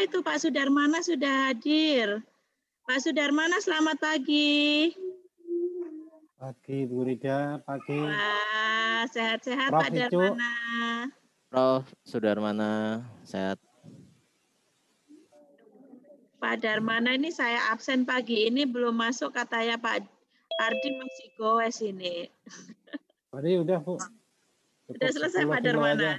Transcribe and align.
itu 0.00 0.24
Pak 0.24 0.40
Sudarmana 0.40 1.04
sudah 1.04 1.52
hadir. 1.52 2.24
Pak 2.88 2.98
Sudarmana 3.04 3.60
selamat 3.60 4.00
pagi. 4.00 4.96
Pagi 6.40 6.88
Bu 6.88 7.04
Rida, 7.04 7.60
pagi. 7.68 8.00
Wah, 8.00 9.04
sehat-sehat. 9.12 9.68
Pak. 9.68 9.92
Darmana. 9.92 10.52
Prof. 11.52 11.84
Sudarmana, 12.08 13.04
sehat. 13.28 13.60
Pak 16.40 16.64
Darmana 16.64 17.12
ini 17.20 17.28
saya 17.28 17.68
absen 17.68 18.08
pagi 18.08 18.48
ini 18.48 18.64
belum 18.64 18.96
masuk 18.96 19.36
katanya 19.36 19.76
Pak 19.76 20.00
Ardi 20.56 20.88
masih 20.96 21.28
goes 21.36 21.84
ini. 21.84 22.32
Tadi 23.28 23.60
udah 23.60 23.76
Bu. 23.84 24.00
Sudah 24.88 25.10
selesai 25.12 25.44
10 25.44 25.52
Pak 25.52 25.60
Darmana. 25.60 25.92
aja. 25.92 26.12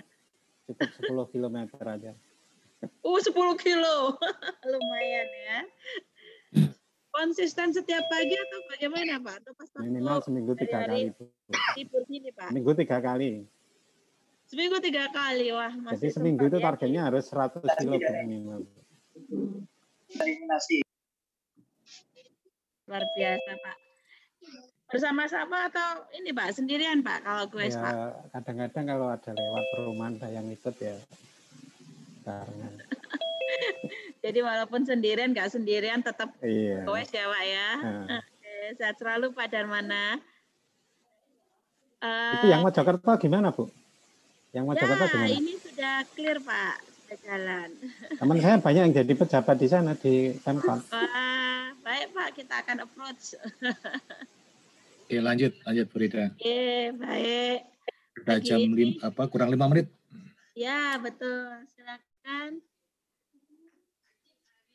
Cukup 0.70 1.34
10 1.34 1.34
kilometer 1.34 1.82
aja. 1.90 2.14
Uh, 2.82 3.20
10 3.22 3.34
kilo. 3.62 4.18
Lumayan 4.72 5.28
ya. 5.46 5.60
Konsisten 7.12 7.76
setiap 7.76 8.08
pagi 8.08 8.34
atau 8.40 8.60
bagaimana 8.72 9.20
Pak? 9.20 9.36
Atau 9.44 9.52
pas 9.54 9.68
waktu 9.76 9.84
Minimal 9.84 10.18
seminggu 10.24 10.54
tiga 10.56 10.88
kali. 10.88 11.12
Bu. 11.12 11.28
libur 11.76 12.02
gini 12.08 12.30
Pak? 12.32 12.50
Seminggu 12.50 12.72
tiga 12.72 12.98
kali. 13.04 13.32
Seminggu 14.48 14.78
tiga 14.80 15.06
kali. 15.12 15.48
Wah, 15.52 15.72
Jadi 15.76 15.84
masih 15.84 16.10
seminggu 16.16 16.48
sempat 16.48 16.56
itu 16.56 16.58
ya. 16.58 16.66
targetnya 16.72 17.02
harus 17.12 17.26
100 17.28 17.80
kilo 17.84 17.96
Bu, 18.00 18.12
minimal. 18.24 18.60
eliminasi. 20.12 20.78
Luar 22.88 23.04
biasa 23.16 23.52
Pak. 23.60 23.78
Bersama-sama 24.92 25.72
atau 25.72 25.90
ini 26.20 26.32
Pak, 26.36 26.52
sendirian 26.52 27.00
Pak 27.00 27.24
kalau 27.24 27.44
gue 27.48 27.64
Pak? 27.72 27.92
Ya 27.96 28.12
kadang-kadang 28.36 28.86
kalau 28.88 29.08
ada 29.08 29.32
lewat 29.32 29.66
perumahan 29.76 30.14
ada 30.20 30.28
yang 30.32 30.48
ikut 30.52 30.76
ya. 30.80 30.96
Karena 32.22 32.68
Jadi 34.24 34.40
walaupun 34.46 34.86
sendirian 34.86 35.34
nggak 35.34 35.50
sendirian 35.50 36.00
tetap 36.06 36.30
iya. 36.46 36.86
goes 36.86 37.10
ya 37.10 37.26
Pak 37.26 37.44
ya. 37.44 37.70
Nah, 37.82 38.22
Oke, 38.22 38.54
sehat 38.78 38.96
selalu 39.02 39.34
Pak 39.34 39.48
Darmana. 39.50 40.22
Eh, 42.02 42.34
itu 42.38 42.48
yang 42.50 42.62
Mojokerto 42.66 43.12
gimana 43.18 43.50
Bu? 43.54 43.70
Yang 44.54 44.66
Mojokerto 44.70 45.06
ya, 45.06 45.12
gimana? 45.14 45.30
ini 45.34 45.54
sudah 45.58 45.96
clear 46.14 46.38
Pak, 46.42 46.76
sudah 46.86 47.18
jalan. 47.26 47.70
Teman 48.18 48.38
saya 48.42 48.56
banyak 48.62 48.82
yang 48.90 48.94
jadi 48.94 49.14
pejabat 49.14 49.56
di 49.58 49.68
sana 49.70 49.92
di 49.98 50.38
Pemkot. 50.42 50.82
Wah, 50.94 51.74
baik 51.82 52.14
Pak, 52.14 52.30
kita 52.38 52.54
akan 52.62 52.78
approach. 52.86 53.38
Oke, 55.06 55.18
lanjut, 55.20 55.52
lanjut 55.66 55.86
Bu 55.90 55.98
Rida. 55.98 56.30
Oke, 56.38 56.94
baik. 56.94 57.60
Udah 58.22 58.38
Pagi 58.38 58.48
jam 58.48 58.60
ini. 58.62 58.74
lim, 58.78 58.90
apa 59.02 59.26
kurang 59.28 59.50
lima 59.50 59.66
menit. 59.66 59.90
Ya, 60.54 60.96
betul. 61.02 61.66
Silakan. 61.74 62.11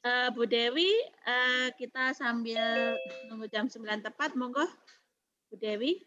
Eh, 0.07 0.31
Bu 0.31 0.47
Dewi, 0.47 0.87
eh, 1.27 1.69
kita 1.75 2.15
sambil 2.15 2.95
nunggu 3.27 3.51
jam 3.51 3.67
9 3.67 4.07
tepat, 4.07 4.39
monggo. 4.39 4.63
Bu 5.51 5.59
Dewi. 5.59 5.99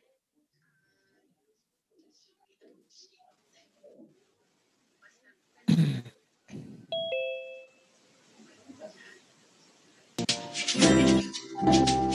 Terus 11.59 11.99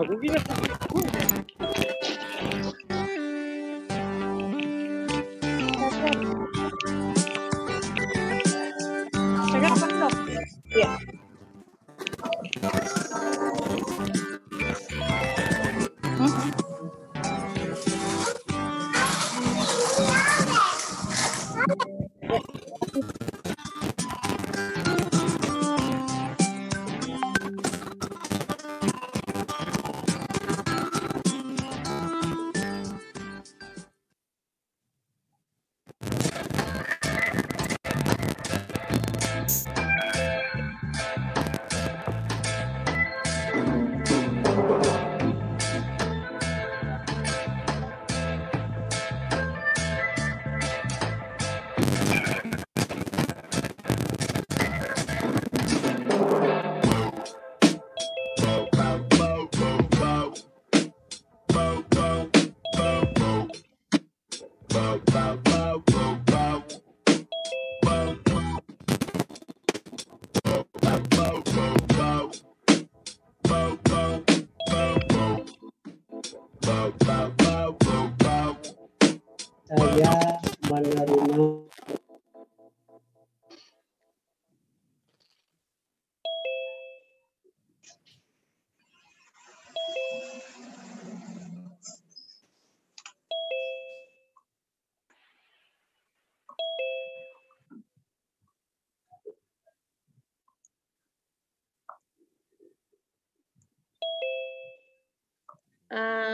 Enggak 0.00 0.16
mungkin 0.16 0.32
ya. 0.32 0.69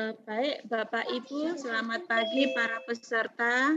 Baik, 0.07 0.71
Bapak 0.71 1.11
Ibu, 1.11 1.59
selamat 1.59 2.07
pagi 2.07 2.55
para 2.55 2.79
peserta 2.87 3.75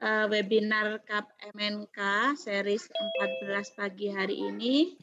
eh, 0.00 0.24
webinar 0.32 1.04
KAP 1.04 1.52
MNK 1.52 1.98
series 2.32 2.88
14 2.88 3.76
pagi 3.76 4.08
hari 4.08 4.40
ini. 4.40 4.96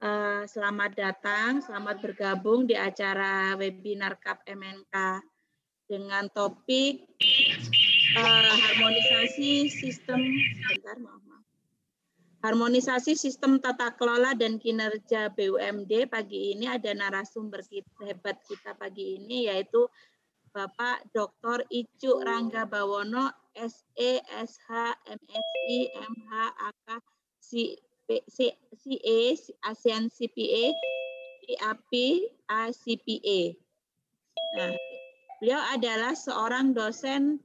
Eh, 0.00 0.42
selamat 0.48 0.96
datang, 0.96 1.60
selamat 1.60 2.00
bergabung 2.00 2.64
di 2.64 2.72
acara 2.72 3.52
webinar 3.60 4.16
KAP 4.16 4.48
MNK 4.48 4.96
dengan 5.84 6.32
topik 6.32 7.04
eh, 8.16 8.54
harmonisasi 8.64 9.68
sistem 9.68 10.24
sebentar 10.64 10.96
maaf, 11.04 11.20
maaf. 11.20 11.29
Harmonisasi 12.40 13.20
sistem 13.20 13.60
tata 13.60 13.92
kelola 14.00 14.32
dan 14.32 14.56
kinerja 14.56 15.28
BUMD 15.36 16.08
pagi 16.08 16.56
ini 16.56 16.72
ada 16.72 16.96
narasumber 16.96 17.60
kita, 17.60 18.08
hebat 18.08 18.40
kita 18.48 18.72
pagi 18.80 19.20
ini 19.20 19.52
yaitu 19.52 19.84
Bapak 20.50 21.04
Dr. 21.12 21.68
Icu 21.68 22.24
Rangga 22.24 22.64
Bawono 22.64 23.28
SE 23.52 24.12
SH 24.24 24.68
MSI 25.04 25.78
MH 26.00 26.32
AK 26.64 26.88
CP- 27.44 28.24
C- 28.26 28.58
CA 28.72 29.20
ASEAN 29.68 30.08
CPA 30.08 30.72
IAP 31.44 31.92
ACPA. 32.48 33.40
Nah, 34.56 34.74
beliau 35.44 35.60
adalah 35.76 36.16
seorang 36.16 36.72
dosen 36.72 37.38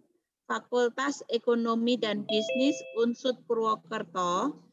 Fakultas 0.47 1.19
Ekonomi 1.29 1.99
dan 1.99 2.23
Bisnis 2.25 2.79
Unsud 2.95 3.37
Purwokerto. 3.43 4.64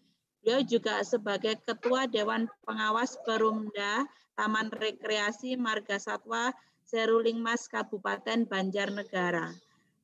Beliau 0.43 0.67
juga 0.67 1.07
sebagai 1.07 1.55
Ketua 1.63 2.11
Dewan 2.11 2.51
Pengawas 2.67 3.15
Perumda 3.23 4.03
Taman 4.35 4.75
Rekreasi 4.75 5.55
Marga 5.55 6.03
Satwa 6.03 6.51
Seruling 6.83 7.39
Mas 7.39 7.71
Kabupaten 7.71 8.43
Banjarnegara. 8.51 9.55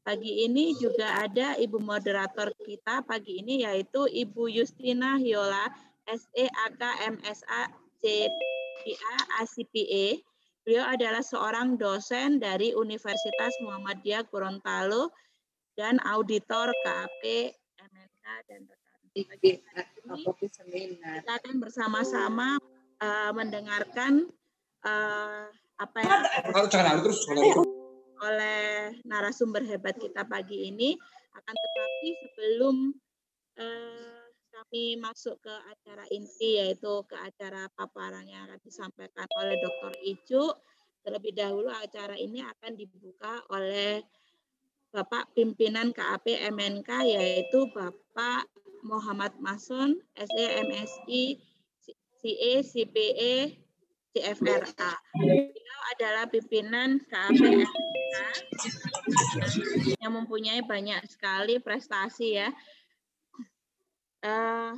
Pagi 0.07 0.47
ini 0.47 0.79
juga 0.79 1.27
ada 1.27 1.59
Ibu 1.59 1.83
moderator 1.83 2.55
kita 2.63 3.03
pagi 3.03 3.43
ini 3.43 3.67
yaitu 3.67 4.07
Ibu 4.07 4.47
Justina 4.47 5.19
Hiola 5.19 5.75
SEAK 6.07 6.81
MSA 7.19 7.63
CPA 7.99 9.17
ACPA. 9.43 10.23
Beliau 10.63 10.87
adalah 10.87 11.21
seorang 11.21 11.75
dosen 11.75 12.39
dari 12.39 12.79
Universitas 12.79 13.53
Muhammadiyah 13.59 14.23
Gorontalo 14.31 15.11
dan 15.75 15.99
auditor 16.07 16.71
KAP 16.87 17.53
MNK 17.83 18.25
dan 18.47 18.63
Pagi 19.27 19.51
ini 20.79 20.95
kita 21.03 21.33
akan 21.43 21.55
bersama-sama 21.59 22.55
eh, 23.03 23.31
mendengarkan 23.35 24.31
eh, 24.87 25.47
apa 25.79 25.97
yang 26.03 26.23
oleh 28.19 28.95
narasumber 29.03 29.63
hebat 29.67 29.99
kita 29.99 30.23
pagi 30.23 30.71
ini. 30.71 30.95
Akan 31.35 31.55
tetapi 31.55 32.09
sebelum 32.23 32.77
eh, 33.59 34.23
kami 34.55 34.99
masuk 35.03 35.39
ke 35.43 35.55
acara 35.55 36.07
inti 36.15 36.63
yaitu 36.63 37.03
ke 37.07 37.15
acara 37.19 37.67
paparan 37.75 38.27
yang 38.27 38.47
akan 38.47 38.59
disampaikan 38.63 39.27
oleh 39.39 39.55
Dr. 39.59 39.95
Icu, 40.03 40.45
terlebih 41.03 41.35
dahulu 41.35 41.71
acara 41.71 42.15
ini 42.15 42.43
akan 42.43 42.75
dibuka 42.75 43.43
oleh 43.51 44.03
Bapak 44.89 45.37
pimpinan 45.37 45.93
KAP 45.93 46.33
MNK 46.49 46.91
yaitu 47.13 47.69
Bapak 47.77 48.49
Muhammad 48.83 49.35
Mason, 49.43 49.99
SE 50.15 50.45
MSI, 50.65 51.39
CA, 52.19 52.53
CPE, 52.63 53.35
CFRA. 54.15 54.91
Beliau 55.15 55.81
adalah 55.95 56.25
pimpinan 56.27 56.99
KAP 57.07 57.39
yang 60.03 60.13
mempunyai 60.15 60.65
banyak 60.67 60.99
sekali 61.07 61.63
prestasi 61.63 62.43
ya. 62.43 62.49
Eh, 64.25 64.73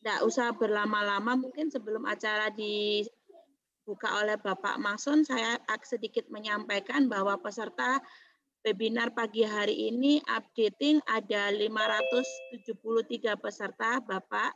Tidak 0.00 0.24
usah 0.24 0.56
berlama-lama, 0.56 1.36
mungkin 1.36 1.68
sebelum 1.68 2.08
acara 2.08 2.48
dibuka 2.48 4.08
oleh 4.24 4.40
Bapak 4.40 4.80
Mason, 4.80 5.28
saya 5.28 5.60
sedikit 5.84 6.24
menyampaikan 6.32 7.04
bahwa 7.04 7.36
peserta 7.36 8.00
webinar 8.60 9.16
pagi 9.16 9.40
hari 9.40 9.88
ini 9.88 10.20
updating 10.28 11.00
ada 11.08 11.48
573 11.48 13.40
peserta, 13.40 14.04
Bapak. 14.04 14.52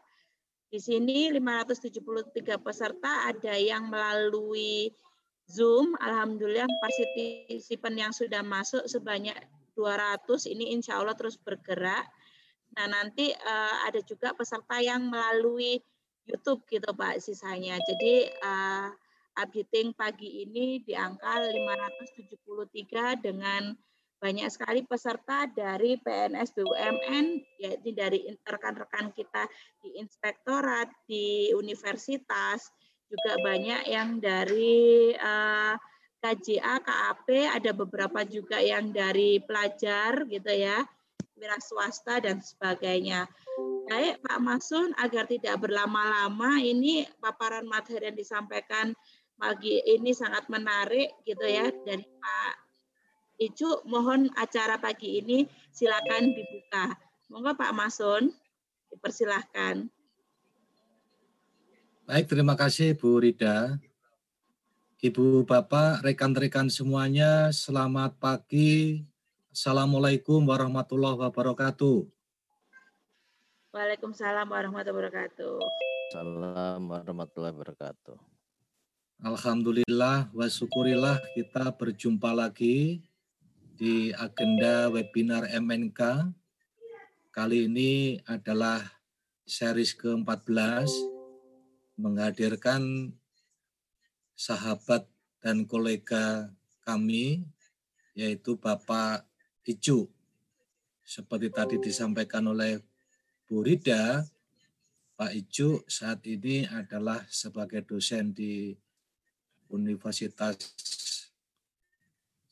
Di 0.68 0.76
sini 0.82 1.32
573 1.32 2.60
peserta 2.60 3.30
ada 3.30 3.54
yang 3.56 3.88
melalui 3.88 4.92
Zoom, 5.48 5.96
Alhamdulillah 6.00 6.68
partisipan 6.80 7.94
yang 7.96 8.12
sudah 8.12 8.40
masuk 8.44 8.84
sebanyak 8.88 9.36
200, 9.76 10.52
ini 10.52 10.72
insya 10.76 11.00
Allah 11.00 11.16
terus 11.16 11.40
bergerak. 11.40 12.04
Nah 12.74 12.86
nanti 12.90 13.30
eh, 13.30 13.76
ada 13.86 14.00
juga 14.02 14.34
peserta 14.34 14.82
yang 14.82 15.06
melalui 15.08 15.78
YouTube 16.26 16.64
gitu 16.68 16.90
Pak 16.92 17.22
sisanya. 17.22 17.78
Jadi 17.78 18.28
eh, 18.28 18.88
updating 19.38 19.94
pagi 19.94 20.42
ini 20.44 20.82
di 20.82 20.92
angka 20.96 21.38
573 21.40 23.22
dengan 23.22 23.76
banyak 24.24 24.48
sekali 24.48 24.80
peserta 24.88 25.44
dari 25.52 26.00
PNS 26.00 26.56
BUMN, 26.56 27.26
yaitu 27.60 27.92
dari 27.92 28.24
rekan-rekan 28.40 29.12
kita 29.12 29.44
di 29.84 30.00
inspektorat, 30.00 30.88
di 31.04 31.52
universitas, 31.52 32.72
juga 33.04 33.36
banyak 33.44 33.84
yang 33.84 34.24
dari 34.24 35.12
eh, 35.12 35.74
KJA, 36.24 36.80
KAP, 36.80 37.28
ada 37.52 37.70
beberapa 37.76 38.24
juga 38.24 38.64
yang 38.64 38.96
dari 38.96 39.44
pelajar 39.44 40.24
gitu 40.24 40.52
ya, 40.56 40.80
wira 41.36 41.60
swasta 41.60 42.16
dan 42.24 42.40
sebagainya. 42.40 43.28
Baik 43.84 44.24
Pak 44.24 44.40
Masun, 44.40 44.96
agar 44.96 45.28
tidak 45.28 45.60
berlama-lama, 45.60 46.64
ini 46.64 47.04
paparan 47.20 47.68
materi 47.68 48.08
yang 48.08 48.16
disampaikan 48.16 48.96
pagi 49.36 49.84
ini 49.84 50.16
sangat 50.16 50.48
menarik 50.48 51.12
gitu 51.28 51.44
ya 51.44 51.68
dari 51.84 52.08
Pak 52.08 52.63
Icu, 53.34 53.82
mohon 53.90 54.30
acara 54.38 54.78
pagi 54.78 55.18
ini 55.18 55.50
silakan 55.74 56.30
dibuka. 56.30 56.94
Monggo 57.26 57.58
Pak 57.58 57.74
Masun, 57.74 58.30
dipersilahkan. 58.94 59.90
Baik, 62.06 62.30
terima 62.30 62.54
kasih 62.54 62.94
Bu 62.94 63.18
Rida. 63.18 63.80
Ibu, 65.04 65.44
Bapak, 65.44 66.06
rekan-rekan 66.06 66.70
semuanya, 66.70 67.50
selamat 67.50 68.16
pagi. 68.22 69.02
Assalamualaikum 69.50 70.46
warahmatullahi 70.46 71.18
wabarakatuh. 71.18 72.06
Waalaikumsalam 73.74 74.46
warahmatullahi 74.46 75.10
wabarakatuh. 75.10 75.58
Salam 76.14 76.80
warahmatullahi 76.86 77.52
wabarakatuh. 77.52 78.16
Alhamdulillah 79.26 80.30
wa 80.30 80.46
syukurillah 80.46 81.18
kita 81.34 81.74
berjumpa 81.74 82.30
lagi 82.30 83.02
di 83.74 84.14
agenda 84.14 84.86
webinar 84.86 85.50
MNK. 85.50 86.30
Kali 87.34 87.66
ini 87.66 88.22
adalah 88.22 88.78
series 89.42 89.98
ke-14 89.98 90.86
menghadirkan 91.98 93.10
sahabat 94.38 95.10
dan 95.42 95.66
kolega 95.66 96.54
kami 96.86 97.42
yaitu 98.14 98.54
Bapak 98.54 99.26
Icu. 99.66 100.06
Seperti 101.02 101.50
tadi 101.50 101.76
disampaikan 101.82 102.46
oleh 102.46 102.78
Bu 103.50 103.66
Rida, 103.66 104.22
Pak 105.18 105.34
Icu 105.34 105.82
saat 105.90 106.22
ini 106.30 106.62
adalah 106.70 107.26
sebagai 107.26 107.82
dosen 107.82 108.30
di 108.30 108.70
Universitas 109.66 110.62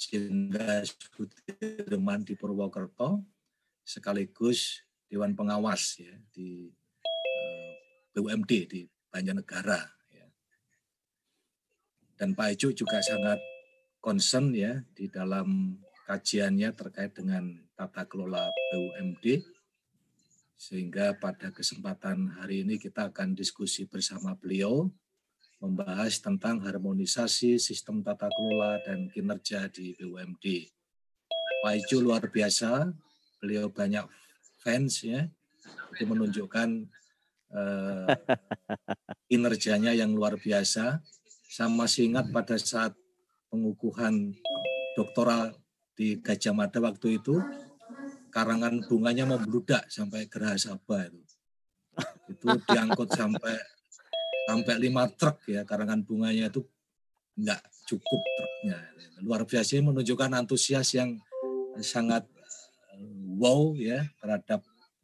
Jenderal 0.08 0.82
Sudirman 0.86 2.26
di 2.26 2.34
Purwokerto 2.34 3.22
sekaligus 3.82 4.82
Dewan 5.06 5.36
Pengawas 5.36 6.00
ya 6.00 6.14
di 6.32 6.70
eh, 7.04 7.72
BUMD 8.14 8.52
di 8.66 8.82
Banjarnegara 9.12 9.82
ya. 10.10 10.26
Dan 12.16 12.32
Pak 12.32 12.56
Icu 12.56 12.72
juga 12.72 13.02
sangat 13.04 13.38
concern 14.02 14.50
ya 14.56 14.80
di 14.96 15.06
dalam 15.06 15.78
kajiannya 16.08 16.74
terkait 16.74 17.14
dengan 17.14 17.62
tata 17.78 18.08
kelola 18.08 18.50
BUMD 18.50 19.42
sehingga 20.62 21.18
pada 21.18 21.50
kesempatan 21.50 22.38
hari 22.38 22.62
ini 22.62 22.78
kita 22.78 23.10
akan 23.10 23.34
diskusi 23.34 23.82
bersama 23.82 24.38
beliau 24.38 24.86
membahas 25.62 26.18
tentang 26.18 26.58
harmonisasi 26.58 27.54
sistem 27.54 28.02
tata 28.02 28.26
kelola 28.34 28.82
dan 28.82 29.06
kinerja 29.06 29.70
di 29.70 29.94
BUMD. 29.94 30.74
Pak 31.62 31.72
Ijo 31.78 32.02
luar 32.02 32.26
biasa, 32.26 32.90
beliau 33.38 33.70
banyak 33.70 34.02
fans 34.58 35.06
ya, 35.06 35.30
itu 35.94 36.02
menunjukkan 36.02 36.68
eh, 37.54 38.06
kinerjanya 39.30 39.94
yang 39.94 40.10
luar 40.10 40.34
biasa. 40.34 40.98
Saya 41.46 41.70
masih 41.70 42.10
ingat 42.10 42.34
pada 42.34 42.58
saat 42.58 42.98
pengukuhan 43.46 44.34
doktoral 44.98 45.54
di 45.94 46.18
Gajah 46.18 46.50
Mada 46.50 46.82
waktu 46.82 47.22
itu 47.22 47.38
karangan 48.34 48.82
bunganya 48.90 49.30
membludak 49.30 49.86
sampai 49.86 50.26
Geraha 50.26 50.58
Sabah 50.58 51.06
itu. 51.06 51.22
Itu 52.32 52.48
diangkut 52.66 53.14
sampai 53.14 53.60
sampai 54.48 54.74
lima 54.78 55.06
truk 55.10 55.38
ya 55.46 55.62
karangan 55.62 56.02
bunganya 56.02 56.50
itu 56.50 56.66
nggak 57.38 57.62
cukup 57.88 58.20
truknya. 58.20 58.78
Luar 59.22 59.46
biasa 59.46 59.80
menunjukkan 59.80 60.32
antusias 60.34 60.92
yang 60.92 61.16
sangat 61.80 62.26
eh, 62.92 63.06
wow 63.38 63.72
ya 63.78 64.04
terhadap 64.20 64.60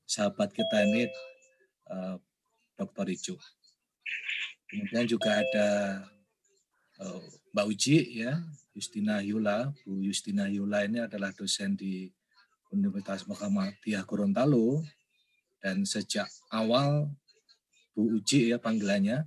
sahabat 0.08 0.52
kita 0.52 0.88
ini 0.88 1.08
uh, 1.92 2.16
Dr. 2.76 3.06
Ijo. 3.12 3.36
Kemudian 4.68 5.04
juga 5.08 5.40
ada 5.40 5.68
uh, 7.00 7.20
Mbak 7.52 7.66
Uji 7.72 8.24
ya, 8.24 8.40
Justina 8.72 9.20
Yula. 9.24 9.72
Bu 9.84 10.00
Justina 10.04 10.48
Yula 10.48 10.84
ini 10.84 11.04
adalah 11.04 11.32
dosen 11.32 11.76
di 11.76 12.08
Universitas 12.72 13.24
Muhammadiyah 13.24 14.04
Gorontalo 14.04 14.84
dan 15.60 15.88
sejak 15.88 16.28
awal 16.52 17.08
Bu 17.98 18.14
Uji 18.14 18.54
ya 18.54 18.62
panggilannya 18.62 19.26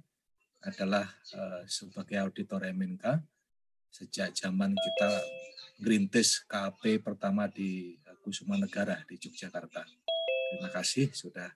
adalah 0.64 1.04
uh, 1.36 1.60
sebagai 1.68 2.16
auditor 2.24 2.64
MNK 2.72 3.04
sejak 3.92 4.32
zaman 4.32 4.72
kita 4.72 5.12
gerintis 5.76 6.40
KP 6.48 7.04
pertama 7.04 7.52
di 7.52 8.00
Kusuma 8.24 8.56
Negara 8.56 8.96
di 9.12 9.20
Yogyakarta. 9.20 9.84
Terima 9.84 10.72
kasih 10.72 11.12
sudah 11.12 11.52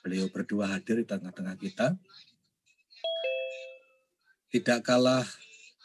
beliau 0.00 0.32
berdua 0.32 0.72
hadir 0.72 1.04
di 1.04 1.06
tengah-tengah 1.12 1.60
kita. 1.60 1.92
Tidak 4.48 4.80
kalah 4.80 5.28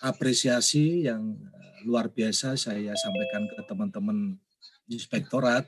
apresiasi 0.08 1.04
yang 1.04 1.36
eh, 1.36 1.84
luar 1.84 2.08
biasa 2.08 2.56
saya 2.56 2.96
sampaikan 2.96 3.44
ke 3.52 3.60
teman-teman 3.68 4.40
inspektorat 4.88 5.68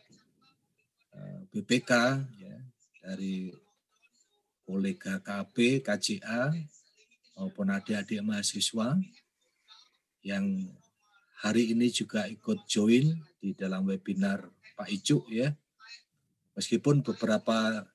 eh, 1.12 1.39
BPK 1.51 1.91
ya, 2.39 2.56
dari 3.03 3.66
kolega 4.67 5.24
KP, 5.24 5.79
KJA 5.79 6.51
maupun 7.39 7.71
adik-adik 7.71 8.19
mahasiswa 8.19 9.00
yang 10.27 10.67
hari 11.39 11.71
ini 11.71 11.88
juga 11.88 12.27
ikut 12.27 12.67
join 12.67 13.15
di 13.39 13.55
dalam 13.55 13.88
webinar 13.88 14.43
Pak 14.75 14.91
Icuk 14.91 15.31
ya 15.31 15.55
Meskipun 16.57 17.05
beberapa 17.05 17.86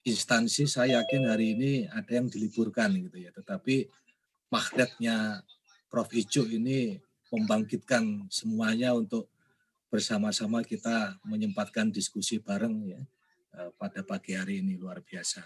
instansi 0.00 0.64
saya 0.64 1.04
yakin 1.04 1.28
hari 1.28 1.52
ini 1.52 1.84
ada 1.92 2.08
yang 2.08 2.32
diliburkan 2.32 2.88
gitu 2.96 3.20
ya, 3.20 3.28
tetapi 3.36 3.84
magnetnya 4.48 5.44
Prof. 5.92 6.08
Ijo 6.08 6.48
ini 6.48 6.96
membangkitkan 7.28 8.32
semuanya 8.32 8.96
untuk 8.96 9.28
bersama-sama 9.92 10.64
kita 10.64 11.20
menyempatkan 11.28 11.92
diskusi 11.92 12.40
bareng 12.40 12.80
ya 12.88 13.00
eh, 13.60 13.70
pada 13.76 14.00
pagi 14.00 14.32
hari 14.40 14.64
ini 14.64 14.80
luar 14.80 15.04
biasa. 15.04 15.44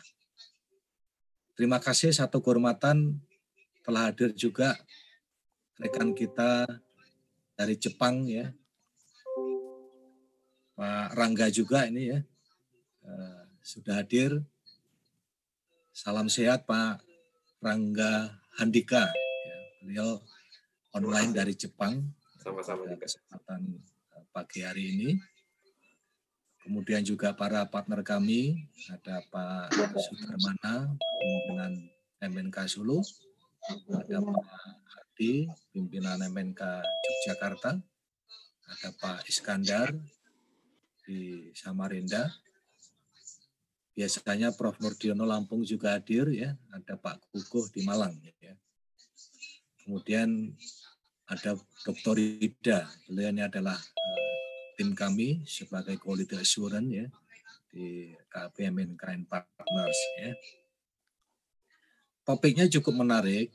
Terima 1.56 1.80
kasih 1.80 2.12
satu 2.12 2.44
kehormatan 2.44 3.16
telah 3.80 4.12
hadir 4.12 4.36
juga 4.36 4.76
rekan 5.80 6.12
kita 6.12 6.68
dari 7.56 7.74
Jepang 7.80 8.28
ya. 8.28 8.52
Pak 10.76 11.16
Rangga 11.16 11.48
juga 11.48 11.88
ini 11.88 12.12
ya 12.12 12.20
Eh, 13.06 13.42
sudah 13.62 14.02
hadir. 14.02 14.42
Salam 15.94 16.26
sehat 16.26 16.66
Pak 16.66 16.98
Rangga 17.62 18.34
Handika. 18.58 19.14
Ya, 19.46 19.58
beliau 19.78 20.10
online 20.90 21.30
dari 21.30 21.54
Jepang. 21.54 22.02
Sama-sama. 22.42 22.82
Kesempatan 22.98 23.78
eh, 24.10 24.24
pagi 24.34 24.66
hari 24.66 24.84
ini. 24.98 25.10
Kemudian 26.66 27.06
juga 27.06 27.30
para 27.30 27.62
partner 27.70 28.02
kami, 28.02 28.66
ada 28.90 29.22
Pak 29.30 29.70
Sudarmana, 30.02 30.90
pimpinan 30.98 31.72
MNK 32.18 32.56
Solo, 32.66 33.06
ada 33.94 34.18
Pak 34.18 34.42
Hadi, 34.90 35.46
pimpinan 35.70 36.18
MNK 36.26 36.82
Yogyakarta, 36.82 37.78
ada 38.66 38.88
Pak 38.98 39.30
Iskandar 39.30 39.94
di 41.06 41.54
Samarinda, 41.54 42.34
biasanya 43.94 44.50
Prof. 44.50 44.74
Murdiono 44.82 45.22
Lampung 45.22 45.62
juga 45.62 45.94
hadir 45.94 46.26
ya, 46.34 46.50
ada 46.74 46.98
Pak 46.98 47.30
Kukuh 47.30 47.70
di 47.70 47.86
Malang 47.86 48.18
ya. 48.42 48.58
Kemudian 49.86 50.50
ada 51.30 51.54
Dr. 51.86 52.18
Ida, 52.18 52.90
beliau 53.06 53.30
ini 53.30 53.46
adalah 53.46 53.78
uh, 53.78 54.35
tim 54.76 54.92
kami 54.92 55.42
sebagai 55.48 55.96
quality 55.96 56.36
assurance 56.36 56.90
ya 56.92 57.06
di 57.72 58.12
KPMN 58.28 58.94
KN 58.94 59.24
Partners 59.24 60.00
ya. 60.20 60.32
Topiknya 62.26 62.66
cukup 62.68 63.06
menarik, 63.06 63.54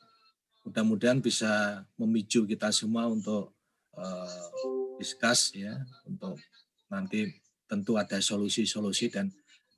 mudah-mudahan 0.64 1.20
bisa 1.20 1.84
memicu 2.00 2.48
kita 2.48 2.72
semua 2.72 3.06
untuk 3.08 3.52
uh, 3.96 4.48
discuss 4.96 5.52
ya, 5.54 5.76
untuk 6.08 6.40
nanti 6.88 7.30
tentu 7.68 8.00
ada 8.00 8.20
solusi-solusi 8.24 9.12
dan 9.12 9.28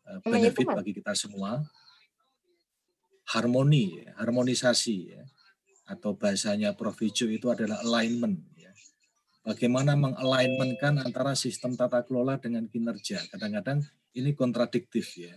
Eh, 0.03 0.19
benefit 0.19 0.67
bagi 0.67 0.91
kita 0.91 1.15
semua. 1.15 1.63
Harmoni, 3.31 4.03
harmonisasi 4.19 4.97
ya. 5.15 5.23
Atau 5.87 6.15
bahasanya 6.19 6.75
Prof. 6.75 6.99
Ijo 6.99 7.31
itu 7.31 7.47
adalah 7.47 7.79
alignment. 7.83 8.39
Bagaimana 9.43 9.99
mengalignmentkan 9.99 11.03
antara 11.03 11.35
sistem 11.35 11.75
tata 11.75 11.99
kelola 12.07 12.39
dengan 12.39 12.63
kinerja. 12.63 13.27
Kadang-kadang 13.27 13.83
ini 14.15 14.31
kontradiktif 14.31 15.19
ya. 15.19 15.35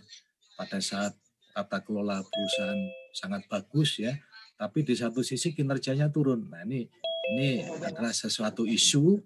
Pada 0.55 0.79
saat 0.79 1.11
tata 1.51 1.83
kelola 1.83 2.23
perusahaan 2.23 2.81
sangat 3.11 3.43
bagus 3.51 3.99
ya, 3.99 4.15
tapi 4.55 4.87
di 4.87 4.95
satu 4.95 5.19
sisi 5.27 5.51
kinerjanya 5.51 6.07
turun. 6.07 6.47
Nah 6.47 6.63
ini 6.63 6.87
ini 7.35 7.67
adalah 7.83 8.15
sesuatu 8.15 8.63
isu 8.63 9.19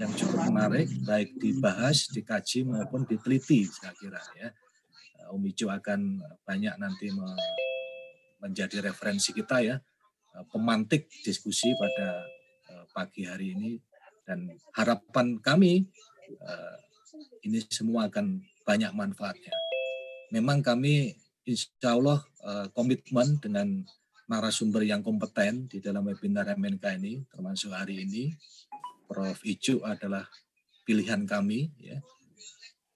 yang 0.00 0.08
cukup 0.16 0.48
menarik, 0.48 0.88
baik 1.04 1.36
dibahas, 1.36 2.08
dikaji 2.08 2.64
maupun 2.64 3.04
diteliti, 3.04 3.68
saya 3.68 3.92
kira 3.92 4.24
ya. 4.40 4.48
Om 5.28 5.44
Ijo 5.44 5.68
akan 5.68 6.24
banyak 6.48 6.74
nanti 6.80 7.12
menjadi 8.40 8.80
referensi 8.88 9.36
kita 9.36 9.60
ya, 9.60 9.76
eh, 10.40 10.44
pemantik 10.48 11.12
diskusi 11.20 11.76
pada 11.76 12.24
eh, 12.72 12.84
pagi 12.96 13.28
hari 13.28 13.52
ini 13.52 13.91
dan 14.26 14.52
harapan 14.74 15.38
kami 15.42 15.86
eh, 16.28 16.76
ini 17.46 17.58
semua 17.66 18.06
akan 18.06 18.42
banyak 18.62 18.92
manfaatnya. 18.94 19.52
Memang 20.30 20.62
kami 20.62 21.12
insya 21.44 21.98
Allah 21.98 22.22
komitmen 22.72 23.42
dengan 23.42 23.82
narasumber 24.30 24.86
yang 24.86 25.02
kompeten 25.02 25.66
di 25.66 25.82
dalam 25.82 26.06
webinar 26.06 26.54
MNK 26.54 26.84
ini, 27.02 27.20
termasuk 27.26 27.74
hari 27.74 28.06
ini, 28.06 28.30
Prof. 29.10 29.42
Ijo 29.44 29.82
adalah 29.82 30.24
pilihan 30.86 31.26
kami 31.26 31.68
ya 31.78 31.98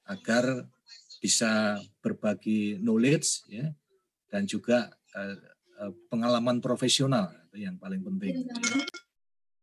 agar 0.07 0.67
bisa 1.19 1.83
berbagi 2.01 2.79
knowledge 2.79 3.51
ya 3.51 3.69
dan 4.31 4.47
juga 4.47 4.91
uh, 5.15 5.37
uh, 5.83 5.93
pengalaman 6.09 6.63
profesional 6.63 7.31
yang 7.57 7.77
paling 7.81 8.03
penting. 8.05 8.47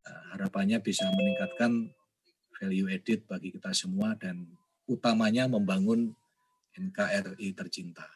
Uh, 0.03 0.23
harapannya 0.35 0.83
bisa 0.83 1.07
meningkatkan 1.15 1.91
value 2.59 2.91
edit 2.91 3.23
bagi 3.23 3.55
kita 3.55 3.71
semua 3.71 4.19
dan 4.19 4.47
utamanya 4.87 5.47
membangun 5.47 6.11
NKRI 6.75 7.55
tercinta. 7.55 8.07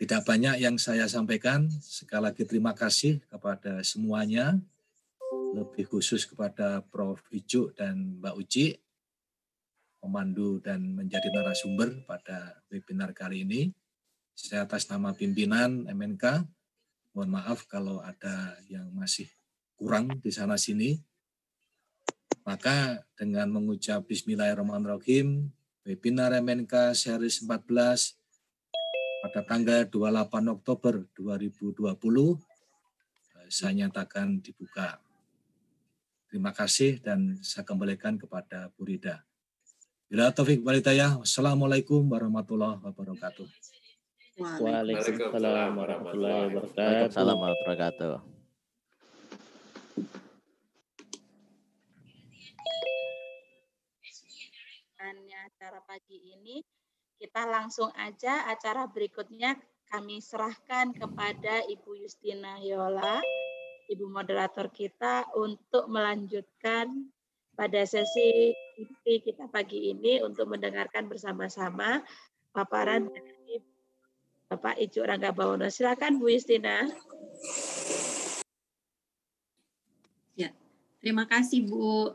Tidak 0.00 0.26
banyak 0.26 0.58
yang 0.58 0.80
saya 0.80 1.06
sampaikan. 1.06 1.70
Sekali 1.78 2.26
lagi 2.26 2.42
terima 2.42 2.74
kasih 2.74 3.22
kepada 3.30 3.84
semuanya, 3.86 4.58
lebih 5.54 5.86
khusus 5.86 6.26
kepada 6.26 6.82
Prof. 6.82 7.22
Ijuk 7.30 7.76
dan 7.76 8.18
Mbak 8.18 8.34
Uci 8.34 8.66
memandu 10.02 10.58
dan 10.58 10.82
menjadi 10.98 11.30
narasumber 11.30 12.02
pada 12.02 12.58
webinar 12.66 13.14
kali 13.14 13.46
ini. 13.46 13.70
Saya 14.34 14.66
atas 14.66 14.90
nama 14.90 15.14
pimpinan 15.14 15.86
MNK, 15.86 16.42
mohon 17.14 17.30
maaf 17.30 17.70
kalau 17.70 18.02
ada 18.02 18.58
yang 18.66 18.90
masih 18.90 19.30
kurang 19.82 20.14
di 20.22 20.30
sana 20.30 20.54
sini. 20.54 20.94
Maka 22.46 23.02
dengan 23.18 23.50
mengucap 23.50 24.06
Bismillahirrahmanirrahim, 24.06 25.50
webinar 25.82 26.30
MNK 26.38 26.94
series 26.94 27.42
14 27.42 28.14
pada 29.26 29.40
tanggal 29.42 29.82
28 29.90 30.54
Oktober 30.54 31.02
2020 31.18 31.90
saya 33.52 33.84
nyatakan 33.84 34.40
dibuka. 34.40 35.02
Terima 36.30 36.54
kasih 36.56 37.02
dan 37.04 37.36
saya 37.44 37.66
kembalikan 37.66 38.16
kepada 38.16 38.72
Bu 38.72 38.88
Rida. 38.88 39.20
Bila 40.08 40.32
taufik 40.32 40.64
walidayah. 40.64 41.20
Wassalamualaikum 41.20 42.00
warahmatullahi 42.08 42.80
wabarakatuh. 42.80 43.44
Waalaikumsalam 44.40 45.76
warahmatullahi 45.76 46.42
wabarakatuh. 46.48 46.80
Waalaikumsalam 46.80 47.36
warahmatullahi 47.36 47.60
wabarakatuh 47.68 48.31
acara 55.62 55.78
pagi 55.86 56.18
ini 56.18 56.58
kita 57.22 57.46
langsung 57.46 57.86
aja 57.94 58.50
acara 58.50 58.90
berikutnya 58.90 59.54
kami 59.86 60.18
serahkan 60.18 60.90
kepada 60.90 61.62
Ibu 61.70 62.02
Justina 62.02 62.58
Yola, 62.58 63.22
Ibu 63.86 64.10
moderator 64.10 64.74
kita 64.74 65.30
untuk 65.38 65.86
melanjutkan 65.86 67.06
pada 67.54 67.84
sesi 67.86 68.50
inti 68.74 69.22
kita 69.22 69.46
pagi 69.54 69.94
ini 69.94 70.18
untuk 70.18 70.50
mendengarkan 70.50 71.06
bersama-sama 71.06 72.02
paparan 72.50 73.06
dari 73.06 73.62
Bapak 74.50 74.82
Icu 74.82 75.06
Rangga 75.06 75.30
Bawono. 75.30 75.70
Silakan 75.70 76.18
Bu 76.18 76.26
Justina 76.26 76.90
terima 81.02 81.26
kasih 81.26 81.66
Bu. 81.66 82.14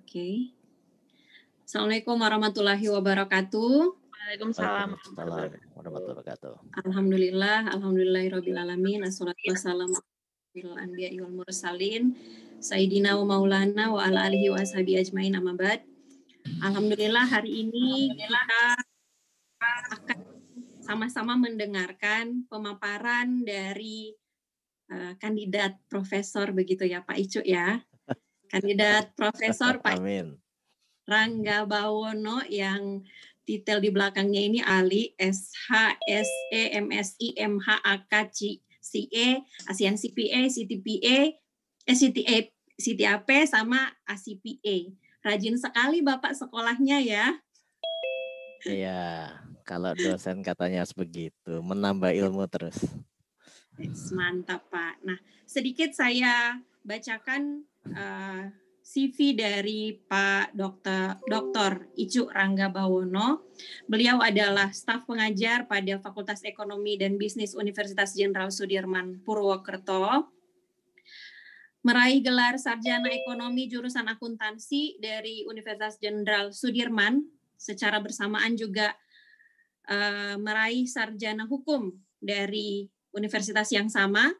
Oke. 0.00 0.56
Assalamualaikum 1.68 2.16
warahmatullahi 2.16 2.86
wabarakatuh. 2.88 3.92
Waalaikumsalam. 3.92 4.96
Waalaikumsalam 4.96 5.76
warahmatullahi 5.76 6.16
wabarakatuh. 6.16 6.52
Alhamdulillah, 6.80 7.68
alhamdulillahirabbil 7.76 8.56
alamin. 8.56 9.04
Assalatu 9.04 9.52
wassalamu 9.52 10.00
ala 10.64 10.80
anbiya'i 10.80 11.20
wal 11.20 11.44
mursalin. 11.44 12.16
Sayyidina 12.56 13.20
wa 13.20 13.36
maulana 13.36 13.92
wa 13.92 14.00
ala 14.00 14.24
alihi 14.24 14.48
wa 14.48 14.64
ashabi 14.64 14.96
ajmain 14.96 15.36
amma 15.36 15.52
ba'd. 15.52 15.84
Alhamdulillah 16.64 17.28
hari 17.28 17.68
ini 17.68 18.16
kita 18.16 18.80
akan 19.92 20.18
sama-sama 20.80 21.36
mendengarkan 21.36 22.48
pemaparan 22.48 23.44
dari 23.44 24.16
uh, 24.90 25.12
kandidat 25.20 25.78
profesor 25.88 26.50
begitu 26.50 26.84
ya 26.84 27.04
Pak 27.04 27.16
Icu 27.16 27.40
ya. 27.44 27.80
Kandidat 28.52 29.16
profesor 29.16 29.80
Pak 29.80 29.98
Amin. 29.98 30.36
Rangga 31.04 31.68
Bawono 31.68 32.40
yang 32.48 33.04
titel 33.44 33.84
di 33.84 33.92
belakangnya 33.92 34.40
ini 34.40 34.60
Ali 34.64 35.12
SH 35.20 36.00
SE 36.00 36.62
MSI 36.80 37.36
MHAK 37.36 38.12
CA 38.84 39.28
ASEAN 39.68 39.96
CPA 39.96 40.48
CTPA 40.48 41.18
eh, 41.84 41.96
CTA 41.96 42.38
CTAP 42.74 43.28
sama 43.46 43.92
ACPA. 44.04 44.76
Rajin 45.24 45.56
sekali 45.56 46.04
Bapak 46.04 46.36
sekolahnya 46.36 47.00
ya. 47.00 47.38
Iya, 48.64 49.32
kalau 49.64 49.92
dosen 49.92 50.40
katanya 50.40 50.84
harus 50.84 50.96
begitu, 50.96 51.60
menambah 51.60 52.12
ilmu 52.12 52.44
terus. 52.48 52.76
Mantap 54.14 54.70
Pak. 54.70 55.02
Nah, 55.02 55.18
sedikit 55.42 55.90
saya 55.90 56.58
bacakan 56.86 57.66
uh, 57.90 58.46
CV 58.84 59.32
dari 59.34 59.96
Pak 59.96 60.54
Dr. 60.54 61.18
Dr. 61.24 61.88
Icu 61.96 62.28
Rangga 62.30 62.68
Bawono. 62.70 63.48
Beliau 63.88 64.20
adalah 64.20 64.70
staf 64.70 65.08
pengajar 65.08 65.64
pada 65.64 65.98
Fakultas 65.98 66.44
Ekonomi 66.44 67.00
dan 67.00 67.16
Bisnis 67.16 67.56
Universitas 67.56 68.12
Jenderal 68.12 68.52
Sudirman 68.52 69.24
Purwokerto. 69.24 70.30
Meraih 71.84 72.24
gelar 72.24 72.56
sarjana 72.56 73.12
ekonomi 73.12 73.68
jurusan 73.68 74.08
akuntansi 74.08 74.96
dari 75.00 75.44
Universitas 75.44 76.00
Jenderal 76.00 76.52
Sudirman, 76.52 77.24
secara 77.60 78.00
bersamaan 78.00 78.56
juga 78.56 78.92
uh, 79.88 80.36
meraih 80.40 80.88
sarjana 80.88 81.44
hukum 81.44 81.92
dari 82.20 82.88
universitas 83.14 83.70
yang 83.70 83.88
sama 83.88 84.34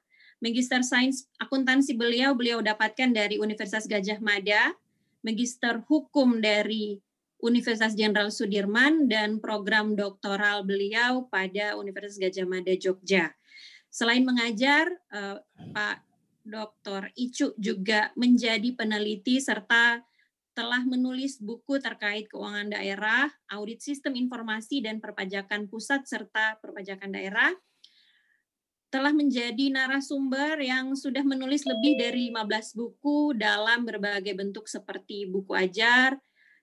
Magister 0.45 0.85
Sains 0.85 1.25
Akuntansi 1.41 1.97
beliau 1.97 2.37
beliau 2.37 2.61
dapatkan 2.61 3.15
dari 3.15 3.41
Universitas 3.41 3.89
Gajah 3.89 4.21
Mada, 4.21 4.77
Magister 5.25 5.81
Hukum 5.89 6.43
dari 6.43 7.01
Universitas 7.41 7.97
Jenderal 7.97 8.29
Sudirman 8.29 9.09
dan 9.09 9.41
program 9.41 9.97
doktoral 9.97 10.65
beliau 10.65 11.29
pada 11.33 11.81
Universitas 11.81 12.21
Gajah 12.21 12.45
Mada 12.45 12.77
Jogja. 12.77 13.33
Selain 13.89 14.21
mengajar, 14.21 14.91
eh, 15.13 15.39
Pak 15.73 15.97
Dr. 16.45 17.09
Icu 17.17 17.57
juga 17.57 18.13
menjadi 18.13 18.69
peneliti 18.77 19.41
serta 19.41 20.05
telah 20.55 20.85
menulis 20.87 21.41
buku 21.41 21.81
terkait 21.83 22.31
keuangan 22.31 22.69
daerah, 22.69 23.27
audit 23.51 23.81
sistem 23.81 24.15
informasi 24.15 24.85
dan 24.85 25.01
perpajakan 25.01 25.67
pusat 25.67 26.07
serta 26.07 26.61
perpajakan 26.63 27.11
daerah, 27.11 27.51
telah 28.95 29.11
menjadi 29.11 29.75
narasumber 29.75 30.63
yang 30.63 30.95
sudah 30.95 31.27
menulis 31.27 31.67
lebih 31.67 31.99
dari 31.99 32.31
15 32.31 32.79
buku 32.79 33.35
dalam 33.35 33.83
berbagai 33.83 34.39
bentuk 34.39 34.71
seperti 34.71 35.27
buku 35.27 35.51
ajar 35.51 36.15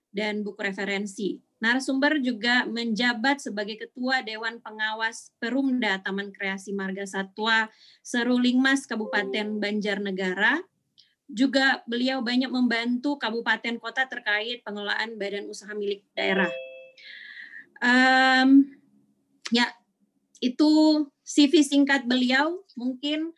dan 0.08 0.40
buku 0.40 0.64
referensi. 0.64 1.36
Narasumber 1.60 2.24
juga 2.24 2.64
menjabat 2.64 3.44
sebagai 3.44 3.84
Ketua 3.84 4.24
Dewan 4.24 4.64
Pengawas 4.64 5.28
Perumda 5.36 6.00
Taman 6.00 6.32
Kreasi 6.32 6.72
Marga 6.72 7.04
Satwa 7.04 7.68
Seruling 8.00 8.56
Mas 8.56 8.88
Kabupaten 8.88 9.60
Banjarnegara. 9.60 10.64
Juga 11.28 11.84
beliau 11.84 12.24
banyak 12.24 12.48
membantu 12.48 13.20
kabupaten 13.20 13.76
kota 13.76 14.08
terkait 14.08 14.64
pengelolaan 14.64 15.20
badan 15.20 15.52
usaha 15.52 15.76
milik 15.76 16.00
daerah. 16.16 16.48
Um, 17.84 18.72
ya, 19.52 19.68
itu 20.42 20.70
CV 21.22 21.62
singkat 21.62 22.02
beliau 22.04 22.66
mungkin 22.74 23.30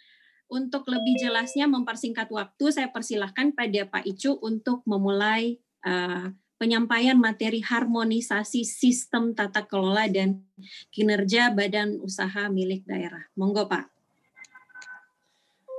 untuk 0.49 0.89
lebih 0.89 1.21
jelasnya 1.21 1.69
mempersingkat 1.69 2.33
waktu 2.33 2.65
saya 2.73 2.89
persilahkan 2.89 3.53
pada 3.53 3.85
Pak 3.85 4.09
Icu 4.09 4.41
untuk 4.41 4.81
memulai 4.89 5.61
uh, 5.85 6.33
penyampaian 6.57 7.19
materi 7.21 7.61
harmonisasi 7.61 8.65
sistem 8.65 9.37
tata 9.37 9.69
kelola 9.69 10.09
dan 10.09 10.41
kinerja 10.89 11.53
badan 11.53 12.01
usaha 12.01 12.49
milik 12.49 12.89
daerah. 12.89 13.29
Monggo 13.37 13.69
Pak. 13.69 13.85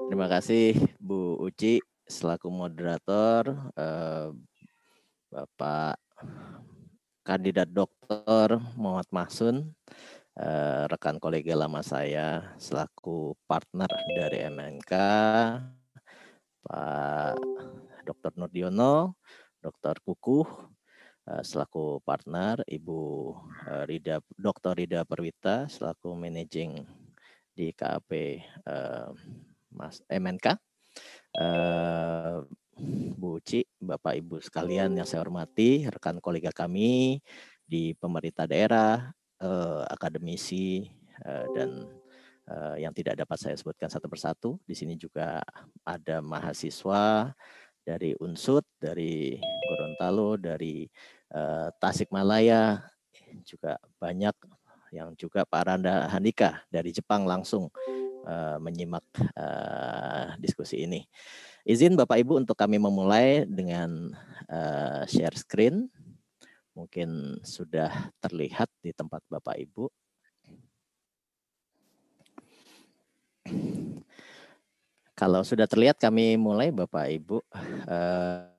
Terima 0.05 0.29
kasih 0.29 0.77
Bu 1.01 1.41
Uci 1.41 1.81
selaku 2.05 2.53
moderator, 2.53 3.73
uh, 3.73 4.29
Bapak 5.33 5.97
kandidat 7.25 7.65
dokter 7.73 8.61
Muhammad 8.77 9.09
Mahsun, 9.09 9.73
uh, 10.39 10.83
rekan 10.91 11.17
kolega 11.19 11.55
lama 11.55 11.79
saya 11.79 12.55
selaku 12.59 13.35
partner 13.47 13.89
dari 14.15 14.43
MNK, 14.47 14.93
Pak 16.65 17.35
Dr. 18.05 18.33
Nurdiono, 18.37 19.17
Dr. 19.63 20.01
Kukuh, 20.03 20.47
uh, 21.31 21.43
selaku 21.43 22.03
partner, 22.03 22.61
Ibu 22.67 23.01
uh, 23.67 23.83
Rida, 23.87 24.19
Dr. 24.35 24.75
Rida 24.75 25.07
Perwita, 25.07 25.71
selaku 25.71 26.13
managing 26.13 26.83
di 27.55 27.71
KAP 27.71 28.11
uh, 28.67 29.09
Mas 29.71 30.03
MNK, 30.11 30.59
uh, 31.39 32.43
Bu 33.15 33.39
Uci, 33.39 33.63
Bapak 33.79 34.19
Ibu 34.19 34.43
sekalian 34.43 34.99
yang 34.99 35.07
saya 35.07 35.23
hormati, 35.23 35.87
rekan 35.87 36.19
kolega 36.19 36.51
kami 36.51 37.23
di 37.65 37.95
pemerintah 37.95 38.45
daerah, 38.45 39.15
uh, 39.41 39.83
akademisi 39.89 40.87
uh, 41.23 41.45
dan 41.55 41.69
uh, 42.49 42.75
yang 42.79 42.93
tidak 42.93 43.19
dapat 43.19 43.37
saya 43.39 43.55
sebutkan 43.57 43.89
satu 43.89 44.07
persatu. 44.07 44.59
Di 44.63 44.75
sini 44.77 44.95
juga 44.95 45.41
ada 45.83 46.21
mahasiswa 46.21 47.33
dari 47.85 48.17
Unsut, 48.17 48.65
dari 48.81 49.37
Gorontalo, 49.41 50.37
dari 50.41 50.89
uh, 51.33 51.69
Tasikmalaya, 51.77 52.81
juga 53.45 53.77
banyak 53.99 54.35
yang 54.95 55.11
juga 55.19 55.43
Pak 55.43 55.63
Randa 55.65 56.07
Handika 56.07 56.63
dari 56.71 56.95
Jepang 56.95 57.27
langsung 57.27 57.67
uh, 58.25 58.57
menyimak 58.57 59.03
uh, 59.35 60.33
diskusi 60.39 60.87
ini. 60.87 61.03
Izin 61.65 61.97
Bapak 61.97 62.21
Ibu 62.21 62.45
untuk 62.45 62.55
kami 62.55 62.77
memulai 62.77 63.43
dengan 63.49 64.13
uh, 64.49 65.01
share 65.09 65.35
screen. 65.35 65.89
Mungkin 66.75 67.39
sudah 67.41 68.11
terlihat 68.19 68.67
di 68.83 68.91
tempat 68.91 69.23
Bapak 69.31 69.55
Ibu. 69.55 69.87
Kalau 75.15 75.41
sudah 75.47 75.63
terlihat 75.63 75.95
kami 75.95 76.35
mulai 76.35 76.75
Bapak 76.75 77.07
Ibu. 77.07 77.39
Uh, 77.87 78.51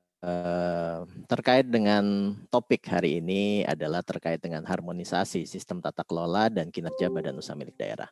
terkait 1.30 1.68
dengan 1.68 2.34
topik 2.50 2.82
hari 2.88 3.20
ini 3.22 3.62
adalah 3.62 4.02
terkait 4.02 4.42
dengan 4.42 4.64
harmonisasi 4.64 5.46
sistem 5.46 5.78
tata 5.78 6.02
kelola 6.02 6.50
dan 6.50 6.72
kinerja 6.72 7.12
badan 7.12 7.38
usaha 7.38 7.54
milik 7.54 7.76
daerah. 7.78 8.08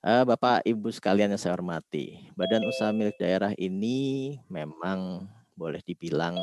Uh, 0.00 0.24
Bapak 0.24 0.64
Ibu 0.64 0.88
sekalian 0.90 1.30
yang 1.30 1.38
saya 1.38 1.54
hormati, 1.54 2.32
badan 2.34 2.64
usaha 2.64 2.90
milik 2.90 3.20
daerah 3.20 3.52
ini 3.60 4.34
memang 4.48 5.28
boleh 5.54 5.84
dibilang 5.84 6.34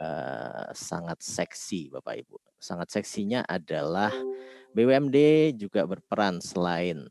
uh, 0.00 0.70
sangat 0.72 1.20
seksi 1.20 1.92
Bapak 1.92 2.24
Ibu. 2.24 2.36
Sangat 2.56 2.94
seksinya 2.94 3.42
adalah 3.44 4.14
BUMD 4.72 5.52
juga 5.58 5.84
berperan 5.84 6.40
selain 6.40 7.10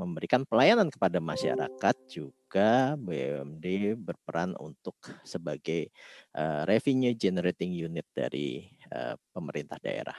memberikan 0.00 0.48
pelayanan 0.48 0.88
kepada 0.88 1.20
masyarakat 1.20 1.96
juga 2.08 2.96
BUMD 2.96 3.94
berperan 4.00 4.56
untuk 4.56 4.96
sebagai 5.22 5.92
uh, 6.32 6.64
revenue 6.64 7.12
generating 7.12 7.76
unit 7.76 8.08
dari 8.16 8.64
uh, 8.90 9.14
pemerintah 9.30 9.76
daerah. 9.78 10.16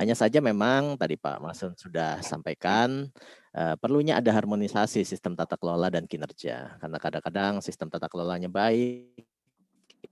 Hanya 0.00 0.16
saja 0.16 0.40
memang 0.40 0.96
tadi 0.96 1.20
Pak 1.20 1.38
Masun 1.44 1.76
sudah 1.76 2.24
sampaikan 2.24 3.12
uh, 3.52 3.76
perlunya 3.76 4.18
ada 4.18 4.32
harmonisasi 4.32 5.04
sistem 5.04 5.36
tata 5.36 5.60
kelola 5.60 5.92
dan 5.92 6.08
kinerja 6.08 6.80
karena 6.80 6.98
kadang-kadang 6.98 7.60
sistem 7.60 7.92
tata 7.92 8.08
kelolanya 8.08 8.48
baik, 8.48 9.28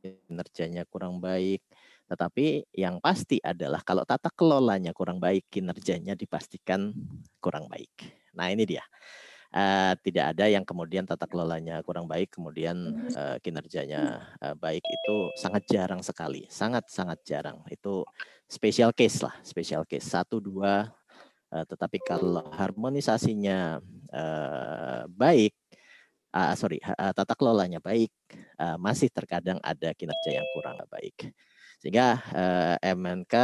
kinerjanya 0.02 0.82
kurang 0.90 1.22
baik. 1.22 1.62
Tetapi 2.10 2.74
yang 2.74 2.98
pasti 2.98 3.38
adalah 3.38 3.80
kalau 3.86 4.02
tata 4.02 4.28
kelolanya 4.34 4.90
kurang 4.90 5.22
baik, 5.22 5.46
kinerjanya 5.46 6.18
dipastikan 6.18 6.90
kurang 7.38 7.70
baik. 7.70 7.88
Nah 8.34 8.50
ini 8.50 8.66
dia. 8.66 8.82
Uh, 9.52 9.92
tidak 10.00 10.32
ada 10.32 10.48
yang 10.48 10.64
kemudian 10.64 11.04
tata 11.04 11.28
kelolanya 11.28 11.84
kurang 11.84 12.08
baik, 12.08 12.32
kemudian 12.32 13.04
uh, 13.12 13.36
kinerjanya 13.44 14.32
uh, 14.40 14.56
baik 14.56 14.80
itu 14.80 15.28
sangat 15.36 15.68
jarang 15.68 16.00
sekali, 16.00 16.48
sangat 16.48 16.88
sangat 16.88 17.20
jarang. 17.20 17.60
Itu 17.68 18.08
special 18.48 18.96
case 18.96 19.20
lah, 19.20 19.36
special 19.44 19.84
case 19.86 20.08
satu 20.08 20.40
dua. 20.40 20.90
Tetapi 21.52 22.00
kalau 22.00 22.48
harmonisasinya 22.48 23.76
baik, 25.12 25.52
uh, 26.32 26.54
sorry, 26.56 26.80
uh, 26.82 27.12
tata 27.12 27.36
kelolanya 27.36 27.78
baik, 27.78 28.12
uh, 28.58 28.80
masih 28.80 29.12
terkadang 29.12 29.60
ada 29.60 29.92
kinerja 29.92 30.40
yang 30.42 30.46
kurang 30.56 30.80
baik. 30.88 31.30
Sehingga 31.78 32.18
uh, 32.32 32.76
MNK 32.82 33.34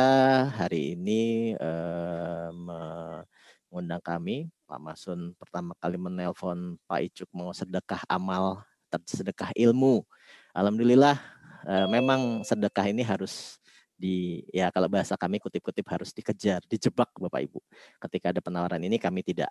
hari 0.57 0.97
ini 0.97 1.53
uh, 1.59 2.51
mengundang 2.55 4.01
kami 4.01 4.49
Pak 4.69 4.81
Masun 4.81 5.33
pertama 5.41 5.73
kali 5.81 5.97
menelpon 5.97 6.77
Pak 6.85 7.01
Icuk 7.09 7.29
mau 7.33 7.53
sedekah 7.57 8.05
amal, 8.09 8.65
sedekah 9.09 9.53
ilmu. 9.57 10.05
Alhamdulillah 10.53 11.17
eh, 11.65 11.87
memang 11.89 12.45
sedekah 12.45 12.89
ini 12.93 13.01
harus 13.01 13.57
di 13.99 14.45
ya 14.53 14.71
kalau 14.71 14.87
bahasa 14.87 15.19
kami 15.19 15.41
kutip-kutip 15.41 15.89
harus 15.89 16.13
dikejar, 16.13 16.61
dijebak 16.69 17.11
Bapak 17.17 17.49
Ibu. 17.49 17.61
Ketika 17.97 18.31
ada 18.31 18.41
penawaran 18.45 18.81
ini 18.85 19.01
kami 19.01 19.25
tidak 19.25 19.49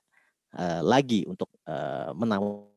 uh, 0.57 0.81
lagi 0.81 1.23
untuk 1.29 1.53
uh, 1.69 2.11
menawar 2.17 2.67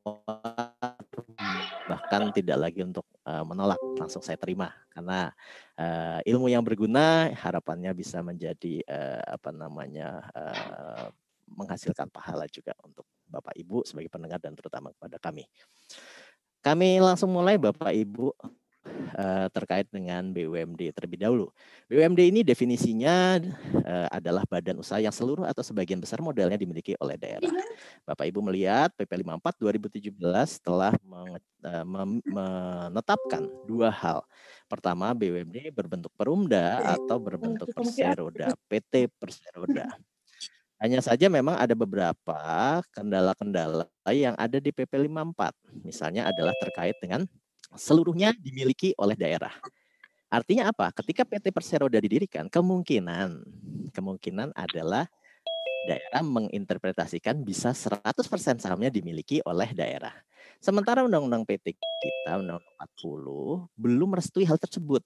bahkan 1.91 2.31
tidak 2.31 2.59
lagi 2.61 2.87
untuk 2.87 3.03
uh, 3.27 3.43
menolak. 3.43 3.81
Langsung 3.99 4.23
saya 4.23 4.39
terima. 4.39 4.71
Karena 4.95 5.33
uh, 5.75 6.21
ilmu 6.23 6.47
yang 6.47 6.63
berguna 6.63 7.35
harapannya 7.35 7.91
bisa 7.97 8.23
menjadi 8.23 8.85
uh, 8.87 9.35
apa 9.35 9.51
namanya 9.51 10.23
uh, 10.31 11.09
menghasilkan 11.51 12.07
pahala 12.15 12.47
juga 12.47 12.77
untuk 12.87 13.03
Bapak 13.27 13.59
Ibu 13.59 13.83
sebagai 13.83 14.11
pendengar 14.11 14.39
dan 14.39 14.55
terutama 14.55 14.95
kepada 14.95 15.19
kami. 15.19 15.47
Kami 16.61 17.01
langsung 17.03 17.33
mulai 17.33 17.57
Bapak 17.57 17.91
Ibu 17.91 18.31
uh, 19.17 19.47
terkait 19.53 19.87
dengan 19.93 20.33
BUMD 20.33 20.95
terlebih 20.95 21.19
dahulu. 21.21 21.47
BUMD 21.87 22.21
ini 22.31 22.41
definisinya 22.41 23.41
uh, 23.85 24.09
adalah 24.13 24.45
badan 24.49 24.81
usaha 24.81 24.99
yang 24.99 25.13
seluruh 25.13 25.45
atau 25.47 25.61
sebagian 25.61 26.01
besar 26.01 26.21
modalnya 26.25 26.57
dimiliki 26.57 26.97
oleh 27.01 27.17
daerah. 27.21 27.51
Bapak 28.09 28.27
Ibu 28.29 28.41
melihat 28.45 28.93
PP 28.97 29.23
54 29.23 29.61
2017 29.61 30.67
telah 30.67 30.93
uh, 30.95 31.85
menetapkan 32.25 33.45
dua 33.69 33.93
hal. 33.93 34.25
Pertama, 34.71 35.13
BUMD 35.13 35.75
berbentuk 35.75 36.13
perumda 36.15 36.81
atau 36.97 37.19
berbentuk 37.19 37.69
perseroda, 37.75 38.55
PT 38.71 39.11
perseroda. 39.19 39.99
Hanya 40.81 41.05
saja 41.05 41.29
memang 41.29 41.61
ada 41.61 41.77
beberapa 41.77 42.41
kendala-kendala 42.97 43.85
yang 44.09 44.33
ada 44.41 44.57
di 44.57 44.73
PP 44.73 44.97
54. 45.13 45.85
Misalnya 45.85 46.33
adalah 46.33 46.57
terkait 46.57 46.97
dengan 47.05 47.29
seluruhnya 47.75 48.35
dimiliki 48.35 48.95
oleh 48.99 49.15
daerah. 49.15 49.53
Artinya 50.31 50.71
apa? 50.71 50.95
Ketika 50.95 51.27
PT 51.27 51.51
Perseroda 51.51 51.99
didirikan, 51.99 52.47
kemungkinan 52.47 53.43
kemungkinan 53.91 54.55
adalah 54.55 55.11
daerah 55.91 56.23
menginterpretasikan 56.23 57.43
bisa 57.43 57.75
100% 57.75 58.63
sahamnya 58.63 58.95
dimiliki 58.95 59.43
oleh 59.43 59.75
daerah. 59.75 60.15
Sementara 60.61 61.03
Undang-Undang 61.03 61.49
PT 61.49 61.75
kita, 61.75 62.39
Undang-Undang 62.39 62.63
40, 63.01 63.67
belum 63.75 64.09
merestui 64.13 64.45
hal 64.47 64.61
tersebut. 64.61 65.03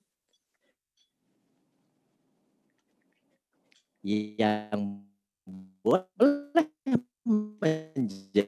Yang 4.04 5.00
boleh 5.80 6.68
menjadi 7.24 8.44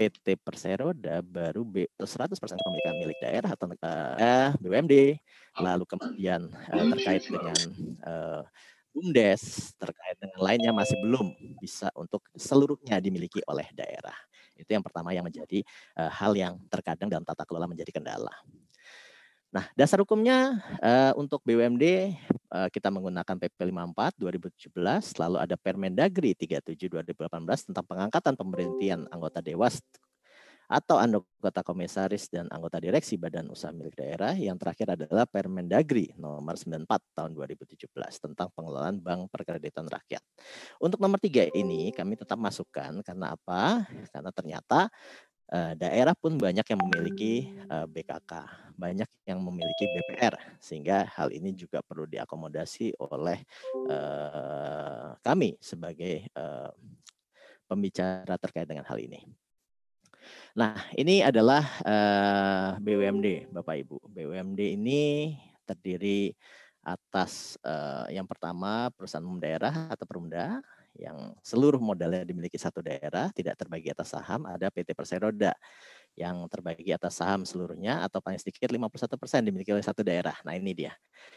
PT 0.00 0.40
Perseroda 0.40 1.20
baru 1.20 1.60
B, 1.60 1.84
100% 2.00 2.32
pemilikan 2.40 2.96
milik 2.96 3.20
daerah 3.20 3.52
atau 3.52 3.68
uh, 3.68 4.50
BUMD, 4.56 5.20
lalu 5.60 5.84
kemudian 5.84 6.48
uh, 6.48 6.84
terkait 6.96 7.28
dengan 7.28 7.58
uh, 8.08 8.40
BUMDes, 8.96 9.76
terkait 9.76 10.16
dengan 10.16 10.40
lainnya 10.40 10.72
masih 10.72 10.96
belum 11.04 11.36
bisa 11.60 11.92
untuk 11.92 12.24
seluruhnya 12.32 12.96
dimiliki 12.96 13.44
oleh 13.44 13.68
daerah. 13.76 14.16
Itu 14.56 14.72
yang 14.72 14.80
pertama 14.80 15.12
yang 15.12 15.28
menjadi 15.28 15.60
uh, 16.00 16.08
hal 16.08 16.32
yang 16.32 16.56
terkadang 16.72 17.12
dalam 17.12 17.28
tata 17.28 17.44
kelola 17.44 17.68
menjadi 17.68 17.92
kendala. 17.92 18.32
Nah, 19.50 19.66
dasar 19.74 19.98
hukumnya 19.98 20.62
uh, 20.78 21.10
untuk 21.18 21.42
BUMD 21.42 22.14
uh, 22.54 22.70
kita 22.70 22.86
menggunakan 22.86 23.34
PP 23.34 23.58
54 23.66 24.14
2017, 24.22 24.70
lalu 25.18 25.36
ada 25.42 25.56
Permendagri 25.58 26.38
37 26.38 26.86
2018 26.86 27.66
tentang 27.66 27.82
pengangkatan 27.82 28.38
pemberhentian 28.38 29.10
anggota 29.10 29.42
dewas 29.42 29.82
atau 30.70 31.02
anggota 31.02 31.66
komisaris 31.66 32.30
dan 32.30 32.46
anggota 32.46 32.78
direksi 32.78 33.18
badan 33.18 33.50
usaha 33.50 33.74
milik 33.74 33.98
daerah. 33.98 34.38
Yang 34.38 34.62
terakhir 34.62 34.86
adalah 34.94 35.26
Permendagri 35.26 36.14
nomor 36.14 36.54
94 36.54 36.86
tahun 37.10 37.34
2017 37.34 37.90
tentang 38.22 38.54
pengelolaan 38.54 39.02
bank 39.02 39.34
perkreditan 39.34 39.90
rakyat. 39.90 40.22
Untuk 40.78 41.02
nomor 41.02 41.18
tiga 41.18 41.42
ini 41.50 41.90
kami 41.90 42.14
tetap 42.14 42.38
masukkan 42.38 43.02
karena 43.02 43.34
apa? 43.34 43.82
Karena 44.14 44.30
ternyata 44.30 44.86
uh, 45.50 45.72
daerah 45.74 46.14
pun 46.14 46.38
banyak 46.38 46.64
yang 46.64 46.80
memiliki 46.80 47.50
eh, 47.50 47.86
BKK, 47.86 48.32
banyak 48.78 49.10
yang 49.26 49.38
memiliki 49.42 49.84
BPR, 49.90 50.34
sehingga 50.62 51.04
hal 51.10 51.34
ini 51.34 51.52
juga 51.52 51.82
perlu 51.84 52.06
diakomodasi 52.08 52.96
oleh 52.96 53.44
uh, 53.90 55.14
kami 55.20 55.58
sebagai 55.60 56.26
pembicara 57.68 58.34
terkait 58.40 58.66
dengan 58.66 58.86
hal 58.86 58.98
ini. 58.98 59.22
Nah, 60.54 60.74
ini 60.98 61.22
adalah 61.22 61.62
uh, 61.86 62.70
BUMD, 62.82 63.54
Bapak 63.54 63.86
Ibu. 63.86 64.10
BUMD 64.10 64.60
ini 64.74 65.34
terdiri 65.62 66.34
atas 66.80 67.60
yang 68.08 68.24
pertama 68.24 68.88
perusahaan 68.96 69.22
umum 69.22 69.36
daerah 69.36 69.92
atau 69.92 70.08
perumda, 70.08 70.64
yang 70.98 71.34
seluruh 71.40 71.78
modalnya 71.78 72.26
dimiliki 72.26 72.58
satu 72.58 72.82
daerah, 72.82 73.30
tidak 73.30 73.54
terbagi 73.60 73.90
atas 73.94 74.14
saham, 74.16 74.46
ada 74.48 74.68
PT 74.70 74.92
Perseroda 74.94 75.54
yang 76.18 76.42
terbagi 76.50 76.90
atas 76.90 77.22
saham 77.22 77.46
seluruhnya 77.46 78.02
atau 78.02 78.18
paling 78.18 78.36
sedikit 78.36 78.66
51% 78.66 79.46
dimiliki 79.46 79.70
oleh 79.70 79.84
satu 79.84 80.02
daerah. 80.02 80.34
Nah 80.42 80.58
ini 80.58 80.74
dia. 80.74 80.92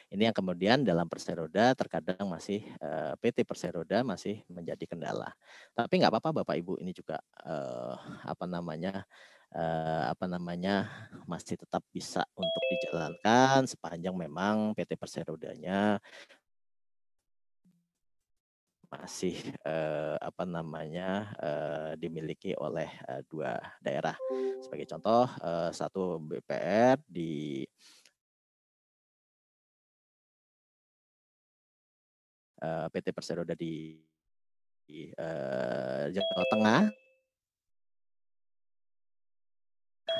Ini 0.09 0.31
yang 0.31 0.35
kemudian 0.35 0.81
dalam 0.81 1.05
Perseroda 1.05 1.77
terkadang 1.77 2.25
masih 2.25 2.65
eh, 2.65 3.13
PT 3.21 3.45
Perseroda 3.45 4.01
masih 4.01 4.41
menjadi 4.49 4.83
kendala. 4.89 5.29
Tapi 5.77 6.01
nggak 6.01 6.11
apa-apa 6.11 6.43
Bapak 6.43 6.55
Ibu 6.57 6.81
ini 6.81 6.91
juga 6.91 7.21
uh, 7.45 7.95
apa 8.25 8.45
namanya 8.49 9.05
uh, 9.53 10.05
apa 10.11 10.25
namanya 10.25 10.89
masih 11.29 11.57
tetap 11.57 11.85
bisa 11.93 12.25
untuk 12.33 12.63
dijalankan 12.73 13.69
sepanjang 13.69 14.13
memang 14.17 14.73
PT 14.73 14.97
Perserodanya 14.97 16.01
masih 18.93 19.33
eh, 19.65 20.15
apa 20.21 20.45
namanya 20.45 21.33
eh, 21.41 21.91
dimiliki 21.97 22.53
oleh 22.53 22.89
eh, 23.09 23.21
dua 23.25 23.57
daerah. 23.81 24.13
Sebagai 24.61 24.85
contoh, 24.85 25.25
eh, 25.41 25.69
satu 25.73 26.21
BPR 26.21 27.01
di 27.09 27.65
eh, 32.61 32.87
PT 32.93 33.07
Perseroda 33.09 33.57
di, 33.57 33.97
eh, 34.93 36.05
Jawa 36.13 36.45
Tengah 36.53 36.81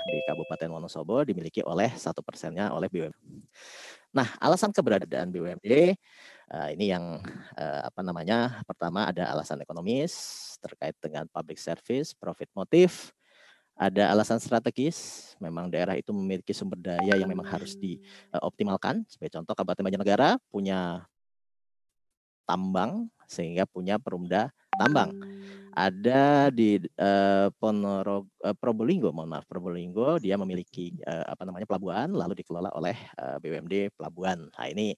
di 0.03 0.17
Kabupaten 0.25 0.69
Wonosobo 0.73 1.21
dimiliki 1.23 1.61
oleh 1.63 1.93
satu 1.95 2.25
persennya 2.25 2.73
oleh 2.73 2.89
BUMD. 2.89 3.15
Nah, 4.13 4.27
alasan 4.41 4.73
keberadaan 4.73 5.29
BUMD 5.31 5.95
Uh, 6.53 6.69
ini 6.69 6.93
yang 6.93 7.17
uh, 7.57 7.81
apa 7.89 8.05
namanya? 8.05 8.61
Pertama 8.69 9.09
ada 9.09 9.25
alasan 9.33 9.57
ekonomis 9.65 10.13
terkait 10.61 10.93
dengan 11.01 11.25
public 11.25 11.57
service, 11.57 12.13
profit 12.13 12.45
motif. 12.53 13.09
Ada 13.73 14.13
alasan 14.13 14.37
strategis, 14.37 15.33
memang 15.41 15.65
daerah 15.65 15.97
itu 15.97 16.13
memiliki 16.13 16.53
sumber 16.53 16.77
daya 16.77 17.17
yang 17.17 17.25
memang 17.25 17.49
harus 17.49 17.73
dioptimalkan. 17.73 19.01
Sebagai 19.09 19.41
contoh 19.41 19.57
Kabupaten 19.57 19.81
Banjarnegara 19.81 20.37
punya 20.53 21.09
tambang 22.45 23.09
sehingga 23.25 23.65
punya 23.65 23.97
perumda 23.97 24.53
tambang 24.77 25.09
ada 25.73 26.53
di 26.53 26.77
uh, 27.01 27.49
Ponorogo 27.57 28.29
uh, 28.45 28.53
Probolinggo 28.53 29.09
mohon 29.09 29.33
maaf 29.33 29.49
Probolinggo 29.49 30.21
dia 30.21 30.37
memiliki 30.37 30.93
uh, 31.01 31.25
apa 31.25 31.49
namanya 31.49 31.65
pelabuhan 31.65 32.13
lalu 32.13 32.37
dikelola 32.45 32.69
oleh 32.77 32.93
uh, 33.17 33.41
BUMD 33.41 33.97
pelabuhan. 33.97 34.53
Nah 34.53 34.65
ini 34.69 34.93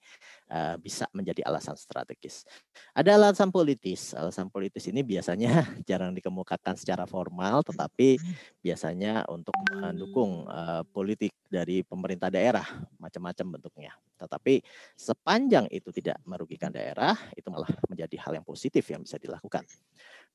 uh, 0.51 0.75
bisa 0.75 1.07
menjadi 1.15 1.47
alasan 1.47 1.79
strategis. 1.79 2.43
Ada 2.91 3.15
alasan 3.15 3.55
politis. 3.55 4.11
Alasan 4.11 4.51
politis 4.51 4.83
ini 4.91 4.99
biasanya 4.99 5.63
jarang 5.89 6.11
dikemukakan 6.11 6.75
secara 6.75 7.07
formal 7.07 7.63
tetapi 7.63 8.19
biasanya 8.59 9.23
untuk 9.31 9.55
mendukung 9.71 10.43
uh, 10.51 10.83
politik 10.91 11.31
dari 11.47 11.88
pemerintah 11.88 12.27
daerah 12.27 12.67
macam-macam 12.99 13.55
bentuknya 13.55 13.95
tetapi 14.15 14.63
sepanjang 14.95 15.67
itu 15.71 15.91
tidak 15.91 16.19
merugikan 16.23 16.71
daerah 16.71 17.15
itu 17.36 17.47
malah 17.51 17.69
menjadi 17.91 18.15
hal 18.23 18.39
yang 18.39 18.45
positif 18.47 18.84
yang 18.88 19.04
bisa 19.04 19.19
dilakukan 19.19 19.67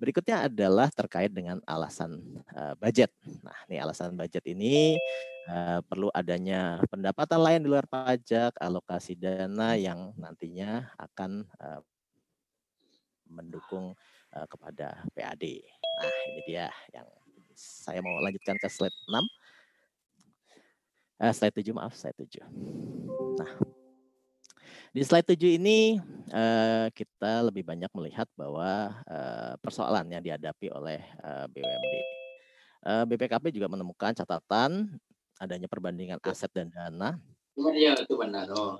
Berikutnya 0.00 0.48
adalah 0.48 0.88
terkait 0.88 1.28
dengan 1.28 1.60
alasan 1.68 2.24
uh, 2.56 2.72
budget. 2.80 3.12
Nah, 3.44 3.52
ini 3.68 3.84
alasan 3.84 4.16
budget 4.16 4.40
ini 4.48 4.96
uh, 5.44 5.84
perlu 5.84 6.08
adanya 6.16 6.80
pendapatan 6.88 7.36
lain 7.36 7.60
di 7.60 7.68
luar 7.68 7.84
pajak, 7.84 8.56
alokasi 8.56 9.12
dana 9.20 9.76
yang 9.76 10.16
nantinya 10.16 10.88
akan 10.96 11.44
uh, 11.60 11.84
mendukung 13.28 13.94
kepada 14.30 15.02
PAD. 15.10 15.42
Nah, 15.98 16.14
ini 16.30 16.40
dia 16.46 16.70
yang 16.94 17.06
saya 17.58 17.98
mau 17.98 18.14
lanjutkan 18.22 18.54
ke 18.62 18.70
slide 18.70 18.94
6. 19.10 19.20
Uh, 21.20 21.36
slide 21.36 21.52
7, 21.52 21.76
maaf, 21.76 21.92
slide 21.92 22.16
7. 22.16 22.40
Nah, 23.36 23.52
di 24.96 25.04
slide 25.04 25.28
7 25.28 25.60
ini 25.60 26.00
uh, 26.32 26.88
kita 26.96 27.44
lebih 27.44 27.60
banyak 27.60 27.92
melihat 27.92 28.24
bahwa 28.32 28.96
uh, 29.04 29.52
persoalan 29.60 30.08
yang 30.08 30.24
dihadapi 30.24 30.72
oleh 30.72 31.04
uh, 31.20 31.44
BUMD. 31.52 31.94
Uh, 32.80 33.04
BPKP 33.04 33.52
juga 33.52 33.68
menemukan 33.68 34.16
catatan 34.16 34.96
adanya 35.36 35.68
perbandingan 35.68 36.16
aset 36.24 36.48
dan 36.56 36.72
dana 36.72 37.20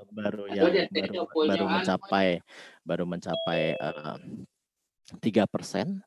baru 0.09 0.49
yang 0.49 0.73
baru, 0.89 1.29
baru 1.29 1.65
mencapai 1.69 2.29
baru 2.81 3.05
mencapai 3.05 3.77
tiga 5.21 5.45
persen. 5.45 6.01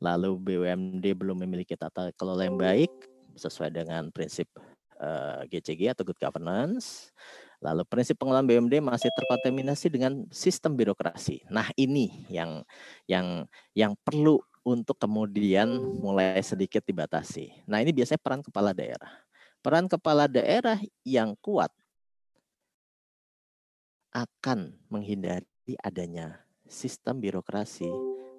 Lalu 0.00 0.40
BUMD 0.40 1.04
belum 1.12 1.44
memiliki 1.44 1.76
tata 1.76 2.08
kelola 2.16 2.48
yang 2.48 2.56
baik 2.56 2.88
sesuai 3.36 3.68
dengan 3.68 4.08
prinsip 4.08 4.48
uh, 4.56 4.75
GCG 5.48 5.92
atau 5.92 6.04
good 6.04 6.18
governance. 6.20 7.12
Lalu 7.60 7.88
prinsip 7.88 8.20
pengelolaan 8.20 8.44
BUMD 8.44 8.84
masih 8.84 9.08
terkontaminasi 9.16 9.88
dengan 9.88 10.28
sistem 10.28 10.76
birokrasi. 10.76 11.40
Nah, 11.48 11.72
ini 11.72 12.28
yang 12.28 12.60
yang 13.08 13.48
yang 13.72 13.96
perlu 14.04 14.40
untuk 14.66 15.00
kemudian 15.00 15.68
mulai 16.02 16.42
sedikit 16.44 16.84
dibatasi. 16.84 17.64
Nah, 17.64 17.80
ini 17.80 17.96
biasanya 17.96 18.20
peran 18.20 18.42
kepala 18.44 18.76
daerah. 18.76 19.08
Peran 19.64 19.88
kepala 19.88 20.28
daerah 20.28 20.76
yang 21.06 21.32
kuat 21.40 21.72
akan 24.12 24.76
menghindari 24.92 25.44
adanya 25.80 26.40
sistem 26.68 27.18
birokrasi 27.20 27.88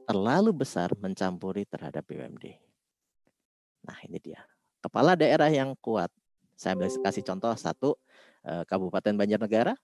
terlalu 0.08 0.52
besar 0.64 0.94
mencampuri 1.00 1.68
terhadap 1.68 2.06
BUMD. 2.08 2.56
Nah, 3.84 3.98
ini 4.08 4.20
dia. 4.20 4.40
Kepala 4.80 5.20
daerah 5.20 5.52
yang 5.52 5.76
kuat. 5.80 6.08
Saya 6.58 6.74
kasih 6.76 7.22
contoh 7.22 7.54
satu, 7.54 7.96
Eh, 8.48 8.64
Kabupaten 8.64 9.12
Banjarnegara, 9.12 9.76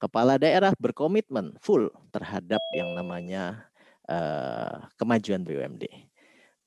kepala 0.00 0.40
daerah 0.40 0.72
berkomitmen 0.80 1.60
full 1.60 1.92
terhadap 2.08 2.62
yang 2.72 2.96
namanya 2.96 3.68
uh, 4.08 4.88
kemajuan 4.96 5.44
BUMD. 5.44 5.84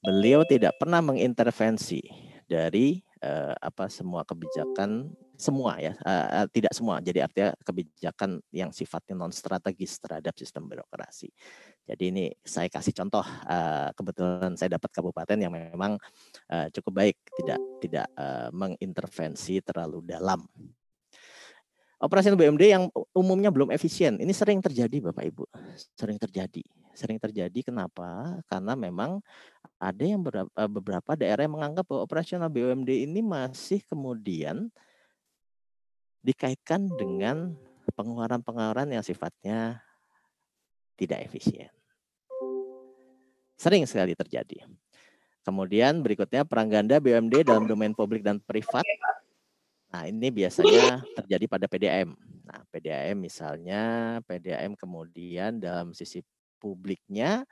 Beliau 0.05 0.45
tidak 0.45 0.77
pernah 0.77 1.01
mengintervensi 1.01 2.03
dari 2.45 3.01
uh, 3.25 3.57
apa 3.57 3.89
semua 3.89 4.21
kebijakan 4.21 5.17
semua 5.41 5.81
ya 5.81 5.97
uh, 6.05 6.45
tidak 6.53 6.71
semua 6.71 7.01
jadi 7.01 7.25
artinya 7.25 7.51
kebijakan 7.65 8.37
yang 8.53 8.69
sifatnya 8.69 9.17
non 9.17 9.33
strategis 9.33 9.97
terhadap 9.97 10.37
sistem 10.37 10.69
birokrasi. 10.69 11.33
Jadi 11.81 12.03
ini 12.13 12.25
saya 12.45 12.69
kasih 12.69 12.93
contoh 12.93 13.25
uh, 13.25 13.89
kebetulan 13.97 14.53
saya 14.53 14.77
dapat 14.77 14.93
kabupaten 14.93 15.37
yang 15.41 15.51
memang 15.51 15.97
uh, 16.53 16.67
cukup 16.69 17.01
baik 17.01 17.17
tidak 17.41 17.59
tidak 17.81 18.07
uh, 18.15 18.53
mengintervensi 18.53 19.65
terlalu 19.65 20.05
dalam 20.05 20.45
Operasi 22.01 22.33
BUMD 22.33 22.65
yang 22.65 22.89
umumnya 23.13 23.53
belum 23.53 23.69
efisien. 23.69 24.17
Ini 24.17 24.33
sering 24.33 24.57
terjadi 24.57 25.13
Bapak 25.13 25.21
Ibu. 25.21 25.45
Sering 25.93 26.17
terjadi. 26.17 26.65
Sering 26.97 27.21
terjadi 27.21 27.61
kenapa? 27.61 28.41
Karena 28.49 28.73
memang 28.73 29.21
ada 29.77 30.01
yang 30.01 30.25
beberapa 30.65 31.13
daerah 31.13 31.45
yang 31.45 31.53
menganggap 31.53 31.85
bahwa 31.85 32.01
operasional 32.01 32.49
BUMD 32.49 33.05
ini 33.05 33.21
masih 33.21 33.85
kemudian 33.85 34.73
dikaitkan 36.21 36.89
dengan 36.97 37.57
pengeluaran-pengeluaran 37.97 38.89
yang 38.93 39.03
sifatnya 39.05 39.81
tidak 40.97 41.25
efisien. 41.25 41.69
Sering 43.57 43.85
sekali 43.85 44.17
terjadi. 44.17 44.65
Kemudian 45.41 46.05
berikutnya 46.05 46.45
perang 46.45 46.69
ganda 46.69 47.01
BUMD 47.01 47.45
dalam 47.45 47.65
domain 47.65 47.93
publik 47.93 48.21
dan 48.21 48.37
privat 48.37 48.85
Nah, 49.91 50.07
ini 50.07 50.31
biasanya 50.31 51.03
terjadi 51.19 51.45
pada 51.51 51.67
PDAM. 51.67 52.15
Nah, 52.47 52.63
PDAM 52.71 53.19
misalnya, 53.19 53.81
PDAM 54.23 54.79
kemudian 54.79 55.59
dalam 55.59 55.91
sisi 55.91 56.23
publiknya 56.63 57.43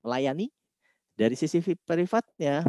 melayani, 0.00 0.48
dari 1.12 1.36
sisi 1.36 1.60
privatnya 1.60 2.64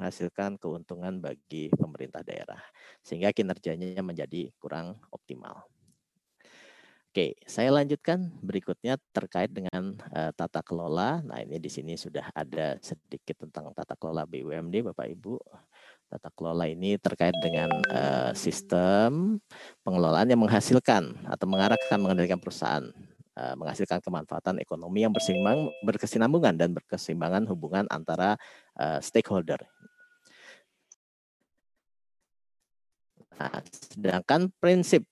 menghasilkan 0.00 0.56
keuntungan 0.56 1.20
bagi 1.20 1.68
pemerintah 1.76 2.24
daerah. 2.24 2.64
Sehingga 3.04 3.36
kinerjanya 3.36 4.00
menjadi 4.00 4.48
kurang 4.56 4.96
optimal. 5.12 5.68
Oke, 7.10 7.36
saya 7.44 7.74
lanjutkan 7.74 8.32
berikutnya 8.40 8.94
terkait 9.10 9.50
dengan 9.52 9.98
uh, 10.14 10.30
tata 10.32 10.64
kelola. 10.64 11.20
Nah, 11.20 11.42
ini 11.44 11.60
di 11.60 11.66
sini 11.66 11.98
sudah 12.00 12.32
ada 12.32 12.80
sedikit 12.80 13.44
tentang 13.44 13.74
tata 13.76 13.98
kelola 13.98 14.24
BUMD, 14.24 14.88
Bapak 14.88 15.10
Ibu. 15.18 15.36
Tata 16.06 16.30
kelola 16.32 16.70
ini 16.70 16.96
terkait 17.02 17.34
dengan 17.42 17.66
uh, 17.90 18.30
sistem 18.32 19.42
pengelolaan 19.82 20.30
yang 20.30 20.38
menghasilkan 20.38 21.26
atau 21.26 21.46
mengarahkan 21.50 21.98
mengendalikan 21.98 22.38
perusahaan 22.38 22.86
uh, 23.40 23.54
menghasilkan 23.58 23.98
kemanfaatan 23.98 24.62
ekonomi 24.62 25.02
yang 25.02 25.10
bersimbang, 25.10 25.66
berkesinambungan 25.82 26.54
dan 26.54 26.70
berkeseimbangan 26.76 27.46
hubungan 27.50 27.90
antara 27.90 28.38
uh, 28.78 29.02
stakeholder. 29.02 29.60
Nah, 33.40 33.64
sedangkan 33.72 34.52
prinsip 34.60 35.08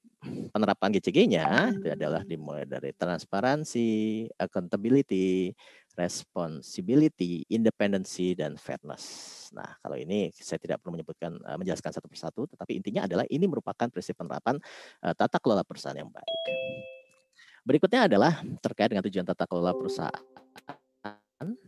penerapan 0.53 0.93
GCG-nya 0.93 1.73
itu 1.81 1.89
adalah 1.89 2.21
dimulai 2.29 2.69
dari 2.69 2.93
transparansi, 2.93 4.29
accountability, 4.37 5.57
responsibility, 5.97 7.49
independency, 7.49 8.37
dan 8.37 8.61
fairness. 8.61 9.49
Nah, 9.57 9.81
kalau 9.81 9.97
ini 9.97 10.29
saya 10.37 10.61
tidak 10.61 10.85
perlu 10.85 11.01
menyebutkan 11.01 11.41
uh, 11.41 11.57
menjelaskan 11.57 11.91
satu 11.97 12.05
persatu, 12.05 12.45
tetapi 12.53 12.77
intinya 12.77 13.09
adalah 13.09 13.25
ini 13.33 13.49
merupakan 13.49 13.89
prinsip 13.89 14.13
penerapan 14.13 14.61
uh, 15.03 15.15
tata 15.17 15.41
kelola 15.41 15.65
perusahaan 15.65 15.97
yang 15.97 16.13
baik. 16.13 16.29
Berikutnya 17.65 18.13
adalah 18.13 18.45
terkait 18.61 18.93
dengan 18.93 19.05
tujuan 19.09 19.25
tata 19.25 19.49
kelola 19.49 19.73
perusahaan. 19.73 20.13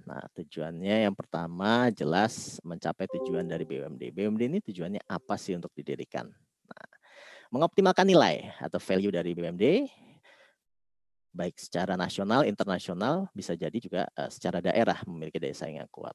Nah, 0.04 0.26
tujuannya 0.34 1.06
yang 1.06 1.14
pertama 1.14 1.88
jelas 1.94 2.58
mencapai 2.66 3.06
tujuan 3.06 3.46
dari 3.46 3.62
BUMD. 3.62 4.10
BUMD 4.10 4.42
ini 4.50 4.58
tujuannya 4.58 5.02
apa 5.06 5.38
sih 5.38 5.54
untuk 5.54 5.70
didirikan? 5.70 6.26
Mengoptimalkan 7.50 8.06
nilai 8.06 8.54
atau 8.62 8.78
value 8.78 9.10
dari 9.10 9.34
BUMD 9.34 9.64
baik 11.30 11.62
secara 11.62 11.94
nasional, 11.94 12.42
internasional, 12.42 13.30
bisa 13.30 13.54
jadi 13.54 13.78
juga 13.78 14.02
uh, 14.18 14.26
secara 14.26 14.58
daerah 14.58 14.98
memiliki 15.06 15.38
daya 15.38 15.54
saing 15.54 15.78
yang 15.78 15.90
kuat 15.90 16.14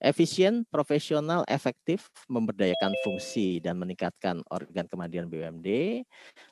efisien, 0.00 0.68
profesional, 0.68 1.42
efektif, 1.48 2.12
memberdayakan 2.28 2.92
fungsi 3.00 3.64
dan 3.64 3.80
meningkatkan 3.80 4.44
organ 4.52 4.84
kemandirian 4.84 5.28
BUMD, 5.28 5.68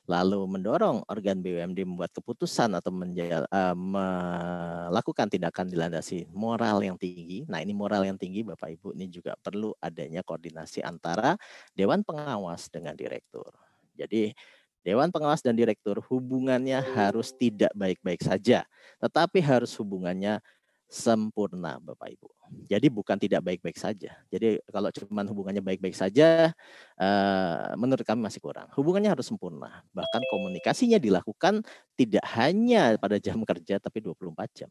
lalu 0.09 0.41
mendorong 0.49 1.05
organ 1.09 1.45
BUMD 1.45 1.85
membuat 1.85 2.13
keputusan 2.17 2.73
atau 2.73 2.89
menjala, 2.89 3.45
uh, 3.53 3.77
melakukan 3.77 5.29
tindakan 5.29 5.69
dilandasi 5.69 6.25
moral 6.33 6.81
yang 6.81 6.97
tinggi. 6.97 7.45
Nah, 7.45 7.61
ini 7.61 7.77
moral 7.77 8.09
yang 8.09 8.17
tinggi 8.17 8.41
Bapak 8.41 8.81
Ibu 8.81 8.97
ini 8.97 9.13
juga 9.13 9.37
perlu 9.37 9.77
adanya 9.81 10.25
koordinasi 10.25 10.81
antara 10.81 11.37
dewan 11.77 12.01
pengawas 12.01 12.73
dengan 12.73 12.97
direktur. 12.97 13.53
Jadi 13.95 14.35
Dewan 14.85 15.09
pengawas 15.09 15.41
dan 15.41 15.57
direktur 15.57 15.97
hubungannya 16.13 16.77
harus 16.93 17.33
tidak 17.33 17.73
baik-baik 17.73 18.21
saja, 18.21 18.69
tetapi 19.01 19.41
harus 19.41 19.73
hubungannya 19.81 20.45
sempurna 20.85 21.81
Bapak 21.81 22.13
Ibu. 22.13 22.29
Jadi 22.69 22.93
bukan 22.93 23.17
tidak 23.17 23.41
baik-baik 23.41 23.81
saja. 23.81 24.13
Jadi 24.29 24.61
kalau 24.69 24.93
cuma 24.93 25.25
hubungannya 25.25 25.65
baik-baik 25.65 25.97
saja 25.97 26.53
uh, 27.01 27.73
menurut 27.81 28.05
kami 28.05 28.21
masih 28.29 28.45
kurang. 28.45 28.69
Hubungannya 28.77 29.09
harus 29.09 29.25
sempurna. 29.25 29.81
Bahkan 29.97 30.23
komunikasinya 30.29 31.01
dilakukan 31.01 31.65
tidak 31.97 32.25
hanya 32.37 33.01
pada 33.01 33.17
jam 33.17 33.41
kerja 33.41 33.81
tapi 33.81 34.05
24 34.05 34.53
jam. 34.53 34.71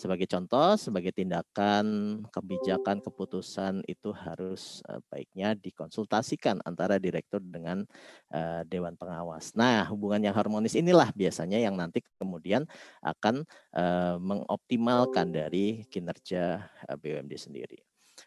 Sebagai 0.00 0.24
contoh, 0.24 0.80
sebagai 0.80 1.12
tindakan, 1.12 1.84
kebijakan, 2.32 3.04
keputusan 3.04 3.84
itu 3.84 4.08
harus 4.16 4.80
uh, 4.88 4.96
baiknya 5.12 5.52
dikonsultasikan 5.52 6.64
antara 6.64 6.96
direktur 6.96 7.44
dengan 7.44 7.84
uh, 8.32 8.64
dewan 8.64 8.96
pengawas. 8.96 9.52
Nah, 9.52 9.84
hubungan 9.92 10.24
yang 10.24 10.32
harmonis 10.32 10.72
inilah 10.72 11.12
biasanya 11.12 11.60
yang 11.60 11.76
nanti 11.76 12.00
kemudian 12.16 12.64
akan 13.04 13.44
uh, 13.76 14.16
mengoptimalkan 14.16 15.36
dari 15.36 15.84
kinerja 15.92 16.64
BUMD 16.96 17.36
sendiri. 17.36 17.76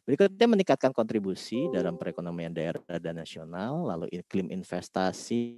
Berikutnya 0.06 0.46
meningkatkan 0.46 0.94
kontribusi 0.94 1.74
dalam 1.74 1.98
perekonomian 1.98 2.54
daerah 2.54 2.86
dan 3.02 3.18
nasional, 3.18 3.82
lalu 3.82 4.14
iklim 4.14 4.54
investasi 4.54 5.58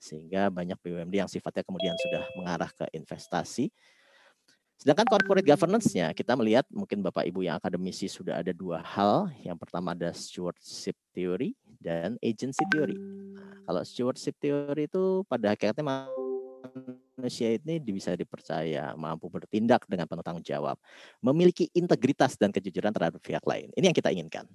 sehingga 0.00 0.48
banyak 0.54 0.78
BUMD 0.78 1.14
yang 1.18 1.30
sifatnya 1.30 1.66
kemudian 1.66 1.98
sudah 1.98 2.22
mengarah 2.38 2.70
ke 2.72 2.86
investasi 2.94 3.74
Sedangkan 4.80 5.04
corporate 5.12 5.44
governance-nya 5.44 6.16
kita 6.16 6.32
melihat 6.40 6.64
mungkin 6.72 7.04
Bapak 7.04 7.28
Ibu 7.28 7.44
yang 7.44 7.60
akademisi 7.60 8.08
sudah 8.08 8.40
ada 8.40 8.48
dua 8.48 8.80
hal. 8.80 9.28
Yang 9.44 9.60
pertama 9.60 9.92
ada 9.92 10.08
stewardship 10.16 10.96
theory 11.12 11.52
dan 11.76 12.16
agency 12.24 12.64
theory. 12.72 12.96
Kalau 13.68 13.84
stewardship 13.84 14.40
theory 14.40 14.88
itu 14.88 15.20
pada 15.28 15.52
hakikatnya 15.52 16.08
manusia 17.20 17.60
ini 17.60 17.76
bisa 17.76 18.16
dipercaya, 18.16 18.96
mampu 18.96 19.28
bertindak 19.28 19.84
dengan 19.84 20.08
penuh 20.08 20.24
tanggung 20.24 20.48
jawab, 20.48 20.80
memiliki 21.20 21.68
integritas 21.76 22.40
dan 22.40 22.48
kejujuran 22.48 22.96
terhadap 22.96 23.20
pihak 23.20 23.44
lain. 23.44 23.68
Ini 23.76 23.92
yang 23.92 23.96
kita 23.96 24.08
inginkan. 24.08 24.48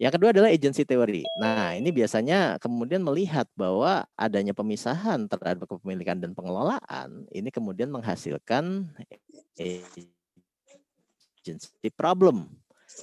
Yang 0.00 0.16
kedua 0.16 0.32
adalah 0.32 0.48
agency 0.48 0.88
theory. 0.88 1.28
Nah, 1.36 1.76
ini 1.76 1.92
biasanya 1.92 2.56
kemudian 2.56 3.04
melihat 3.04 3.44
bahwa 3.52 4.08
adanya 4.16 4.56
pemisahan 4.56 5.28
terhadap 5.28 5.68
kepemilikan 5.68 6.16
dan 6.16 6.32
pengelolaan 6.32 7.28
ini 7.28 7.52
kemudian 7.52 7.92
menghasilkan 7.92 8.88
agency 9.60 10.08
problem. 11.92 12.48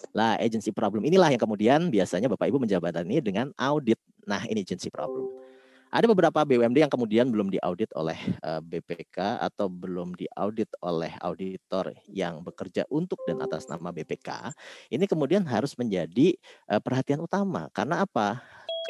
Lah, 0.10 0.42
agency 0.42 0.74
problem 0.74 1.06
inilah 1.06 1.30
yang 1.30 1.38
kemudian 1.38 1.94
biasanya 1.94 2.34
Bapak 2.34 2.50
Ibu 2.50 2.66
menjabatani 2.66 3.22
dengan 3.22 3.54
audit. 3.62 4.02
Nah, 4.26 4.42
ini 4.50 4.66
agency 4.66 4.90
problem. 4.90 5.47
Ada 5.88 6.04
beberapa 6.04 6.44
BUMD 6.44 6.84
yang 6.84 6.92
kemudian 6.92 7.32
belum 7.32 7.48
diaudit 7.48 7.88
oleh 7.96 8.20
eh, 8.20 8.60
BPK 8.60 9.40
atau 9.40 9.72
belum 9.72 10.20
diaudit 10.20 10.68
oleh 10.84 11.16
auditor 11.24 11.96
yang 12.12 12.44
bekerja 12.44 12.84
untuk 12.92 13.24
dan 13.24 13.40
atas 13.40 13.72
nama 13.72 13.96
BPK. 13.96 14.52
Ini 14.92 15.08
kemudian 15.08 15.48
harus 15.48 15.80
menjadi 15.80 16.36
uh, 16.68 16.84
perhatian 16.84 17.24
utama. 17.24 17.72
Karena 17.72 18.04
apa? 18.04 18.44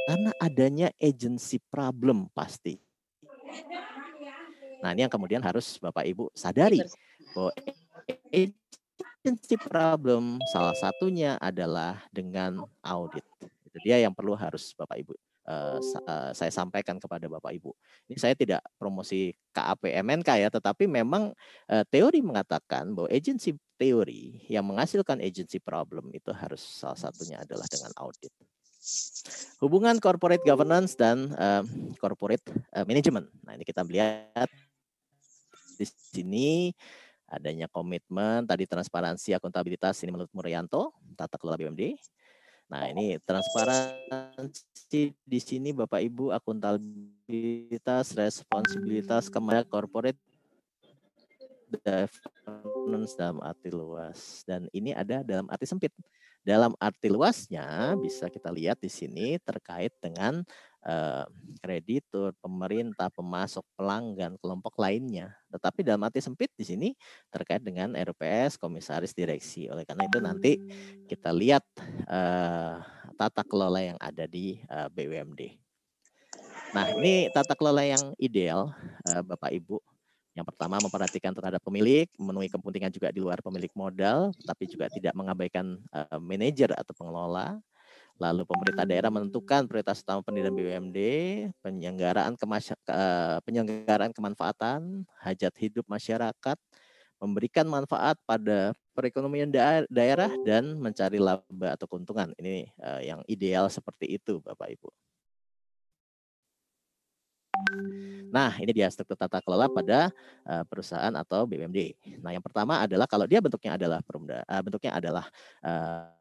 Karena 0.10 0.34
adanya 0.42 0.90
agency 0.98 1.62
problem 1.70 2.34
pasti. 2.34 2.82
Nah, 4.82 4.94
ini 4.94 5.06
yang 5.06 5.14
kemudian 5.14 5.42
harus 5.42 5.78
Bapak 5.78 6.06
Ibu 6.06 6.34
sadari 6.34 6.82
bahwa 7.34 7.54
agency 8.34 9.56
problem 9.58 10.42
salah 10.50 10.74
satunya 10.78 11.38
adalah 11.38 12.02
dengan 12.10 12.66
audit. 12.82 13.26
Itu 13.66 13.78
dia 13.86 14.02
yang 14.02 14.14
perlu 14.14 14.34
harus 14.38 14.74
Bapak 14.78 14.98
Ibu 15.02 15.14
uh, 15.48 16.32
saya 16.36 16.52
sampaikan 16.52 17.00
kepada 17.00 17.26
Bapak 17.32 17.56
Ibu. 17.56 17.72
Ini 18.12 18.18
saya 18.20 18.36
tidak 18.36 18.62
promosi 18.76 19.32
KAP 19.56 19.88
MNK 19.90 20.30
ya, 20.44 20.50
tetapi 20.52 20.86
memang 20.86 21.32
uh, 21.72 21.84
teori 21.88 22.20
mengatakan 22.20 22.92
bahwa 22.92 23.08
agency 23.08 23.56
teori 23.80 24.44
yang 24.52 24.68
menghasilkan 24.68 25.24
agency 25.24 25.58
problem 25.64 26.12
itu 26.12 26.30
harus 26.36 26.60
salah 26.60 27.00
satunya 27.00 27.40
adalah 27.40 27.66
dengan 27.72 27.94
audit. 27.98 28.34
Hubungan 29.60 29.98
corporate 29.98 30.46
governance 30.46 30.96
dan 30.96 31.34
corporate 32.00 32.46
management. 32.88 33.28
Nah, 33.44 33.58
ini 33.58 33.66
kita 33.68 33.84
melihat 33.84 34.48
di 35.76 35.86
sini 35.86 36.72
adanya 37.28 37.68
komitmen 37.68 38.48
tadi 38.48 38.64
transparansi 38.64 39.36
akuntabilitas 39.36 40.00
ini 40.02 40.16
menurut 40.16 40.32
Muryanto 40.32 40.96
tata 41.20 41.36
kelola 41.36 41.60
BUMD 41.60 42.00
Nah, 42.67 42.84
ini 42.91 43.15
transparansi 43.23 45.15
di 45.15 45.39
sini 45.39 45.71
Bapak 45.71 46.03
Ibu 46.03 46.36
akuntabilitas, 46.36 48.12
responsibilitas 48.12 49.32
kepada 49.32 49.63
corporate 49.63 50.19
governance 51.71 53.15
dalam 53.15 53.39
arti 53.43 53.69
luas 53.71 54.43
dan 54.43 54.67
ini 54.75 54.91
ada 54.91 55.23
dalam 55.23 55.47
arti 55.47 55.63
sempit. 55.63 55.95
Dalam 56.47 56.71
arti 56.80 57.12
luasnya 57.12 57.95
bisa 57.99 58.32
kita 58.32 58.47
lihat 58.51 58.80
di 58.80 58.88
sini 58.88 59.36
terkait 59.43 59.91
dengan 59.99 60.47
Eh, 60.88 61.26
kreditur, 61.60 62.32
pemerintah, 62.39 63.12
pemasok, 63.12 63.65
pelanggan, 63.76 64.39
kelompok 64.39 64.80
lainnya. 64.80 65.36
Tetapi 65.52 65.84
dalam 65.84 66.00
arti 66.08 66.23
sempit 66.23 66.47
di 66.56 66.63
sini 66.63 66.89
terkait 67.28 67.60
dengan 67.60 67.91
RPS, 67.91 68.56
komisaris 68.56 69.12
direksi. 69.12 69.67
Oleh 69.67 69.84
karena 69.84 70.08
itu 70.08 70.23
nanti 70.23 70.52
kita 71.12 71.36
lihat 71.36 71.65
uh, 72.08 72.80
tata 73.19 73.43
kelola 73.43 73.84
yang 73.84 74.00
ada 74.00 74.32
di 74.32 74.63
eh, 74.63 74.88
BUMD. 74.88 75.60
Nah, 76.71 76.86
ini 76.95 77.28
tata 77.36 77.58
kelola 77.58 77.84
yang 77.84 78.15
ideal, 78.15 78.71
uh, 79.12 79.21
Bapak 79.28 79.52
Ibu. 79.52 79.84
Yang 80.39 80.56
pertama 80.56 80.80
memperhatikan 80.80 81.36
terhadap 81.36 81.60
pemilik, 81.67 82.08
memenuhi 82.15 82.47
kepentingan 82.47 82.95
juga 82.95 83.12
di 83.12 83.19
luar 83.19 83.43
pemilik 83.43 83.73
modal, 83.76 84.32
tapi 84.45 84.71
juga 84.71 84.88
tidak 84.88 85.17
mengabaikan 85.17 85.82
manajer 86.21 86.71
atau 86.78 86.93
pengelola. 86.95 87.58
Lalu 88.17 88.49
pemerintah 88.49 88.86
daerah 88.89 89.13
menentukan 89.13 89.69
prioritas 89.69 90.01
utama 90.01 90.25
pendidikan 90.25 90.58
BUMD, 90.58 90.99
penyelenggaraan 91.62 92.34
kemasy 92.34 92.73
penyelenggaraan 93.45 94.10
kemanfaatan, 94.10 95.06
hajat 95.21 95.53
hidup 95.62 95.86
masyarakat, 95.86 96.58
memberikan 97.21 97.69
manfaat 97.69 98.17
pada 98.25 98.73
perekonomian 98.97 99.49
daerah 99.89 100.34
dan 100.41 100.77
mencari 100.82 101.21
laba 101.21 101.77
atau 101.77 101.86
keuntungan. 101.86 102.34
Ini 102.41 102.73
uh, 102.82 103.01
yang 103.06 103.19
ideal 103.30 103.69
seperti 103.69 104.17
itu, 104.17 104.41
Bapak 104.41 104.73
Ibu. 104.73 104.89
Nah, 108.30 108.53
ini 108.61 108.70
dia 108.70 108.89
struktur 108.89 109.18
tata 109.18 109.41
kelola 109.41 109.70
pada 109.70 110.13
uh, 110.45 110.63
perusahaan 110.65 111.13
atau 111.13 111.45
BUMD. 111.45 111.93
Nah, 112.22 112.34
yang 112.34 112.41
pertama 112.41 112.82
adalah 112.82 113.05
kalau 113.09 113.26
dia 113.30 113.41
bentuknya 113.41 113.78
adalah 113.78 114.01
perumda, 114.01 114.45
uh, 114.45 114.61
bentuknya 114.61 114.93
adalah 114.93 115.26
uh, 115.61 116.16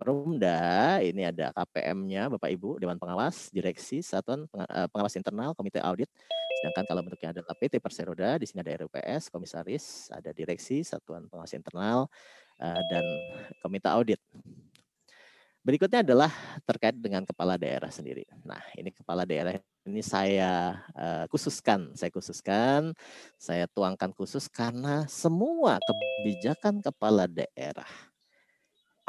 Perumda, 0.00 0.96
ini 1.04 1.28
ada 1.28 1.52
KPM-nya 1.52 2.32
Bapak 2.32 2.48
Ibu, 2.48 2.80
Dewan 2.80 2.96
Pengawas, 2.96 3.52
Direksi, 3.52 4.00
Satuan 4.00 4.48
eh, 4.48 4.88
Pengawas 4.88 5.12
Internal, 5.12 5.52
Komite 5.52 5.76
Audit. 5.84 6.08
Sedangkan 6.56 6.88
kalau 6.88 7.04
bentuknya 7.04 7.36
adalah 7.36 7.52
PT 7.52 7.84
Perseroda, 7.84 8.40
di 8.40 8.48
sini 8.48 8.64
ada 8.64 8.80
RUPS, 8.80 9.28
Komisaris, 9.28 10.08
ada 10.08 10.32
Direksi, 10.32 10.80
Satuan 10.88 11.28
Pengawas 11.28 11.52
Internal, 11.52 12.08
eh, 12.56 12.80
dan 12.88 13.04
Komite 13.60 13.92
Audit. 13.92 14.20
Berikutnya 15.60 16.00
adalah 16.00 16.32
terkait 16.64 16.96
dengan 16.96 17.20
kepala 17.28 17.60
daerah 17.60 17.92
sendiri. 17.92 18.24
Nah, 18.40 18.64
ini 18.80 18.96
kepala 18.96 19.28
daerah 19.28 19.60
ini 19.84 20.00
saya 20.00 20.80
uh, 20.96 21.28
khususkan, 21.28 21.92
saya 21.92 22.08
khususkan, 22.08 22.96
saya 23.36 23.68
tuangkan 23.68 24.16
khusus 24.16 24.48
karena 24.48 25.04
semua 25.04 25.76
kebijakan 25.84 26.80
kepala 26.80 27.28
daerah 27.28 28.09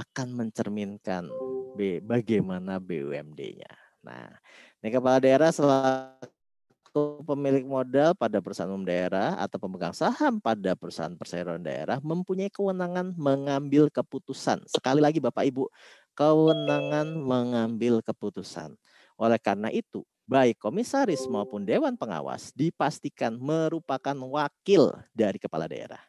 akan 0.02 0.28
mencerminkan 0.34 1.30
B, 1.78 2.02
bagaimana 2.02 2.82
BUMD-nya. 2.82 3.72
Nah, 4.02 4.34
ini 4.82 4.90
kepala 4.90 5.22
daerah 5.22 5.54
selaku 5.54 7.24
pemilik 7.24 7.64
modal 7.64 8.18
pada 8.18 8.42
perusahaan 8.44 8.68
umum 8.68 8.84
daerah 8.84 9.38
atau 9.40 9.62
pemegang 9.62 9.96
saham 9.96 10.42
pada 10.42 10.76
perusahaan 10.76 11.14
perseroan 11.14 11.64
daerah 11.64 12.02
mempunyai 12.02 12.52
kewenangan 12.52 13.14
mengambil 13.16 13.88
keputusan. 13.94 14.66
Sekali 14.68 15.00
lagi 15.00 15.22
Bapak 15.22 15.48
Ibu, 15.48 15.70
kewenangan 16.18 17.16
mengambil 17.16 18.04
keputusan. 18.04 18.76
Oleh 19.16 19.40
karena 19.40 19.70
itu, 19.70 20.04
baik 20.26 20.58
komisaris 20.60 21.30
maupun 21.30 21.64
dewan 21.64 21.94
pengawas 21.96 22.52
dipastikan 22.58 23.38
merupakan 23.38 24.18
wakil 24.28 24.92
dari 25.14 25.38
kepala 25.38 25.70
daerah. 25.70 26.02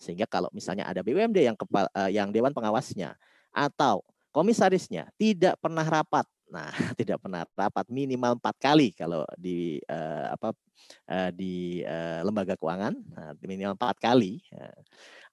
Sehingga 0.00 0.24
kalau 0.24 0.48
misalnya 0.56 0.88
ada 0.88 1.04
BUMD 1.04 1.44
yang 1.44 1.58
kepala, 1.58 1.92
eh, 1.92 2.16
yang 2.16 2.32
dewan 2.32 2.56
pengawasnya 2.56 3.20
atau 3.50 4.02
komisarisnya 4.30 5.10
tidak 5.18 5.58
pernah 5.58 5.86
rapat. 5.86 6.26
Nah, 6.50 6.70
tidak 6.98 7.22
pernah 7.22 7.46
rapat 7.54 7.86
minimal 7.90 8.38
empat 8.38 8.56
kali 8.58 8.90
kalau 8.94 9.22
di 9.38 9.78
uh, 9.86 10.34
apa 10.34 10.50
uh, 11.06 11.30
di 11.30 11.82
uh, 11.86 12.26
lembaga 12.26 12.58
keuangan 12.58 12.94
nah, 13.14 13.32
minimal 13.42 13.78
empat 13.78 13.98
kali. 14.02 14.42
Uh, 14.50 14.82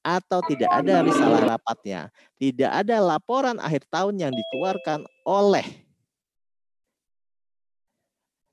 atau 0.08 0.40
tidak 0.48 0.72
ada 0.72 1.04
risalah 1.04 1.58
rapatnya, 1.58 2.08
tidak 2.40 2.72
ada 2.72 2.96
laporan 3.04 3.60
akhir 3.60 3.84
tahun 3.92 4.16
yang 4.16 4.32
dikeluarkan 4.32 5.04
oleh 5.28 5.68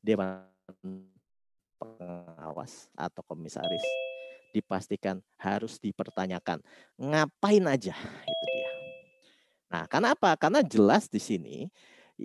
dewan 0.03 0.43
pengawas 1.79 2.91
atau 2.99 3.23
komisaris 3.23 3.85
dipastikan 4.51 5.19
harus 5.39 5.79
dipertanyakan. 5.79 6.59
Ngapain 6.99 7.65
aja 7.71 7.95
itu. 8.27 8.54
Nah, 9.75 9.91
karena 9.91 10.15
apa? 10.15 10.39
Karena 10.39 10.63
jelas 10.63 11.11
di 11.11 11.19
sini 11.19 11.67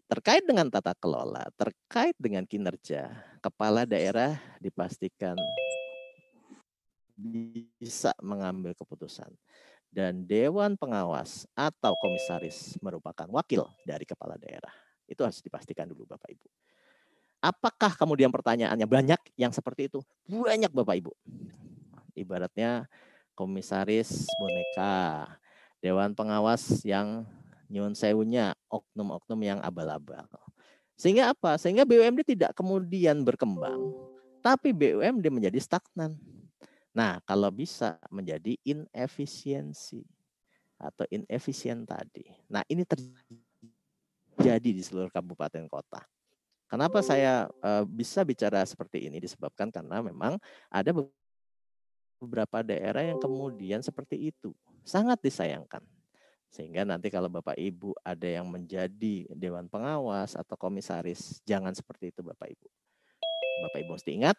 terkait 0.05 0.45
dengan 0.45 0.69
tata 0.69 0.93
kelola, 0.93 1.49
terkait 1.57 2.13
dengan 2.21 2.45
kinerja, 2.45 3.09
kepala 3.41 3.89
daerah 3.89 4.37
dipastikan 4.61 5.33
bisa 7.81 8.13
mengambil 8.21 8.77
keputusan 8.77 9.33
dan 9.89 10.29
dewan 10.29 10.77
pengawas 10.77 11.49
atau 11.57 11.97
komisaris 11.97 12.77
merupakan 12.85 13.25
wakil 13.33 13.65
dari 13.81 14.05
kepala 14.05 14.37
daerah. 14.37 14.69
Itu 15.09 15.25
harus 15.25 15.41
dipastikan 15.41 15.89
dulu 15.89 16.05
Bapak 16.05 16.29
Ibu. 16.29 16.45
Apakah 17.41 17.97
kemudian 17.97 18.29
pertanyaannya 18.29 18.85
banyak 18.85 19.21
yang 19.41 19.49
seperti 19.49 19.89
itu? 19.89 20.05
Banyak 20.29 20.69
Bapak 20.69 21.01
Ibu. 21.01 21.17
Ibaratnya 22.13 22.85
komisaris 23.33 24.29
boneka, 24.37 25.25
dewan 25.79 26.15
pengawas 26.15 26.83
yang 26.83 27.23
nyun 27.69 27.93
sewunya, 27.93 28.57
oknum-oknum 28.67 29.39
yang 29.45 29.59
abal-abal. 29.61 30.25
Sehingga 30.99 31.31
apa? 31.31 31.55
Sehingga 31.55 31.87
BUMD 31.87 32.27
tidak 32.27 32.51
kemudian 32.57 33.23
berkembang, 33.23 33.79
tapi 34.43 34.75
BUMD 34.75 35.31
menjadi 35.31 35.59
stagnan. 35.61 36.19
Nah, 36.91 37.23
kalau 37.23 37.47
bisa 37.53 37.95
menjadi 38.11 38.59
inefisiensi 38.65 40.03
atau 40.75 41.07
inefisien 41.07 41.87
tadi. 41.87 42.27
Nah, 42.51 42.63
ini 42.67 42.83
terjadi 42.83 44.69
di 44.75 44.83
seluruh 44.83 45.11
kabupaten 45.11 45.67
kota. 45.71 46.03
Kenapa 46.69 47.01
saya 47.01 47.49
uh, 47.65 47.81
bisa 47.87 48.21
bicara 48.21 48.61
seperti 48.61 49.09
ini 49.09 49.17
disebabkan 49.17 49.73
karena 49.73 50.05
memang 50.05 50.37
ada 50.69 50.93
beberapa 52.19 52.61
daerah 52.61 53.01
yang 53.01 53.17
kemudian 53.17 53.81
seperti 53.81 54.29
itu. 54.29 54.53
Sangat 54.83 55.19
disayangkan. 55.21 55.81
Sehingga 56.49 56.81
nanti 56.81 57.13
kalau 57.13 57.29
Bapak 57.29 57.55
Ibu 57.55 57.93
ada 58.01 58.25
yang 58.25 58.49
menjadi 58.49 59.29
dewan 59.37 59.69
pengawas 59.69 60.33
atau 60.33 60.57
komisaris, 60.57 61.45
jangan 61.45 61.77
seperti 61.77 62.09
itu 62.09 62.25
Bapak 62.25 62.49
Ibu. 62.49 62.67
Bapak 63.69 63.79
Ibu 63.85 63.91
mesti 63.93 64.11
ingat 64.17 64.37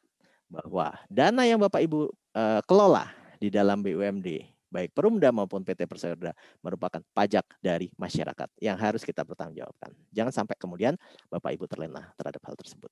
bahwa 0.51 0.99
dana 1.07 1.47
yang 1.47 1.62
Bapak 1.62 1.86
Ibu 1.86 2.11
uh, 2.34 2.61
kelola 2.66 3.14
di 3.38 3.47
dalam 3.47 3.78
BUMD, 3.78 4.26
baik 4.74 4.91
Perumda 4.91 5.30
maupun 5.30 5.62
PT 5.62 5.86
Persaudaraan 5.86 6.34
merupakan 6.66 6.99
pajak 7.14 7.47
dari 7.62 7.95
masyarakat 7.95 8.49
yang 8.59 8.74
harus 8.74 9.07
kita 9.07 9.22
pertanggungjawabkan. 9.22 9.95
Jangan 10.11 10.34
sampai 10.34 10.59
kemudian 10.59 10.99
Bapak 11.30 11.55
Ibu 11.55 11.70
terlena 11.70 12.11
terhadap 12.18 12.43
hal 12.43 12.59
tersebut. 12.59 12.91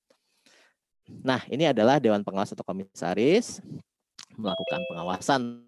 Nah, 1.09 1.43
ini 1.51 1.67
adalah 1.67 1.99
Dewan 1.99 2.23
Pengawas 2.23 2.53
atau 2.55 2.63
Komisaris 2.63 3.59
melakukan 4.39 4.81
pengawasan 4.87 5.68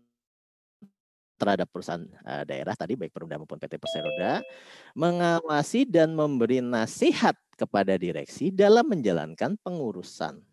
terhadap 1.41 1.73
perusahaan 1.73 2.05
daerah 2.45 2.77
tadi 2.77 3.01
baik 3.01 3.17
Perumda 3.17 3.41
maupun 3.41 3.57
PT 3.57 3.81
Perseroda 3.81 4.45
mengawasi 4.93 5.89
dan 5.89 6.13
memberi 6.13 6.61
nasihat 6.61 7.33
kepada 7.57 7.97
direksi 7.97 8.53
dalam 8.53 8.85
menjalankan 8.85 9.57
pengurusan 9.65 10.45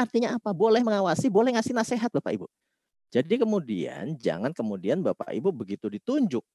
Artinya 0.00 0.38
apa? 0.38 0.54
Boleh 0.54 0.80
mengawasi, 0.80 1.28
boleh 1.28 1.52
ngasih 1.52 1.74
nasihat 1.74 2.08
Bapak 2.08 2.32
Ibu. 2.32 2.46
Jadi 3.10 3.42
kemudian 3.42 4.14
jangan 4.16 4.54
kemudian 4.54 5.02
Bapak 5.02 5.34
Ibu 5.34 5.50
begitu 5.50 5.90
ditunjuk, 5.90 6.46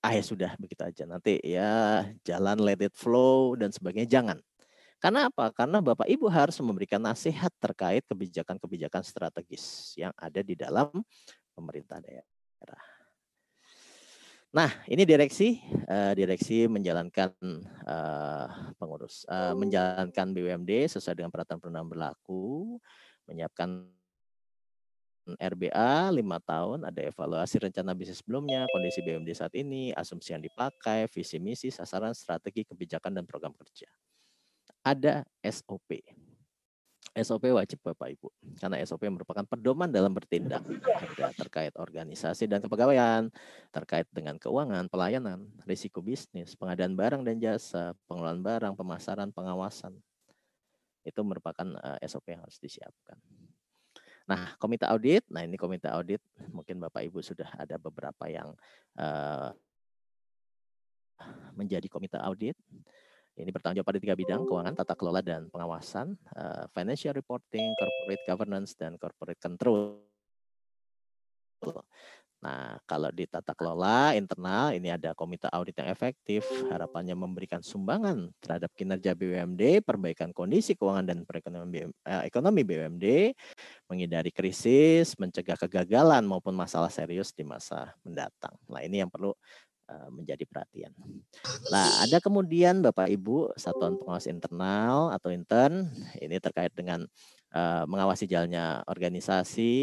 ah 0.00 0.14
ya 0.14 0.22
sudah 0.22 0.54
begitu 0.54 0.86
aja 0.86 1.02
nanti 1.02 1.42
ya 1.42 2.06
jalan 2.22 2.62
let 2.62 2.78
it 2.78 2.94
flow 2.94 3.58
dan 3.58 3.74
sebagainya 3.74 4.06
jangan. 4.06 4.38
Karena 5.02 5.28
apa? 5.28 5.50
Karena 5.50 5.82
Bapak 5.82 6.06
Ibu 6.06 6.30
harus 6.30 6.56
memberikan 6.62 7.02
nasihat 7.02 7.50
terkait 7.58 8.06
kebijakan-kebijakan 8.06 9.02
strategis 9.02 9.96
yang 9.98 10.14
ada 10.14 10.40
di 10.40 10.54
dalam 10.54 10.88
pemerintah 11.52 11.98
daerah. 11.98 12.84
Nah, 14.50 14.66
ini 14.90 15.06
direksi, 15.06 15.62
uh, 15.86 16.10
direksi 16.10 16.66
menjalankan 16.66 17.30
uh, 17.86 18.74
pengurus, 18.82 19.22
uh, 19.30 19.54
menjalankan 19.54 20.34
BUMD 20.34 20.90
sesuai 20.90 21.22
dengan 21.22 21.30
peraturan 21.30 21.62
perundang 21.62 21.86
berlaku, 21.86 22.74
menyiapkan 23.30 23.86
RBA 25.38 26.10
lima 26.10 26.42
tahun, 26.42 26.82
ada 26.82 26.98
evaluasi 26.98 27.62
rencana 27.62 27.94
bisnis 27.94 28.18
sebelumnya, 28.18 28.66
kondisi 28.74 28.98
BUMD 29.06 29.30
saat 29.38 29.54
ini, 29.54 29.94
asumsi 29.94 30.34
yang 30.34 30.42
dipakai, 30.42 31.06
visi 31.06 31.38
misi, 31.38 31.70
sasaran, 31.70 32.10
strategi, 32.10 32.66
kebijakan 32.66 33.22
dan 33.22 33.24
program 33.30 33.54
kerja. 33.54 33.86
Ada 34.82 35.22
SOP. 35.46 36.02
SOP 37.10 37.50
wajib 37.50 37.82
Bapak 37.82 38.14
Ibu 38.14 38.30
karena 38.62 38.78
SOP 38.86 39.02
merupakan 39.10 39.42
pedoman 39.42 39.90
dalam 39.90 40.14
bertindak 40.14 40.62
terkait 41.34 41.74
organisasi 41.74 42.46
dan 42.46 42.62
kepegawaian, 42.62 43.26
terkait 43.74 44.06
dengan 44.14 44.38
keuangan, 44.38 44.86
pelayanan, 44.86 45.42
risiko 45.66 45.98
bisnis, 45.98 46.54
pengadaan 46.54 46.94
barang 46.94 47.26
dan 47.26 47.42
jasa, 47.42 47.98
pengelolaan 48.06 48.42
barang, 48.46 48.74
pemasaran, 48.78 49.34
pengawasan. 49.34 49.98
Itu 51.02 51.26
merupakan 51.26 51.66
eh, 51.98 52.06
SOP 52.06 52.30
yang 52.30 52.46
harus 52.46 52.62
disiapkan. 52.62 53.18
Nah, 54.30 54.54
komite 54.62 54.86
audit, 54.86 55.26
nah 55.26 55.42
ini 55.42 55.58
komite 55.58 55.90
audit 55.90 56.22
mungkin 56.54 56.78
Bapak 56.78 57.02
Ibu 57.02 57.18
sudah 57.18 57.50
ada 57.58 57.74
beberapa 57.82 58.30
yang 58.30 58.54
uh, 58.94 59.50
menjadi 61.58 61.90
komite 61.90 62.14
audit. 62.22 62.54
Ini 63.40 63.50
bertanggung 63.50 63.80
jawab 63.80 63.90
pada 63.90 64.00
tiga 64.00 64.14
bidang, 64.16 64.44
keuangan, 64.44 64.74
tata 64.76 64.94
kelola, 64.94 65.24
dan 65.24 65.48
pengawasan, 65.48 66.14
uh, 66.36 66.68
financial 66.76 67.16
reporting, 67.16 67.72
corporate 67.74 68.24
governance, 68.28 68.76
dan 68.76 69.00
corporate 69.00 69.40
control. 69.40 70.04
Nah, 72.40 72.80
kalau 72.88 73.12
di 73.12 73.28
tata 73.28 73.52
kelola 73.52 74.16
internal 74.16 74.72
ini 74.72 74.88
ada 74.88 75.12
komite 75.12 75.44
audit 75.52 75.76
yang 75.76 75.92
efektif, 75.92 76.40
harapannya 76.72 77.12
memberikan 77.12 77.60
sumbangan 77.60 78.32
terhadap 78.40 78.72
kinerja 78.72 79.12
BUMD, 79.12 79.84
perbaikan 79.84 80.32
kondisi 80.32 80.72
keuangan 80.72 81.04
dan 81.04 81.28
perekonomian 81.28 81.92
eh, 82.08 82.24
ekonomi 82.24 82.64
BUMD, 82.64 83.36
menghindari 83.92 84.32
krisis, 84.32 85.20
mencegah 85.20 85.60
kegagalan 85.60 86.24
maupun 86.24 86.56
masalah 86.56 86.88
serius 86.88 87.36
di 87.36 87.44
masa 87.44 87.92
mendatang. 88.08 88.56
Nah, 88.72 88.80
ini 88.80 89.04
yang 89.04 89.12
perlu 89.12 89.36
menjadi 90.12 90.44
perhatian. 90.46 90.92
Nah, 91.70 91.86
ada 92.04 92.18
kemudian 92.22 92.82
Bapak 92.84 93.10
Ibu 93.10 93.54
satuan 93.58 93.98
pengawas 93.98 94.30
internal 94.30 95.10
atau 95.14 95.32
intern 95.34 95.90
ini 96.18 96.38
terkait 96.38 96.70
dengan 96.74 97.06
uh, 97.54 97.84
mengawasi 97.86 98.26
jalannya 98.30 98.82
organisasi, 98.86 99.74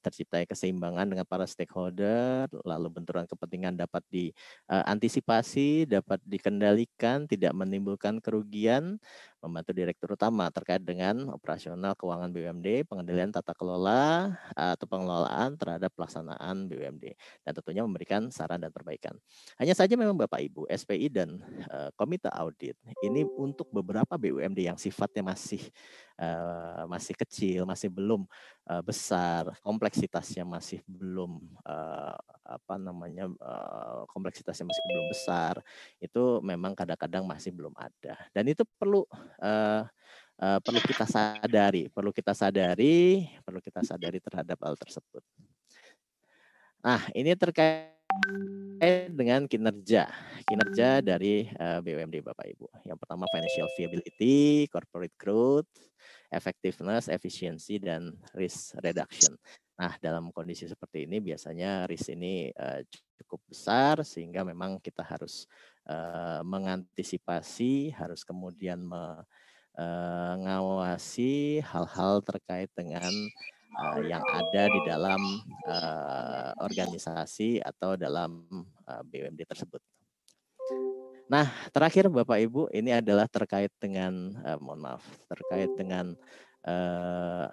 terciptai 0.00 0.46
keseimbangan 0.46 1.10
dengan 1.10 1.26
para 1.26 1.46
stakeholder, 1.46 2.50
lalu 2.62 2.88
benturan 2.90 3.26
kepentingan 3.26 3.74
dapat 3.78 4.02
diantisipasi, 4.10 5.86
uh, 5.86 6.00
dapat 6.00 6.18
dikendalikan, 6.26 7.26
tidak 7.26 7.52
menimbulkan 7.54 8.22
kerugian, 8.22 8.98
membantu 9.40 9.70
direktur 9.76 10.16
utama 10.16 10.48
terkait 10.48 10.82
dengan 10.82 11.30
operasional 11.32 11.92
keuangan 11.94 12.32
BUMD, 12.32 12.88
pengendalian 12.88 13.30
tata 13.30 13.52
kelola 13.52 14.34
atau 14.52 14.86
pengelolaan 14.88 15.54
terhadap 15.54 15.92
pelaksanaan 15.94 16.66
BUMD 16.66 17.14
dan 17.44 17.52
tentunya 17.52 17.82
memberikan 17.84 18.28
saran 18.32 18.60
dan 18.60 18.72
perbaikan. 18.72 19.14
Hanya 19.60 19.76
saja 19.76 19.94
memang 19.94 20.16
Bapak 20.16 20.40
Ibu, 20.40 20.66
SPI 20.68 21.08
dan 21.12 21.40
uh, 21.68 21.92
komite 21.94 22.32
audit 22.32 22.76
ini 23.04 23.22
untuk 23.24 23.68
beberapa 23.70 24.16
BUMD 24.16 24.66
yang 24.66 24.78
sifatnya 24.80 25.22
masih 25.22 25.60
uh, 26.20 26.88
masih 26.88 27.14
kecil, 27.16 27.68
masih 27.68 27.92
belum 27.92 28.24
uh, 28.66 28.82
besar, 28.82 29.54
kompleksitasnya 29.62 30.42
masih 30.42 30.82
belum 30.86 31.38
uh, 31.62 32.18
apa 32.46 32.74
namanya 32.78 33.26
uh, 33.42 34.06
kompleksitasnya 34.10 34.66
masih 34.66 34.84
belum 34.86 35.06
besar, 35.10 35.54
itu 35.98 36.38
memang 36.42 36.74
kadang-kadang 36.74 37.26
masih 37.26 37.50
belum 37.54 37.74
ada. 37.78 38.14
Dan 38.34 38.46
itu 38.50 38.62
perlu 38.78 39.06
uh, 39.42 39.82
uh, 40.42 40.58
perlu 40.62 40.80
kita 40.82 41.06
sadari, 41.08 41.88
perlu 41.90 42.10
kita 42.12 42.32
sadari, 42.34 43.26
perlu 43.42 43.58
kita 43.62 43.80
sadari 43.82 44.18
terhadap 44.20 44.58
hal 44.62 44.74
tersebut. 44.78 45.22
Nah, 46.84 47.02
ini 47.18 47.34
terkait 47.34 47.95
dengan 49.16 49.48
kinerja, 49.48 50.06
kinerja 50.44 51.00
dari 51.00 51.48
uh, 51.56 51.80
BUMD 51.80 52.20
Bapak 52.20 52.46
Ibu. 52.52 52.68
Yang 52.84 52.98
pertama 53.00 53.24
financial 53.32 53.68
viability, 53.74 54.68
corporate 54.68 55.16
growth, 55.16 55.66
effectiveness, 56.28 57.08
efisiensi, 57.08 57.80
dan 57.80 58.12
risk 58.36 58.76
reduction. 58.84 59.32
Nah, 59.80 59.96
dalam 60.00 60.28
kondisi 60.32 60.68
seperti 60.68 61.08
ini 61.08 61.20
biasanya 61.24 61.88
risk 61.88 62.12
ini 62.12 62.52
uh, 62.52 62.84
cukup 63.16 63.40
besar 63.48 64.04
sehingga 64.04 64.44
memang 64.44 64.76
kita 64.80 65.00
harus 65.02 65.48
mengantisipasi, 66.42 67.94
harus 67.94 68.26
kemudian 68.26 68.82
mengawasi 69.78 71.62
hal-hal 71.62 72.18
terkait 72.26 72.66
dengan 72.74 73.14
uh, 73.76 74.00
yang 74.02 74.24
ada 74.24 74.62
di 74.72 74.80
dalam 74.88 75.20
uh, 75.68 76.50
organisasi 76.64 77.60
atau 77.60 77.94
dalam 77.94 78.44
uh, 78.88 79.02
BUMD 79.04 79.44
tersebut. 79.44 79.80
Nah, 81.26 81.50
terakhir 81.74 82.06
Bapak 82.06 82.38
Ibu, 82.38 82.70
ini 82.70 82.94
adalah 82.94 83.26
terkait 83.26 83.74
dengan, 83.82 84.30
uh, 84.46 84.58
mohon 84.62 84.78
maaf, 84.78 85.02
terkait 85.26 85.70
dengan 85.74 86.14
uh, 86.62 87.50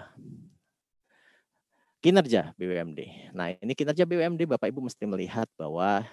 kinerja 2.00 2.54
BUMD. 2.54 3.34
Nah, 3.34 3.58
ini 3.58 3.74
kinerja 3.74 4.06
BUMD 4.06 4.46
Bapak 4.46 4.70
Ibu 4.70 4.86
mesti 4.86 5.04
melihat 5.10 5.50
bahwa 5.58 6.06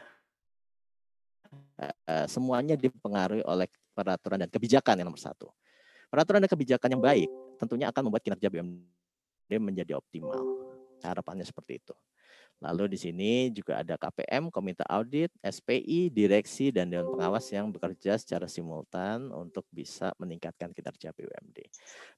uh, 1.84 2.26
semuanya 2.32 2.80
dipengaruhi 2.80 3.44
oleh 3.44 3.68
peraturan 3.92 4.40
dan 4.40 4.48
kebijakan 4.48 4.96
yang 4.96 5.12
nomor 5.12 5.20
satu. 5.20 5.52
Peraturan 6.08 6.40
dan 6.42 6.50
kebijakan 6.50 6.96
yang 6.96 7.02
baik 7.04 7.28
tentunya 7.61 7.86
akan 7.92 8.08
membuat 8.08 8.24
kinerja 8.24 8.48
BUMD 8.48 9.00
menjadi 9.59 9.98
optimal. 9.98 10.38
Harapannya 11.01 11.48
seperti 11.48 11.80
itu. 11.80 11.96
Lalu 12.61 12.92
di 12.92 12.98
sini 13.01 13.48
juga 13.57 13.80
ada 13.80 13.96
KPM, 13.96 14.53
Komite 14.53 14.84
Audit, 14.84 15.32
SPI, 15.40 16.12
Direksi, 16.12 16.68
dan 16.68 16.92
Dewan 16.92 17.09
Pengawas 17.16 17.48
yang 17.48 17.72
bekerja 17.72 18.20
secara 18.20 18.44
simultan 18.44 19.32
untuk 19.32 19.64
bisa 19.72 20.12
meningkatkan 20.20 20.68
kinerja 20.76 21.09
BUMD. 21.16 21.57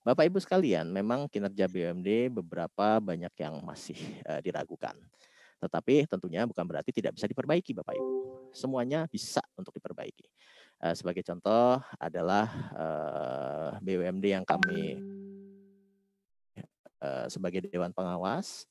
Bapak 0.02 0.26
Ibu 0.26 0.42
sekalian, 0.42 0.90
memang 0.90 1.30
kinerja 1.30 1.70
BUMD 1.70 2.34
beberapa 2.42 2.98
banyak 2.98 3.30
yang 3.38 3.62
masih 3.62 3.94
uh, 4.26 4.42
diragukan. 4.42 4.98
Tetapi 5.62 6.10
tentunya 6.10 6.42
bukan 6.42 6.66
berarti 6.66 6.90
tidak 6.90 7.14
bisa 7.14 7.30
diperbaiki 7.30 7.70
Bapak 7.70 7.94
Ibu. 7.94 8.10
Semuanya 8.50 9.06
bisa 9.06 9.46
untuk 9.54 9.70
diperbaiki. 9.78 10.26
Uh, 10.82 10.94
sebagai 10.98 11.22
contoh 11.22 11.78
adalah 12.02 12.50
uh, 12.74 13.70
eh, 13.78 13.94
BUMD 13.94 14.26
yang 14.34 14.42
kami 14.42 14.98
uh, 17.02 17.26
sebagai 17.26 17.66
Dewan 17.66 17.90
Pengawas, 17.90 18.70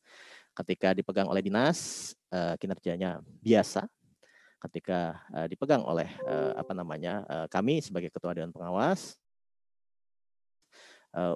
ketika 0.56 0.96
dipegang 0.96 1.28
oleh 1.28 1.44
dinas 1.44 2.12
uh, 2.32 2.56
kinerjanya 2.56 3.20
biasa 3.44 3.88
ketika 4.62 5.18
uh, 5.34 5.48
dipegang 5.50 5.82
oleh 5.82 6.06
apa 6.54 6.70
namanya 6.78 7.26
kami 7.50 7.82
sebagai 7.82 8.14
ketua 8.14 8.38
dewan 8.38 8.54
pengawas 8.54 9.18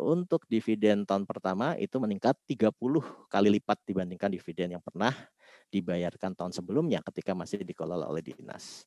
untuk 0.06 0.46
dividen 0.46 1.10
tahun 1.10 1.26
pertama 1.26 1.74
itu 1.82 1.98
meningkat 1.98 2.38
30 2.46 2.70
kali 3.26 3.50
lipat 3.58 3.82
dibandingkan 3.82 4.30
dividen 4.30 4.78
yang 4.78 4.84
pernah 4.84 5.12
dibayarkan 5.74 6.38
tahun 6.38 6.54
sebelumnya 6.54 7.02
ketika 7.02 7.34
masih 7.34 7.66
dikelola 7.66 8.06
oleh 8.08 8.22
dinas. 8.22 8.86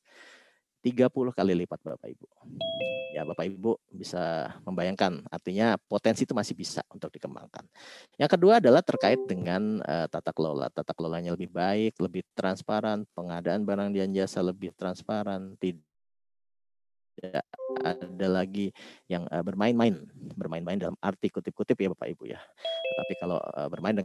30 0.83 1.11
kali 1.11 1.53
lipat 1.65 1.81
Bapak 1.83 2.09
Ibu. 2.09 2.27
Ya 3.17 3.27
Bapak 3.27 3.51
Ibu 3.51 3.81
bisa 3.91 4.53
membayangkan 4.63 5.27
artinya 5.33 5.75
potensi 5.91 6.23
itu 6.23 6.37
masih 6.37 6.55
bisa 6.55 6.85
untuk 6.93 7.11
dikembangkan. 7.11 7.67
Yang 8.21 8.31
kedua 8.39 8.63
adalah 8.63 8.85
terkait 8.85 9.19
dengan 9.27 9.83
uh, 9.83 10.07
tata 10.07 10.31
kelola. 10.31 10.71
Tata 10.71 10.95
kelolanya 10.95 11.35
lebih 11.35 11.51
baik, 11.51 11.99
lebih 11.99 12.23
transparan, 12.37 13.03
pengadaan 13.17 13.67
barang 13.67 13.91
dan 13.97 14.15
jasa 14.15 14.45
lebih 14.45 14.71
transparan, 14.79 15.59
tidak 15.59 15.83
ada 17.83 18.27
lagi 18.31 18.71
yang 19.11 19.27
uh, 19.29 19.43
bermain-main, 19.43 19.99
bermain-main 20.39 20.79
dalam 20.79 20.97
arti 21.03 21.27
kutip-kutip 21.33 21.75
ya 21.75 21.89
Bapak 21.91 22.09
Ibu 22.15 22.25
ya. 22.31 22.39
Tetapi 22.95 23.15
kalau 23.19 23.39
uh, 23.43 23.67
bermain 23.67 23.99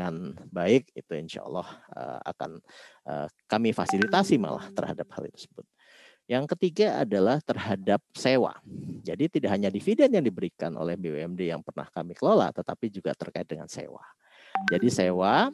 dengan 0.00 0.32
baik 0.48 0.96
itu 0.96 1.12
insya 1.12 1.44
Allah 1.44 1.68
uh, 1.92 2.18
akan 2.24 2.56
uh, 3.04 3.28
kami 3.44 3.76
fasilitasi 3.76 4.40
malah 4.40 4.64
terhadap 4.72 5.04
hal 5.12 5.28
tersebut. 5.28 5.68
Yang 6.24 6.56
ketiga 6.56 7.04
adalah 7.04 7.42
terhadap 7.44 8.00
sewa. 8.16 8.56
Jadi 9.04 9.28
tidak 9.28 9.50
hanya 9.52 9.68
dividen 9.68 10.08
yang 10.08 10.24
diberikan 10.24 10.72
oleh 10.78 10.96
BUMD 10.96 11.52
yang 11.52 11.60
pernah 11.60 11.84
kami 11.92 12.16
kelola, 12.16 12.48
tetapi 12.54 12.88
juga 12.88 13.12
terkait 13.12 13.44
dengan 13.44 13.68
sewa. 13.68 14.00
Jadi 14.72 14.88
sewa 14.88 15.52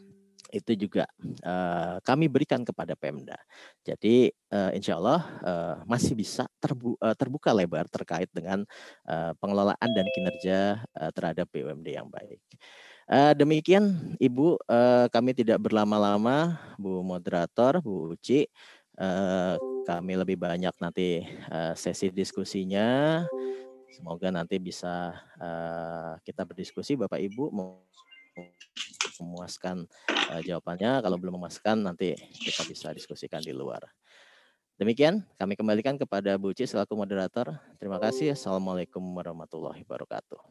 itu 0.55 0.87
juga 0.87 1.11
uh, 1.43 1.99
kami 2.07 2.31
berikan 2.31 2.63
kepada 2.63 2.95
Pemda. 2.95 3.41
Jadi 3.83 4.31
uh, 4.55 4.71
insya 4.77 4.95
Allah 5.01 5.21
uh, 5.43 5.77
masih 5.91 6.15
bisa 6.15 6.47
terbu 6.63 6.95
terbuka 7.19 7.51
lebar 7.51 7.91
terkait 7.91 8.31
dengan 8.31 8.63
uh, 9.11 9.33
pengelolaan 9.43 9.91
dan 9.91 10.07
kinerja 10.15 10.87
uh, 10.95 11.11
terhadap 11.11 11.51
BUMD 11.51 11.89
yang 11.89 12.07
baik. 12.07 12.39
Uh, 13.07 13.31
demikian 13.39 14.19
Ibu, 14.19 14.59
uh, 14.67 15.07
kami 15.15 15.31
tidak 15.31 15.63
berlama-lama, 15.63 16.59
Bu 16.75 17.07
Moderator, 17.07 17.79
Bu 17.79 18.19
Uci. 18.19 18.51
Uh, 18.99 19.55
kami 19.87 20.19
lebih 20.19 20.35
banyak 20.35 20.75
nanti 20.83 21.23
uh, 21.47 21.71
sesi 21.79 22.11
diskusinya. 22.11 23.23
Semoga 23.95 24.35
nanti 24.35 24.59
bisa 24.59 25.15
uh, 25.39 26.19
kita 26.27 26.43
berdiskusi, 26.43 26.99
Bapak 26.99 27.23
Ibu 27.23 27.55
memuaskan 29.23 29.87
uh, 30.11 30.43
jawabannya. 30.43 30.99
Kalau 30.99 31.15
belum 31.15 31.39
memuaskan, 31.39 31.87
nanti 31.87 32.19
kita 32.19 32.67
bisa 32.67 32.91
diskusikan 32.91 33.39
di 33.39 33.55
luar. 33.55 33.87
Demikian, 34.83 35.23
kami 35.39 35.55
kembalikan 35.55 35.95
kepada 35.95 36.35
Bu 36.35 36.51
Uci 36.51 36.67
selaku 36.67 36.99
moderator. 36.99 37.55
Terima 37.79 38.03
kasih. 38.03 38.35
Assalamualaikum 38.35 39.01
warahmatullahi 39.15 39.87
wabarakatuh. 39.87 40.43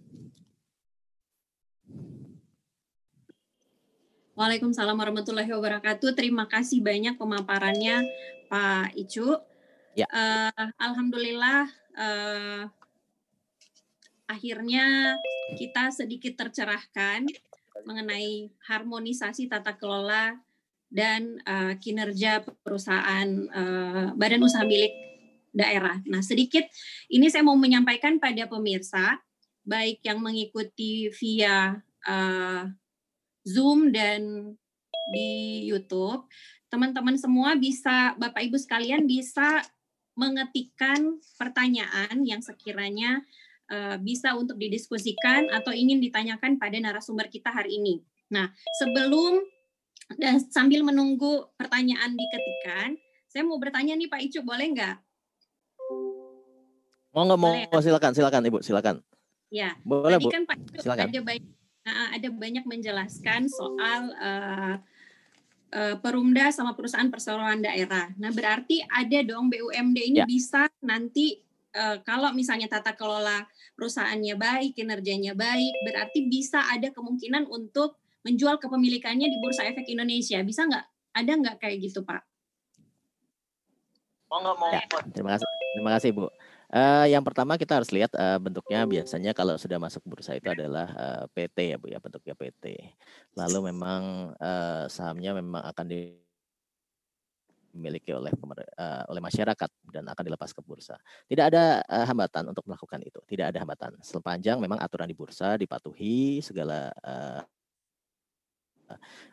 Waalaikumsalam 4.36 5.00
warahmatullahi 5.00 5.48
wabarakatuh. 5.48 6.12
Terima 6.12 6.44
kasih 6.44 6.84
banyak 6.84 7.16
pemaparannya 7.16 8.04
Pak 8.52 8.92
Icu. 9.00 9.40
Ya. 9.96 10.12
Uh, 10.12 10.76
Alhamdulillah 10.76 11.72
uh, 11.96 12.68
akhirnya 14.28 15.16
kita 15.56 15.88
sedikit 15.96 16.36
tercerahkan 16.36 17.24
mengenai 17.88 18.52
harmonisasi 18.68 19.48
tata 19.48 19.72
kelola 19.80 20.36
dan 20.92 21.40
uh, 21.48 21.80
kinerja 21.80 22.44
perusahaan 22.60 23.28
uh, 23.56 24.12
badan 24.20 24.44
usaha 24.44 24.68
milik 24.68 24.92
daerah. 25.56 26.04
Nah, 26.12 26.20
sedikit 26.20 26.68
ini 27.08 27.32
saya 27.32 27.48
mau 27.48 27.56
menyampaikan 27.56 28.20
pada 28.20 28.52
pemirsa 28.52 29.16
baik 29.64 30.04
yang 30.04 30.20
mengikuti 30.20 31.08
via 31.16 31.80
uh, 32.04 32.68
Zoom 33.46 33.94
dan 33.94 34.52
di 35.14 35.64
YouTube, 35.70 36.26
teman-teman 36.74 37.14
semua 37.16 37.54
bisa, 37.54 38.18
Bapak 38.18 38.42
Ibu 38.42 38.58
sekalian 38.58 39.06
bisa 39.06 39.62
mengetikkan 40.18 41.22
pertanyaan 41.38 42.26
yang 42.26 42.42
sekiranya 42.42 43.22
uh, 43.70 44.02
bisa 44.02 44.34
untuk 44.34 44.58
didiskusikan 44.58 45.54
atau 45.54 45.70
ingin 45.76 46.02
ditanyakan 46.02 46.58
pada 46.58 46.82
narasumber 46.82 47.30
kita 47.30 47.54
hari 47.54 47.78
ini. 47.78 48.02
Nah, 48.34 48.50
sebelum 48.82 49.46
dan 50.18 50.42
sambil 50.50 50.82
menunggu 50.82 51.54
pertanyaan 51.60 52.18
diketikkan, 52.18 52.98
saya 53.30 53.44
mau 53.46 53.62
bertanya 53.62 53.94
nih 53.94 54.10
Pak 54.10 54.22
Icu, 54.26 54.40
boleh 54.42 54.68
nggak? 54.74 54.96
Mau 57.14 57.24
nggak 57.30 57.40
mau? 57.40 57.54
Boleh, 57.54 57.84
silakan, 57.84 58.12
silakan 58.16 58.42
Ibu, 58.48 58.60
silakan. 58.66 58.96
Ya, 59.54 59.78
boleh 59.86 60.18
tadi 60.18 60.26
Bu. 60.26 60.32
kan 60.34 60.44
Pak 60.50 60.58
Icu 60.58 60.82
silakan. 60.82 61.08
ada 61.12 61.22
banyak 61.22 61.65
ada 61.86 62.28
banyak 62.34 62.66
menjelaskan 62.66 63.46
soal 63.46 64.10
uh, 64.18 64.76
uh, 65.70 65.96
perumda 66.02 66.50
sama 66.50 66.74
perusahaan 66.74 67.08
perseroan 67.14 67.62
daerah. 67.62 68.10
Nah, 68.18 68.34
berarti 68.34 68.82
ada 68.90 69.22
dong 69.22 69.54
BUMD 69.54 69.98
ini 70.02 70.20
ya. 70.24 70.26
bisa 70.26 70.66
nanti 70.82 71.38
uh, 71.78 72.02
kalau 72.02 72.34
misalnya 72.34 72.66
tata 72.66 72.98
kelola 72.98 73.46
perusahaannya 73.78 74.36
baik, 74.40 74.72
kinerjanya 74.74 75.38
baik, 75.38 75.74
berarti 75.86 76.26
bisa 76.26 76.64
ada 76.72 76.90
kemungkinan 76.90 77.46
untuk 77.52 78.02
menjual 78.26 78.58
kepemilikannya 78.58 79.30
di 79.30 79.38
Bursa 79.38 79.68
Efek 79.70 79.86
Indonesia. 79.92 80.42
Bisa 80.42 80.66
nggak? 80.66 80.86
Ada 81.16 81.32
nggak 81.38 81.56
kayak 81.62 81.78
gitu, 81.86 82.02
Pak? 82.02 82.24
Mau 84.32 84.42
nggak 84.42 84.58
mau? 84.58 84.74
Ya, 84.74 84.82
terima 85.14 85.38
kasih, 85.38 85.48
terima 85.78 85.92
kasih, 86.00 86.10
Bu. 86.18 86.26
Uh, 86.76 87.08
yang 87.08 87.24
pertama 87.24 87.56
kita 87.56 87.80
harus 87.80 87.88
lihat 87.96 88.12
uh, 88.20 88.36
bentuknya 88.36 88.84
biasanya 88.84 89.32
kalau 89.32 89.56
sudah 89.56 89.80
masuk 89.80 90.04
bursa 90.04 90.36
itu 90.36 90.52
adalah 90.52 90.92
uh, 90.92 91.24
PT 91.32 91.72
ya 91.72 91.80
Bu 91.80 91.88
ya 91.88 92.04
bentuknya 92.04 92.36
PT. 92.36 92.92
Lalu 93.40 93.72
memang 93.72 94.36
uh, 94.36 94.84
sahamnya 94.92 95.40
memang 95.40 95.64
akan 95.64 95.88
dimiliki 97.72 98.12
oleh 98.12 98.28
uh, 98.36 99.08
oleh 99.08 99.22
masyarakat 99.24 99.72
dan 99.88 100.04
akan 100.04 100.24
dilepas 100.28 100.52
ke 100.52 100.60
bursa. 100.60 101.00
Tidak 101.32 101.48
ada 101.48 101.80
uh, 101.88 102.04
hambatan 102.12 102.52
untuk 102.52 102.68
melakukan 102.68 103.00
itu, 103.08 103.24
tidak 103.24 103.56
ada 103.56 103.64
hambatan. 103.64 103.96
Sepanjang 104.04 104.60
memang 104.60 104.76
aturan 104.84 105.08
di 105.08 105.16
bursa 105.16 105.56
dipatuhi 105.56 106.44
segala 106.44 106.92
uh, 106.92 107.40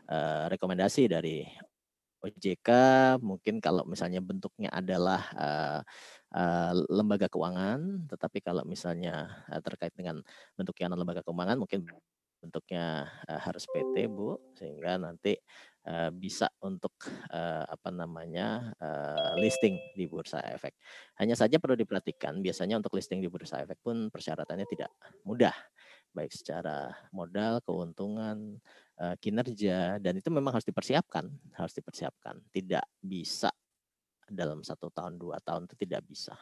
uh, 0.07 0.47
rekomendasi 0.47 1.11
dari 1.11 1.43
OJK 2.23 2.71
mungkin 3.19 3.59
kalau 3.59 3.83
misalnya 3.83 4.23
bentuknya 4.23 4.71
adalah 4.71 5.27
uh, 5.35 5.81
uh, 6.33 6.73
lembaga 6.89 7.29
keuangan, 7.29 8.09
tetapi 8.09 8.41
kalau 8.41 8.65
misalnya 8.65 9.45
uh, 9.53 9.61
terkait 9.61 9.93
dengan 9.93 10.21
bentuknya 10.57 10.89
non 10.89 11.01
lembaga 11.01 11.21
keuangan 11.21 11.61
mungkin 11.61 11.85
bentuknya 12.43 13.07
uh, 13.29 13.41
harus 13.41 13.69
PT 13.71 14.11
Bu 14.11 14.41
sehingga 14.57 14.99
nanti 14.99 15.37
bisa 16.15 16.47
untuk 16.63 16.95
apa 17.67 17.91
namanya 17.91 18.71
listing 19.35 19.75
di 19.99 20.07
bursa 20.07 20.39
efek. 20.55 20.79
Hanya 21.19 21.35
saja 21.35 21.59
perlu 21.59 21.75
diperhatikan 21.75 22.39
biasanya 22.39 22.79
untuk 22.79 22.95
listing 22.95 23.19
di 23.19 23.27
bursa 23.27 23.67
efek 23.67 23.83
pun 23.83 24.07
persyaratannya 24.07 24.63
tidak 24.71 24.95
mudah 25.27 25.51
baik 26.15 26.31
secara 26.31 26.87
modal, 27.11 27.59
keuntungan, 27.67 28.63
kinerja 29.19 29.99
dan 29.99 30.15
itu 30.15 30.31
memang 30.31 30.55
harus 30.55 30.69
dipersiapkan, 30.71 31.27
harus 31.59 31.75
dipersiapkan. 31.75 32.39
Tidak 32.55 33.03
bisa 33.03 33.51
dalam 34.33 34.65
satu 34.65 34.89
tahun 34.89 35.21
dua 35.21 35.39
tahun 35.45 35.69
itu 35.69 35.77
tidak 35.87 36.03
bisa. 36.09 36.35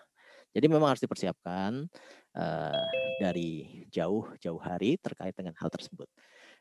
Jadi 0.50 0.66
memang 0.66 0.94
harus 0.94 1.02
dipersiapkan 1.02 1.86
uh, 2.34 2.84
dari 3.22 3.86
jauh 3.90 4.26
jauh 4.42 4.58
hari 4.58 4.98
terkait 4.98 5.34
dengan 5.34 5.54
hal 5.58 5.70
tersebut. 5.70 6.10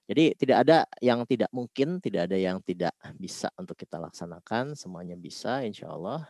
Jadi 0.09 0.33
tidak 0.37 0.57
ada 0.65 0.77
yang 1.05 1.21
tidak 1.29 1.53
mungkin, 1.53 2.01
tidak 2.01 2.29
ada 2.29 2.37
yang 2.37 2.57
tidak 2.65 2.93
bisa 3.17 3.53
untuk 3.61 3.77
kita 3.77 4.01
laksanakan, 4.01 4.73
semuanya 4.73 5.13
bisa 5.13 5.61
insya 5.61 5.93
Allah 5.93 6.25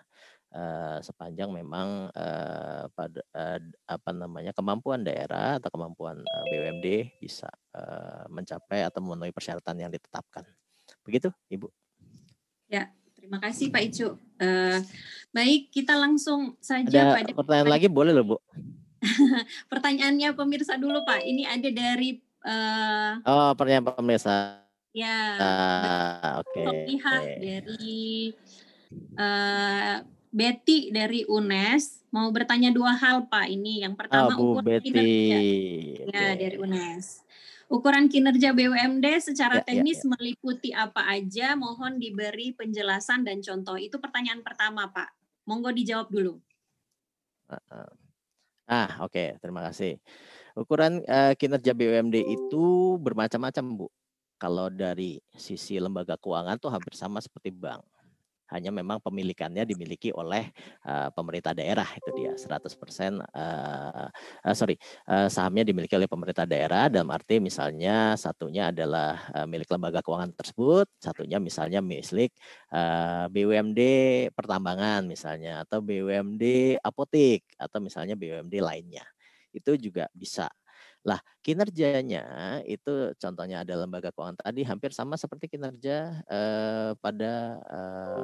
uh, 0.54 1.00
sepanjang 1.00 1.50
memang 1.54 2.10
uh, 2.12 2.84
pada 2.92 3.22
uh, 3.36 3.60
apa 3.88 4.12
namanya 4.12 4.52
kemampuan 4.52 5.06
daerah 5.06 5.58
atau 5.62 5.70
kemampuan 5.72 6.20
uh, 6.20 6.44
BUMD 6.50 7.20
bisa 7.22 7.50
uh, 7.76 8.26
mencapai 8.28 8.86
atau 8.86 9.00
memenuhi 9.04 9.34
persyaratan 9.34 9.88
yang 9.88 9.92
ditetapkan. 9.94 10.46
Begitu, 11.06 11.30
Ibu. 11.48 11.70
Ya, 12.70 12.94
terima 13.30 13.46
kasih 13.46 13.70
Pak 13.70 13.84
Icu. 13.94 14.10
Uh, 14.42 14.82
baik, 15.30 15.70
kita 15.70 15.94
langsung 15.94 16.58
saja 16.58 17.14
ada 17.14 17.22
pada 17.22 17.30
pertanyaan 17.38 17.70
lagi 17.70 17.86
boleh 17.86 18.10
loh, 18.10 18.26
Bu. 18.26 18.38
Pertanyaannya 19.72 20.34
pemirsa 20.34 20.82
dulu 20.82 21.06
Pak. 21.06 21.22
Ini 21.22 21.46
ada 21.46 21.70
dari 21.70 22.18
Uh, 22.40 23.20
oh, 23.28 23.52
pertanyaan 23.52 23.92
pemirsa. 24.00 24.64
Ya. 24.96 25.36
Uh, 25.36 26.40
Oke. 26.40 26.64
Okay. 26.64 26.96
okay. 26.96 27.36
dari 27.36 28.00
uh, 29.20 30.00
Betty 30.32 30.88
dari 30.88 31.28
UNES 31.28 32.08
mau 32.16 32.32
bertanya 32.32 32.72
dua 32.72 32.96
hal 32.96 33.28
Pak. 33.28 33.44
Ini 33.52 33.84
yang 33.84 34.00
pertama 34.00 34.40
oh, 34.40 34.56
ukuran 34.56 34.72
Betty. 34.72 34.88
kinerja. 34.88 35.40
Ya 36.16 36.28
dari 36.40 36.58
UNES. 36.64 37.28
Ukuran 37.70 38.10
kinerja 38.10 38.50
BUMD 38.50 39.06
secara 39.22 39.62
ya, 39.62 39.62
ya 39.62 39.66
teknis 39.70 40.02
ya, 40.02 40.06
ya. 40.06 40.10
meliputi 40.18 40.70
apa 40.74 41.06
aja? 41.06 41.54
Mohon 41.54 42.02
diberi 42.02 42.50
penjelasan 42.58 43.22
dan 43.22 43.46
contoh. 43.46 43.78
Itu 43.78 44.02
pertanyaan 44.02 44.42
pertama 44.42 44.90
Pak. 44.90 45.14
Monggo 45.46 45.70
dijawab 45.70 46.10
dulu. 46.10 46.42
Ah, 48.70 49.02
oke, 49.02 49.10
okay. 49.10 49.28
terima 49.42 49.66
kasih. 49.66 49.98
Ukuran 50.54 51.02
uh, 51.06 51.34
kinerja 51.38 51.74
BUMD 51.74 52.22
itu 52.22 52.98
bermacam-macam, 53.02 53.66
Bu. 53.86 53.88
Kalau 54.38 54.70
dari 54.70 55.22
sisi 55.34 55.78
lembaga 55.82 56.18
keuangan 56.18 56.58
tuh 56.62 56.74
hampir 56.74 56.94
sama 56.94 57.22
seperti 57.22 57.50
bank. 57.54 57.82
Hanya 58.50 58.74
memang 58.74 59.00
pemilikannya 59.00 59.64
dimiliki 59.64 60.10
oleh 60.12 60.50
uh, 60.86 61.10
pemerintah 61.14 61.54
daerah 61.54 61.88
itu 61.94 62.10
dia 62.18 62.34
100% 62.36 62.50
uh, 63.22 64.10
uh, 64.10 64.56
sorry 64.58 64.76
uh, 65.08 65.30
sahamnya 65.30 65.64
dimiliki 65.66 65.94
oleh 65.94 66.10
pemerintah 66.10 66.44
daerah 66.50 66.90
dalam 66.90 67.10
arti 67.14 67.38
misalnya 67.38 68.18
satunya 68.18 68.74
adalah 68.74 69.30
uh, 69.34 69.48
milik 69.48 69.70
lembaga 69.70 70.04
keuangan 70.04 70.34
tersebut, 70.36 70.88
satunya 71.00 71.38
misalnya 71.38 71.80
milik 71.80 72.34
uh, 72.74 73.30
BUMD 73.32 73.82
pertambangan 74.34 75.06
misalnya 75.06 75.64
atau 75.64 75.80
BUMD 75.80 76.76
apotik 76.82 77.46
atau 77.56 77.80
misalnya 77.80 78.18
BUMD 78.18 78.60
lainnya 78.60 79.06
itu 79.54 79.76
juga 79.78 80.06
bisa. 80.14 80.50
Lah, 81.08 81.20
kinerjanya 81.40 82.60
itu 82.68 83.16
contohnya 83.16 83.64
ada 83.64 83.74
lembaga 83.80 84.12
keuangan 84.12 84.44
tadi 84.44 84.68
hampir 84.68 84.92
sama 84.92 85.16
seperti 85.16 85.48
kinerja 85.48 86.24
eh, 86.28 86.92
pada 87.00 87.34
eh, 87.64 88.22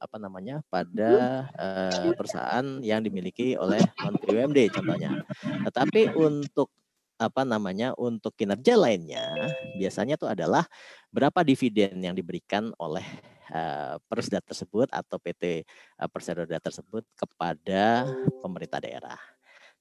apa 0.00 0.16
namanya 0.16 0.64
pada 0.72 1.44
eh, 1.52 2.12
perusahaan 2.16 2.64
yang 2.80 3.04
dimiliki 3.04 3.56
oleh 3.60 3.80
non 4.00 4.16
BUMD 4.16 4.72
contohnya. 4.72 5.24
Tetapi 5.68 6.16
untuk 6.16 6.72
apa 7.14 7.46
namanya 7.46 7.94
untuk 7.94 8.34
kinerja 8.34 8.74
lainnya 8.74 9.30
biasanya 9.78 10.18
itu 10.18 10.26
adalah 10.26 10.66
berapa 11.14 11.46
dividen 11.46 12.02
yang 12.02 12.10
diberikan 12.10 12.74
oleh 12.74 13.06
uh, 13.54 14.02
Persda 14.10 14.42
tersebut 14.42 14.90
atau 14.90 15.22
PT 15.22 15.62
uh, 16.02 16.58
tersebut 16.58 17.06
kepada 17.14 18.10
pemerintah 18.42 18.82
daerah. 18.82 19.20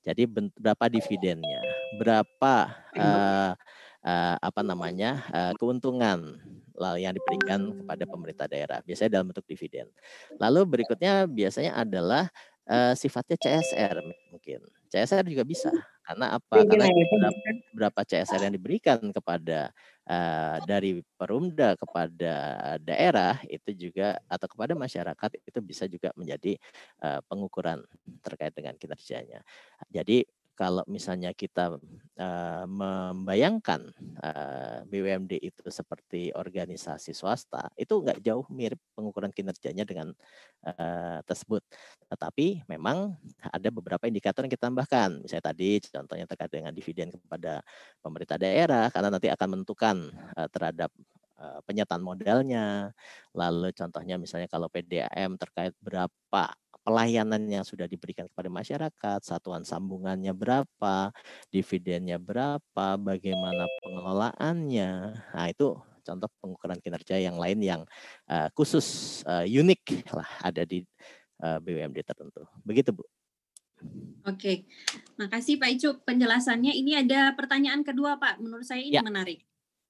Jadi 0.03 0.27
berapa 0.27 0.85
dividennya, 0.91 1.63
berapa 1.99 2.55
uh, 2.97 3.51
uh, 4.03 4.35
apa 4.37 4.61
namanya 4.61 5.23
uh, 5.31 5.53
keuntungan 5.57 6.37
yang 6.97 7.13
diberikan 7.13 7.69
kepada 7.79 8.03
pemerintah 8.09 8.47
daerah. 8.49 8.79
Biasanya 8.81 9.21
dalam 9.21 9.29
bentuk 9.29 9.45
dividen. 9.45 9.87
Lalu 10.41 10.61
berikutnya 10.65 11.29
biasanya 11.29 11.77
adalah 11.77 12.27
uh, 12.67 12.93
sifatnya 12.97 13.37
CSR 13.39 14.01
mungkin. 14.33 14.65
CSR 14.89 15.25
juga 15.25 15.45
bisa 15.45 15.69
karena 16.05 16.37
apa? 16.37 16.65
Karena 16.67 16.85
berapa, 16.85 17.49
berapa 17.73 18.01
CSR 18.03 18.45
yang 18.49 18.53
diberikan 18.53 18.99
kepada 19.09 19.71
uh, 20.05 20.57
dari 20.67 21.01
perumda 21.15 21.79
kepada 21.79 22.33
daerah 22.83 23.39
itu 23.47 23.89
juga 23.89 24.19
atau 24.27 24.47
kepada 24.49 24.75
masyarakat 24.75 25.29
itu 25.39 25.59
bisa 25.63 25.87
juga 25.87 26.11
menjadi 26.13 26.59
uh, 27.01 27.23
pengukuran 27.25 27.81
terkait 28.21 28.53
dengan 28.53 28.75
kinerjanya. 28.75 29.41
Jadi 29.89 30.27
kalau 30.53 30.85
misalnya 30.85 31.33
kita 31.33 31.81
uh, 32.21 32.65
membayangkan 32.69 33.89
uh, 34.21 34.85
BUMD 34.85 35.41
itu 35.41 35.65
seperti 35.73 36.29
organisasi 36.29 37.11
swasta, 37.17 37.73
itu 37.73 37.97
nggak 37.97 38.21
jauh 38.21 38.45
mirip 38.53 38.77
pengukuran 38.93 39.33
kinerjanya 39.33 39.81
dengan 39.81 40.13
uh, 40.61 41.19
tersebut. 41.25 41.65
Tetapi 42.05 42.69
memang 42.69 43.17
ada 43.41 43.69
beberapa 43.73 44.05
indikator 44.05 44.45
yang 44.45 44.53
kita 44.53 44.69
tambahkan. 44.69 45.25
Misalnya 45.25 45.45
tadi 45.49 45.81
contohnya 45.89 46.25
terkait 46.29 46.53
dengan 46.53 46.73
dividen 46.73 47.09
kepada 47.09 47.65
pemerintah 48.05 48.37
daerah, 48.37 48.93
karena 48.93 49.09
nanti 49.09 49.27
akan 49.33 49.47
menentukan 49.57 49.95
terhadap 50.53 50.93
penyataan 51.65 51.99
modalnya. 51.99 52.93
Lalu 53.35 53.73
contohnya 53.75 54.15
misalnya 54.21 54.47
kalau 54.47 54.69
PDAM 54.69 55.35
terkait 55.35 55.73
berapa 55.81 56.45
pelayanan 56.83 57.47
yang 57.47 57.63
sudah 57.63 57.87
diberikan 57.87 58.27
kepada 58.27 58.51
masyarakat, 58.51 59.19
satuan 59.23 59.63
sambungannya 59.63 60.35
berapa, 60.35 61.15
dividennya 61.49 62.19
berapa, 62.19 62.99
bagaimana 62.99 63.65
pengelolaannya. 63.81 64.91
Nah, 65.33 65.47
itu 65.47 65.79
contoh 66.03 66.29
pengukuran 66.43 66.79
kinerja 66.83 67.15
yang 67.17 67.39
lain 67.39 67.63
yang 67.63 67.81
uh, 68.27 68.51
khusus 68.51 69.19
uh, 69.23 69.47
unik 69.47 70.11
lah 70.11 70.27
ada 70.43 70.67
di 70.67 70.83
uh, 71.39 71.57
BUMD 71.63 72.03
tertentu. 72.03 72.43
Begitu, 72.67 72.91
Bu. 72.91 73.07
Oke, 74.23 74.63
makasih 75.19 75.59
Pak 75.59 75.69
Icu 75.75 75.89
penjelasannya. 76.07 76.71
Ini 76.71 77.03
ada 77.03 77.35
pertanyaan 77.35 77.83
kedua 77.83 78.15
Pak, 78.15 78.39
menurut 78.39 78.63
saya 78.63 78.79
ini 78.79 78.95
ya. 78.95 79.03
menarik. 79.03 79.43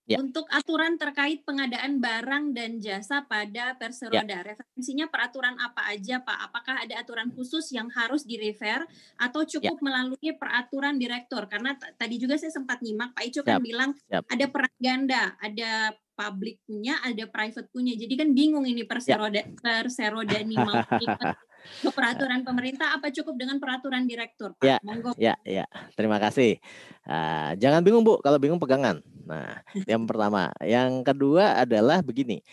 Ya. 0.03 0.19
Untuk 0.19 0.43
aturan 0.51 0.99
terkait 0.99 1.47
pengadaan 1.47 2.03
barang 2.03 2.51
dan 2.51 2.83
jasa 2.83 3.23
pada 3.23 3.79
Perseroda, 3.79 4.43
ya. 4.43 4.43
referensinya 4.43 5.07
peraturan 5.07 5.55
apa 5.55 5.87
aja 5.95 6.19
Pak? 6.19 6.37
Apakah 6.51 6.75
ada 6.83 6.99
aturan 6.99 7.31
khusus 7.31 7.71
yang 7.71 7.87
harus 7.87 8.27
direfer 8.27 8.83
atau 9.15 9.47
ya. 9.47 9.55
cukup 9.55 9.79
ya. 9.79 9.83
melalui 9.83 10.29
peraturan 10.35 10.99
direktur? 10.99 11.47
Karena 11.47 11.79
tadi 11.95 12.19
juga 12.19 12.35
saya 12.35 12.51
sempat 12.51 12.83
nyimak 12.83 13.15
Pak 13.15 13.23
Icu 13.31 13.41
kan 13.47 13.63
bilang 13.63 13.95
Siap. 14.11 14.27
ada 14.27 14.45
peran 14.51 14.75
ganda, 14.75 15.23
ada 15.39 15.95
publik 16.19 16.59
punya, 16.67 16.99
ada 16.99 17.23
private 17.23 17.71
punya. 17.71 17.95
Jadi 17.95 18.13
kan 18.19 18.29
bingung 18.35 18.67
ini 18.67 18.83
Perseroda, 18.83 19.39
ya. 19.39 19.47
Perseroda 19.55 20.35
ini 20.35 20.59
mau 20.59 20.83
peraturan 21.91 22.41
pemerintah 22.43 22.95
apa 22.95 23.09
cukup 23.09 23.35
dengan 23.35 23.57
peraturan 23.59 24.03
direktur 24.07 24.55
Pak? 24.57 24.65
Ya, 24.65 24.77
Monggo. 24.83 25.11
ya, 25.15 25.35
ya. 25.43 25.65
Terima 25.95 26.19
kasih. 26.19 26.59
Uh, 27.03 27.55
jangan 27.59 27.83
bingung 27.83 28.03
Bu, 28.03 28.19
kalau 28.23 28.39
bingung 28.39 28.59
pegangan. 28.59 28.99
Nah, 29.27 29.63
yang 29.87 30.03
pertama, 30.09 30.51
yang 30.63 31.03
kedua 31.03 31.63
adalah 31.63 32.03
begini. 32.03 32.43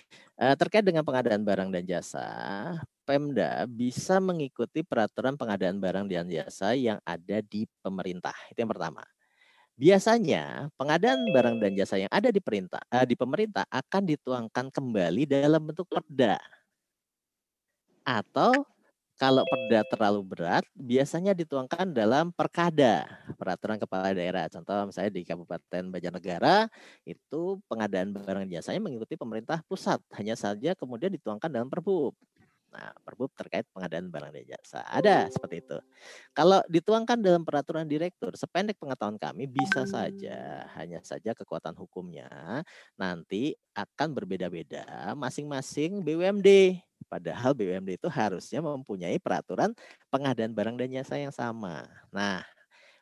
Uh, 0.41 0.57
terkait 0.57 0.81
dengan 0.81 1.05
pengadaan 1.05 1.45
barang 1.45 1.69
dan 1.69 1.85
jasa, 1.85 2.27
Pemda 3.05 3.69
bisa 3.69 4.23
mengikuti 4.23 4.81
peraturan 4.81 5.37
pengadaan 5.37 5.77
barang 5.83 6.09
dan 6.09 6.31
jasa 6.31 6.73
yang 6.73 6.97
ada 7.05 7.43
di 7.45 7.69
pemerintah. 7.85 8.35
Itu 8.49 8.65
yang 8.65 8.73
pertama. 8.73 9.05
Biasanya 9.81 10.69
pengadaan 10.77 11.25
barang 11.33 11.57
dan 11.57 11.73
jasa 11.73 11.97
yang 11.97 12.13
ada 12.13 12.29
di 12.29 12.37
perintah 12.37 12.85
uh, 12.93 13.05
di 13.09 13.17
pemerintah 13.17 13.65
akan 13.73 14.03
dituangkan 14.13 14.69
kembali 14.69 15.25
dalam 15.25 15.61
bentuk 15.65 15.89
perda 15.89 16.37
atau 18.05 18.53
kalau 19.21 19.45
perda 19.45 19.85
terlalu 19.85 20.25
berat, 20.25 20.64
biasanya 20.73 21.37
dituangkan 21.37 21.93
dalam 21.93 22.33
perkada, 22.33 23.05
peraturan 23.37 23.77
kepala 23.77 24.16
daerah. 24.16 24.49
Contoh 24.49 24.89
misalnya 24.89 25.12
di 25.12 25.29
Kabupaten 25.29 25.93
Banjarnegara, 25.93 26.73
itu 27.05 27.61
pengadaan 27.68 28.16
barang 28.16 28.49
jasanya 28.49 28.81
mengikuti 28.81 29.21
pemerintah 29.21 29.61
pusat. 29.68 30.01
Hanya 30.16 30.41
saja 30.41 30.73
kemudian 30.73 31.12
dituangkan 31.12 31.53
dalam 31.53 31.68
perbub. 31.68 32.16
Nah, 32.73 32.97
perbub 33.05 33.29
terkait 33.37 33.68
pengadaan 33.77 34.09
barang 34.09 34.33
dan 34.33 34.45
jasa. 34.57 34.81
Ada 34.89 35.29
seperti 35.29 35.68
itu. 35.68 35.77
Kalau 36.33 36.64
dituangkan 36.71 37.21
dalam 37.21 37.45
peraturan 37.45 37.85
direktur, 37.85 38.33
sependek 38.41 38.81
pengetahuan 38.81 39.21
kami 39.21 39.45
bisa 39.45 39.85
saja, 39.85 40.64
hanya 40.81 41.05
saja 41.05 41.37
kekuatan 41.37 41.77
hukumnya 41.77 42.31
nanti 42.97 43.53
akan 43.77 44.16
berbeda-beda 44.16 45.12
masing-masing 45.12 46.01
BUMD 46.01 46.81
Padahal 47.11 47.51
BUMD 47.59 47.99
itu 47.99 48.07
harusnya 48.07 48.63
mempunyai 48.63 49.19
peraturan 49.19 49.75
pengadaan 50.15 50.55
barang 50.55 50.79
dan 50.79 50.89
jasa 50.95 51.19
yang 51.19 51.35
sama. 51.35 51.83
Nah, 52.15 52.47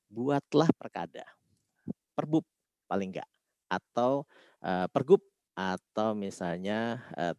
buatlah 0.08 0.72
perkada, 0.72 1.28
perbub 2.16 2.48
paling 2.88 3.12
enggak, 3.12 3.28
atau 3.68 4.24
uh, 4.64 4.88
pergub 4.88 5.20
atau 5.52 6.16
misalnya 6.16 7.04
uh, 7.20 7.36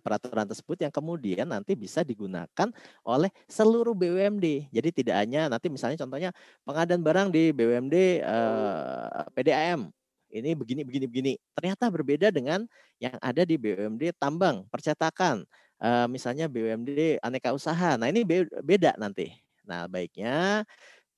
peraturan 0.00 0.48
tersebut 0.48 0.80
yang 0.80 0.88
kemudian 0.88 1.44
nanti 1.44 1.76
bisa 1.76 2.00
digunakan 2.00 2.72
oleh 3.04 3.28
seluruh 3.44 3.92
BUMD. 3.92 4.72
Jadi 4.72 4.88
tidak 5.04 5.20
hanya 5.20 5.52
nanti 5.52 5.68
misalnya 5.68 6.00
contohnya 6.00 6.32
pengadaan 6.64 7.04
barang 7.04 7.28
di 7.28 7.52
BUMD 7.52 8.24
uh, 8.24 9.28
PDAM 9.36 9.92
ini 10.32 10.56
begini 10.56 10.82
begini 10.82 11.06
begini. 11.06 11.32
Ternyata 11.52 11.92
berbeda 11.92 12.32
dengan 12.32 12.64
yang 12.96 13.16
ada 13.20 13.44
di 13.44 13.60
BUMD 13.60 14.16
tambang, 14.16 14.64
percetakan, 14.72 15.44
uh, 15.82 16.06
misalnya 16.06 16.46
BUMD 16.46 17.18
aneka 17.18 17.50
usaha. 17.50 17.98
Nah, 17.98 18.06
ini 18.06 18.22
beda 18.62 18.94
nanti. 18.96 19.34
Nah, 19.66 19.90
baiknya 19.90 20.62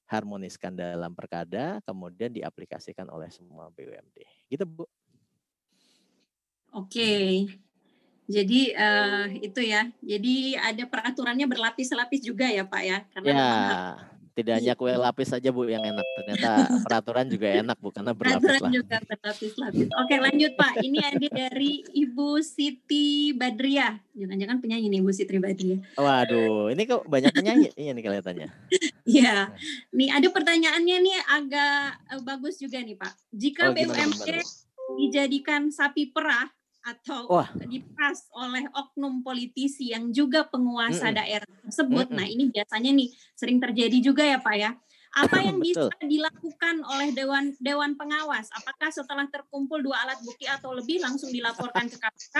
harmoniskan 0.08 0.76
dalam 0.76 1.12
perkada 1.12 1.80
kemudian 1.84 2.32
diaplikasikan 2.32 3.08
oleh 3.12 3.28
semua 3.28 3.68
BUMD. 3.72 4.24
Gitu, 4.48 4.64
Bu. 4.64 4.88
Oke. 6.74 7.44
Jadi 8.24 8.72
uh, 8.72 9.28
itu 9.36 9.60
ya. 9.60 9.84
Jadi 10.00 10.56
ada 10.56 10.88
peraturannya 10.88 11.44
berlapis-lapis 11.44 12.24
juga 12.24 12.48
ya, 12.48 12.64
Pak 12.64 12.82
ya. 12.82 12.98
Karena 13.12 13.32
ya. 13.32 14.13
Tidak 14.34 14.54
hanya 14.58 14.74
kue 14.74 14.90
lapis 14.90 15.30
saja 15.30 15.54
Bu 15.54 15.70
yang 15.70 15.86
enak. 15.86 16.02
Ternyata 16.18 16.50
peraturan 16.86 17.26
juga 17.30 17.46
enak 17.54 17.78
Bu 17.78 17.94
karena 17.94 18.10
berlapis 18.10 18.42
Peraturan 18.42 18.72
juga 18.74 18.96
berlapis-lapis. 19.06 19.86
Oke 19.94 20.14
lanjut 20.18 20.52
Pak. 20.58 20.72
Ini 20.82 20.98
ada 21.06 21.26
dari 21.30 21.72
Ibu 21.86 22.42
Siti 22.42 23.30
Badriah. 23.30 23.94
Jangan-jangan 24.18 24.58
penyanyi 24.58 24.90
nih 24.90 25.00
Ibu 25.06 25.10
Siti 25.14 25.38
Badriah. 25.38 25.80
Waduh, 25.94 26.74
ini 26.74 26.82
kok 26.82 27.06
banyak 27.06 27.30
penyanyi 27.30 27.70
ini 27.78 27.90
nih 27.94 28.02
kelihatannya. 28.02 28.48
Iya. 29.04 29.52
nih 29.92 30.08
ada 30.08 30.32
pertanyaannya 30.32 30.96
nih 31.04 31.18
agak 31.28 32.00
uh, 32.08 32.22
bagus 32.24 32.56
juga 32.56 32.80
nih 32.80 32.96
Pak. 32.96 33.12
Jika 33.36 33.68
oh, 33.68 33.76
BUMD 33.76 34.40
dijadikan 34.96 35.68
sapi 35.68 36.08
perah 36.08 36.48
atau 36.84 37.32
Wah. 37.32 37.48
dipas 37.64 38.28
oleh 38.36 38.68
oknum 38.76 39.24
politisi 39.24 39.96
yang 39.96 40.12
juga 40.12 40.44
penguasa 40.44 41.08
mm 41.08 41.16
daerah 41.16 41.50
tersebut. 41.64 42.12
Mm. 42.12 42.16
Nah, 42.20 42.26
ini 42.28 42.44
biasanya 42.52 42.90
nih 42.92 43.08
sering 43.32 43.56
terjadi 43.56 43.98
juga 44.04 44.20
ya, 44.20 44.36
Pak 44.36 44.56
ya. 44.60 44.70
Apa 45.16 45.36
yang 45.48 45.56
bisa 45.64 45.88
dilakukan 46.04 46.84
oleh 46.84 47.08
dewan 47.16 47.56
dewan 47.56 47.96
pengawas? 47.96 48.52
Apakah 48.52 48.92
setelah 48.92 49.24
terkumpul 49.32 49.80
dua 49.80 50.04
alat 50.04 50.20
bukti 50.20 50.44
atau 50.44 50.76
lebih 50.76 51.00
langsung 51.00 51.32
dilaporkan 51.32 51.88
ke 51.88 51.96
KPK 51.96 52.36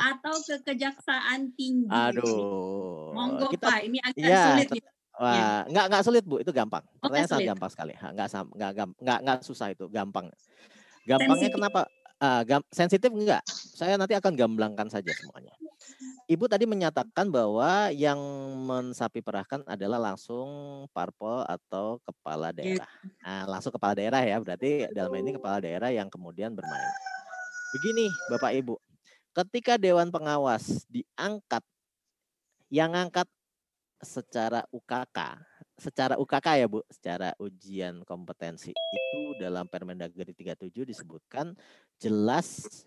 atau 0.00 0.34
ke 0.40 0.54
Kejaksaan 0.64 1.52
Tinggi? 1.52 1.92
Aduh. 1.92 3.12
Monggo 3.12 3.52
kita, 3.52 3.68
Pak, 3.68 3.80
ini 3.84 4.00
agak 4.00 4.24
ya, 4.24 4.44
sulit 4.56 4.68
gitu. 4.72 4.88
Wah, 5.20 5.36
ya. 5.36 5.48
nggak 5.68 5.84
nggak 5.92 6.02
sulit 6.08 6.24
Bu, 6.24 6.40
itu 6.40 6.48
gampang. 6.56 6.80
Oh, 7.04 7.12
Pertanyaan 7.12 7.28
sangat 7.28 7.48
gampang 7.52 7.70
sekali. 7.70 7.92
Nggak 7.92 8.26
nggak 8.56 8.70
nggak 8.96 9.18
nggak 9.20 9.38
susah 9.44 9.68
itu, 9.76 9.84
gampang. 9.92 10.32
Gampangnya 11.04 11.52
kenapa? 11.52 11.84
Uh, 12.22 12.62
sensitif 12.70 13.10
enggak? 13.10 13.42
Saya 13.50 13.98
nanti 13.98 14.14
akan 14.14 14.38
gamblangkan 14.38 14.86
saja 14.86 15.10
semuanya. 15.10 15.50
Ibu 16.30 16.46
tadi 16.46 16.70
menyatakan 16.70 17.34
bahwa 17.34 17.90
yang 17.90 18.16
mensapi 18.62 19.18
perahkan 19.18 19.66
adalah 19.66 19.98
langsung 19.98 20.86
parpol 20.94 21.42
atau 21.42 21.98
kepala 22.06 22.54
iya. 22.54 22.78
daerah. 22.78 22.90
Nah, 23.26 23.44
langsung 23.50 23.74
kepala 23.74 23.98
daerah 23.98 24.22
ya, 24.22 24.38
berarti 24.38 24.86
dalam 24.94 25.12
ini 25.18 25.34
kepala 25.34 25.58
daerah 25.58 25.90
yang 25.90 26.06
kemudian 26.06 26.54
bermain. 26.54 26.94
Begini, 27.74 28.06
Bapak 28.30 28.54
Ibu, 28.54 28.78
ketika 29.34 29.74
dewan 29.74 30.14
pengawas 30.14 30.86
diangkat, 30.86 31.66
yang 32.72 32.96
angkat 32.96 33.28
secara 34.00 34.64
UKK, 34.72 35.36
secara 35.76 36.14
UKK 36.20 36.46
ya 36.60 36.66
Bu, 36.68 36.84
secara 36.88 37.32
ujian 37.40 38.04
kompetensi 38.04 38.72
itu 38.72 39.20
dalam 39.40 39.64
Permendagri 39.68 40.32
37 40.32 40.84
disebutkan 40.84 41.56
jelas 42.00 42.84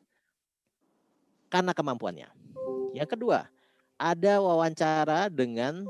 karena 1.50 1.72
kemampuannya. 1.72 2.30
Yang 2.96 3.10
kedua, 3.18 3.48
ada 3.96 4.44
wawancara 4.44 5.32
dengan 5.32 5.88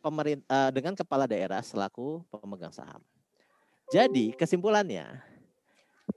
pemerintah 0.00 0.48
eh, 0.48 0.70
dengan 0.72 0.94
kepala 0.96 1.28
daerah 1.28 1.60
selaku 1.60 2.24
pemegang 2.32 2.72
saham. 2.72 3.02
Jadi 3.90 4.32
kesimpulannya 4.38 5.18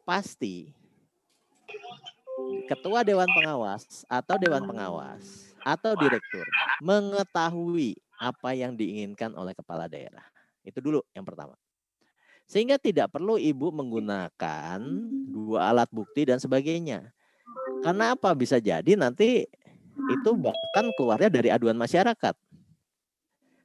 pasti 0.06 0.70
ketua 2.70 3.02
dewan 3.02 3.28
pengawas 3.30 4.06
atau 4.06 4.36
dewan 4.38 4.64
pengawas 4.66 5.54
atau 5.64 5.98
direktur 5.98 6.46
mengetahui 6.82 7.98
apa 8.24 8.56
yang 8.56 8.80
diinginkan 8.80 9.36
oleh 9.36 9.52
kepala 9.52 9.92
daerah. 9.92 10.24
Itu 10.64 10.80
dulu 10.80 11.04
yang 11.12 11.28
pertama. 11.28 11.60
Sehingga 12.48 12.80
tidak 12.80 13.12
perlu 13.12 13.36
ibu 13.36 13.72
menggunakan 13.72 14.80
dua 15.28 15.72
alat 15.72 15.92
bukti 15.92 16.28
dan 16.28 16.40
sebagainya. 16.40 17.12
Karena 17.84 18.16
apa? 18.16 18.32
Bisa 18.32 18.64
jadi 18.64 18.96
nanti 18.96 19.44
itu 19.94 20.30
bahkan 20.40 20.88
keluarnya 20.96 21.28
dari 21.28 21.52
aduan 21.52 21.76
masyarakat. 21.76 22.36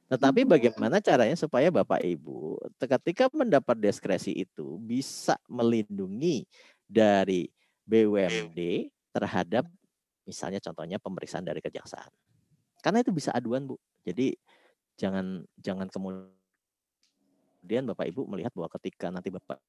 Tetapi 0.09 0.41
bagaimana 0.41 0.97
caranya 0.99 1.37
supaya 1.37 1.69
Bapak 1.69 2.01
Ibu 2.01 2.57
ketika 2.81 3.29
mendapat 3.29 3.77
diskresi 3.77 4.33
itu 4.33 4.81
bisa 4.81 5.37
melindungi 5.45 6.49
dari 6.89 7.45
BUMD 7.85 8.89
terhadap 9.13 9.69
misalnya 10.25 10.57
contohnya 10.61 10.97
pemeriksaan 10.97 11.45
dari 11.45 11.61
kejaksaan. 11.61 12.09
Karena 12.79 13.03
itu 13.03 13.11
bisa 13.11 13.35
aduan, 13.35 13.67
Bu. 13.67 13.75
Jadi 14.07 14.35
jangan 14.95 15.43
jangan 15.59 15.87
kemudian 15.91 16.31
Bapak 17.87 18.07
Ibu 18.07 18.27
melihat 18.27 18.51
bahwa 18.55 18.71
ketika 18.79 19.11
nanti 19.11 19.31
Bapak 19.31 19.59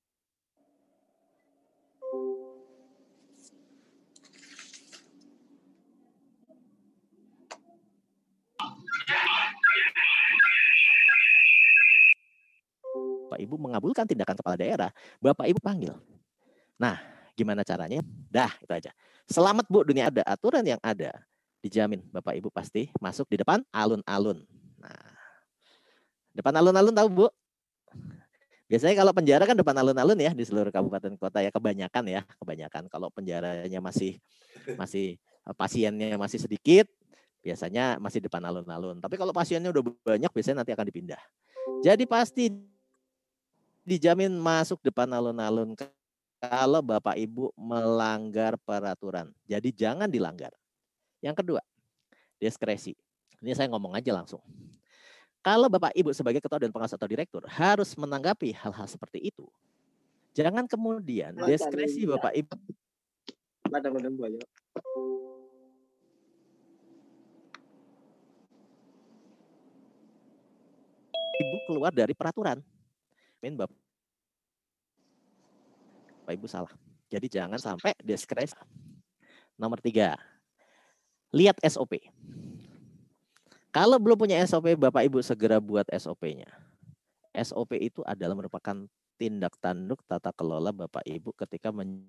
Bapak 13.31 13.47
Ibu 13.47 13.55
mengabulkan 13.63 14.11
tindakan 14.11 14.35
kepala 14.43 14.59
daerah, 14.59 14.91
Bapak 15.23 15.47
Ibu 15.47 15.63
panggil. 15.63 15.95
Nah, 16.83 16.99
gimana 17.39 17.63
caranya? 17.63 18.03
Dah, 18.27 18.51
itu 18.59 18.73
aja. 18.75 18.91
Selamat 19.31 19.71
Bu, 19.71 19.87
dunia 19.87 20.11
ada 20.11 20.27
aturan 20.27 20.67
yang 20.67 20.83
ada. 20.83 21.30
Dijamin 21.61 22.01
Bapak 22.09 22.37
Ibu 22.41 22.49
pasti 22.49 22.89
masuk 22.99 23.29
di 23.29 23.41
depan 23.41 23.61
alun-alun. 23.73 24.43
Nah, 24.81 25.11
Depan 26.31 26.55
alun-alun 26.55 26.95
tahu 26.95 27.09
Bu? 27.11 27.27
Biasanya 28.71 29.03
kalau 29.03 29.11
penjara 29.11 29.43
kan 29.51 29.59
depan 29.59 29.75
alun-alun 29.75 30.15
ya 30.15 30.31
di 30.31 30.47
seluruh 30.47 30.71
kabupaten 30.71 31.19
kota 31.19 31.43
ya 31.43 31.51
kebanyakan 31.51 32.05
ya, 32.07 32.23
kebanyakan. 32.39 32.87
Kalau 32.87 33.11
penjaranya 33.11 33.83
masih 33.83 34.23
masih 34.79 35.19
eh, 35.19 35.55
pasiennya 35.59 36.15
masih 36.15 36.39
sedikit, 36.39 36.87
biasanya 37.43 37.99
masih 37.99 38.23
depan 38.23 38.39
alun-alun. 38.47 39.03
Tapi 39.03 39.19
kalau 39.19 39.35
pasiennya 39.35 39.75
udah 39.75 39.83
banyak 40.07 40.31
biasanya 40.31 40.63
nanti 40.63 40.71
akan 40.71 40.87
dipindah. 40.87 41.21
Jadi 41.83 42.07
pasti 42.07 42.47
dijamin 43.83 44.31
masuk 44.39 44.79
depan 44.87 45.11
alun-alun 45.11 45.75
kalau 46.39 46.79
Bapak 46.79 47.19
Ibu 47.19 47.51
melanggar 47.59 48.55
peraturan. 48.63 49.35
Jadi 49.51 49.75
jangan 49.75 50.07
dilanggar. 50.07 50.55
Yang 51.21 51.45
kedua, 51.45 51.61
diskresi. 52.41 52.97
Ini 53.41 53.53
saya 53.57 53.69
ngomong 53.73 53.97
aja 53.97 54.13
langsung. 54.13 54.41
Kalau 55.41 55.73
Bapak 55.73 55.97
Ibu 55.97 56.13
sebagai 56.13 56.45
ketua 56.45 56.61
dan 56.61 56.69
pengawas 56.69 56.93
atau 56.93 57.09
direktur 57.09 57.49
harus 57.49 57.97
menanggapi 57.97 58.53
hal-hal 58.53 58.85
seperti 58.85 59.33
itu. 59.33 59.49
Jangan 60.37 60.69
kemudian 60.69 61.33
diskresi 61.49 62.05
Bapak 62.05 62.37
Ibu. 62.37 62.55
Ibu 71.41 71.57
keluar 71.65 71.93
dari 71.97 72.13
peraturan. 72.13 72.61
Min 73.41 73.57
Bapak. 73.57 73.81
Bapak 76.21 76.33
Ibu 76.37 76.47
salah. 76.49 76.73
Jadi 77.09 77.27
jangan 77.33 77.57
sampai 77.57 77.97
diskresi. 78.05 78.53
Nomor 79.57 79.81
tiga, 79.81 80.21
lihat 81.31 81.59
SOP. 81.63 81.99
Kalau 83.71 84.03
belum 84.03 84.19
punya 84.19 84.43
SOP, 84.47 84.75
Bapak 84.75 85.07
Ibu 85.07 85.23
segera 85.23 85.63
buat 85.63 85.87
SOP-nya. 85.95 86.51
SOP 87.31 87.79
itu 87.79 88.03
adalah 88.03 88.35
merupakan 88.35 88.87
tindak 89.15 89.55
tanduk 89.63 90.03
tata 90.11 90.35
kelola 90.35 90.75
Bapak 90.75 91.07
Ibu 91.07 91.31
ketika 91.39 91.71
men 91.71 92.09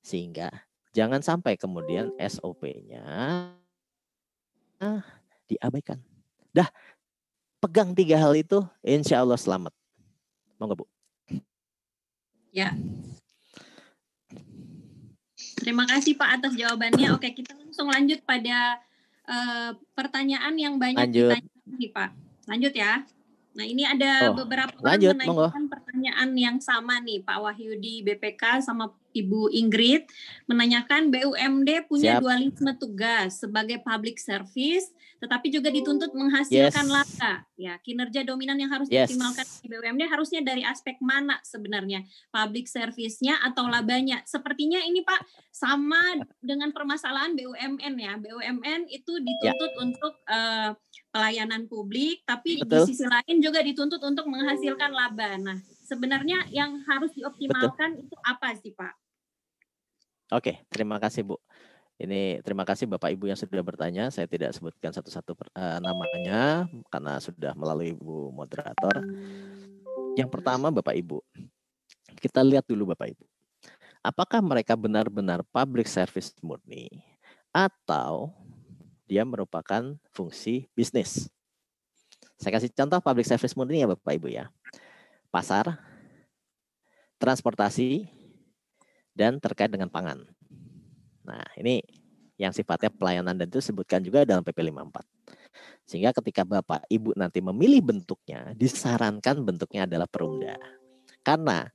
sehingga 0.00 0.48
jangan 0.94 1.18
sampai 1.20 1.58
kemudian 1.58 2.14
SOP-nya 2.16 3.02
diabaikan. 5.50 5.98
Dah 6.54 6.70
pegang 7.58 7.92
tiga 7.92 8.16
hal 8.22 8.38
itu, 8.38 8.62
insya 8.80 9.20
Allah 9.20 9.36
selamat. 9.36 9.74
Monggo 10.56 10.84
Bu. 10.84 10.86
Ya. 12.54 12.74
Terima 15.60 15.84
kasih 15.84 16.16
Pak 16.16 16.40
atas 16.40 16.52
jawabannya. 16.56 17.12
Oke, 17.12 17.36
kita 17.36 17.52
langsung 17.52 17.92
lanjut 17.92 18.24
pada 18.24 18.80
uh, 19.28 19.70
pertanyaan 19.92 20.56
yang 20.56 20.80
banyak 20.80 21.04
Lanjut. 21.04 21.36
ditanyakan 21.36 21.74
nih 21.76 21.90
Pak. 21.92 22.10
Lanjut 22.48 22.72
ya. 22.74 22.92
Nah 23.50 23.64
ini 23.66 23.82
ada 23.84 24.30
oh, 24.30 24.40
beberapa 24.40 24.72
lanjut, 24.80 25.12
menanyakan 25.18 25.64
pertanyaan 25.68 25.89
yang 26.34 26.58
sama 26.62 26.98
nih 27.02 27.22
Pak 27.22 27.38
Wahyudi 27.40 28.02
BPK 28.06 28.64
sama 28.64 28.92
Ibu 29.10 29.50
Ingrid 29.50 30.06
menanyakan 30.46 31.10
BUMD 31.10 31.90
punya 31.90 32.18
Siap. 32.18 32.22
dualisme 32.22 32.72
tugas 32.78 33.42
sebagai 33.42 33.82
public 33.82 34.22
service 34.22 34.94
tetapi 35.20 35.52
juga 35.52 35.68
dituntut 35.68 36.16
menghasilkan 36.16 36.88
Yes. 36.88 36.94
laba. 36.96 37.44
Ya, 37.60 37.76
kinerja 37.84 38.24
dominan 38.24 38.56
yang 38.56 38.72
harus 38.72 38.88
Yes. 38.88 39.12
dioptimalkan 39.12 39.44
di 39.60 39.68
BUMD 39.68 40.02
harusnya 40.08 40.40
dari 40.40 40.64
aspek 40.64 40.96
mana 41.04 41.36
sebenarnya? 41.44 42.08
Public 42.32 42.64
service-nya 42.64 43.36
atau 43.44 43.68
labanya? 43.68 44.24
Sepertinya 44.24 44.80
ini 44.80 45.04
Pak 45.04 45.20
sama 45.52 46.24
dengan 46.40 46.72
permasalahan 46.72 47.36
BUMN 47.36 47.94
ya. 48.00 48.16
BUMN 48.16 48.88
itu 48.88 49.12
dituntut 49.20 49.72
untuk 49.76 50.14
eh, 50.24 50.72
pelayanan 51.10 51.66
publik 51.68 52.22
tapi 52.24 52.62
Betul. 52.62 52.86
di 52.86 52.94
sisi 52.94 53.04
lain 53.04 53.42
juga 53.42 53.60
dituntut 53.60 54.00
untuk 54.00 54.24
menghasilkan 54.24 54.94
laba. 54.94 55.36
Nah, 55.36 55.58
sebenarnya 55.90 56.46
yang 56.54 56.78
harus 56.86 57.10
dioptimalkan 57.18 57.98
itu 57.98 58.14
apa 58.22 58.54
sih, 58.54 58.70
Pak? 58.70 58.94
Oke, 60.30 60.62
terima 60.70 61.02
kasih 61.02 61.26
Bu. 61.26 61.34
Ini 62.00 62.40
terima 62.46 62.64
kasih 62.64 62.88
Bapak 62.88 63.12
Ibu 63.12 63.28
yang 63.28 63.36
sudah 63.36 63.60
bertanya. 63.60 64.08
Saya 64.08 64.24
tidak 64.30 64.54
sebutkan 64.54 64.94
satu-satu 64.94 65.36
eh, 65.52 65.78
namanya 65.82 66.64
karena 66.88 67.18
sudah 67.18 67.52
melalui 67.58 67.92
Ibu 67.92 68.30
moderator. 68.30 69.04
Yang 70.14 70.30
pertama 70.30 70.70
Bapak 70.70 70.96
Ibu, 70.96 71.20
kita 72.22 72.40
lihat 72.46 72.64
dulu 72.70 72.94
Bapak 72.94 73.10
Ibu. 73.12 73.24
Apakah 74.00 74.40
mereka 74.40 74.78
benar-benar 74.80 75.44
public 75.52 75.84
service 75.84 76.32
murni 76.40 76.88
atau 77.52 78.32
dia 79.04 79.26
merupakan 79.28 79.92
fungsi 80.08 80.72
bisnis? 80.72 81.28
Saya 82.40 82.56
kasih 82.56 82.72
contoh 82.72 82.96
public 83.04 83.28
service 83.28 83.52
murni 83.52 83.84
ya 83.84 83.92
Bapak 83.92 84.16
Ibu 84.16 84.32
ya. 84.32 84.48
Pasar, 85.30 85.78
transportasi, 87.22 88.10
dan 89.14 89.38
terkait 89.38 89.70
dengan 89.70 89.86
pangan. 89.86 90.26
Nah, 91.22 91.46
ini 91.54 91.82
yang 92.40 92.50
sifatnya 92.50 92.90
pelayanan 92.90 93.36
dan 93.36 93.46
itu 93.46 93.60
disebutkan 93.60 94.00
juga 94.00 94.26
dalam 94.26 94.42
PP 94.42 94.58
54. 94.72 95.04
Sehingga 95.84 96.10
ketika 96.16 96.42
Bapak 96.46 96.86
Ibu 96.88 97.14
nanti 97.18 97.44
memilih 97.44 97.82
bentuknya, 97.84 98.54
disarankan 98.56 99.42
bentuknya 99.44 99.84
adalah 99.84 100.08
perumda. 100.08 100.56
Karena 101.20 101.68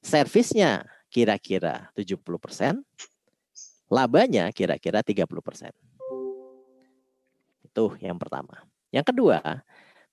servisnya 0.00 0.88
kira-kira 1.12 1.92
70%, 1.92 2.80
labanya 3.92 4.48
kira-kira 4.50 5.04
30%. 5.04 5.74
Itu 7.66 7.92
yang 8.00 8.16
pertama. 8.16 8.64
Yang 8.88 9.12
kedua, 9.12 9.38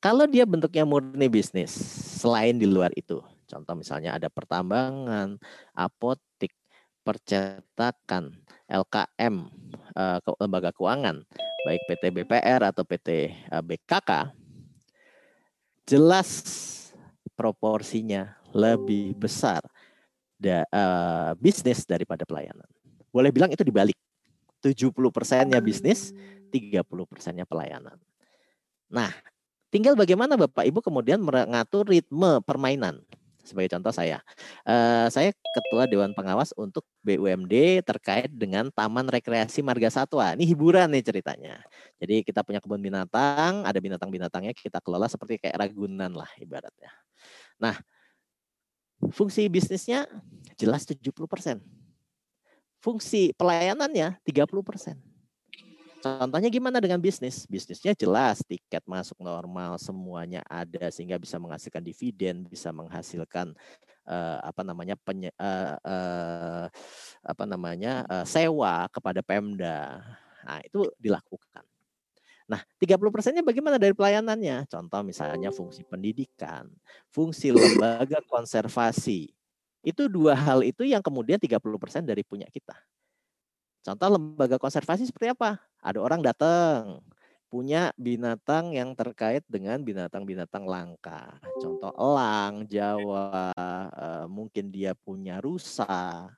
kalau 0.04 0.28
dia 0.28 0.44
bentuknya 0.44 0.84
murni 0.84 1.32
bisnis, 1.32 1.72
selain 2.20 2.60
di 2.60 2.68
luar 2.68 2.92
itu, 2.92 3.24
contoh 3.48 3.72
misalnya 3.72 4.20
ada 4.20 4.28
pertambangan, 4.28 5.40
apotik, 5.72 6.52
percetakan, 7.08 8.36
LKM, 8.68 9.36
eh, 9.96 10.20
lembaga 10.44 10.76
keuangan, 10.76 11.24
baik 11.64 11.82
PT 11.88 12.04
BPR 12.20 12.68
atau 12.68 12.84
PT 12.84 13.32
eh, 13.32 13.64
BKK, 13.64 14.36
jelas 15.88 16.30
proporsinya 17.40 18.36
lebih 18.52 19.16
besar 19.16 19.64
da, 20.36 20.68
eh, 20.68 21.32
bisnis 21.40 21.88
daripada 21.88 22.28
pelayanan. 22.28 22.68
Boleh 23.08 23.32
bilang 23.32 23.56
itu 23.56 23.64
dibalik. 23.64 23.96
70 24.60 25.12
persennya 25.12 25.60
bisnis, 25.64 26.12
30 26.52 27.04
persennya 27.08 27.44
pelayanan. 27.44 28.00
Nah, 28.88 29.12
tinggal 29.74 29.98
bagaimana 29.98 30.38
Bapak 30.38 30.70
Ibu 30.70 30.86
kemudian 30.86 31.18
mengatur 31.18 31.90
ritme 31.90 32.38
permainan. 32.46 33.02
Sebagai 33.44 33.76
contoh 33.76 33.92
saya, 33.92 34.24
eh, 34.64 35.12
saya 35.12 35.36
ketua 35.36 35.84
Dewan 35.84 36.16
Pengawas 36.16 36.56
untuk 36.56 36.88
BUMD 37.04 37.84
terkait 37.84 38.32
dengan 38.32 38.72
Taman 38.72 39.04
Rekreasi 39.12 39.60
Marga 39.60 39.92
Satwa. 39.92 40.32
Ini 40.32 40.48
hiburan 40.48 40.88
nih 40.88 41.04
ceritanya. 41.04 41.60
Jadi 42.00 42.24
kita 42.24 42.40
punya 42.48 42.64
kebun 42.64 42.80
binatang, 42.80 43.68
ada 43.68 43.76
binatang-binatangnya 43.84 44.56
kita 44.56 44.80
kelola 44.80 45.12
seperti 45.12 45.44
kayak 45.44 45.60
ragunan 45.60 46.16
lah 46.16 46.32
ibaratnya. 46.40 46.88
Nah, 47.60 47.76
fungsi 49.12 49.52
bisnisnya 49.52 50.08
jelas 50.56 50.88
70%. 50.88 51.60
Fungsi 52.80 53.36
pelayanannya 53.36 54.24
30%. 54.24 55.13
Contohnya 56.04 56.52
gimana 56.52 56.84
dengan 56.84 57.00
bisnis? 57.00 57.48
Bisnisnya 57.48 57.96
jelas 57.96 58.44
tiket 58.44 58.84
masuk 58.84 59.24
normal, 59.24 59.80
semuanya 59.80 60.44
ada 60.52 60.92
sehingga 60.92 61.16
bisa 61.16 61.40
menghasilkan 61.40 61.80
dividen, 61.80 62.44
bisa 62.44 62.76
menghasilkan 62.76 63.56
eh, 64.04 64.38
apa 64.44 64.68
namanya 64.68 65.00
penye, 65.00 65.32
eh, 65.32 65.76
eh, 65.80 66.66
apa 67.24 67.44
namanya 67.48 68.04
eh, 68.04 68.26
sewa 68.28 68.92
kepada 68.92 69.24
Pemda. 69.24 70.04
Nah, 70.44 70.60
itu 70.68 70.92
dilakukan. 71.00 71.64
Nah, 72.52 72.60
30 72.76 73.08
persennya 73.08 73.40
bagaimana 73.40 73.80
dari 73.80 73.96
pelayanannya? 73.96 74.68
Contoh 74.68 75.00
misalnya 75.08 75.56
fungsi 75.56 75.88
pendidikan, 75.88 76.68
fungsi 77.08 77.56
lembaga 77.56 78.20
konservasi. 78.28 79.32
Itu 79.80 80.12
dua 80.12 80.36
hal 80.36 80.68
itu 80.68 80.84
yang 80.84 81.00
kemudian 81.00 81.40
30 81.40 81.64
persen 81.80 82.04
dari 82.04 82.28
punya 82.28 82.48
kita. 82.52 82.76
Contoh 83.84 84.08
lembaga 84.16 84.56
konservasi 84.56 85.04
seperti 85.04 85.36
apa? 85.36 85.60
Ada 85.84 86.00
orang 86.00 86.24
datang 86.24 87.04
punya 87.54 87.94
binatang 88.02 88.74
yang 88.74 88.98
terkait 88.98 89.46
dengan 89.46 89.78
binatang-binatang 89.84 90.66
langka. 90.66 91.38
Contoh 91.62 91.94
elang, 91.94 92.66
Jawa, 92.66 93.54
eh, 93.94 94.26
mungkin 94.26 94.74
dia 94.74 94.98
punya 94.98 95.38
rusa. 95.38 96.34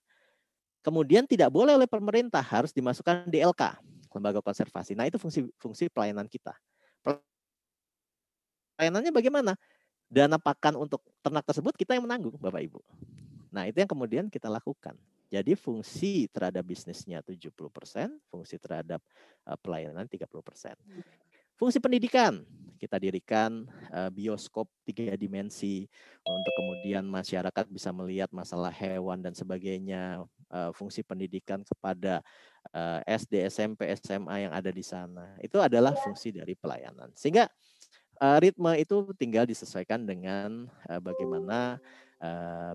Kemudian 0.83 1.23
tidak 1.23 1.55
boleh 1.55 1.79
oleh 1.79 1.87
pemerintah 1.87 2.43
harus 2.43 2.75
dimasukkan 2.75 3.31
di 3.31 3.39
LK, 3.39 3.79
lembaga 4.11 4.43
konservasi. 4.43 4.91
Nah, 4.97 5.07
itu 5.07 5.15
fungsi 5.15 5.47
fungsi 5.55 5.87
pelayanan 5.87 6.27
kita. 6.27 6.51
Pelayanannya 8.75 9.15
bagaimana? 9.15 9.55
Dana 10.11 10.35
pakan 10.35 10.75
untuk 10.77 10.99
ternak 11.23 11.47
tersebut 11.47 11.73
kita 11.79 11.95
yang 11.95 12.03
menanggung, 12.05 12.35
Bapak 12.37 12.59
Ibu. 12.59 12.83
Nah, 13.55 13.71
itu 13.71 13.79
yang 13.79 13.89
kemudian 13.89 14.27
kita 14.27 14.51
lakukan. 14.51 14.99
Jadi 15.29 15.57
fungsi 15.57 16.29
terhadap 16.29 16.63
bisnisnya 16.65 17.19
70%, 17.25 17.51
fungsi 18.29 18.55
terhadap 18.61 19.01
uh, 19.45 19.57
pelayanan 19.59 20.05
30%. 20.05 20.27
Fungsi 21.55 21.79
pendidikan, 21.79 22.43
kita 22.75 22.99
dirikan 22.99 23.63
uh, 23.95 24.11
bioskop 24.11 24.67
tiga 24.83 25.15
dimensi 25.15 25.87
untuk 26.27 26.53
kemudian 26.59 27.07
masyarakat 27.07 27.65
bisa 27.71 27.95
melihat 27.95 28.27
masalah 28.35 28.75
hewan 28.75 29.23
dan 29.23 29.31
sebagainya, 29.31 30.27
uh, 30.51 30.75
fungsi 30.75 30.99
pendidikan 30.99 31.63
kepada 31.63 32.19
uh, 32.75 32.99
SD, 33.07 33.47
SMP, 33.47 33.87
SMA 34.03 34.49
yang 34.49 34.53
ada 34.53 34.67
di 34.67 34.83
sana. 34.83 35.31
Itu 35.39 35.63
adalah 35.63 35.95
fungsi 35.95 36.35
dari 36.35 36.59
pelayanan. 36.59 37.15
Sehingga 37.15 37.47
uh, 38.19 38.37
ritme 38.43 38.75
itu 38.75 39.07
tinggal 39.15 39.47
disesuaikan 39.47 40.03
dengan 40.03 40.67
uh, 40.91 40.99
bagaimana 40.99 41.79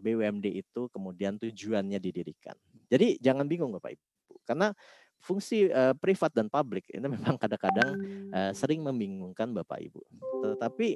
BUMD 0.01 0.47
itu 0.53 0.87
kemudian 0.93 1.41
tujuannya 1.41 1.99
didirikan. 1.99 2.55
Jadi 2.91 3.17
jangan 3.23 3.47
bingung 3.49 3.73
Bapak 3.73 3.97
Ibu, 3.97 4.35
karena 4.45 4.75
fungsi 5.21 5.69
uh, 5.69 5.93
privat 5.95 6.33
dan 6.33 6.49
publik 6.49 6.89
ini 6.91 7.07
memang 7.17 7.37
kadang-kadang 7.37 7.95
uh, 8.33 8.53
sering 8.57 8.81
membingungkan 8.83 9.53
Bapak 9.53 9.79
Ibu. 9.85 10.01
Tetapi 10.45 10.89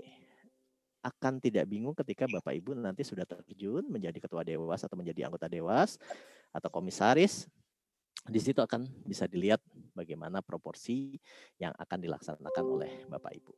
akan 1.04 1.36
tidak 1.36 1.68
bingung 1.68 1.92
ketika 1.92 2.24
Bapak 2.24 2.56
Ibu 2.56 2.72
nanti 2.80 3.04
sudah 3.04 3.28
terjun 3.28 3.84
menjadi 3.92 4.16
ketua 4.24 4.40
dewas 4.40 4.80
atau 4.80 4.96
menjadi 4.96 5.28
anggota 5.28 5.46
dewas 5.46 6.00
atau 6.50 6.72
komisaris. 6.72 7.44
Di 8.24 8.40
situ 8.40 8.56
akan 8.56 8.88
bisa 9.04 9.28
dilihat 9.28 9.60
bagaimana 9.92 10.40
proporsi 10.40 11.20
yang 11.60 11.76
akan 11.76 11.98
dilaksanakan 12.00 12.64
oleh 12.64 13.04
Bapak 13.04 13.36
Ibu. 13.36 13.52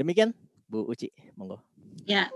Demikian 0.00 0.32
Bu 0.64 0.88
Uci, 0.88 1.12
monggo. 1.36 1.60
Ya, 2.08 2.32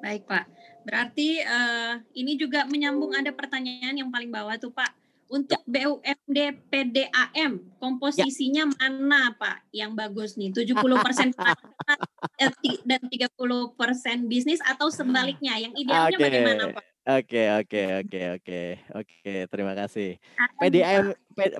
baik 0.00 0.24
Pak. 0.26 0.44
Berarti 0.86 1.42
eh, 1.42 1.92
ini 2.16 2.38
juga 2.38 2.64
menyambung 2.64 3.12
ada 3.12 3.30
pertanyaan 3.34 3.94
yang 3.98 4.08
paling 4.08 4.32
bawah 4.32 4.56
tuh 4.56 4.72
Pak. 4.72 4.94
Untuk 5.28 5.60
BUMD 5.68 6.38
PDAM, 6.72 7.60
komposisinya 7.76 8.64
mana 8.64 9.36
Pak 9.36 9.68
yang 9.76 9.92
bagus 9.92 10.40
nih? 10.40 10.56
70% 10.56 11.36
pelayanan 11.36 11.98
eh, 12.40 12.48
dan 12.88 13.02
30% 13.04 13.76
bisnis 14.24 14.64
atau 14.64 14.88
sebaliknya? 14.88 15.60
Yang 15.60 15.84
idealnya 15.84 16.16
Oke. 16.16 16.24
bagaimana 16.24 16.64
Pak? 16.72 16.84
Oke, 17.08 17.40
oke, 17.56 17.82
oke, 18.04 18.20
oke. 18.36 18.62
Oke, 19.00 19.34
terima 19.48 19.72
kasih. 19.72 20.16
Silakan, 20.16 20.60
PDAM 20.60 21.04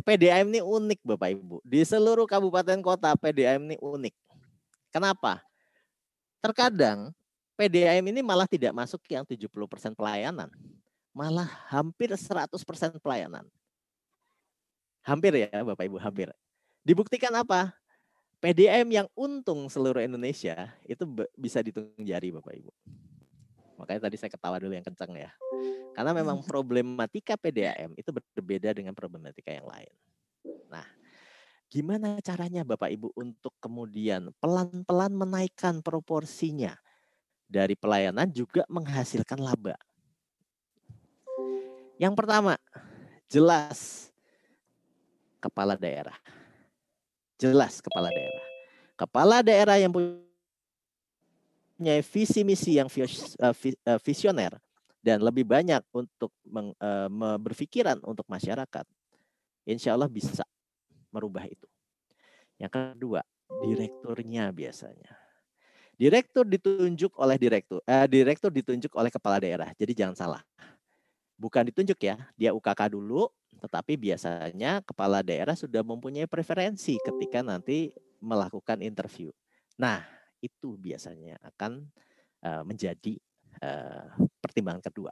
PDAM 0.05 0.47
ini 0.53 0.61
unik 0.61 1.01
Bapak 1.05 1.29
Ibu. 1.33 1.57
Di 1.65 1.81
seluruh 1.89 2.29
kabupaten 2.29 2.81
kota 2.85 3.17
PDAM 3.17 3.69
ini 3.69 3.77
unik. 3.81 4.13
Kenapa? 4.93 5.41
Terkadang 6.45 7.17
PDAM 7.59 8.07
ini 8.15 8.23
malah 8.23 8.47
tidak 8.47 8.71
masuk 8.71 9.03
yang 9.11 9.27
70% 9.27 9.51
pelayanan. 9.99 10.47
Malah 11.11 11.51
hampir 11.67 12.15
100% 12.15 12.55
pelayanan. 13.03 13.43
Hampir 15.03 15.35
ya 15.35 15.67
Bapak 15.67 15.91
Ibu, 15.91 15.99
hampir. 15.99 16.31
Dibuktikan 16.87 17.35
apa? 17.35 17.75
PDAM 18.39 18.87
yang 18.95 19.11
untung 19.19 19.67
seluruh 19.67 19.99
Indonesia 19.99 20.71
itu 20.87 21.03
bisa 21.35 21.59
dihitung 21.59 21.91
jari 21.99 22.31
Bapak 22.31 22.55
Ibu. 22.55 22.71
Makanya 23.83 24.07
tadi 24.07 24.15
saya 24.15 24.31
ketawa 24.31 24.63
dulu 24.63 24.79
yang 24.79 24.87
kencang 24.87 25.11
ya. 25.19 25.35
Karena 25.99 26.15
memang 26.15 26.47
problematika 26.47 27.35
PDAM 27.35 27.99
itu 27.99 28.15
berbeda 28.15 28.71
dengan 28.71 28.95
problematika 28.95 29.51
yang 29.51 29.67
lain. 29.67 29.91
Nah, 30.71 30.87
gimana 31.67 32.23
caranya 32.23 32.63
Bapak 32.63 32.95
Ibu 32.95 33.19
untuk 33.19 33.51
kemudian 33.59 34.31
pelan-pelan 34.39 35.11
menaikkan 35.11 35.83
proporsinya 35.83 36.79
dari 37.49 37.75
pelayanan 37.75 38.29
juga 38.29 38.63
menghasilkan 38.69 39.41
laba? 39.41 39.75
Yang 41.99 42.15
pertama, 42.15 42.55
jelas 43.27 44.13
kepala 45.43 45.75
daerah. 45.75 46.15
Jelas 47.41 47.83
kepala 47.83 48.13
daerah. 48.15 48.45
Kepala 48.95 49.43
daerah 49.43 49.79
yang 49.81 49.91
punya 49.91 50.23
visi 52.07 52.47
misi 52.47 52.79
yang 52.79 52.87
eh, 52.87 53.09
eh, 53.09 53.99
visioner 54.03 54.59
dan 54.99 55.23
lebih 55.23 55.47
banyak 55.47 55.81
untuk 55.95 56.35
uh, 56.53 57.39
berpikiran 57.39 58.03
untuk 58.03 58.27
masyarakat, 58.27 58.85
insya 59.65 59.95
Allah 59.95 60.11
bisa 60.11 60.43
merubah 61.15 61.47
itu. 61.47 61.65
Yang 62.59 62.73
kedua, 62.75 63.23
direkturnya 63.63 64.51
biasanya. 64.51 65.28
Direktur 65.99 66.47
ditunjuk 66.47 67.19
oleh 67.19 67.35
direktur, 67.35 67.83
eh, 67.83 68.07
direktur 68.07 68.55
ditunjuk 68.55 68.95
oleh 68.95 69.11
kepala 69.11 69.43
daerah. 69.43 69.75
Jadi 69.75 69.99
jangan 69.99 70.15
salah. 70.15 70.43
Bukan 71.35 71.67
ditunjuk 71.75 71.99
ya, 71.99 72.15
dia 72.39 72.55
UKK 72.55 72.95
dulu, 72.95 73.27
tetapi 73.59 73.99
biasanya 73.99 74.79
kepala 74.87 75.27
daerah 75.27 75.59
sudah 75.59 75.83
mempunyai 75.83 76.31
preferensi 76.31 76.95
ketika 77.03 77.43
nanti 77.43 77.91
melakukan 78.23 78.79
interview. 78.79 79.35
Nah, 79.75 80.07
itu 80.39 80.79
biasanya 80.79 81.39
akan 81.43 81.83
uh, 82.47 82.63
menjadi 82.63 83.19
uh, 83.59 84.07
pertimbangan 84.39 84.83
kedua. 84.87 85.11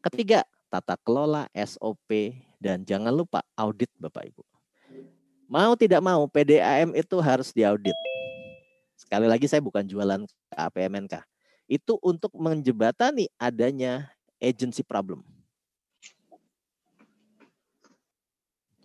Ketiga, 0.00 0.44
tata 0.72 0.96
kelola, 1.00 1.48
SOP, 1.52 2.32
dan 2.60 2.84
jangan 2.84 3.12
lupa 3.12 3.44
audit 3.56 3.92
Bapak 4.00 4.32
Ibu. 4.32 4.44
Mau 5.48 5.76
tidak 5.76 6.00
mau 6.00 6.24
PDAM 6.24 6.96
itu 6.96 7.16
harus 7.20 7.52
diaudit. 7.52 7.96
Sekali 9.04 9.26
lagi 9.28 9.46
saya 9.46 9.60
bukan 9.60 9.84
jualan 9.84 10.24
ke 10.24 10.56
APMNK. 10.56 11.14
Itu 11.68 12.00
untuk 12.00 12.32
menjebatani 12.36 13.28
adanya 13.40 14.12
agency 14.40 14.84
problem. 14.84 15.24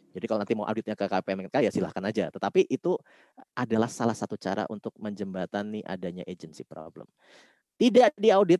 Jadi 0.09 0.25
kalau 0.25 0.39
nanti 0.41 0.57
mau 0.57 0.65
auditnya 0.65 0.97
ke 0.97 1.05
KPMNK 1.05 1.55
ya 1.63 1.71
silahkan 1.71 2.01
aja. 2.03 2.27
Tetapi 2.33 2.65
itu 2.67 2.97
adalah 3.53 3.87
salah 3.87 4.17
satu 4.17 4.35
cara 4.35 4.65
untuk 4.67 4.91
menjembatani 4.97 5.85
adanya 5.85 6.25
agency 6.25 6.65
problem. 6.65 7.05
Tidak 7.79 8.17
diaudit, 8.19 8.59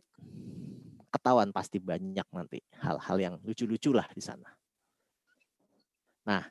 ketahuan 1.10 1.50
pasti 1.52 1.82
banyak 1.82 2.24
nanti 2.32 2.62
hal-hal 2.80 3.16
yang 3.20 3.34
lucu-lucu 3.42 3.92
lah 3.92 4.08
di 4.14 4.22
sana. 4.22 4.48
Nah, 6.24 6.46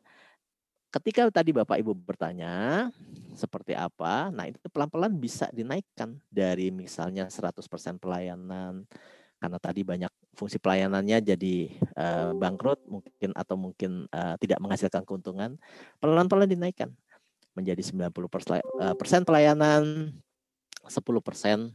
ketika 0.90 1.30
tadi 1.30 1.54
Bapak 1.54 1.78
Ibu 1.80 1.94
bertanya 1.94 2.90
seperti 3.38 3.78
apa, 3.78 4.34
nah 4.34 4.50
itu 4.50 4.58
pelan-pelan 4.74 5.14
bisa 5.16 5.48
dinaikkan 5.54 6.18
dari 6.28 6.74
misalnya 6.74 7.30
100% 7.30 8.02
pelayanan 8.02 8.84
karena 9.40 9.58
tadi 9.62 9.82
banyak 9.88 10.12
fungsi 10.36 10.60
pelayanannya 10.60 11.24
jadi 11.24 11.56
uh, 11.96 12.36
bangkrut 12.36 12.84
mungkin 12.92 13.32
atau 13.32 13.56
mungkin 13.56 13.92
uh, 14.12 14.36
tidak 14.36 14.60
menghasilkan 14.60 15.08
keuntungan, 15.08 15.56
pelan-pelan 16.04 16.50
dinaikkan 16.52 16.92
menjadi 17.56 17.82
90% 17.84 18.16
eh, 18.16 18.96
persen 18.96 19.28
pelayanan, 19.28 20.16
10% 20.88 20.96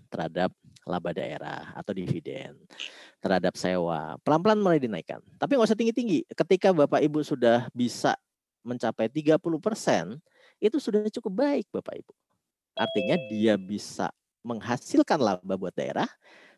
terhadap 0.09 0.49
laba 0.85 1.11
daerah 1.13 1.73
atau 1.77 1.93
dividen 1.93 2.57
terhadap 3.21 3.57
sewa. 3.57 4.17
Pelan-pelan 4.25 4.61
mulai 4.61 4.81
dinaikkan. 4.81 5.21
Tapi 5.37 5.57
nggak 5.57 5.69
usah 5.69 5.77
tinggi-tinggi. 5.77 6.29
Ketika 6.33 6.73
Bapak 6.73 7.05
Ibu 7.05 7.21
sudah 7.25 7.69
bisa 7.73 8.17
mencapai 8.65 9.13
30 9.13 9.39
persen, 9.61 10.19
itu 10.59 10.81
sudah 10.81 11.05
cukup 11.13 11.45
baik 11.45 11.67
Bapak 11.71 12.01
Ibu. 12.01 12.13
Artinya 12.75 13.17
dia 13.31 13.55
bisa 13.55 14.11
menghasilkan 14.43 15.21
laba 15.21 15.55
buat 15.55 15.73
daerah, 15.77 16.09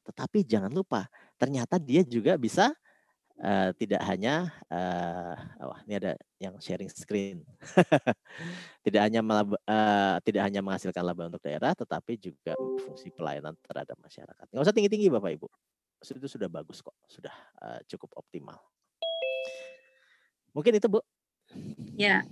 tetapi 0.07 0.47
jangan 0.47 0.73
lupa 0.73 1.11
ternyata 1.37 1.77
dia 1.77 2.01
juga 2.07 2.39
bisa 2.41 2.73
uh, 3.43 3.71
tidak 3.77 4.01
hanya 4.09 4.49
uh, 4.73 5.37
oh, 5.61 5.79
ini 5.85 5.95
ada 6.01 6.13
yang 6.41 6.57
sharing 6.63 6.89
screen. 6.89 7.45
tidak 8.87 9.03
hanya 9.05 9.21
melaba, 9.21 9.59
uh, 9.69 10.17
tidak 10.25 10.43
hanya 10.49 10.61
menghasilkan 10.65 11.05
laba 11.05 11.29
untuk 11.29 11.43
daerah 11.45 11.77
tetapi 11.77 12.17
juga 12.17 12.57
fungsi 12.87 13.13
pelayanan 13.13 13.53
terhadap 13.67 13.97
masyarakat. 14.01 14.47
Nggak 14.51 14.65
usah 14.65 14.75
tinggi-tinggi 14.75 15.09
Bapak 15.13 15.31
Ibu. 15.37 15.49
Itu 16.07 16.29
sudah 16.29 16.47
bagus 16.47 16.81
kok, 16.81 16.95
sudah 17.11 17.35
uh, 17.61 17.81
cukup 17.89 18.15
optimal. 18.17 18.57
Mungkin 20.57 20.81
itu 20.81 20.89
Bu. 20.89 21.05
Ya, 21.97 22.25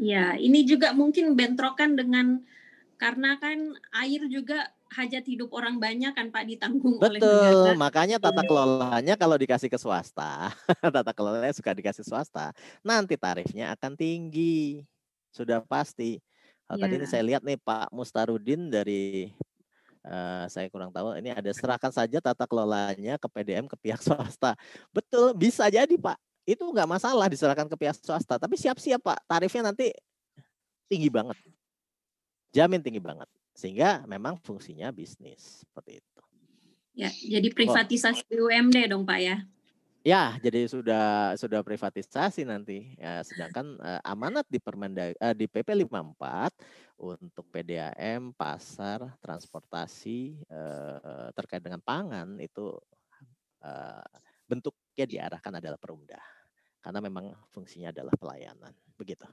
ya. 0.00 0.34
Ini 0.36 0.64
juga 0.64 0.92
mungkin 0.96 1.36
bentrokan 1.36 1.96
dengan 1.96 2.40
karena 3.00 3.40
kan 3.40 3.76
air 3.96 4.28
juga 4.28 4.68
hajat 4.90 5.24
hidup 5.24 5.54
orang 5.54 5.78
banyak 5.78 6.10
kan 6.12 6.28
Pak 6.34 6.44
ditanggung 6.50 6.98
Betul, 6.98 7.16
oleh 7.16 7.20
negara. 7.22 7.48
Betul, 7.48 7.74
makanya 7.78 8.16
tata 8.18 8.42
iya. 8.42 8.48
kelolanya 8.50 9.14
kalau 9.14 9.36
dikasih 9.38 9.70
ke 9.70 9.78
swasta, 9.78 10.50
tata 10.94 11.12
kelolanya 11.14 11.54
suka 11.54 11.70
dikasih 11.72 12.02
swasta, 12.02 12.50
nanti 12.82 13.14
tarifnya 13.14 13.72
akan 13.78 13.94
tinggi. 13.94 14.82
Sudah 15.30 15.62
pasti. 15.62 16.18
Kalau 16.66 16.76
ya. 16.76 16.82
tadi 16.86 16.94
ini 16.98 17.06
iya. 17.06 17.10
saya 17.10 17.22
lihat 17.22 17.42
nih 17.46 17.58
Pak 17.62 17.94
Mustarudin 17.94 18.66
dari 18.66 19.30
uh, 20.04 20.44
saya 20.50 20.66
kurang 20.68 20.90
tahu 20.90 21.14
ini 21.18 21.30
ada 21.30 21.50
serahkan 21.54 21.94
saja 21.94 22.18
tata 22.18 22.44
kelolanya 22.50 23.14
ke 23.16 23.26
PDM 23.30 23.70
ke 23.70 23.78
pihak 23.78 24.02
swasta. 24.06 24.58
Betul, 24.90 25.38
bisa 25.38 25.70
jadi 25.70 25.94
Pak 25.94 26.18
itu 26.48 26.64
nggak 26.64 26.88
masalah 26.88 27.26
diserahkan 27.28 27.68
ke 27.68 27.76
pihak 27.76 27.96
swasta, 28.00 28.40
tapi 28.40 28.56
siap-siap 28.56 29.00
Pak, 29.00 29.18
tarifnya 29.28 29.72
nanti 29.72 29.92
tinggi 30.90 31.10
banget. 31.12 31.36
Jamin 32.50 32.82
tinggi 32.82 32.98
banget. 32.98 33.28
Sehingga 33.54 34.02
memang 34.08 34.40
fungsinya 34.40 34.90
bisnis 34.90 35.62
seperti 35.62 36.00
itu. 36.00 36.20
Ya, 36.96 37.10
jadi 37.12 37.48
privatisasi 37.54 38.26
oh. 38.34 38.50
BUMD 38.50 38.90
dong 38.90 39.06
Pak 39.06 39.20
ya. 39.22 39.36
Ya, 40.00 40.32
jadi 40.40 40.64
sudah 40.64 41.36
sudah 41.36 41.60
privatisasi 41.60 42.48
nanti. 42.48 42.96
Ya, 42.96 43.20
sedangkan 43.20 43.76
uh, 43.76 44.00
amanat 44.00 44.48
di 44.48 44.56
Permenda 44.56 45.12
uh, 45.12 45.36
di 45.36 45.44
PP 45.44 45.76
54 45.84 46.56
untuk 46.96 47.44
PDAM, 47.52 48.32
pasar, 48.32 49.12
transportasi 49.20 50.40
uh, 50.48 51.28
terkait 51.36 51.60
dengan 51.60 51.84
pangan 51.84 52.40
itu 52.40 52.80
uh, 53.60 54.04
bentuknya 55.00 55.32
diarahkan 55.32 55.52
adalah 55.56 55.78
perumda 55.80 56.20
karena 56.80 57.00
memang 57.00 57.24
fungsinya 57.52 57.88
adalah 57.92 58.12
pelayanan 58.16 58.72
begitu. 58.96 59.24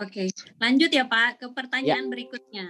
Oke, 0.00 0.32
lanjut 0.56 0.88
ya 0.88 1.04
Pak 1.04 1.40
ke 1.40 1.46
pertanyaan 1.52 2.08
ya. 2.08 2.10
berikutnya. 2.12 2.66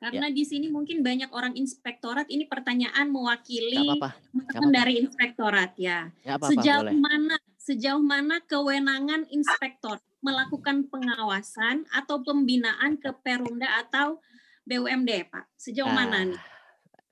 Karena 0.00 0.32
ya. 0.32 0.36
di 0.36 0.44
sini 0.48 0.72
mungkin 0.72 1.04
banyak 1.04 1.28
orang 1.28 1.52
inspektorat 1.52 2.24
ini 2.32 2.48
pertanyaan 2.48 3.12
mewakili 3.12 4.00
teman 4.48 4.72
dari 4.72 4.96
inspektorat 4.96 5.76
ya. 5.76 6.08
ya 6.24 6.40
apa 6.40 6.48
-apa, 6.48 6.52
sejauh 6.56 6.88
boleh. 6.88 6.96
mana 6.96 7.36
sejauh 7.60 8.00
mana 8.00 8.40
kewenangan 8.48 9.28
inspektor 9.28 10.00
melakukan 10.24 10.88
pengawasan 10.88 11.84
atau 11.92 12.24
pembinaan 12.24 12.96
ke 12.96 13.12
Perumda 13.20 13.68
atau 13.84 14.24
BUMD, 14.64 15.28
Pak? 15.28 15.44
Sejauh 15.60 15.92
nah, 15.92 16.08
mana 16.08 16.32
nih? 16.32 16.40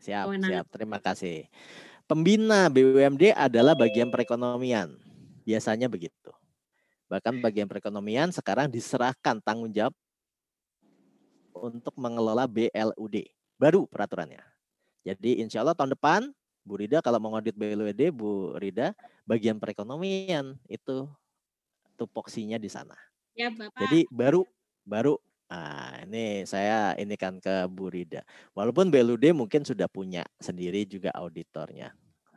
Siap, 0.01 0.24
siap. 0.49 0.66
Terima 0.72 0.97
kasih. 1.01 1.45
Pembina 2.09 2.73
BUMD 2.73 3.37
adalah 3.37 3.77
bagian 3.77 4.09
perekonomian. 4.09 4.97
Biasanya 5.45 5.93
begitu. 5.93 6.33
Bahkan 7.13 7.45
bagian 7.45 7.69
perekonomian 7.69 8.33
sekarang 8.33 8.73
diserahkan 8.73 9.45
tanggung 9.45 9.69
jawab 9.69 9.93
untuk 11.53 11.93
mengelola 12.01 12.49
BLUD. 12.49 13.29
Baru 13.61 13.85
peraturannya. 13.85 14.41
Jadi 15.05 15.45
insya 15.45 15.61
Allah 15.61 15.77
tahun 15.77 15.93
depan 15.93 16.33
Bu 16.65 16.81
Rida 16.81 17.05
kalau 17.05 17.21
mau 17.21 17.37
ngodit 17.37 17.53
BLUD, 17.53 18.01
Bu 18.13 18.57
Rida, 18.57 18.97
bagian 19.29 19.61
perekonomian 19.61 20.57
itu 20.65 21.05
tupoksinya 22.01 22.57
di 22.57 22.73
sana. 22.73 22.97
Ya, 23.37 23.53
Bapak. 23.53 23.85
Jadi 23.85 24.09
baru 24.09 24.49
baru 24.89 25.21
Nah, 25.49 26.05
ini 26.05 26.45
saya 26.45 26.93
ini 27.01 27.17
kan 27.17 27.41
ke 27.41 27.65
Bu 27.73 27.89
Rida. 27.89 28.21
Walaupun 28.53 28.93
BLUD 28.93 29.33
mungkin 29.33 29.65
sudah 29.65 29.89
punya 29.89 30.25
sendiri 30.37 30.85
juga 30.85 31.09
auditornya. 31.17 31.93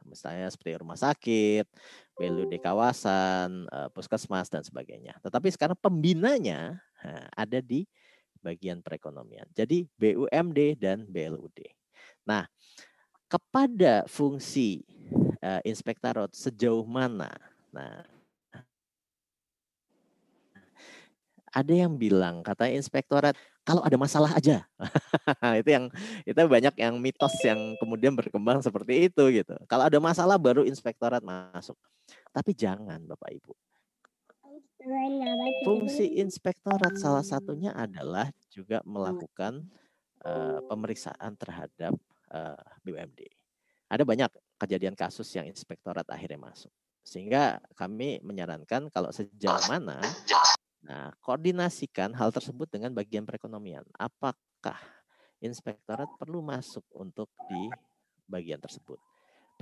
Misalnya 0.07 0.47
seperti 0.51 0.79
rumah 0.79 0.99
sakit, 0.99 1.67
BLUD 2.15 2.55
kawasan, 2.59 3.67
eh, 3.67 3.89
puskesmas 3.91 4.47
dan 4.47 4.63
sebagainya. 4.63 5.19
Tetapi 5.23 5.51
sekarang 5.51 5.77
pembinanya 5.79 6.79
ada 7.33 7.59
di 7.59 7.83
bagian 8.41 8.81
perekonomian. 8.81 9.49
Jadi 9.53 9.85
BUMD 9.97 10.77
dan 10.77 11.05
BLUD. 11.05 11.65
Nah, 12.25 12.45
kepada 13.31 14.05
fungsi 14.09 14.83
uh, 15.39 15.61
inspektorat 15.63 16.33
sejauh 16.35 16.83
mana? 16.83 17.31
Nah, 17.71 18.03
ada 21.51 21.73
yang 21.75 21.99
bilang 21.99 22.39
kata 22.41 22.71
inspektorat 22.71 23.35
kalau 23.61 23.83
ada 23.83 23.99
masalah 23.99 24.33
aja. 24.33 24.65
itu 25.61 25.69
yang 25.69 25.85
itu 26.23 26.39
banyak 26.39 26.73
yang 26.79 26.97
mitos 26.97 27.35
yang 27.45 27.75
kemudian 27.77 28.15
berkembang 28.15 28.63
seperti 28.63 29.11
itu 29.11 29.23
gitu. 29.29 29.53
Kalau 29.67 29.85
ada 29.85 29.99
masalah 30.01 30.39
baru 30.39 30.65
inspektorat 30.65 31.21
masuk. 31.21 31.77
Tapi 32.31 32.55
jangan 32.55 33.03
Bapak 33.05 33.29
Ibu. 33.35 33.53
Fungsi 35.61 36.17
inspektorat 36.17 36.97
salah 36.97 37.21
satunya 37.21 37.69
adalah 37.77 38.33
juga 38.49 38.81
melakukan 38.81 39.61
uh, 40.25 40.57
pemeriksaan 40.65 41.37
terhadap 41.37 41.93
uh, 42.33 42.57
eh, 42.57 42.77
BUMD. 42.81 43.21
Ada 43.93 44.01
banyak 44.01 44.31
kejadian 44.57 44.97
kasus 44.97 45.29
yang 45.37 45.45
inspektorat 45.45 46.07
akhirnya 46.09 46.41
masuk. 46.41 46.73
Sehingga 47.05 47.61
kami 47.77 48.25
menyarankan 48.25 48.89
kalau 48.89 49.13
sejauh 49.13 49.69
mana 49.69 50.01
Nah, 50.81 51.13
koordinasikan 51.21 52.13
hal 52.17 52.33
tersebut 52.33 52.65
dengan 52.65 52.89
bagian 52.93 53.21
perekonomian. 53.21 53.85
Apakah 53.95 54.77
inspektorat 55.37 56.09
perlu 56.17 56.41
masuk 56.41 56.85
untuk 56.97 57.29
di 57.45 57.69
bagian 58.25 58.57
tersebut? 58.57 58.97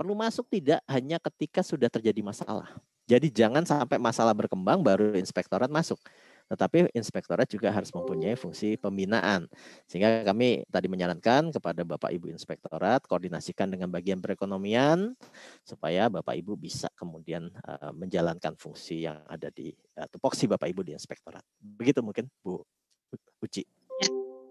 Perlu 0.00 0.16
masuk 0.16 0.48
tidak 0.48 0.80
hanya 0.88 1.20
ketika 1.20 1.60
sudah 1.60 1.92
terjadi 1.92 2.24
masalah. 2.24 2.72
Jadi 3.04 3.28
jangan 3.28 3.66
sampai 3.66 4.00
masalah 4.00 4.32
berkembang 4.32 4.80
baru 4.80 5.12
inspektorat 5.18 5.68
masuk. 5.68 6.00
Tetapi 6.50 6.90
inspektorat 6.98 7.46
juga 7.46 7.70
harus 7.70 7.94
mempunyai 7.94 8.34
fungsi 8.34 8.74
pembinaan. 8.74 9.46
Sehingga 9.86 10.26
kami 10.26 10.66
tadi 10.66 10.90
menyarankan 10.90 11.54
kepada 11.54 11.86
Bapak 11.86 12.10
Ibu 12.10 12.26
inspektorat 12.34 13.06
koordinasikan 13.06 13.70
dengan 13.70 13.86
bagian 13.86 14.18
perekonomian 14.18 15.14
supaya 15.62 16.10
Bapak 16.10 16.34
Ibu 16.34 16.58
bisa 16.58 16.90
kemudian 16.98 17.54
uh, 17.62 17.94
menjalankan 17.94 18.58
fungsi 18.58 19.06
yang 19.06 19.22
ada 19.30 19.46
di 19.54 19.70
uh, 19.94 20.10
tupoksi 20.10 20.50
Bapak 20.50 20.66
Ibu 20.74 20.82
di 20.82 20.92
inspektorat. 20.98 21.46
Begitu 21.62 22.02
mungkin 22.02 22.26
Bu 22.42 22.58
Uci. 23.38 23.62
Ya. 24.02 24.08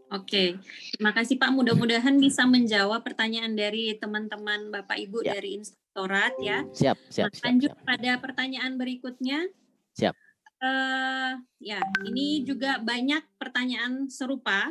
Oke, 0.10 0.58
terima 0.95 1.14
kasih 1.14 1.38
Pak. 1.38 1.52
Mudah-mudahan 1.54 2.18
bisa 2.18 2.47
menjawab 2.47 3.06
pertanyaan 3.06 3.54
dari 3.54 3.93
teman-teman 4.00 4.72
Bapak 4.72 4.97
Ibu 4.97 5.22
ya. 5.22 5.38
dari 5.38 5.60
inspektorat 5.62 6.34
ya. 6.41 6.66
Siap, 6.72 6.97
siap. 7.12 7.30
Lanjut 7.45 7.76
siap. 7.76 7.86
pada 7.86 8.12
pertanyaan 8.18 8.80
berikutnya. 8.80 9.45
Siap. 9.93 10.16
Uh, 10.60 11.39
ya, 11.64 11.80
ini 12.03 12.43
juga 12.43 12.84
banyak 12.84 13.24
pertanyaan 13.39 14.12
serupa. 14.12 14.68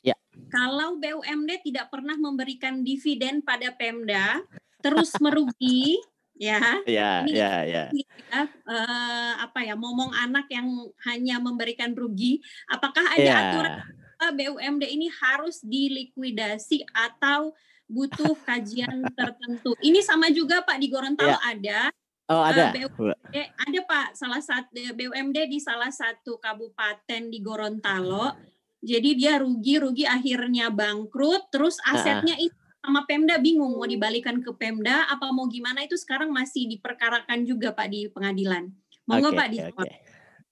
Ya. 0.00 0.16
Kalau 0.48 0.96
BUMD 0.96 1.68
tidak 1.68 1.92
pernah 1.92 2.16
memberikan 2.16 2.80
dividen 2.80 3.44
pada 3.44 3.68
Pemda, 3.76 4.40
terus 4.80 5.12
merugi, 5.20 6.00
ya. 6.40 6.80
Ya, 6.88 7.28
ini, 7.28 7.36
ya, 7.36 7.52
ya. 7.68 7.84
ya 7.92 8.40
uh, 8.64 9.32
apa 9.44 9.68
ya, 9.68 9.76
momong 9.76 10.16
anak 10.16 10.48
yang 10.48 10.68
hanya 11.04 11.36
memberikan 11.36 11.92
rugi, 11.92 12.40
apakah 12.72 13.04
ada 13.12 13.20
ya. 13.20 13.36
aturan 13.52 13.72
BUMD 14.18 14.82
ini 14.88 15.06
harus 15.12 15.62
dilikuidasi 15.62 16.88
atau 16.90 17.54
butuh 17.86 18.32
kajian 18.48 19.06
tertentu? 19.12 19.76
Ini 19.84 20.00
sama 20.00 20.32
juga 20.32 20.64
Pak 20.64 20.80
di 20.80 20.88
Gorontalo 20.88 21.36
ya. 21.36 21.52
ada 21.52 21.80
Oh 22.28 22.44
ada. 22.44 22.76
Uh, 22.76 22.92
BUMD, 22.92 23.36
ada 23.40 23.80
Pak, 23.88 24.08
salah 24.12 24.42
satu 24.44 24.76
BUMD 24.92 25.48
di 25.48 25.56
salah 25.64 25.88
satu 25.88 26.36
kabupaten 26.36 27.32
di 27.32 27.40
Gorontalo. 27.40 28.36
Jadi 28.84 29.16
dia 29.16 29.40
rugi-rugi 29.40 30.04
akhirnya 30.04 30.68
bangkrut, 30.68 31.48
terus 31.48 31.80
asetnya 31.88 32.36
uh. 32.36 32.44
itu 32.44 32.58
sama 32.84 33.08
Pemda 33.08 33.40
bingung 33.40 33.74
mau 33.74 33.88
dibalikan 33.88 34.38
ke 34.44 34.54
Pemda 34.54 35.08
apa 35.10 35.32
mau 35.34 35.50
gimana 35.50 35.82
itu 35.82 35.98
sekarang 35.98 36.30
masih 36.30 36.68
diperkarakan 36.68 37.48
juga 37.48 37.72
Pak 37.72 37.88
di 37.90 38.06
pengadilan. 38.12 38.70
Monggo 39.08 39.32
okay, 39.32 39.38
Pak 39.40 39.48
di 39.48 39.58
okay. 39.64 39.94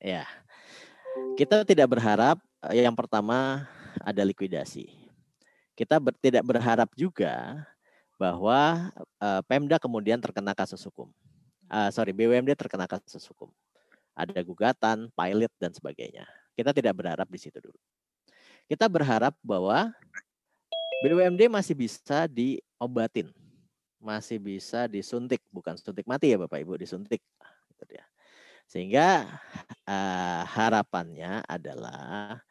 Ya. 0.00 0.24
Kita 1.36 1.64
tidak 1.68 1.92
berharap 1.92 2.40
eh, 2.72 2.82
yang 2.82 2.96
pertama 2.96 3.68
ada 4.00 4.24
likuidasi. 4.24 4.90
Kita 5.76 6.00
ber, 6.00 6.16
tidak 6.24 6.40
berharap 6.44 6.88
juga 6.96 7.68
bahwa 8.16 8.88
uh, 9.20 9.44
Pemda 9.44 9.76
kemudian 9.76 10.16
terkena 10.16 10.56
kasus 10.56 10.80
hukum 10.88 11.12
uh, 11.70 11.90
sorry 11.90 12.12
BUMD 12.14 12.52
terkena 12.58 12.88
kasus 12.88 13.24
hukum. 13.30 13.50
Ada 14.16 14.40
gugatan, 14.40 15.12
pilot 15.12 15.52
dan 15.60 15.72
sebagainya. 15.76 16.24
Kita 16.56 16.72
tidak 16.72 16.96
berharap 16.96 17.28
di 17.28 17.36
situ 17.36 17.60
dulu. 17.60 17.76
Kita 18.66 18.88
berharap 18.88 19.36
bahwa 19.44 19.92
BUMD 21.04 21.52
masih 21.52 21.76
bisa 21.76 22.24
diobatin, 22.24 23.28
masih 24.00 24.40
bisa 24.40 24.88
disuntik, 24.88 25.44
bukan 25.52 25.76
suntik 25.76 26.08
mati 26.08 26.32
ya 26.32 26.40
Bapak 26.40 26.64
Ibu, 26.64 26.80
disuntik. 26.80 27.20
Sehingga 28.66 29.38
uh, 29.86 30.42
harapannya 30.42 31.46
adalah 31.46 32.42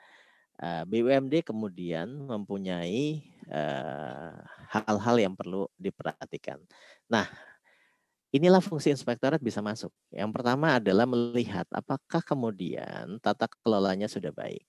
uh, 0.63 0.84
BUMD 0.88 1.43
kemudian 1.43 2.07
mempunyai 2.07 3.20
hal-hal 4.72 5.16
uh, 5.20 5.22
yang 5.22 5.36
perlu 5.38 5.70
diperhatikan. 5.78 6.57
Nah, 7.11 7.30
Inilah 8.36 8.59
fungsi 8.59 8.91
inspektorat 8.91 9.39
bisa 9.39 9.63
masuk. 9.63 9.95
Yang 10.11 10.36
pertama 10.36 10.75
adalah 10.75 11.07
melihat 11.07 11.63
apakah 11.71 12.19
kemudian 12.19 13.15
tata 13.23 13.47
kelolanya 13.63 14.11
sudah 14.11 14.36
baik. 14.36 14.67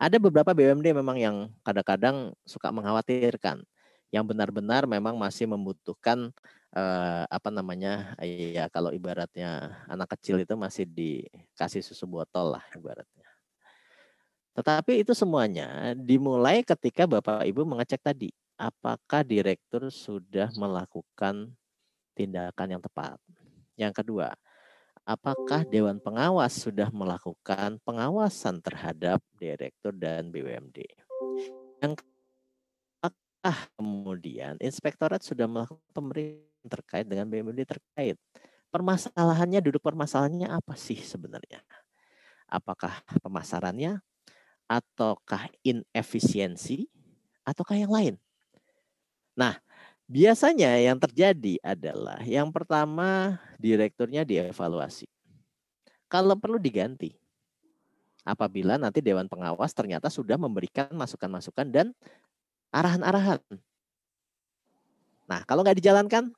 Ada 0.00 0.16
beberapa 0.16 0.56
BUMD 0.56 0.96
memang 0.96 1.20
yang 1.20 1.36
kadang-kadang 1.60 2.32
suka 2.48 2.72
mengkhawatirkan, 2.72 3.60
yang 4.08 4.24
benar-benar 4.24 4.88
memang 4.88 5.12
masih 5.20 5.44
membutuhkan 5.44 6.32
eh, 6.72 7.24
apa 7.28 7.52
namanya 7.52 8.16
ya 8.24 8.72
kalau 8.72 8.96
ibaratnya 8.96 9.84
anak 9.84 10.16
kecil 10.16 10.40
itu 10.40 10.56
masih 10.56 10.88
dikasih 10.88 11.84
susu 11.84 12.08
botol 12.08 12.56
lah 12.56 12.64
ibaratnya. 12.72 13.28
Tetapi 14.56 15.04
itu 15.04 15.12
semuanya 15.12 15.92
dimulai 15.92 16.64
ketika 16.64 17.04
Bapak 17.04 17.44
Ibu 17.44 17.68
mengecek 17.68 18.00
tadi, 18.00 18.32
apakah 18.56 19.20
direktur 19.20 19.92
sudah 19.92 20.48
melakukan 20.56 21.52
tindakan 22.14 22.78
yang 22.78 22.82
tepat. 22.82 23.18
Yang 23.74 23.92
kedua, 24.02 24.32
apakah 25.02 25.66
Dewan 25.66 25.98
Pengawas 25.98 26.54
sudah 26.54 26.88
melakukan 26.94 27.82
pengawasan 27.82 28.62
terhadap 28.62 29.20
direktur 29.36 29.92
dan 29.92 30.30
BUMD? 30.30 30.86
Yang 31.82 32.00
apakah 33.02 33.68
kemudian 33.76 34.56
inspektorat 34.62 35.20
sudah 35.20 35.44
melakukan 35.44 35.84
pemeriksaan 35.92 36.70
terkait 36.70 37.04
dengan 37.04 37.28
BUMD 37.28 37.66
terkait? 37.66 38.16
Permasalahannya, 38.72 39.60
duduk 39.62 39.84
permasalahannya 39.84 40.50
apa 40.50 40.74
sih 40.74 40.98
sebenarnya? 40.98 41.62
Apakah 42.48 43.04
pemasarannya, 43.22 44.02
ataukah 44.66 45.52
inefisiensi, 45.60 46.88
ataukah 47.44 47.78
yang 47.78 47.92
lain? 47.92 48.14
Nah, 49.34 49.58
Biasanya 50.04 50.76
yang 50.84 51.00
terjadi 51.00 51.56
adalah 51.64 52.20
yang 52.28 52.52
pertama 52.52 53.40
direkturnya 53.56 54.20
dievaluasi. 54.22 55.08
Kalau 56.12 56.36
perlu 56.36 56.60
diganti. 56.60 57.16
Apabila 58.24 58.80
nanti 58.80 59.04
dewan 59.04 59.28
pengawas 59.28 59.76
ternyata 59.76 60.08
sudah 60.08 60.40
memberikan 60.40 60.88
masukan-masukan 60.96 61.68
dan 61.68 61.86
arahan-arahan. 62.72 63.40
Nah, 65.28 65.44
kalau 65.44 65.60
nggak 65.60 65.76
dijalankan 65.80 66.32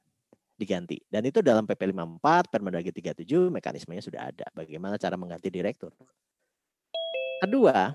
diganti. 0.59 0.99
Dan 1.07 1.29
itu 1.29 1.45
dalam 1.45 1.69
PP 1.69 1.93
54, 1.93 2.51
Permendagri 2.51 2.91
37 2.91 3.53
mekanismenya 3.53 4.03
sudah 4.03 4.31
ada. 4.33 4.47
Bagaimana 4.57 4.99
cara 4.99 5.15
mengganti 5.15 5.53
direktur. 5.53 5.93
Kedua, 7.45 7.93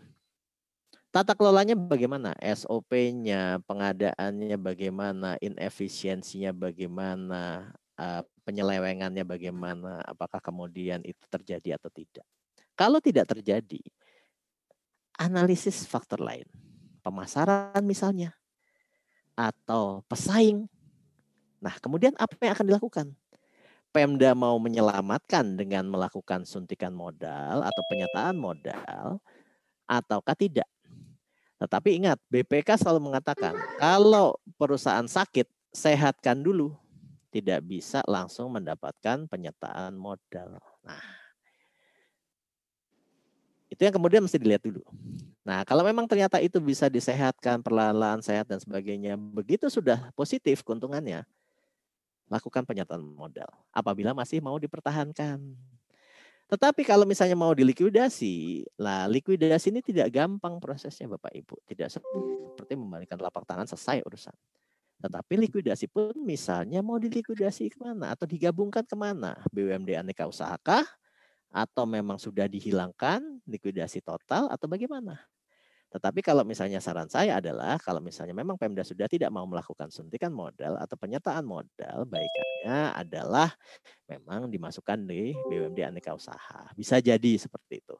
Tata 1.11 1.35
kelolanya 1.35 1.75
bagaimana? 1.75 2.31
SOP-nya, 2.39 3.59
pengadaannya 3.67 4.55
bagaimana, 4.55 5.35
inefisiensinya 5.43 6.55
bagaimana, 6.55 7.75
uh, 7.99 8.23
penyelewengannya 8.47 9.27
bagaimana, 9.27 9.99
apakah 10.07 10.39
kemudian 10.39 11.03
itu 11.03 11.19
terjadi 11.27 11.75
atau 11.75 11.91
tidak. 11.91 12.23
Kalau 12.79 13.03
tidak 13.03 13.27
terjadi, 13.27 13.83
analisis 15.19 15.83
faktor 15.83 16.23
lain. 16.23 16.47
Pemasaran 17.03 17.83
misalnya, 17.83 18.31
atau 19.35 20.07
pesaing. 20.07 20.63
Nah, 21.59 21.75
kemudian 21.83 22.15
apa 22.15 22.39
yang 22.39 22.55
akan 22.55 22.67
dilakukan? 22.71 23.07
Pemda 23.91 24.31
mau 24.31 24.55
menyelamatkan 24.63 25.59
dengan 25.59 25.91
melakukan 25.91 26.47
suntikan 26.47 26.95
modal 26.95 27.67
atau 27.67 27.81
penyataan 27.91 28.39
modal, 28.39 29.19
ataukah 29.91 30.39
tidak? 30.39 30.71
Tetapi 31.61 32.01
ingat, 32.01 32.17
BPK 32.25 32.73
selalu 32.81 33.13
mengatakan 33.13 33.53
kalau 33.77 34.33
perusahaan 34.57 35.05
sakit, 35.05 35.45
sehatkan 35.69 36.41
dulu. 36.41 36.73
Tidak 37.31 37.63
bisa 37.63 38.03
langsung 38.09 38.51
mendapatkan 38.51 39.23
penyertaan 39.29 39.95
modal. 39.95 40.59
Nah, 40.83 40.99
itu 43.71 43.79
yang 43.87 43.95
kemudian 43.95 44.19
mesti 44.19 44.35
dilihat 44.35 44.67
dulu. 44.67 44.83
Nah, 45.47 45.63
kalau 45.63 45.87
memang 45.87 46.03
ternyata 46.09 46.43
itu 46.43 46.59
bisa 46.59 46.91
disehatkan, 46.91 47.63
perlahan-lahan 47.63 48.19
sehat 48.19 48.51
dan 48.51 48.59
sebagainya, 48.59 49.15
begitu 49.15 49.71
sudah 49.71 50.11
positif 50.11 50.59
keuntungannya, 50.59 51.23
lakukan 52.27 52.67
penyertaan 52.67 52.99
modal. 52.99 53.47
Apabila 53.71 54.11
masih 54.11 54.43
mau 54.43 54.59
dipertahankan. 54.59 55.39
Tetapi 56.51 56.83
kalau 56.83 57.07
misalnya 57.07 57.39
mau 57.39 57.55
dilikuidasi, 57.55 58.67
lah 58.75 59.07
likuidasi 59.07 59.71
ini 59.71 59.79
tidak 59.79 60.11
gampang 60.11 60.59
prosesnya 60.59 61.07
Bapak 61.07 61.31
Ibu. 61.31 61.63
Tidak 61.63 61.87
seperti 61.87 62.75
membalikan 62.75 63.15
telapak 63.15 63.47
tangan 63.47 63.63
selesai 63.63 64.03
urusan. 64.03 64.35
Tetapi 64.99 65.47
likuidasi 65.47 65.87
pun 65.87 66.11
misalnya 66.19 66.83
mau 66.83 66.99
dilikuidasi 66.99 67.71
ke 67.71 67.79
mana 67.79 68.11
atau 68.11 68.27
digabungkan 68.27 68.83
ke 68.83 68.99
mana? 68.99 69.39
BUMD 69.47 69.95
aneka 69.95 70.27
usahakah? 70.27 70.83
Atau 71.55 71.87
memang 71.87 72.19
sudah 72.19 72.51
dihilangkan 72.51 73.23
likuidasi 73.47 74.03
total 74.03 74.51
atau 74.51 74.67
bagaimana? 74.67 75.23
Tetapi 75.91 76.23
kalau 76.23 76.47
misalnya 76.47 76.79
saran 76.79 77.11
saya 77.11 77.43
adalah 77.43 77.75
kalau 77.75 77.99
misalnya 77.99 78.31
memang 78.31 78.55
Pemda 78.55 78.79
sudah 78.79 79.11
tidak 79.11 79.27
mau 79.27 79.43
melakukan 79.43 79.91
suntikan 79.91 80.31
modal 80.31 80.79
atau 80.79 80.95
penyertaan 80.95 81.43
modal, 81.43 82.07
baikannya 82.07 82.95
adalah 82.95 83.51
memang 84.07 84.47
dimasukkan 84.47 85.03
di 85.03 85.35
BUMD 85.35 85.83
aneka 85.83 86.15
usaha. 86.15 86.71
Bisa 86.79 87.03
jadi 87.03 87.35
seperti 87.35 87.83
itu. 87.83 87.97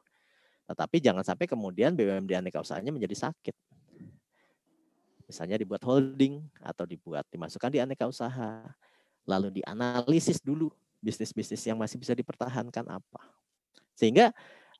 Tetapi 0.64 1.04
jangan 1.04 1.20
sampai 1.20 1.44
kemudian 1.44 1.92
BUMD 1.92 2.32
aneka 2.32 2.64
usahanya 2.64 2.96
menjadi 2.96 3.28
sakit. 3.28 3.52
Misalnya 5.28 5.60
dibuat 5.60 5.84
holding 5.84 6.40
atau 6.64 6.88
dibuat 6.88 7.28
dimasukkan 7.28 7.76
di 7.76 7.80
aneka 7.84 8.08
usaha. 8.08 8.72
Lalu 9.28 9.60
dianalisis 9.60 10.40
dulu 10.40 10.72
bisnis-bisnis 11.04 11.60
yang 11.68 11.76
masih 11.76 12.00
bisa 12.00 12.16
dipertahankan 12.16 12.88
apa. 12.88 13.20
Sehingga 13.92 14.32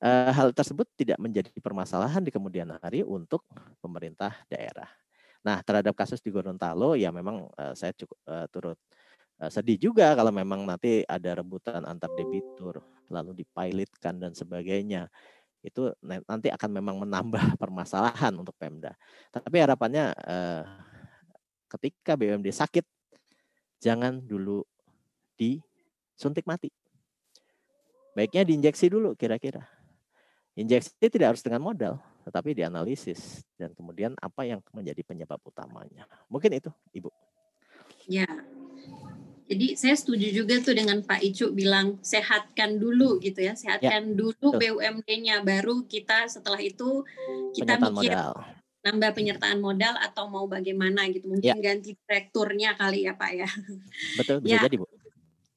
uh, 0.02 0.30
hal 0.34 0.50
tersebut 0.50 0.90
tidak 0.98 1.16
menjadi 1.22 1.48
permasalahan 1.62 2.20
di 2.20 2.34
kemudian 2.34 2.74
hari 2.82 3.06
untuk 3.06 3.46
pemerintah 3.78 4.34
daerah. 4.50 4.90
Nah, 5.42 5.62
terhadap 5.62 5.94
kasus 5.94 6.22
di 6.22 6.30
Gorontalo 6.30 6.94
ya 6.98 7.14
memang 7.14 7.46
uh, 7.54 7.74
saya 7.74 7.94
cukup 7.94 8.18
uh, 8.26 8.46
turut 8.50 8.78
sedih 9.42 9.74
juga 9.74 10.14
kalau 10.14 10.30
memang 10.30 10.62
nanti 10.62 11.02
ada 11.02 11.42
rebutan 11.42 11.82
antar 11.82 12.14
debitur 12.14 12.78
lalu 13.10 13.42
dipilotkan 13.42 14.22
dan 14.22 14.38
sebagainya. 14.38 15.10
Itu 15.58 15.90
nanti 16.06 16.46
akan 16.46 16.70
memang 16.70 17.02
menambah 17.02 17.50
permasalahan 17.62 18.30
untuk 18.38 18.54
Pemda. 18.54 18.94
Tapi 19.34 19.56
harapannya 19.58 20.14
ketika 21.66 22.14
BUMD 22.14 22.54
sakit 22.54 22.86
jangan 23.82 24.22
dulu 24.22 24.62
disuntik 25.34 26.46
mati. 26.46 26.70
Baiknya 28.14 28.46
diinjeksi 28.46 28.94
dulu 28.94 29.18
kira-kira 29.18 29.81
Injeksi 30.52 31.08
tidak 31.08 31.36
harus 31.36 31.42
dengan 31.44 31.64
modal, 31.64 31.96
tetapi 32.28 32.52
dianalisis 32.52 33.40
dan 33.56 33.72
kemudian 33.72 34.12
apa 34.20 34.44
yang 34.44 34.60
menjadi 34.76 35.00
penyebab 35.00 35.40
utamanya. 35.48 36.04
Mungkin 36.28 36.52
itu, 36.52 36.68
Ibu. 36.92 37.08
Ya. 38.04 38.28
Jadi 39.48 39.76
saya 39.76 39.96
setuju 39.96 40.32
juga 40.32 40.60
tuh 40.60 40.76
dengan 40.76 41.00
Pak 41.04 41.20
Icu 41.24 41.52
bilang 41.52 42.00
sehatkan 42.04 42.76
dulu 42.76 43.20
gitu 43.20 43.40
ya, 43.40 43.56
sehatkan 43.56 44.12
ya, 44.12 44.16
dulu 44.16 44.48
BUMD-nya 44.56 45.44
baru 45.44 45.84
kita 45.88 46.28
setelah 46.28 46.60
itu 46.60 47.04
kita 47.52 47.76
penyertaan 47.76 47.92
mikir 47.96 48.12
modal. 48.16 48.32
nambah 48.82 49.10
penyertaan 49.12 49.58
modal 49.60 49.94
atau 50.00 50.28
mau 50.28 50.44
bagaimana 50.48 51.08
gitu. 51.12 51.32
Mungkin 51.32 51.52
ya. 51.52 51.60
ganti 51.60 51.96
direkturnya 51.96 52.76
kali 52.76 53.08
ya, 53.08 53.12
Pak 53.16 53.32
ya. 53.32 53.48
Betul, 54.20 54.36
bisa 54.44 54.56
ya. 54.56 54.62
jadi, 54.68 54.76
Bu. 54.76 54.86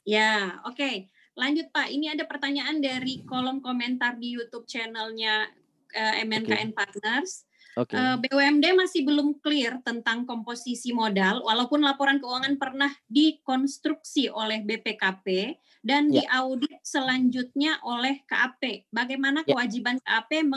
Ya, 0.05 0.59
oke. 0.67 0.75
Okay. 0.75 0.95
Lanjut 1.35 1.67
Pak, 1.75 1.91
ini 1.91 2.07
ada 2.07 2.23
pertanyaan 2.23 2.79
dari 2.79 3.19
kolom 3.27 3.59
komentar 3.59 4.15
di 4.15 4.39
YouTube 4.39 4.63
channelnya 4.63 5.51
uh, 5.91 6.13
eh, 6.15 6.23
MNKN 6.23 6.71
okay. 6.71 6.75
Partners. 6.75 7.43
Okay. 7.75 7.99
Uh, 7.99 8.15
eh, 8.15 8.17
BUMD 8.23 8.71
masih 8.71 9.03
belum 9.03 9.43
clear 9.43 9.83
tentang 9.83 10.23
komposisi 10.23 10.95
modal, 10.95 11.43
walaupun 11.43 11.83
laporan 11.83 12.23
keuangan 12.23 12.55
pernah 12.55 12.87
dikonstruksi 13.11 14.31
oleh 14.31 14.63
BPKP 14.63 15.59
dan 15.83 16.07
yeah. 16.07 16.23
diaudit 16.23 16.79
selanjutnya 16.87 17.83
oleh 17.83 18.23
KAP. 18.23 18.87
Bagaimana 18.87 19.43
yeah. 19.43 19.59
kewajiban 19.59 19.99
KAP 20.07 20.47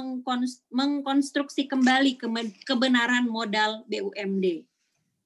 mengkonstruksi 0.70 1.66
kembali 1.66 2.22
kebenaran 2.62 3.26
modal 3.26 3.82
BUMD? 3.90 4.62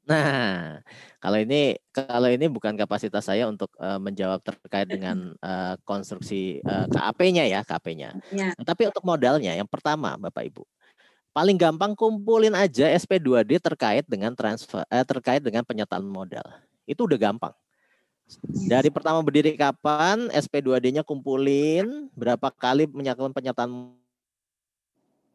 Nah, 0.03 0.83
kalau 1.23 1.39
ini 1.39 1.79
kalau 1.95 2.27
ini 2.27 2.51
bukan 2.51 2.75
kapasitas 2.75 3.23
saya 3.23 3.47
untuk 3.47 3.71
uh, 3.79 4.03
menjawab 4.03 4.43
terkait 4.43 4.91
dengan 4.91 5.39
uh, 5.39 5.79
konstruksi 5.89 6.59
uh, 6.67 6.91
KAP-nya 6.91 7.47
ya, 7.47 7.63
KAP-nya. 7.63 8.19
Ya. 8.35 8.51
Tapi 8.59 8.91
untuk 8.91 9.07
modalnya 9.07 9.55
yang 9.55 9.71
pertama 9.71 10.19
Bapak 10.19 10.51
Ibu. 10.51 10.67
Paling 11.33 11.57
gampang 11.57 11.97
kumpulin 11.97 12.53
aja 12.53 12.93
SP2D 12.93 13.57
terkait 13.57 14.05
dengan 14.05 14.37
transfer 14.37 14.85
eh, 14.93 15.07
terkait 15.07 15.41
dengan 15.41 15.65
penyertaan 15.65 16.05
modal. 16.05 16.45
Itu 16.85 17.09
udah 17.09 17.17
gampang. 17.17 17.57
Dari 18.69 18.89
pertama 18.93 19.25
berdiri 19.25 19.57
kapan, 19.57 20.29
SP2D-nya 20.29 21.05
kumpulin, 21.05 22.13
berapa 22.13 22.53
kali 22.53 22.85
menyatakan 22.89 23.33
penyertaan 23.33 23.97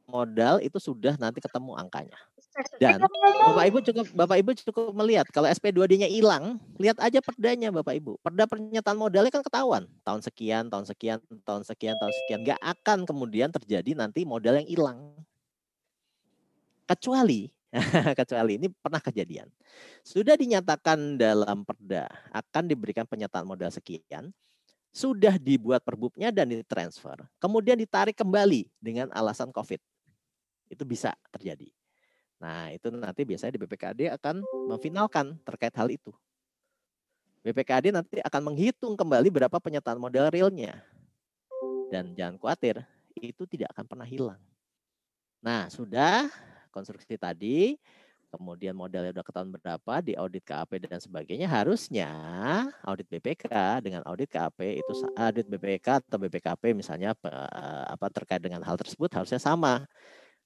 modal 0.08 0.64
itu 0.64 0.80
sudah 0.80 1.20
nanti 1.20 1.44
ketemu 1.44 1.76
angkanya. 1.76 2.18
Dan 2.82 3.04
Bapak 3.46 3.66
Ibu 3.70 3.78
cukup 3.86 4.06
Bapak 4.18 4.38
Ibu 4.42 4.52
cukup 4.66 4.90
melihat 4.98 5.30
kalau 5.30 5.46
SP2D-nya 5.52 6.10
hilang, 6.10 6.58
lihat 6.82 6.98
aja 6.98 7.22
perdanya 7.22 7.70
Bapak 7.70 7.94
Ibu. 8.02 8.18
Perda 8.24 8.50
pernyataan 8.50 8.98
modalnya 8.98 9.30
kan 9.30 9.46
ketahuan. 9.46 9.86
Tahun 10.02 10.22
sekian, 10.26 10.72
tahun 10.72 10.90
sekian, 10.90 11.20
tahun 11.46 11.62
sekian, 11.68 11.96
tahun 12.02 12.14
sekian. 12.24 12.40
Gak 12.48 12.62
akan 12.64 13.06
kemudian 13.06 13.54
terjadi 13.54 13.94
nanti 13.94 14.26
modal 14.26 14.58
yang 14.58 14.66
hilang. 14.66 15.00
Kecuali 16.88 17.52
kecuali 18.20 18.58
ini 18.58 18.68
pernah 18.72 19.04
kejadian. 19.04 19.52
Sudah 20.02 20.40
dinyatakan 20.40 21.20
dalam 21.20 21.68
perda 21.68 22.08
akan 22.32 22.64
diberikan 22.66 23.04
penyataan 23.04 23.44
modal 23.44 23.70
sekian, 23.70 24.32
sudah 24.96 25.36
dibuat 25.38 25.84
perbubnya 25.84 26.34
dan 26.34 26.50
ditransfer, 26.50 27.22
kemudian 27.38 27.78
ditarik 27.78 28.16
kembali 28.18 28.72
dengan 28.80 29.12
alasan 29.14 29.52
COVID 29.52 29.78
itu 30.68 30.84
bisa 30.88 31.16
terjadi. 31.34 31.68
Nah, 32.38 32.70
itu 32.70 32.94
nanti 32.94 33.26
biasanya 33.26 33.58
di 33.58 33.62
BPKD 33.66 34.14
akan 34.14 34.46
memfinalkan 34.70 35.42
terkait 35.42 35.74
hal 35.74 35.90
itu. 35.90 36.14
BPKD 37.42 37.96
nanti 37.96 38.22
akan 38.22 38.42
menghitung 38.54 38.94
kembali 38.94 39.32
berapa 39.34 39.58
penyataan 39.58 39.98
modal 39.98 40.30
realnya. 40.30 40.84
Dan 41.88 42.14
jangan 42.14 42.36
khawatir, 42.38 42.84
itu 43.18 43.48
tidak 43.48 43.72
akan 43.74 43.86
pernah 43.88 44.06
hilang. 44.06 44.42
Nah, 45.40 45.72
sudah 45.72 46.28
konstruksi 46.70 47.16
tadi, 47.16 47.80
kemudian 48.28 48.76
modalnya 48.76 49.16
sudah 49.16 49.26
ketahuan 49.26 49.56
berapa, 49.56 49.94
di 50.04 50.14
audit 50.20 50.44
KAP 50.44 50.84
dan 50.84 51.00
sebagainya, 51.00 51.48
harusnya 51.48 52.12
audit 52.84 53.08
BPK 53.08 53.80
dengan 53.80 54.04
audit 54.04 54.28
KAP 54.28 54.62
itu 54.78 54.92
audit 55.16 55.48
BPK 55.48 56.04
atau 56.06 56.20
BPKP 56.20 56.76
misalnya 56.76 57.16
apa 57.88 58.08
terkait 58.12 58.44
dengan 58.44 58.62
hal 58.62 58.76
tersebut 58.76 59.08
harusnya 59.10 59.40
sama 59.40 59.88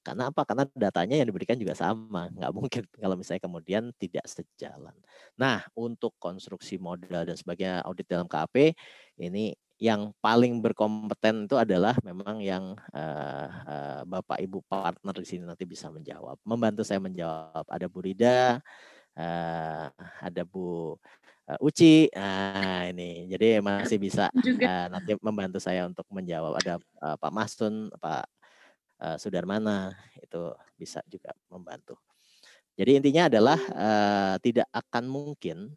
karena 0.02 0.34
apa? 0.34 0.42
Karena 0.42 0.66
datanya 0.74 1.14
yang 1.14 1.30
diberikan 1.30 1.54
juga 1.54 1.78
sama. 1.78 2.26
Nggak 2.34 2.52
mungkin 2.52 2.82
kalau 3.02 3.14
misalnya 3.14 3.42
kemudian 3.46 3.82
tidak 3.96 4.26
sejalan. 4.26 4.94
Nah, 5.38 5.62
untuk 5.78 6.18
konstruksi 6.18 6.76
modal 6.76 7.22
dan 7.22 7.38
sebagainya 7.38 7.86
audit 7.86 8.10
dalam 8.10 8.26
KAP, 8.26 8.74
ini 9.22 9.54
yang 9.82 10.14
paling 10.22 10.62
berkompeten 10.62 11.50
itu 11.50 11.58
adalah 11.58 11.98
memang 12.06 12.38
yang 12.38 12.78
uh, 12.94 13.48
uh, 13.66 14.00
Bapak 14.06 14.38
Ibu 14.38 14.62
partner 14.66 15.14
di 15.14 15.26
sini 15.26 15.42
nanti 15.46 15.66
bisa 15.66 15.90
menjawab. 15.90 16.38
Membantu 16.46 16.82
saya 16.86 17.02
menjawab. 17.02 17.66
Ada 17.66 17.86
Bu 17.86 17.98
Rida, 18.02 18.62
uh, 19.18 19.86
ada 20.22 20.42
Bu 20.46 20.94
uh, 21.46 21.58
Uci. 21.62 22.10
Nah, 22.14 22.90
ini. 22.90 23.26
Jadi 23.30 23.58
masih 23.58 23.98
bisa 23.98 24.30
uh, 24.34 24.86
nanti 24.90 25.14
membantu 25.18 25.58
saya 25.58 25.86
untuk 25.86 26.06
menjawab. 26.10 26.58
Ada 26.62 26.74
uh, 27.02 27.16
Pak 27.18 27.32
Masun, 27.34 27.90
Pak 27.98 28.41
uh, 29.02 29.16
Sudarmana 29.18 29.90
itu 30.22 30.54
bisa 30.78 31.02
juga 31.10 31.34
membantu. 31.50 31.98
Jadi 32.78 33.02
intinya 33.02 33.28
adalah 33.28 33.58
uh, 33.74 34.34
tidak 34.40 34.70
akan 34.72 35.04
mungkin 35.10 35.74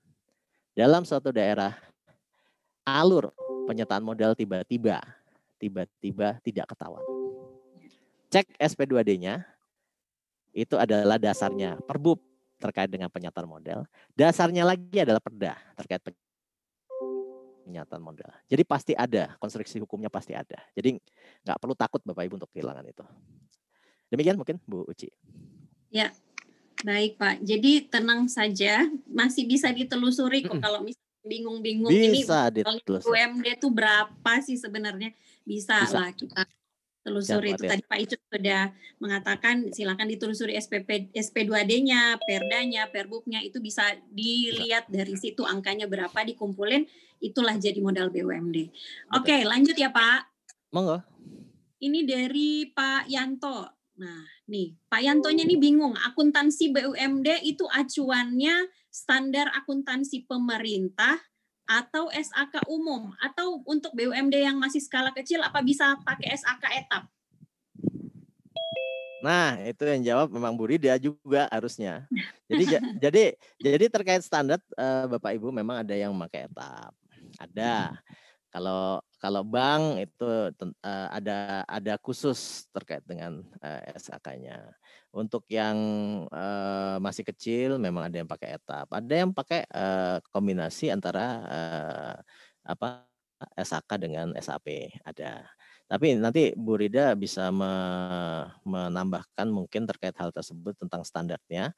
dalam 0.72 1.03
suatu 1.03 1.34
daerah 1.34 1.76
alur 2.85 3.34
penyetaan 3.65 4.06
modal 4.06 4.38
tiba-tiba 4.38 5.02
tiba-tiba 5.60 6.38
tidak 6.45 6.65
ketahuan. 6.72 7.03
Cek 8.30 8.60
SP2D-nya 8.60 9.43
itu 10.56 10.76
adalah 10.80 11.19
dasarnya 11.19 11.80
perbub 11.84 12.19
terkait 12.60 12.88
dengan 12.88 13.11
penyataan 13.11 13.47
modal. 13.47 13.84
Dasarnya 14.15 14.64
lagi 14.64 15.03
adalah 15.03 15.19
perda 15.19 15.60
terkait 15.76 15.99
penyataan 17.66 17.98
modal. 17.98 18.30
Jadi 18.46 18.62
pasti 18.62 18.94
ada, 18.94 19.34
konstruksi 19.42 19.82
hukumnya 19.82 20.14
pasti 20.14 20.38
ada. 20.38 20.62
Jadi 20.78 21.02
nggak 21.42 21.58
perlu 21.58 21.74
takut 21.74 22.00
Bapak 22.06 22.30
Ibu 22.30 22.38
untuk 22.38 22.52
kehilangan 22.54 22.86
itu. 22.86 23.06
Demikian 24.14 24.38
mungkin 24.38 24.62
Bu 24.70 24.86
Uci. 24.86 25.10
Ya, 25.90 26.14
baik 26.86 27.18
Pak. 27.18 27.42
Jadi 27.42 27.90
tenang 27.90 28.30
saja, 28.30 28.86
masih 29.10 29.50
bisa 29.50 29.74
ditelusuri 29.74 30.46
kok 30.46 30.62
kalau 30.62 30.86
misalnya 30.86 31.26
bingung-bingung 31.26 31.90
ini 31.90 32.22
UMD 32.86 33.48
itu 33.58 33.68
berapa 33.74 34.34
sih 34.46 34.62
sebenarnya 34.62 35.10
bisa, 35.42 35.82
bisa. 35.82 35.98
lah 35.98 36.10
kita 36.14 36.46
telusuri 37.06 37.53
itu 37.53 37.69
tadi 37.69 37.86
Pak 37.86 37.99
Icu 38.02 38.18
sudah 38.18 38.73
mengatakan 38.98 39.69
silakan 39.69 40.10
ditelusuri 40.10 40.57
SPP 40.57 41.14
SP2D-nya, 41.14 42.18
Perdanya, 42.18 42.90
Perbuknya 42.90 43.45
itu 43.45 43.61
bisa 43.61 43.86
dilihat 44.10 44.90
dari 44.90 45.14
situ 45.14 45.45
angkanya 45.45 45.86
berapa 45.86 46.18
dikumpulin 46.26 46.90
itulah 47.22 47.53
jadi 47.61 47.77
modal 47.77 48.10
BUMD. 48.10 48.73
Oke, 49.14 49.30
okay, 49.30 49.41
lanjut 49.45 49.77
ya 49.77 49.94
Pak. 49.94 50.34
Monggo. 50.73 51.06
Ini 51.77 52.02
dari 52.10 52.73
Pak 52.73 53.06
Yanto. 53.06 53.69
Nah, 54.02 54.26
nih 54.49 54.73
Pak 54.90 55.02
Yantonya 55.06 55.45
ini 55.45 55.61
bingung. 55.61 55.94
Akuntansi 55.94 56.73
BUMD 56.73 57.45
itu 57.45 57.69
acuannya 57.69 58.65
standar 58.90 59.53
akuntansi 59.53 60.26
pemerintah 60.26 61.22
atau 61.66 62.14
SAK 62.14 62.70
umum 62.70 63.14
atau 63.18 63.62
untuk 63.66 63.94
BUMD 63.98 64.38
yang 64.38 64.58
masih 64.62 64.82
skala 64.82 65.10
kecil 65.14 65.42
apa 65.42 65.62
bisa 65.66 65.98
pakai 66.06 66.38
SAK 66.38 66.64
etap? 66.86 67.04
Nah, 69.26 69.58
itu 69.66 69.82
yang 69.82 70.02
jawab 70.06 70.30
memang 70.30 70.54
Bu 70.54 70.70
Rida 70.70 70.94
juga 71.02 71.50
harusnya. 71.50 72.06
Jadi 72.46 72.78
jadi 73.02 73.24
jadi 73.58 73.86
terkait 73.90 74.22
standar 74.22 74.62
uh, 74.78 75.10
Bapak 75.10 75.34
Ibu 75.34 75.50
memang 75.50 75.82
ada 75.82 75.98
yang 75.98 76.14
memakai 76.14 76.46
etap. 76.46 76.94
Ada. 77.42 77.98
Kalau 78.54 79.02
kalau 79.26 79.41
bank 79.41 80.06
itu 80.06 80.53
uh, 80.53 81.07
ada 81.10 81.65
ada 81.65 81.97
khusus 81.97 82.69
terkait 82.69 83.02
dengan 83.10 83.41
uh, 83.57 83.81
eh, 83.81 83.97
SAK-nya. 83.97 84.69
Untuk 85.10 85.49
yang 85.49 85.73
uh, 86.30 87.02
masih 87.02 87.26
kecil 87.26 87.81
memang 87.81 88.06
ada 88.06 88.22
yang 88.22 88.30
pakai 88.30 88.53
etap. 88.61 88.85
Ada 88.93 89.26
yang 89.26 89.34
pakai 89.34 89.65
kombinasi 90.30 90.93
antara 90.93 91.26
uh, 91.41 92.15
apa 92.69 93.10
SAK 93.57 93.97
dengan 93.97 94.38
SAP 94.38 94.93
ada. 95.02 95.41
Tapi 95.89 96.18
nanti 96.22 96.53
Bu 96.53 96.77
Rida 96.77 97.18
bisa 97.18 97.49
me 97.49 97.73
menambahkan 98.61 99.49
mungkin 99.49 99.89
terkait 99.89 100.14
hal 100.22 100.30
tersebut 100.34 100.77
tentang 100.77 101.02
standarnya. 101.06 101.73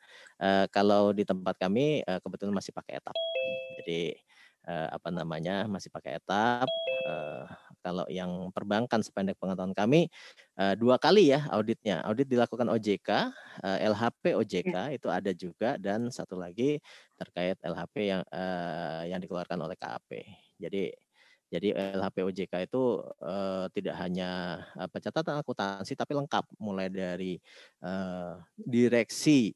Kalau 0.72 1.12
di 1.12 1.28
tempat 1.28 1.60
kami 1.60 2.08
kebetulan 2.24 2.56
masih 2.56 2.72
pakai 2.72 3.04
etap. 3.04 3.16
Jadi 3.84 4.16
apa 4.64 5.12
namanya 5.12 5.68
masih 5.68 5.92
pakai 5.92 6.24
etap. 6.24 6.87
Uh, 7.08 7.48
kalau 7.80 8.04
yang 8.12 8.52
perbankan 8.52 9.00
sependek 9.00 9.40
pengetahuan 9.40 9.72
kami 9.72 10.12
uh, 10.60 10.76
dua 10.76 11.00
kali 11.00 11.32
ya 11.32 11.48
auditnya. 11.56 12.04
Audit 12.04 12.28
dilakukan 12.28 12.68
OJK, 12.68 13.32
uh, 13.64 13.78
LHP 13.80 14.36
OJK 14.36 14.76
ya. 14.76 14.84
itu 14.92 15.08
ada 15.08 15.32
juga 15.32 15.80
dan 15.80 16.12
satu 16.12 16.36
lagi 16.36 16.84
terkait 17.16 17.56
LHP 17.64 17.96
yang 18.12 18.22
uh, 18.28 19.08
yang 19.08 19.24
dikeluarkan 19.24 19.56
oleh 19.64 19.80
KAP. 19.80 20.28
Jadi 20.60 20.92
jadi 21.48 21.96
LHP 21.96 22.28
OJK 22.28 22.54
itu 22.68 23.00
uh, 23.24 23.72
tidak 23.72 23.96
hanya 24.04 24.62
uh, 24.76 24.92
pencatatan 24.92 25.40
akuntansi 25.40 25.96
tapi 25.96 26.12
lengkap 26.12 26.44
mulai 26.60 26.92
dari 26.92 27.40
uh, 27.80 28.36
direksi 28.60 29.56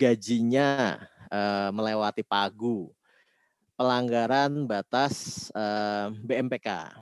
gajinya 0.00 0.96
uh, 1.28 1.68
melewati 1.72 2.24
pagu, 2.24 2.88
pelanggaran 3.76 4.64
batas 4.64 5.46
uh, 5.52 6.08
BMPK. 6.24 6.96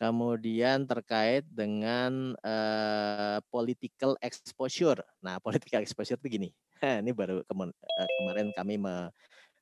Kemudian 0.00 0.88
terkait 0.88 1.44
dengan 1.52 2.32
uh, 2.40 3.36
political 3.52 4.16
exposure. 4.24 5.04
Nah, 5.20 5.36
political 5.44 5.84
exposure 5.84 6.16
itu 6.16 6.40
gini. 6.40 6.50
Ini 6.80 7.12
baru 7.12 7.44
kemarin 7.44 8.56
kami 8.56 8.80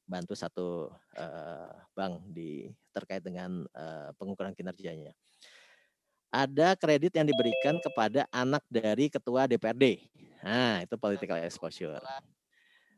bantu 0.06 0.38
satu 0.38 0.94
bank 1.98 2.22
di 2.30 2.70
terkait 2.94 3.26
dengan 3.26 3.66
pengukuran 4.14 4.54
kinerjanya. 4.54 5.10
Ada 6.30 6.78
kredit 6.78 7.18
yang 7.18 7.26
diberikan 7.26 7.82
kepada 7.82 8.30
anak 8.30 8.62
dari 8.70 9.10
ketua 9.10 9.50
DPRD. 9.50 10.06
Nah, 10.46 10.86
itu 10.86 10.94
political 10.94 11.42
exposure. 11.42 11.98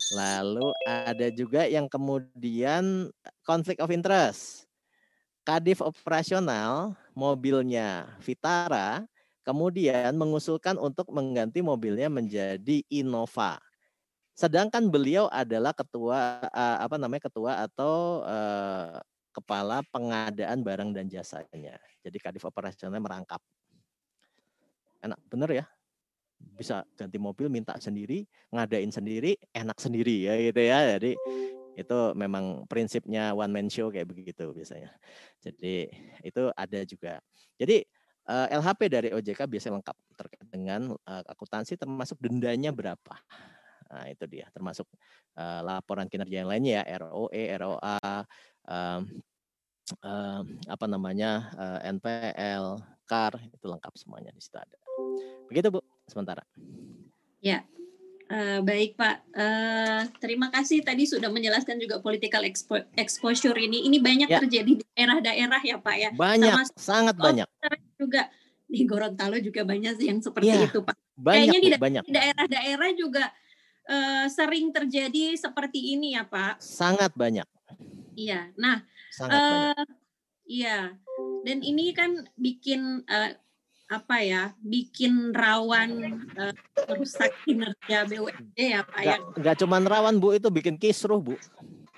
Lalu 0.09 0.73
ada 0.89 1.29
juga 1.29 1.69
yang 1.69 1.85
kemudian 1.85 3.13
konflik 3.45 3.79
of 3.85 3.93
interest. 3.93 4.65
Kadif 5.45 5.85
operasional 5.85 6.97
mobilnya 7.13 8.17
Vitara 8.25 9.05
kemudian 9.45 10.17
mengusulkan 10.17 10.77
untuk 10.81 11.09
mengganti 11.13 11.61
mobilnya 11.61 12.09
menjadi 12.09 12.85
Innova. 12.89 13.61
Sedangkan 14.37 14.89
beliau 14.89 15.29
adalah 15.29 15.77
ketua 15.77 16.49
apa 16.55 16.97
namanya 16.97 17.29
ketua 17.29 17.61
atau 17.69 18.25
uh, 18.25 18.97
kepala 19.37 19.85
pengadaan 19.93 20.65
barang 20.65 20.91
dan 20.97 21.07
jasanya. 21.13 21.77
Jadi 22.01 22.17
kadif 22.17 22.45
operasionalnya 22.49 23.05
merangkap. 23.05 23.41
Enak 25.05 25.21
bener 25.29 25.51
ya? 25.61 25.65
Bisa 26.57 26.85
ganti 26.97 27.17
mobil 27.17 27.49
minta 27.49 27.77
sendiri, 27.81 28.25
ngadain 28.53 28.93
sendiri, 28.93 29.37
enak 29.53 29.77
sendiri 29.81 30.29
ya 30.29 30.35
gitu 30.41 30.61
ya. 30.61 30.79
Jadi 30.97 31.13
itu 31.79 31.99
memang 32.13 32.69
prinsipnya 32.69 33.33
one 33.33 33.53
man 33.53 33.69
show 33.73 33.89
kayak 33.89 34.11
begitu 34.11 34.53
biasanya. 34.53 34.93
Jadi 35.41 35.89
itu 36.21 36.43
ada 36.53 36.81
juga. 36.85 37.13
Jadi 37.57 37.85
eh, 38.29 38.47
LHP 38.53 38.81
dari 38.93 39.09
OJK 39.17 39.41
biasanya 39.49 39.81
lengkap 39.81 39.97
terkait 40.21 40.47
dengan 40.53 40.93
uh, 40.93 41.25
akuntansi 41.25 41.81
termasuk 41.81 42.21
dendanya 42.21 42.69
berapa. 42.77 43.17
Nah, 43.91 44.07
itu 44.07 44.29
dia 44.29 44.47
termasuk 44.53 44.85
uh, 45.41 45.65
laporan 45.65 46.07
kinerja 46.07 46.45
yang 46.45 46.51
lainnya 46.53 46.85
ya 46.85 47.01
ROE, 47.01 47.43
ROA, 47.59 47.99
apa 50.71 50.87
namanya 50.87 51.51
NPL, 51.83 52.79
CAR 53.11 53.35
itu 53.43 53.67
lengkap 53.67 53.91
semuanya 53.99 54.31
di 54.31 54.39
situ 54.39 54.55
ada. 54.55 54.79
Begitu 55.51 55.75
Bu, 55.75 55.83
sementara. 56.11 56.43
Ya, 57.41 57.65
Uh, 58.31 58.63
baik 58.63 58.95
Pak, 58.95 59.27
uh, 59.35 60.07
terima 60.23 60.55
kasih 60.55 60.87
tadi 60.87 61.03
sudah 61.03 61.27
menjelaskan 61.35 61.83
juga 61.83 61.99
political 61.99 62.47
expo 62.47 62.79
exposure 62.95 63.59
ini. 63.59 63.91
Ini 63.91 63.99
banyak 63.99 64.31
ya. 64.31 64.39
terjadi 64.39 64.71
di 64.79 64.85
daerah-daerah 64.95 65.61
ya 65.67 65.77
Pak 65.83 65.97
ya. 65.99 66.11
Banyak, 66.15 66.55
Sama 66.55 66.79
sangat 66.79 67.17
banyak. 67.19 67.51
Juga 67.99 68.31
di 68.71 68.87
Gorontalo 68.87 69.35
juga 69.43 69.67
banyak 69.67 69.99
yang 69.99 70.23
seperti 70.23 70.47
ya, 70.47 70.63
itu 70.63 70.79
Pak. 70.79 70.95
Banyak, 71.19 71.59
Kayaknya 71.59 71.79
banyak. 71.83 72.03
di 72.07 72.13
daerah-daerah 72.15 72.91
juga 72.95 73.25
uh, 73.91 74.31
sering 74.31 74.71
terjadi 74.71 75.35
seperti 75.35 75.99
ini 75.99 76.15
ya 76.15 76.23
Pak? 76.23 76.63
Sangat 76.63 77.11
banyak. 77.19 77.51
Iya. 78.15 78.55
Nah, 78.55 78.87
Sangat 79.11 79.35
uh, 79.35 79.75
banyak. 79.75 79.89
Iya. 80.47 80.79
Dan 81.43 81.67
ini 81.67 81.91
kan 81.91 82.31
bikin 82.39 83.03
uh, 83.11 83.35
apa 83.91 84.23
ya? 84.23 84.55
Bikin 84.63 85.35
rawan 85.35 86.23
uh, 86.39 86.55
merusak 86.87 87.35
kinerja 87.43 88.07
BUMD 88.07 88.55
ya 88.55 88.87
Pak 88.87 89.03
ya. 89.03 89.19
Gak 89.43 89.67
cuma 89.67 89.83
rawan 89.83 90.23
Bu, 90.23 90.39
itu 90.39 90.47
bikin 90.47 90.79
kisruh 90.79 91.19
Bu. 91.19 91.35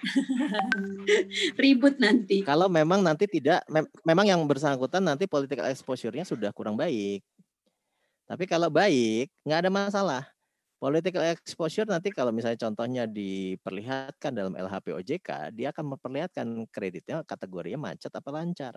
Ribut 1.63 2.01
nanti. 2.01 2.43
Kalau 2.43 2.67
memang 2.67 3.05
nanti 3.05 3.29
tidak, 3.29 3.63
mem 3.69 3.87
memang 4.03 4.27
yang 4.27 4.41
bersangkutan 4.49 5.05
nanti 5.05 5.29
political 5.29 5.69
exposure-nya 5.69 6.25
sudah 6.27 6.51
kurang 6.51 6.75
baik. 6.75 7.23
Tapi 8.27 8.45
kalau 8.49 8.73
baik, 8.73 9.29
nggak 9.45 9.61
ada 9.69 9.71
masalah. 9.71 10.23
Political 10.83 11.39
exposure 11.39 11.87
nanti 11.87 12.11
kalau 12.11 12.35
misalnya 12.35 12.59
contohnya 12.59 13.07
diperlihatkan 13.07 14.35
dalam 14.35 14.59
LHP 14.59 14.99
OJK, 14.99 15.55
dia 15.55 15.71
akan 15.71 15.95
memperlihatkan 15.95 16.67
kreditnya 16.75 17.23
kategorinya 17.23 17.93
macet 17.93 18.11
apa 18.11 18.31
lancar. 18.35 18.75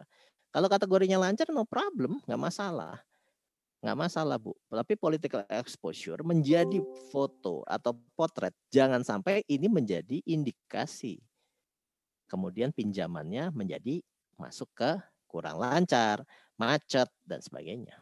Kalau 0.55 0.71
kategorinya 0.71 1.19
lancar 1.19 1.51
no 1.51 1.67
problem, 1.67 2.23
nggak 2.23 2.39
masalah. 2.39 3.03
Nggak 3.83 3.97
masalah 4.07 4.39
Bu. 4.39 4.55
Tapi 4.71 4.95
political 4.95 5.43
exposure 5.51 6.23
menjadi 6.23 6.79
foto 7.11 7.59
atau 7.67 7.91
potret. 8.15 8.55
Jangan 8.71 9.03
sampai 9.03 9.43
ini 9.51 9.67
menjadi 9.67 10.23
indikasi. 10.23 11.19
Kemudian 12.31 12.71
pinjamannya 12.71 13.51
menjadi 13.51 13.99
masuk 14.39 14.71
ke 14.71 14.95
kurang 15.27 15.59
lancar, 15.59 16.23
macet, 16.55 17.11
dan 17.27 17.43
sebagainya. 17.43 17.99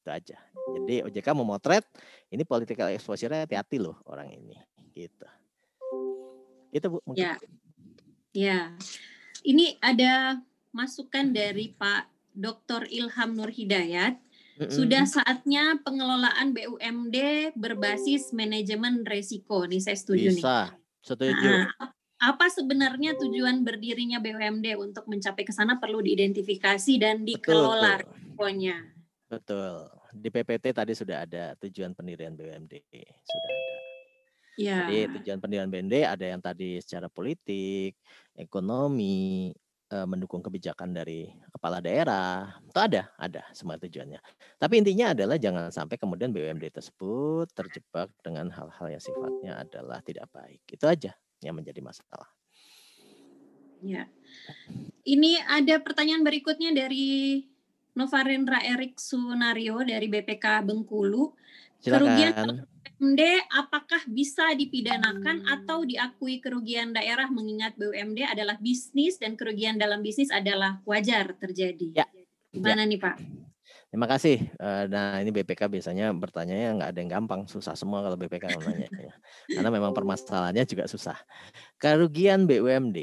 Itu 0.00 0.08
aja. 0.08 0.40
Jadi 0.80 1.04
OJK 1.04 1.36
memotret 1.36 1.84
ini 2.32 2.48
political 2.48 2.88
exposure 2.96 3.44
hati-hati 3.44 3.76
loh 3.76 4.00
orang 4.08 4.32
ini 4.32 4.56
gitu. 4.96 5.28
Itu 6.72 6.96
Bu 6.96 7.04
mungkin. 7.04 7.28
Ya. 7.28 7.36
Ya. 8.32 8.58
Ini 9.44 9.76
ada 9.84 10.40
masukan 10.74 11.30
dari 11.30 11.70
Pak 11.72 12.34
Dr. 12.34 12.90
Ilham 12.90 13.38
Nur 13.38 13.54
Hidayat. 13.54 14.18
Sudah 14.70 15.02
saatnya 15.02 15.82
pengelolaan 15.82 16.54
BUMD 16.54 17.18
berbasis 17.58 18.30
manajemen 18.30 19.02
resiko. 19.02 19.66
Nih 19.66 19.82
saya 19.82 19.98
setuju 19.98 20.30
Bisa. 20.30 20.34
nih. 20.34 20.42
Bisa. 20.42 20.58
Setuju. 21.04 21.50
Nah, 21.50 21.66
apa 22.22 22.46
sebenarnya 22.48 23.18
tujuan 23.18 23.66
berdirinya 23.66 24.22
BUMD 24.22 24.78
untuk 24.78 25.10
mencapai 25.10 25.42
ke 25.42 25.50
sana 25.50 25.82
perlu 25.82 26.00
diidentifikasi 26.00 26.92
dan 27.02 27.26
dikelola 27.26 28.00
risikonya. 28.00 28.78
Betul. 29.26 29.90
Di 30.14 30.30
PPT 30.30 30.70
tadi 30.70 30.94
sudah 30.94 31.26
ada 31.26 31.58
tujuan 31.58 31.90
pendirian 31.92 32.38
BUMD, 32.38 32.72
sudah 33.26 33.50
ada. 33.50 33.76
Ya. 34.54 34.86
Jadi 34.86 35.18
tujuan 35.18 35.42
pendirian 35.42 35.66
BUMD 35.66 36.06
ada 36.06 36.24
yang 36.30 36.38
tadi 36.38 36.78
secara 36.78 37.10
politik, 37.10 37.98
ekonomi, 38.38 39.50
mendukung 40.02 40.42
kebijakan 40.42 40.90
dari 40.90 41.30
kepala 41.54 41.78
daerah. 41.78 42.58
Itu 42.66 42.78
ada, 42.82 43.14
ada 43.14 43.46
semua 43.54 43.78
tujuannya. 43.78 44.18
Tapi 44.58 44.74
intinya 44.82 45.14
adalah 45.14 45.38
jangan 45.38 45.70
sampai 45.70 45.94
kemudian 45.94 46.34
BUMD 46.34 46.74
tersebut 46.74 47.46
terjebak 47.54 48.10
dengan 48.26 48.50
hal-hal 48.50 48.86
yang 48.90 49.02
sifatnya 49.02 49.62
adalah 49.62 50.02
tidak 50.02 50.26
baik. 50.34 50.60
Itu 50.66 50.90
aja 50.90 51.14
yang 51.38 51.54
menjadi 51.54 51.78
masalah. 51.78 52.26
Ya. 53.84 54.10
Ini 55.06 55.44
ada 55.46 55.78
pertanyaan 55.78 56.24
berikutnya 56.26 56.74
dari 56.74 57.44
Novarendra 57.94 58.58
Erik 58.64 58.98
Sunario 58.98 59.78
dari 59.86 60.10
BPK 60.10 60.66
Bengkulu. 60.66 61.30
Kerugian 61.84 62.34
Silakan. 62.34 62.73
BUMD 62.94 63.22
apakah 63.50 64.02
bisa 64.06 64.54
dipidanakan 64.54 65.44
atau 65.50 65.82
diakui 65.82 66.38
kerugian 66.38 66.94
daerah 66.94 67.26
mengingat 67.26 67.74
BUMD 67.74 68.22
adalah 68.22 68.54
bisnis 68.62 69.18
dan 69.18 69.34
kerugian 69.34 69.74
dalam 69.76 69.98
bisnis 70.00 70.30
adalah 70.30 70.78
wajar 70.86 71.34
terjadi. 71.36 72.04
Ya. 72.04 72.06
Gimana 72.54 72.86
nih 72.86 73.02
Pak? 73.02 73.16
Terima 73.94 74.10
kasih. 74.10 74.50
Eh, 74.58 74.84
Nah, 74.90 75.22
ini 75.22 75.30
BPK 75.30 75.70
biasanya 75.70 76.10
bertanya 76.10 76.74
nggak 76.74 76.90
ada 76.90 76.98
yang 76.98 77.10
gampang, 77.14 77.46
susah 77.46 77.78
semua 77.78 78.02
kalau 78.02 78.18
BPK 78.18 78.50
nanya. 78.58 78.90
Karena 79.46 79.70
memang 79.70 79.94
permasalahannya 79.94 80.66
juga 80.66 80.90
susah. 80.90 81.14
Kerugian 81.78 82.42
BUMD 82.50 82.98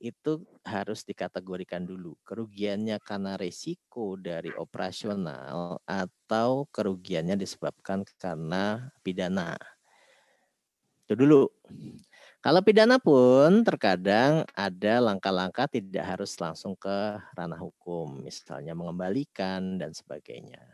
itu 0.00 0.40
harus 0.64 1.04
dikategorikan 1.04 1.84
dulu. 1.84 2.16
Kerugiannya 2.24 2.96
karena 3.04 3.36
resiko 3.36 4.16
dari 4.16 4.48
operasional 4.56 5.76
atau 5.84 6.64
kerugiannya 6.72 7.36
disebabkan 7.36 8.08
karena 8.16 8.88
pidana. 9.04 9.60
Itu 11.04 11.20
dulu. 11.20 11.52
Kalau 12.40 12.64
pidana 12.64 12.96
pun 12.96 13.60
terkadang 13.68 14.48
ada 14.56 14.96
langkah-langkah 14.96 15.68
tidak 15.68 16.08
harus 16.08 16.32
langsung 16.40 16.72
ke 16.72 17.20
ranah 17.36 17.60
hukum, 17.60 18.24
misalnya 18.24 18.72
mengembalikan 18.72 19.76
dan 19.76 19.92
sebagainya. 19.92 20.64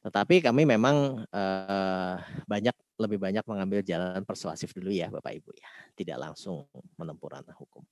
Tetapi 0.00 0.40
kami 0.40 0.64
memang 0.64 1.28
eh, 1.28 2.14
banyak 2.48 2.72
lebih 2.96 3.20
banyak 3.20 3.44
mengambil 3.44 3.84
jalan 3.84 4.24
persuasif 4.24 4.72
dulu 4.72 4.88
ya 4.88 5.12
Bapak 5.12 5.28
Ibu 5.28 5.52
ya, 5.60 5.68
tidak 5.92 6.16
langsung 6.16 6.64
menempuh 6.96 7.36
ranah 7.36 7.56
hukum. 7.60 7.84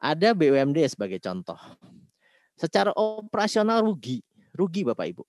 Ada 0.00 0.32
BUMD 0.32 0.88
sebagai 0.88 1.20
contoh. 1.20 1.60
Secara 2.56 2.96
operasional 2.96 3.84
rugi, 3.84 4.24
rugi 4.56 4.88
Bapak 4.88 5.04
Ibu. 5.04 5.24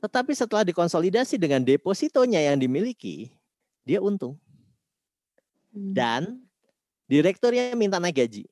Tetapi 0.00 0.32
setelah 0.32 0.64
dikonsolidasi 0.64 1.36
dengan 1.36 1.60
depositonya 1.60 2.40
yang 2.48 2.56
dimiliki, 2.56 3.28
dia 3.84 4.00
untung 4.00 4.40
Hmm. 5.70 5.94
dan 5.94 6.22
direkturnya 7.06 7.74
minta 7.78 8.02
naik 8.02 8.26
gaji. 8.26 8.44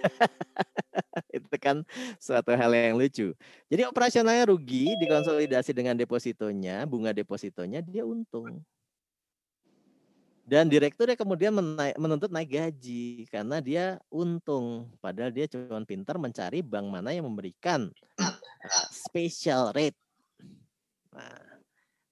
itu 1.36 1.56
kan 1.60 1.84
suatu 2.18 2.50
hal 2.56 2.72
yang 2.72 2.96
lucu. 2.96 3.36
Jadi 3.68 3.82
operasionalnya 3.86 4.50
rugi, 4.50 4.96
dikonsolidasi 4.98 5.70
dengan 5.76 5.94
depositonya, 5.94 6.82
bunga 6.88 7.14
depositonya 7.14 7.84
dia 7.84 8.02
untung. 8.02 8.64
Dan 10.50 10.66
direkturnya 10.66 11.14
kemudian 11.14 11.54
menaik, 11.54 11.94
menuntut 11.94 12.26
naik 12.34 12.50
gaji 12.50 13.30
karena 13.30 13.62
dia 13.62 14.02
untung. 14.10 14.90
Padahal 14.98 15.30
dia 15.30 15.46
cuma 15.46 15.78
pintar 15.86 16.18
mencari 16.18 16.58
bank 16.58 16.90
mana 16.90 17.14
yang 17.14 17.30
memberikan 17.30 17.86
uh, 18.18 18.86
special 18.90 19.70
rate. 19.70 19.94
Nah, 21.14 21.38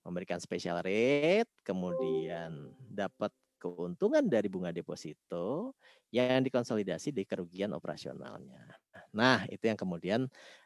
memberikan 0.07 0.39
special 0.39 0.79
rate, 0.87 1.51
kemudian 1.67 2.71
dapat 2.87 3.35
keuntungan 3.59 4.25
dari 4.25 4.47
bunga 4.47 4.71
deposito 4.71 5.75
yang 6.15 6.41
dikonsolidasi 6.41 7.13
di 7.13 7.27
kerugian 7.29 7.75
operasionalnya. 7.77 8.65
Nah, 9.13 9.45
itu 9.49 9.69
yang 9.69 9.79
kemudian 9.79 10.21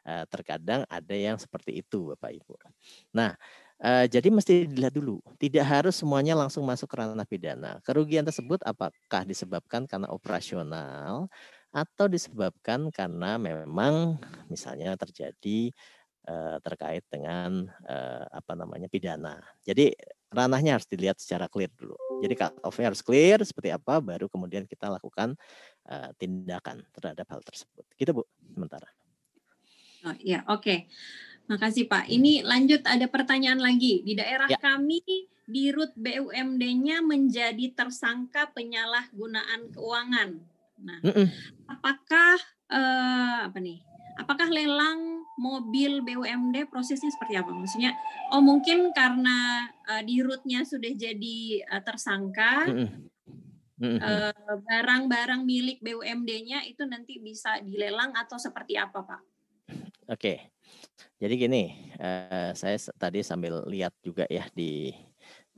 eh, 0.07 0.25
terkadang 0.27 0.83
ada 0.87 1.15
yang 1.15 1.35
seperti 1.39 1.79
itu, 1.83 2.13
Bapak 2.15 2.31
Ibu. 2.37 2.53
Nah, 3.15 3.35
eh, 3.79 4.05
jadi 4.07 4.27
mesti 4.31 4.67
dilihat 4.67 4.95
dulu. 4.95 5.19
Tidak 5.39 5.63
harus 5.63 5.99
semuanya 5.99 6.35
langsung 6.35 6.63
masuk 6.67 6.87
ke 6.91 6.95
ranah 6.99 7.27
pidana. 7.27 7.79
Kerugian 7.83 8.23
tersebut 8.27 8.59
apakah 8.63 9.23
disebabkan 9.27 9.87
karena 9.87 10.07
operasional 10.11 11.27
atau 11.73 12.05
disebabkan 12.05 12.93
karena 12.93 13.41
memang 13.41 14.21
misalnya 14.51 14.93
terjadi 14.99 15.73
eh, 16.27 16.57
terkait 16.63 17.03
dengan 17.11 17.67
apa 18.31 18.53
namanya 18.55 18.87
pidana. 18.87 19.39
Jadi 19.63 19.91
ranahnya 20.33 20.81
harus 20.81 20.89
dilihat 20.89 21.21
secara 21.21 21.45
clear 21.45 21.69
dulu. 21.77 21.93
Jadi 22.25 22.33
cut 22.33 22.53
off-nya 22.65 22.89
harus 22.89 23.05
clear 23.05 23.39
seperti 23.45 23.69
apa, 23.69 24.01
baru 24.01 24.25
kemudian 24.27 24.65
kita 24.65 24.89
lakukan 24.89 25.37
uh, 25.87 26.09
tindakan 26.17 26.81
terhadap 26.91 27.29
hal 27.29 27.41
tersebut. 27.45 27.85
Gitu 27.95 28.11
Bu, 28.11 28.25
sementara. 28.51 28.89
Oh 30.03 30.15
iya, 30.19 30.43
oke. 30.51 30.89
Makasih 31.47 31.91
Pak. 31.91 32.07
Ini 32.07 32.43
lanjut 32.43 32.83
ada 32.87 33.05
pertanyaan 33.07 33.59
lagi. 33.59 34.03
Di 34.03 34.15
daerah 34.15 34.47
Ya. 34.47 34.59
kami 34.59 35.03
di 35.43 35.63
RUT 35.75 35.91
BUMD-nya 35.99 37.03
menjadi 37.03 37.75
tersangka 37.75 38.47
penyalahgunaan 38.55 39.75
keuangan. 39.75 40.39
Nah, 40.83 40.99
Mm-mm. 41.03 41.27
apakah 41.67 42.39
eh, 42.71 43.39
apa 43.51 43.59
nih? 43.59 43.83
Apakah 44.13 44.45
lelang 44.49 45.25
mobil 45.37 46.05
BUMD 46.05 46.69
prosesnya 46.69 47.09
seperti 47.09 47.33
apa? 47.37 47.49
Maksudnya, 47.49 47.97
oh 48.29 48.41
mungkin 48.41 48.93
karena 48.93 49.67
eh, 49.89 50.03
di 50.05 50.21
rootnya 50.21 50.61
sudah 50.61 50.93
jadi 50.93 51.39
eh, 51.65 51.83
tersangka, 51.83 52.69
Mm-mm. 52.69 52.89
Mm-mm. 53.81 53.99
eh, 53.99 54.33
barang-barang 54.69 55.41
milik 55.41 55.81
BUMD-nya 55.81 56.69
itu 56.69 56.85
nanti 56.85 57.17
bisa 57.17 57.57
dilelang 57.65 58.13
atau 58.13 58.37
seperti 58.37 58.77
apa, 58.77 59.01
Pak? 59.01 59.21
Oke. 60.13 60.53
Jadi 61.17 61.33
gini, 61.39 61.63
eh, 61.97 62.51
saya 62.53 62.77
tadi 62.99 63.25
sambil 63.25 63.65
lihat 63.65 63.95
juga 64.03 64.27
ya 64.29 64.45
di 64.53 64.93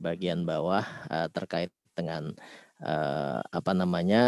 bagian 0.00 0.46
bawah 0.46 0.84
eh, 1.10 1.28
terkait 1.34 1.68
dengan 1.92 2.32
eh, 2.80 3.40
apa 3.42 3.72
namanya 3.76 4.24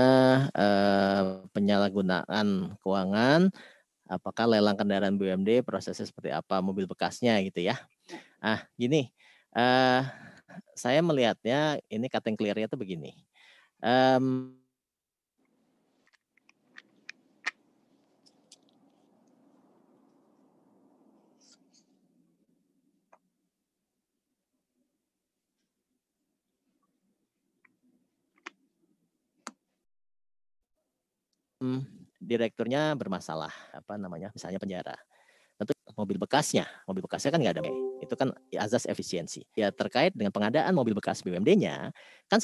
eh, 0.52 1.22
penyalahgunaan 1.54 2.76
keuangan, 2.82 3.48
apakah 4.10 4.46
lelang 4.50 4.76
kendaraan 4.78 5.16
BUMD 5.20 5.62
prosesnya 5.64 6.06
seperti 6.08 6.32
apa, 6.34 6.60
mobil 6.64 6.84
bekasnya 6.90 7.38
gitu 7.46 7.60
ya. 7.64 7.76
Ah, 8.42 8.64
gini, 8.78 9.10
eh, 9.56 10.02
saya 10.76 11.00
melihatnya 11.04 11.80
ini 11.92 12.06
cutting 12.10 12.36
clear-nya 12.38 12.68
tuh 12.70 12.80
begini. 12.80 13.14
Em, 13.82 14.54
Hmm, 31.60 31.97
direkturnya 32.28 32.92
bermasalah, 32.92 33.50
apa 33.72 33.96
namanya, 33.96 34.28
misalnya 34.36 34.60
penjara. 34.60 34.96
Tentu 35.56 35.72
mobil 35.96 36.20
bekasnya, 36.20 36.68
mobil 36.84 37.02
bekasnya 37.02 37.32
kan 37.32 37.40
nggak 37.40 37.54
ada, 37.56 37.62
itu 38.04 38.14
kan 38.14 38.28
azas 38.54 38.84
efisiensi. 38.84 39.48
Ya 39.56 39.72
terkait 39.72 40.12
dengan 40.12 40.30
pengadaan 40.30 40.70
mobil 40.76 40.92
bekas 40.92 41.24
BUMD-nya, 41.24 41.90
kan 42.28 42.38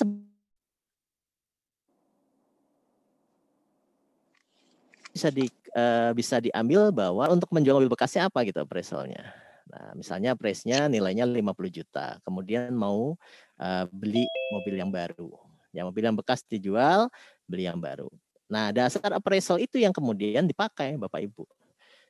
bisa 5.15 5.31
di 5.31 5.47
eh, 5.79 6.11
bisa 6.11 6.43
diambil 6.43 6.91
bahwa 6.91 7.31
untuk 7.31 7.47
menjual 7.55 7.79
mobil 7.79 7.93
bekasnya 7.93 8.27
apa 8.27 8.43
gitu 8.43 8.59
appraisalnya. 8.67 9.31
Nah, 9.71 9.95
misalnya 9.97 10.35
price-nya 10.37 10.91
nilainya 10.91 11.23
50 11.25 11.71
juta, 11.71 12.19
kemudian 12.27 12.75
mau 12.75 13.15
eh, 13.63 13.87
beli 13.95 14.27
mobil 14.51 14.75
yang 14.75 14.91
baru. 14.91 15.31
Ya 15.71 15.87
mobil 15.87 16.03
yang 16.07 16.19
bekas 16.19 16.43
dijual, 16.47 17.11
beli 17.47 17.67
yang 17.67 17.79
baru. 17.79 18.11
Nah, 18.49 18.71
dasar 18.71 19.09
appraisal 19.17 19.57
itu 19.57 19.81
yang 19.81 19.93
kemudian 19.93 20.45
dipakai 20.45 21.01
Bapak 21.01 21.25
Ibu. 21.25 21.45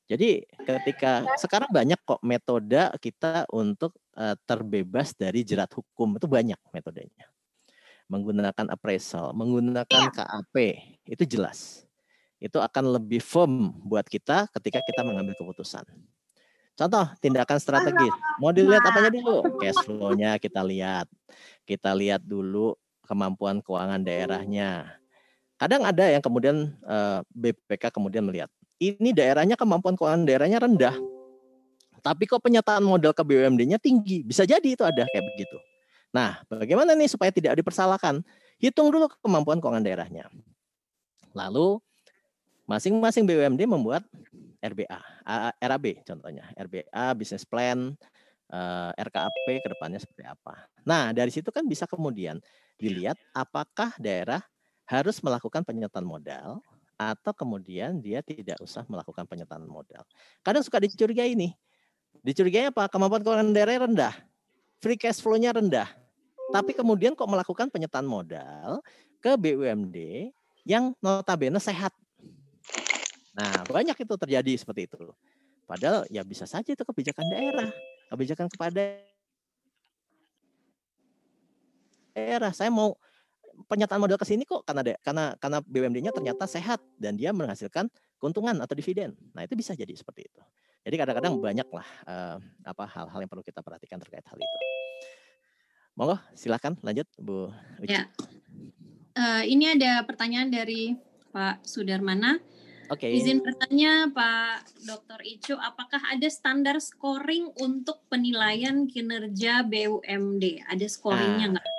Jadi 0.04 0.44
ketika 0.68 1.24
sekarang 1.40 1.72
banyak 1.72 1.96
kok 2.04 2.20
metode 2.20 2.92
kita 3.00 3.48
untuk 3.48 3.96
eh, 4.20 4.36
terbebas 4.44 5.16
dari 5.16 5.40
jerat 5.40 5.72
hukum 5.72 6.20
itu 6.20 6.28
banyak 6.28 6.60
metodenya. 6.76 7.26
Menggunakan 8.12 8.68
appraisal, 8.68 9.32
menggunakan 9.32 10.12
KAP 10.12 10.56
itu 11.08 11.24
jelas. 11.24 11.88
Itu 12.36 12.60
akan 12.60 13.00
lebih 13.00 13.24
firm 13.24 13.72
buat 13.80 14.04
kita 14.04 14.52
ketika 14.52 14.84
kita 14.84 15.00
mengambil 15.08 15.32
keputusan. 15.40 15.88
Contoh 16.74 17.06
tindakan 17.22 17.56
strategis. 17.56 18.12
Mau 18.42 18.52
dilihat 18.52 18.84
apanya 18.84 19.08
dulu? 19.08 19.56
Cash 19.62 19.88
flow-nya 19.88 20.36
kita 20.36 20.60
lihat. 20.60 21.08
Kita 21.64 21.96
lihat 21.96 22.20
dulu 22.20 22.76
kemampuan 23.06 23.62
keuangan 23.64 24.02
daerahnya. 24.04 25.00
Kadang 25.64 25.80
ada 25.80 26.04
yang 26.12 26.20
kemudian 26.20 26.76
eh, 26.76 27.24
BPK 27.32 27.88
kemudian 27.88 28.20
melihat 28.20 28.52
ini 28.76 29.16
daerahnya 29.16 29.56
kemampuan 29.56 29.96
keuangan 29.96 30.28
daerahnya 30.28 30.60
rendah. 30.60 30.92
Tapi 32.04 32.28
kok 32.28 32.44
penyataan 32.44 32.84
modal 32.84 33.16
ke 33.16 33.24
BUMD-nya 33.24 33.80
tinggi. 33.80 34.20
Bisa 34.20 34.44
jadi 34.44 34.60
itu 34.60 34.84
ada 34.84 35.08
kayak 35.08 35.24
begitu. 35.24 35.56
Nah, 36.12 36.44
bagaimana 36.52 36.92
nih 36.92 37.08
supaya 37.08 37.32
tidak 37.32 37.56
dipersalahkan? 37.56 38.20
Hitung 38.60 38.92
dulu 38.92 39.08
kemampuan 39.24 39.56
keuangan 39.56 39.80
daerahnya. 39.80 40.28
Lalu 41.32 41.80
masing-masing 42.68 43.24
BUMD 43.24 43.64
membuat 43.64 44.04
RBA, 44.60 45.00
RAB 45.64 45.86
contohnya, 46.04 46.44
RBA, 46.60 47.16
business 47.16 47.48
plan, 47.48 47.96
eh, 48.52 48.90
RKAP 49.00 49.64
ke 49.64 49.68
depannya 49.72 49.96
seperti 49.96 50.28
apa. 50.28 50.68
Nah, 50.84 51.16
dari 51.16 51.32
situ 51.32 51.48
kan 51.48 51.64
bisa 51.64 51.88
kemudian 51.88 52.36
dilihat 52.76 53.16
apakah 53.32 53.96
daerah 53.96 54.44
harus 54.84 55.20
melakukan 55.24 55.64
penyetaan 55.64 56.04
modal 56.04 56.60
atau 56.94 57.32
kemudian 57.34 57.98
dia 57.98 58.22
tidak 58.22 58.60
usah 58.62 58.86
melakukan 58.86 59.26
penyertaan 59.26 59.66
modal. 59.66 60.06
Kadang 60.46 60.62
suka 60.62 60.78
dicurigai 60.78 61.34
ini. 61.34 61.50
Dicurigai 62.22 62.70
apa? 62.70 62.86
Kemampuan 62.86 63.20
keuangan 63.20 63.50
daerah 63.50 63.84
rendah. 63.84 64.14
Free 64.78 64.96
cash 64.96 65.18
flow-nya 65.18 65.50
rendah. 65.50 65.90
Tapi 66.54 66.76
kemudian 66.76 67.18
kok 67.18 67.26
melakukan 67.26 67.72
penyertaan 67.72 68.06
modal 68.06 68.78
ke 69.18 69.34
BUMD 69.34 70.30
yang 70.62 70.94
notabene 71.02 71.58
sehat. 71.58 71.90
Nah, 73.34 73.66
banyak 73.66 73.96
itu 73.98 74.14
terjadi 74.14 74.52
seperti 74.54 74.86
itu. 74.86 75.10
Padahal 75.64 76.04
ya 76.12 76.22
bisa 76.22 76.44
saja 76.44 76.70
itu 76.70 76.84
kebijakan 76.84 77.26
daerah, 77.32 77.72
kebijakan 78.12 78.46
kepada 78.52 79.00
daerah. 82.14 82.52
Saya 82.52 82.70
mau 82.70 82.94
penyertaan 83.66 84.00
modal 84.02 84.18
ke 84.20 84.26
sini 84.26 84.42
kok 84.44 84.66
karena 84.66 84.82
de, 84.82 84.94
karena 85.00 85.34
karena 85.38 85.58
BUMD-nya 85.64 86.12
ternyata 86.14 86.44
sehat 86.44 86.82
dan 87.00 87.16
dia 87.16 87.30
menghasilkan 87.32 87.88
keuntungan 88.18 88.56
atau 88.60 88.74
dividen. 88.76 89.14
Nah, 89.32 89.44
itu 89.44 89.54
bisa 89.54 89.76
jadi 89.76 89.92
seperti 89.92 90.26
itu. 90.28 90.40
Jadi 90.84 90.96
kadang-kadang 91.00 91.40
banyaklah 91.40 91.86
uh, 92.04 92.36
apa 92.64 92.84
hal-hal 92.84 93.18
yang 93.24 93.30
perlu 93.30 93.44
kita 93.44 93.64
perhatikan 93.64 93.96
terkait 93.96 94.24
hal 94.28 94.36
itu. 94.36 94.56
Monggo, 95.96 96.18
silakan 96.36 96.76
lanjut 96.84 97.08
Bu 97.16 97.48
Uci. 97.80 97.94
Ya. 97.94 98.10
Uh, 99.14 99.46
ini 99.46 99.78
ada 99.78 100.02
pertanyaan 100.02 100.50
dari 100.50 100.98
Pak 101.30 101.64
Sudarmana. 101.64 102.36
Oke. 102.92 103.08
Okay. 103.08 103.16
Izin 103.16 103.40
bertanya 103.40 104.12
Pak 104.12 104.84
Dr. 104.84 105.24
Icu, 105.24 105.56
apakah 105.56 106.04
ada 106.12 106.28
standar 106.28 106.76
scoring 106.84 107.48
untuk 107.64 108.04
penilaian 108.12 108.84
kinerja 108.84 109.64
BUMD? 109.64 110.68
Ada 110.68 110.86
scoringnya 110.90 111.56
nggak? 111.56 111.73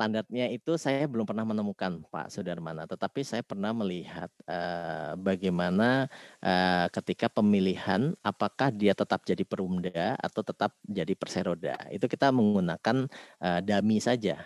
Standarnya 0.00 0.48
itu 0.48 0.80
saya 0.80 1.04
belum 1.04 1.28
pernah 1.28 1.44
menemukan 1.44 2.00
Pak 2.08 2.32
Sudarmana, 2.32 2.88
tetapi 2.88 3.20
saya 3.20 3.44
pernah 3.44 3.76
melihat 3.76 4.32
uh, 4.48 5.12
bagaimana 5.20 6.08
uh, 6.40 6.88
ketika 6.88 7.28
pemilihan 7.28 8.16
apakah 8.24 8.72
dia 8.72 8.96
tetap 8.96 9.28
jadi 9.28 9.44
perumda 9.44 10.16
atau 10.16 10.40
tetap 10.40 10.72
jadi 10.88 11.12
perseroda. 11.12 11.76
Itu 11.92 12.08
kita 12.08 12.32
menggunakan 12.32 13.12
uh, 13.44 13.60
dami 13.60 14.00
saja, 14.00 14.40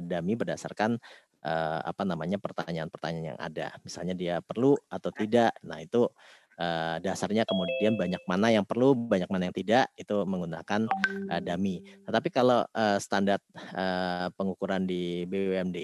dami 0.00 0.40
berdasarkan 0.40 0.96
uh, 1.44 1.80
apa 1.84 2.02
namanya 2.08 2.40
pertanyaan-pertanyaan 2.40 3.36
yang 3.36 3.40
ada. 3.44 3.76
Misalnya 3.84 4.16
dia 4.16 4.40
perlu 4.40 4.72
atau 4.88 5.12
tidak. 5.12 5.52
Nah, 5.60 5.84
itu 5.84 6.08
uh, 6.58 6.96
dasarnya 7.02 7.44
kemudian 7.46 7.94
banyak 7.98 8.22
mana 8.26 8.50
yang 8.50 8.64
perlu, 8.66 8.94
banyak 8.94 9.28
mana 9.30 9.50
yang 9.50 9.56
tidak 9.56 9.84
itu 9.98 10.14
menggunakan 10.26 10.86
uh, 11.30 11.40
dami. 11.42 11.82
Tetapi 12.04 12.28
kalau 12.30 12.66
uh, 12.74 12.98
standar 12.98 13.38
uh, 13.74 14.30
pengukuran 14.34 14.86
di 14.86 15.24
BUMD 15.26 15.78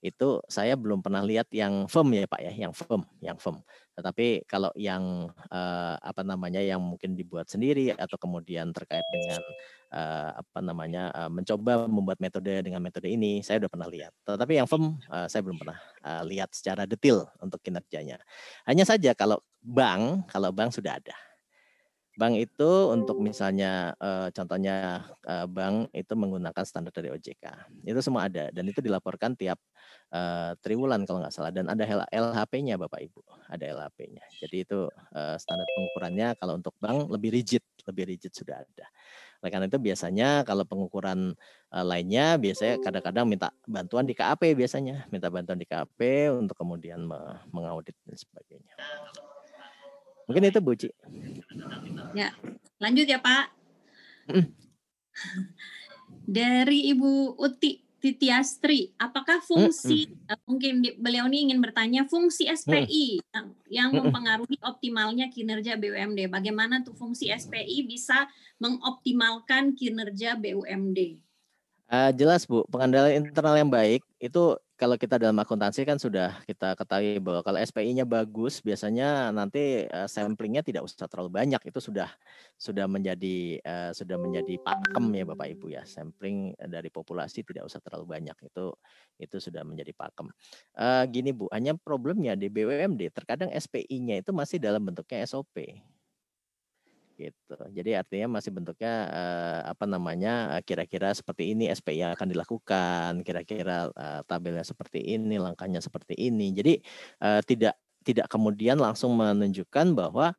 itu 0.00 0.28
saya 0.48 0.74
belum 0.74 1.04
pernah 1.04 1.20
lihat 1.20 1.52
yang 1.52 1.84
firm 1.86 2.12
ya 2.16 2.24
Pak 2.24 2.40
ya, 2.40 2.52
yang 2.68 2.72
firm, 2.72 3.02
yang 3.20 3.36
firm. 3.36 3.60
Tetapi 4.00 4.48
kalau 4.48 4.72
yang 4.80 5.28
uh, 5.52 5.94
apa 6.00 6.24
namanya 6.24 6.64
yang 6.64 6.80
mungkin 6.80 7.12
dibuat 7.12 7.52
sendiri 7.52 7.92
atau 7.92 8.16
kemudian 8.16 8.72
terkait 8.72 9.04
dengan 9.12 9.44
uh, 9.92 10.40
apa 10.40 10.58
namanya 10.64 11.12
uh, 11.12 11.28
mencoba 11.28 11.84
membuat 11.84 12.16
metode 12.16 12.64
dengan 12.64 12.80
metode 12.80 13.12
ini, 13.12 13.44
saya 13.44 13.60
sudah 13.60 13.68
pernah 13.68 13.88
lihat. 13.92 14.16
Tetapi 14.24 14.52
yang 14.56 14.64
firm 14.64 14.96
uh, 15.12 15.28
saya 15.28 15.44
belum 15.44 15.60
pernah 15.60 15.76
uh, 16.00 16.22
lihat 16.24 16.48
secara 16.56 16.88
detail 16.88 17.28
untuk 17.44 17.60
kinerjanya. 17.60 18.16
Hanya 18.64 18.88
saja 18.88 19.12
kalau 19.12 19.36
bank, 19.60 20.28
kalau 20.32 20.50
bank 20.50 20.72
sudah 20.72 20.96
ada. 20.96 21.16
Bank 22.18 22.36
itu 22.36 22.70
untuk 22.92 23.16
misalnya 23.16 23.96
uh, 23.96 24.28
contohnya 24.28 25.08
uh, 25.24 25.48
bank 25.48 25.88
itu 25.96 26.12
menggunakan 26.12 26.64
standar 26.68 26.92
dari 26.92 27.08
OJK. 27.08 27.72
Itu 27.86 28.04
semua 28.04 28.28
ada 28.28 28.52
dan 28.52 28.68
itu 28.68 28.84
dilaporkan 28.84 29.32
tiap 29.40 29.56
uh, 30.12 30.52
triwulan 30.60 31.08
kalau 31.08 31.24
nggak 31.24 31.32
salah 31.32 31.48
dan 31.48 31.72
ada 31.72 31.80
LHP-nya 32.12 32.76
Bapak 32.76 33.00
Ibu, 33.08 33.24
ada 33.48 33.64
LHP-nya. 33.64 34.20
Jadi 34.36 34.56
itu 34.68 34.84
standar 35.40 35.64
pengukurannya 35.64 36.36
kalau 36.36 36.60
untuk 36.60 36.76
bank 36.76 37.08
lebih 37.08 37.32
rigid, 37.32 37.64
lebih 37.88 38.12
rigid 38.12 38.36
sudah 38.36 38.60
ada. 38.68 38.86
Oleh 39.40 39.50
karena 39.56 39.66
itu 39.72 39.80
biasanya 39.80 40.44
kalau 40.44 40.68
pengukuran 40.68 41.32
lainnya 41.72 42.36
biasanya 42.36 42.84
kadang-kadang 42.84 43.24
minta 43.24 43.48
bantuan 43.64 44.04
di 44.04 44.12
KAP 44.12 44.52
biasanya, 44.52 45.08
minta 45.08 45.32
bantuan 45.32 45.56
di 45.56 45.64
KAP 45.64 45.96
untuk 46.36 46.58
kemudian 46.58 47.00
mengaudit 47.48 47.96
dan 48.04 48.18
sebagainya. 48.20 48.76
Mungkin 50.30 50.46
itu 50.46 50.62
Bu 50.62 50.78
Ci. 50.78 50.86
Ya, 52.14 52.30
lanjut 52.78 53.02
ya 53.02 53.18
Pak. 53.18 53.50
Dari 56.38 56.86
Ibu 56.94 57.34
Uti 57.34 57.82
Titiastri, 58.00 58.94
apakah 58.94 59.42
fungsi 59.42 60.08
mm. 60.08 60.46
mungkin 60.48 60.80
beliau 61.02 61.26
ini 61.26 61.50
ingin 61.50 61.58
bertanya 61.58 62.06
fungsi 62.06 62.46
SPI 62.46 63.18
mm. 63.18 63.26
yang, 63.34 63.46
yang 63.66 63.90
mempengaruhi 63.90 64.56
optimalnya 64.62 65.28
kinerja 65.34 65.74
BUMD? 65.74 66.30
Bagaimana 66.30 66.86
tuh 66.86 66.94
fungsi 66.94 67.28
SPI 67.28 67.90
bisa 67.90 68.30
mengoptimalkan 68.62 69.74
kinerja 69.74 70.38
BUMD? 70.38 71.18
Uh, 71.90 72.14
jelas 72.14 72.46
Bu, 72.46 72.62
pengendalian 72.70 73.26
internal 73.26 73.58
yang 73.58 73.66
baik 73.66 74.06
itu 74.22 74.54
kalau 74.80 74.96
kita 74.96 75.20
dalam 75.20 75.36
akuntansi 75.36 75.84
kan 75.84 76.00
sudah 76.00 76.40
kita 76.48 76.72
ketahui 76.72 77.20
bahwa 77.20 77.44
kalau 77.44 77.60
SPI-nya 77.60 78.08
bagus, 78.08 78.64
biasanya 78.64 79.28
nanti 79.28 79.84
uh, 79.84 80.08
samplingnya 80.08 80.64
tidak 80.64 80.88
usah 80.88 81.04
terlalu 81.04 81.36
banyak. 81.36 81.60
Itu 81.68 81.84
sudah 81.84 82.08
sudah 82.56 82.88
menjadi 82.88 83.60
uh, 83.60 83.92
sudah 83.92 84.16
menjadi 84.16 84.56
pakem 84.64 85.04
ya 85.12 85.24
Bapak 85.28 85.52
Ibu 85.52 85.66
ya. 85.68 85.84
Sampling 85.84 86.56
dari 86.56 86.88
populasi 86.88 87.44
tidak 87.44 87.68
usah 87.68 87.84
terlalu 87.84 88.08
banyak. 88.08 88.36
Itu 88.40 88.72
itu 89.20 89.36
sudah 89.36 89.60
menjadi 89.68 89.92
pakem. 89.92 90.32
Gini 91.12 91.36
Bu, 91.36 91.52
hanya 91.52 91.76
problemnya 91.76 92.32
di 92.32 92.48
BUMD 92.48 93.12
terkadang 93.12 93.52
SPI-nya 93.52 94.24
itu 94.24 94.32
masih 94.32 94.56
dalam 94.56 94.80
bentuknya 94.80 95.28
SOP 95.28 95.60
gitu. 97.20 97.56
Jadi 97.76 97.92
artinya 97.92 98.40
masih 98.40 98.48
bentuknya 98.56 98.94
uh, 99.12 99.60
apa 99.76 99.84
namanya 99.84 100.56
kira-kira 100.64 101.12
seperti 101.12 101.52
ini 101.52 101.68
SPI 101.68 102.00
yang 102.00 102.12
akan 102.16 102.32
dilakukan, 102.32 103.10
kira-kira 103.20 103.92
uh, 103.92 104.24
tabelnya 104.24 104.64
seperti 104.64 105.04
ini, 105.04 105.36
langkahnya 105.36 105.84
seperti 105.84 106.16
ini. 106.16 106.56
Jadi 106.56 106.80
tidak 107.44 107.76
tidak 108.00 108.26
kemudian 108.32 108.80
langsung 108.80 109.12
menunjukkan 109.12 109.92
bahwa 109.92 110.32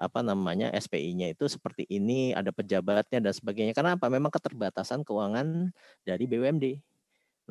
apa 0.00 0.24
namanya 0.24 0.72
SPI-nya 0.72 1.36
itu 1.36 1.44
seperti 1.44 1.84
ini, 1.92 2.32
ada 2.32 2.48
pejabatnya 2.48 3.20
dan 3.20 3.36
sebagainya. 3.36 3.76
Karena 3.76 4.00
apa? 4.00 4.08
Memang 4.08 4.32
keterbatasan 4.32 5.04
keuangan 5.04 5.68
dari 6.08 6.24
BUMD. 6.24 6.80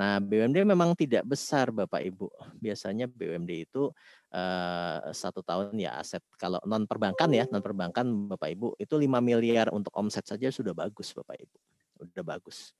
Nah, 0.02 0.18
BUMD 0.18 0.66
memang 0.66 0.98
tidak 0.98 1.22
besar 1.30 1.70
Bapak 1.70 2.02
Ibu. 2.02 2.26
Biasanya 2.58 3.06
BUMD 3.06 3.70
itu 3.70 3.94
uh, 4.34 4.98
satu 5.14 5.46
tahun 5.46 5.78
ya 5.78 6.02
aset 6.02 6.26
kalau 6.42 6.58
non 6.66 6.90
perbankan 6.90 7.30
ya 7.30 7.46
non 7.54 7.62
perbankan 7.62 8.10
Bapak 8.34 8.50
Ibu 8.50 8.82
itu 8.82 8.98
5 8.98 9.06
miliar 9.22 9.70
untuk 9.70 9.94
omset 9.94 10.26
saja 10.26 10.50
sudah 10.50 10.74
bagus 10.74 11.14
Bapak 11.14 11.38
Ibu. 11.46 11.58
Sudah 12.02 12.26
bagus. 12.26 12.74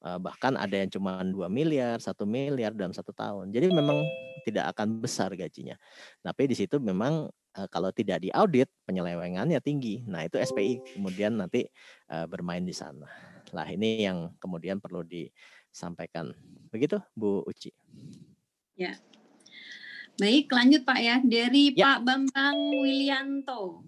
Uh, 0.00 0.16
bahkan 0.16 0.56
ada 0.56 0.72
yang 0.72 0.88
cuma 0.88 1.20
2 1.20 1.36
miliar, 1.52 2.00
satu 2.00 2.24
miliar 2.24 2.72
dalam 2.72 2.96
satu 2.96 3.12
tahun. 3.12 3.52
Jadi 3.52 3.68
memang 3.68 4.00
tidak 4.48 4.72
akan 4.72 5.04
besar 5.04 5.28
gajinya. 5.36 5.76
Tapi 6.24 6.48
di 6.48 6.56
situ 6.56 6.80
memang 6.80 7.28
uh, 7.28 7.68
kalau 7.68 7.92
tidak 7.92 8.24
diaudit 8.24 8.72
penyelewengannya 8.88 9.60
tinggi. 9.60 10.00
Nah, 10.08 10.24
itu 10.24 10.40
SPI 10.40 10.96
kemudian 10.96 11.36
nanti 11.36 11.68
bermain 12.08 12.64
di 12.64 12.72
sana. 12.72 13.04
Lah 13.52 13.68
ini 13.68 14.04
yang 14.04 14.32
kemudian 14.40 14.80
perlu 14.80 15.04
di 15.04 15.28
sampaikan. 15.72 16.32
Begitu 16.72 17.00
Bu 17.16 17.44
Uci. 17.44 17.72
Ya. 18.78 18.98
Baik, 20.18 20.50
lanjut 20.50 20.82
Pak 20.82 20.98
ya. 20.98 21.16
Dari 21.22 21.74
ya. 21.74 21.96
Pak 21.96 21.98
Bambang 22.02 22.58
Wilianto. 22.82 23.86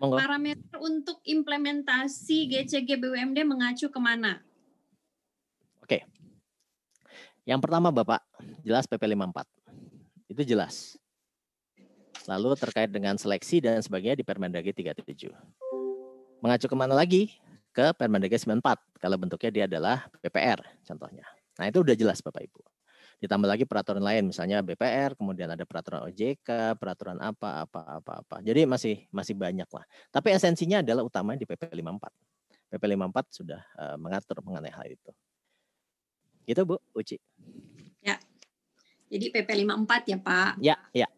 Monggo. 0.00 0.16
Parameter 0.16 0.76
untuk 0.80 1.20
implementasi 1.28 2.48
GCG 2.48 2.96
BUMD 2.96 3.44
mengacu 3.44 3.92
ke 3.92 4.00
mana? 4.00 4.40
Oke. 5.84 6.08
Yang 7.44 7.60
pertama 7.60 7.92
Bapak, 7.92 8.24
jelas 8.64 8.88
PP 8.88 9.04
54. 9.12 9.44
Itu 10.32 10.42
jelas. 10.42 10.96
Lalu 12.24 12.56
terkait 12.56 12.88
dengan 12.88 13.18
seleksi 13.20 13.60
dan 13.60 13.84
sebagainya 13.84 14.20
di 14.20 14.24
Permendagri 14.24 14.72
37. 14.72 15.28
Mengacu 16.40 16.66
ke 16.70 16.76
mana 16.76 16.96
lagi? 16.96 17.36
Ke 17.70 17.94
Permendagri 17.94 18.36
94 18.36 18.98
kalau 18.98 19.16
bentuknya 19.16 19.50
dia 19.50 19.64
adalah 19.70 20.10
BPR 20.18 20.60
contohnya. 20.82 21.26
Nah, 21.58 21.68
itu 21.70 21.84
udah 21.84 21.94
jelas 21.94 22.18
Bapak 22.24 22.42
Ibu. 22.46 22.60
Ditambah 23.20 23.48
lagi 23.52 23.68
peraturan 23.68 24.00
lain 24.00 24.32
misalnya 24.32 24.64
BPR, 24.64 25.12
kemudian 25.12 25.52
ada 25.52 25.68
peraturan 25.68 26.08
OJK, 26.08 26.80
peraturan 26.80 27.20
apa 27.20 27.68
apa 27.68 28.00
apa 28.00 28.12
apa. 28.24 28.36
Jadi 28.40 28.64
masih 28.64 29.04
masih 29.12 29.36
banyak 29.36 29.68
lah. 29.68 29.84
Tapi 30.08 30.32
esensinya 30.32 30.80
adalah 30.80 31.04
utama 31.04 31.36
di 31.36 31.44
PP 31.44 31.68
54. 31.68 32.00
PP 32.72 32.82
54 32.96 33.28
sudah 33.28 33.60
uh, 33.76 33.96
mengatur 34.00 34.40
mengenai 34.40 34.72
hal 34.72 34.88
itu. 34.88 35.12
Gitu 36.48 36.64
Bu 36.64 36.80
Uci. 36.96 37.20
Ya. 38.00 38.16
Jadi 39.12 39.26
PP 39.28 39.68
54 39.68 40.10
ya, 40.10 40.18
Pak. 40.22 40.52
Ya, 40.64 40.76
ya. 40.96 41.08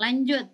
Lanjut. 0.00 0.48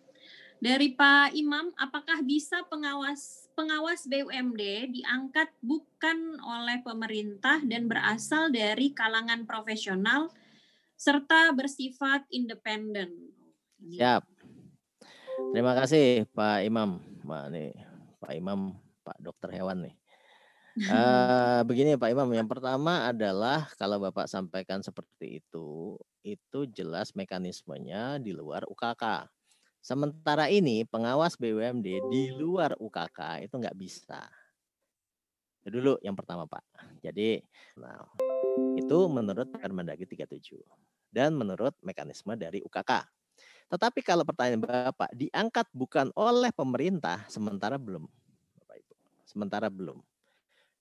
Dari 0.59 0.97
Pak 0.97 1.37
Imam, 1.37 1.71
apakah 1.77 2.25
bisa 2.25 2.65
pengawas 2.67 3.44
pengawas 3.55 4.05
BUMD 4.11 4.91
diangkat 4.91 5.49
bukan 5.63 6.39
oleh 6.43 6.83
pemerintah 6.83 7.63
dan 7.63 7.87
berasal 7.87 8.51
dari 8.51 8.91
kalangan 8.91 9.47
profesional 9.47 10.29
serta 10.99 11.55
bersifat 11.55 12.27
independen? 12.35 13.31
Siap. 13.79 14.27
Terima 15.55 15.73
kasih 15.79 16.27
Pak 16.35 16.67
Imam. 16.67 16.99
Pak 17.25 17.45
nih, 17.51 17.73
Pak 18.21 18.33
Imam, 18.37 18.77
Pak 19.01 19.19
Dokter 19.23 19.51
Hewan 19.55 19.89
nih. 19.89 19.95
Uh, 20.91 21.63
begini 21.71 21.95
Pak 21.95 22.11
Imam, 22.11 22.29
yang 22.35 22.51
pertama 22.51 23.07
adalah 23.07 23.71
kalau 23.79 24.03
Bapak 24.03 24.27
sampaikan 24.27 24.83
seperti 24.83 25.41
itu, 25.41 25.95
itu 26.27 26.61
jelas 26.75 27.15
mekanismenya 27.15 28.19
di 28.19 28.35
luar 28.35 28.67
UKK. 28.67 29.31
Sementara 29.85 30.49
ini 30.49 30.89
pengawas 30.89 31.37
BUMD 31.37 32.09
di 32.09 32.33
luar 32.33 32.73
UKK 32.81 33.45
itu 33.45 33.61
nggak 33.61 33.77
bisa. 33.77 34.25
Itu 35.61 35.77
dulu 35.77 36.01
yang 36.01 36.17
pertama 36.17 36.49
Pak. 36.49 36.65
Jadi, 37.05 37.37
nah, 37.77 38.01
itu 38.81 38.99
menurut 39.13 39.53
Permendagri 39.53 40.09
37 40.09 40.57
dan 41.13 41.37
menurut 41.37 41.77
mekanisme 41.85 42.33
dari 42.33 42.65
UKK. 42.65 43.05
Tetapi 43.69 44.01
kalau 44.01 44.25
pertanyaan 44.25 44.65
Bapak 44.65 45.13
diangkat 45.13 45.69
bukan 45.77 46.09
oleh 46.17 46.49
pemerintah, 46.57 47.21
sementara 47.29 47.77
belum. 47.77 48.09
Bapak 48.65 48.81
Ibu. 48.81 48.95
Sementara 49.29 49.69
belum. 49.69 50.01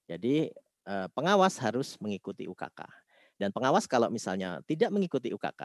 Jadi 0.07 0.47
eh, 0.87 1.07
pengawas 1.11 1.59
harus 1.59 1.99
mengikuti 1.99 2.47
UKK. 2.47 3.02
Dan 3.33 3.49
pengawas 3.49 3.89
kalau 3.89 4.13
misalnya 4.13 4.61
tidak 4.69 4.93
mengikuti 4.93 5.33
UKK 5.33 5.63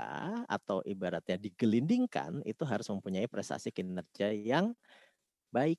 atau 0.48 0.80
ibaratnya 0.88 1.36
digelindingkan 1.36 2.40
itu 2.48 2.64
harus 2.64 2.88
mempunyai 2.88 3.28
prestasi 3.28 3.68
kinerja 3.70 4.32
yang 4.32 4.72
baik. 5.52 5.78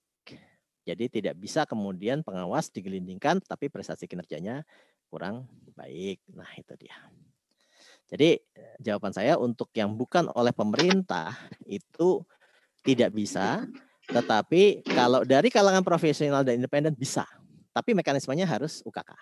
Jadi 0.85 1.05
tidak 1.09 1.35
bisa 1.37 1.65
kemudian 1.65 2.21
pengawas 2.25 2.69
digelindingkan 2.69 3.41
tapi 3.45 3.69
prestasi 3.69 4.05
kinerjanya 4.05 4.65
kurang 5.09 5.49
baik. 5.73 6.21
Nah, 6.33 6.49
itu 6.57 6.73
dia. 6.77 6.97
Jadi 8.09 8.41
jawaban 8.81 9.13
saya 9.13 9.37
untuk 9.37 9.69
yang 9.73 9.93
bukan 9.93 10.29
oleh 10.33 10.49
pemerintah 10.49 11.37
itu 11.69 12.25
tidak 12.81 13.13
bisa, 13.13 13.65
tetapi 14.09 14.81
kalau 14.81 15.21
dari 15.21 15.53
kalangan 15.53 15.85
profesional 15.85 16.41
dan 16.41 16.57
independen 16.57 16.97
bisa. 16.97 17.25
Tapi 17.69 17.93
mekanismenya 17.93 18.49
harus 18.49 18.81
UKK. 18.81 19.13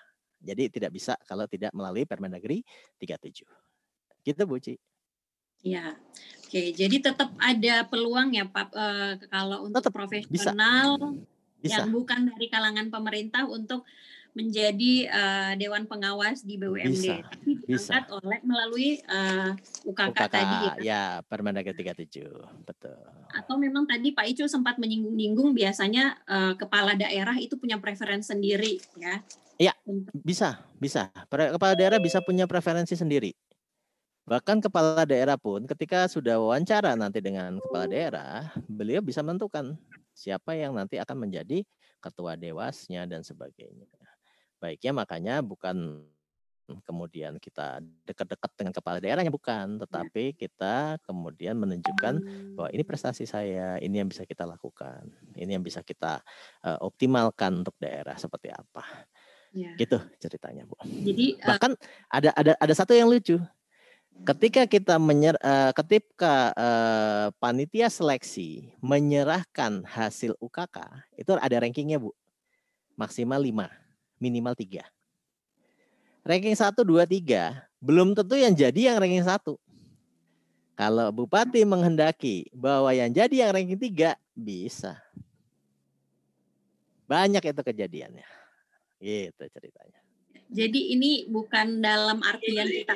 Jadi 0.48 0.72
tidak 0.72 0.96
bisa 0.96 1.20
kalau 1.28 1.44
tidak 1.44 1.76
melalui 1.76 2.08
Permendagri 2.08 2.64
37. 3.04 3.44
Gitu 4.24 4.42
Bu 4.48 4.58
Ci. 4.64 4.80
Ya, 5.66 6.00
oke. 6.48 6.62
Jadi 6.72 6.96
tetap 7.04 7.34
ada 7.36 7.76
peluang 7.90 8.32
ya 8.32 8.46
Pak 8.48 8.68
e, 8.72 8.86
kalau 9.28 9.68
untuk 9.68 9.84
tetap 9.84 9.92
profesional 9.92 11.18
bisa. 11.60 11.82
yang 11.82 11.90
bukan 11.92 12.32
dari 12.32 12.48
kalangan 12.48 12.88
pemerintah 12.94 13.44
untuk 13.50 13.84
menjadi 14.38 14.94
uh, 15.10 15.54
dewan 15.58 15.90
pengawas 15.90 16.46
di 16.46 16.62
BUMD 16.62 16.94
bisa, 16.94 17.26
tapi 17.26 17.58
diangkat 17.66 18.06
bisa. 18.06 18.18
oleh 18.22 18.40
melalui 18.46 19.02
uh, 19.10 19.58
eh, 19.58 19.90
UKK, 19.90 20.14
UKK 20.14 20.22
tadi 20.30 20.56
ya. 20.62 20.74
Ya, 20.78 21.04
Permendagri 21.26 21.74
37. 21.74 22.22
Betul. 22.62 23.02
Atau 23.34 23.58
memang 23.58 23.90
tadi 23.90 24.14
Pak 24.14 24.30
Icu 24.30 24.46
sempat 24.46 24.78
menyinggung-nyinggung 24.78 25.58
biasanya 25.58 26.22
uh, 26.30 26.54
kepala 26.54 26.94
daerah 26.94 27.34
itu 27.42 27.58
punya 27.58 27.82
preferensi 27.82 28.30
sendiri 28.30 28.78
ya. 29.02 29.26
Iya, 29.58 29.74
bisa, 30.22 30.62
bisa. 30.78 31.10
Kepala 31.30 31.74
daerah 31.74 31.98
bisa 31.98 32.22
punya 32.22 32.46
preferensi 32.46 32.94
sendiri. 32.94 33.34
Bahkan 34.28 34.62
kepala 34.62 35.08
daerah 35.08 35.40
pun 35.40 35.66
ketika 35.66 36.06
sudah 36.06 36.38
wawancara 36.38 36.94
nanti 36.94 37.24
dengan 37.24 37.58
kepala 37.64 37.88
daerah, 37.88 38.52
beliau 38.70 39.02
bisa 39.02 39.24
menentukan 39.24 39.74
siapa 40.14 40.54
yang 40.54 40.76
nanti 40.76 41.00
akan 41.00 41.26
menjadi 41.26 41.64
ketua 42.04 42.38
dewasnya 42.38 43.08
dan 43.10 43.24
sebagainya 43.26 43.88
baiknya 44.58 44.92
makanya 44.94 45.36
bukan 45.46 46.02
kemudian 46.84 47.40
kita 47.40 47.80
dekat-dekat 48.04 48.52
dengan 48.60 48.74
kepala 48.76 49.00
daerahnya 49.00 49.32
bukan, 49.32 49.80
iya. 49.80 49.88
tetapi 49.88 50.36
kita 50.36 51.00
kemudian 51.08 51.56
menunjukkan 51.56 52.20
bahwa 52.60 52.68
ini 52.76 52.84
prestasi 52.84 53.24
saya, 53.24 53.80
ini 53.80 54.04
yang 54.04 54.12
bisa 54.12 54.28
kita 54.28 54.44
lakukan, 54.44 55.08
ini 55.40 55.56
yang 55.56 55.64
bisa 55.64 55.80
kita 55.80 56.20
uh, 56.68 56.76
optimalkan 56.84 57.64
untuk 57.64 57.72
daerah 57.80 58.20
seperti 58.20 58.52
apa, 58.52 58.84
ya. 59.58 59.74
gitu 59.74 59.98
ceritanya 60.22 60.70
bu. 60.70 60.78
Jadi 60.86 61.42
bahkan 61.42 61.74
uh, 61.74 62.14
ada 62.14 62.30
ada 62.38 62.54
ada 62.62 62.74
satu 62.78 62.94
yang 62.94 63.10
lucu, 63.10 63.42
ketika 64.26 64.66
kita 64.66 65.02
menyer, 65.02 65.34
uh, 65.42 65.74
ketika 65.74 66.54
uh, 66.54 67.26
panitia 67.42 67.90
seleksi 67.90 68.70
menyerahkan 68.82 69.82
hasil 69.86 70.38
UKK 70.38 70.78
itu 71.18 71.32
ada 71.38 71.58
rankingnya 71.62 71.98
bu, 72.02 72.14
maksimal 72.98 73.42
5 73.42 73.70
minimal 74.18 74.54
tiga. 74.58 74.86
Ranking 76.28 76.58
1, 76.58 76.76
2, 76.76 77.08
3 77.08 77.68
belum 77.80 78.18
tentu 78.18 78.36
yang 78.36 78.52
jadi 78.52 78.94
yang 78.94 78.98
ranking 79.00 79.24
1. 79.24 79.58
Kalau 80.78 81.08
bupati 81.10 81.66
menghendaki 81.66 82.46
bahwa 82.54 82.94
yang 82.94 83.10
jadi 83.10 83.48
yang 83.48 83.52
ranking 83.54 83.80
3 83.80 84.14
bisa. 84.38 85.00
Banyak 87.08 87.40
itu 87.40 87.62
kejadiannya. 87.64 88.28
Gitu 88.98 89.44
ceritanya. 89.48 90.00
Jadi 90.48 90.96
ini 90.96 91.28
bukan 91.28 91.84
dalam 91.84 92.24
artian 92.24 92.72
kita 92.72 92.96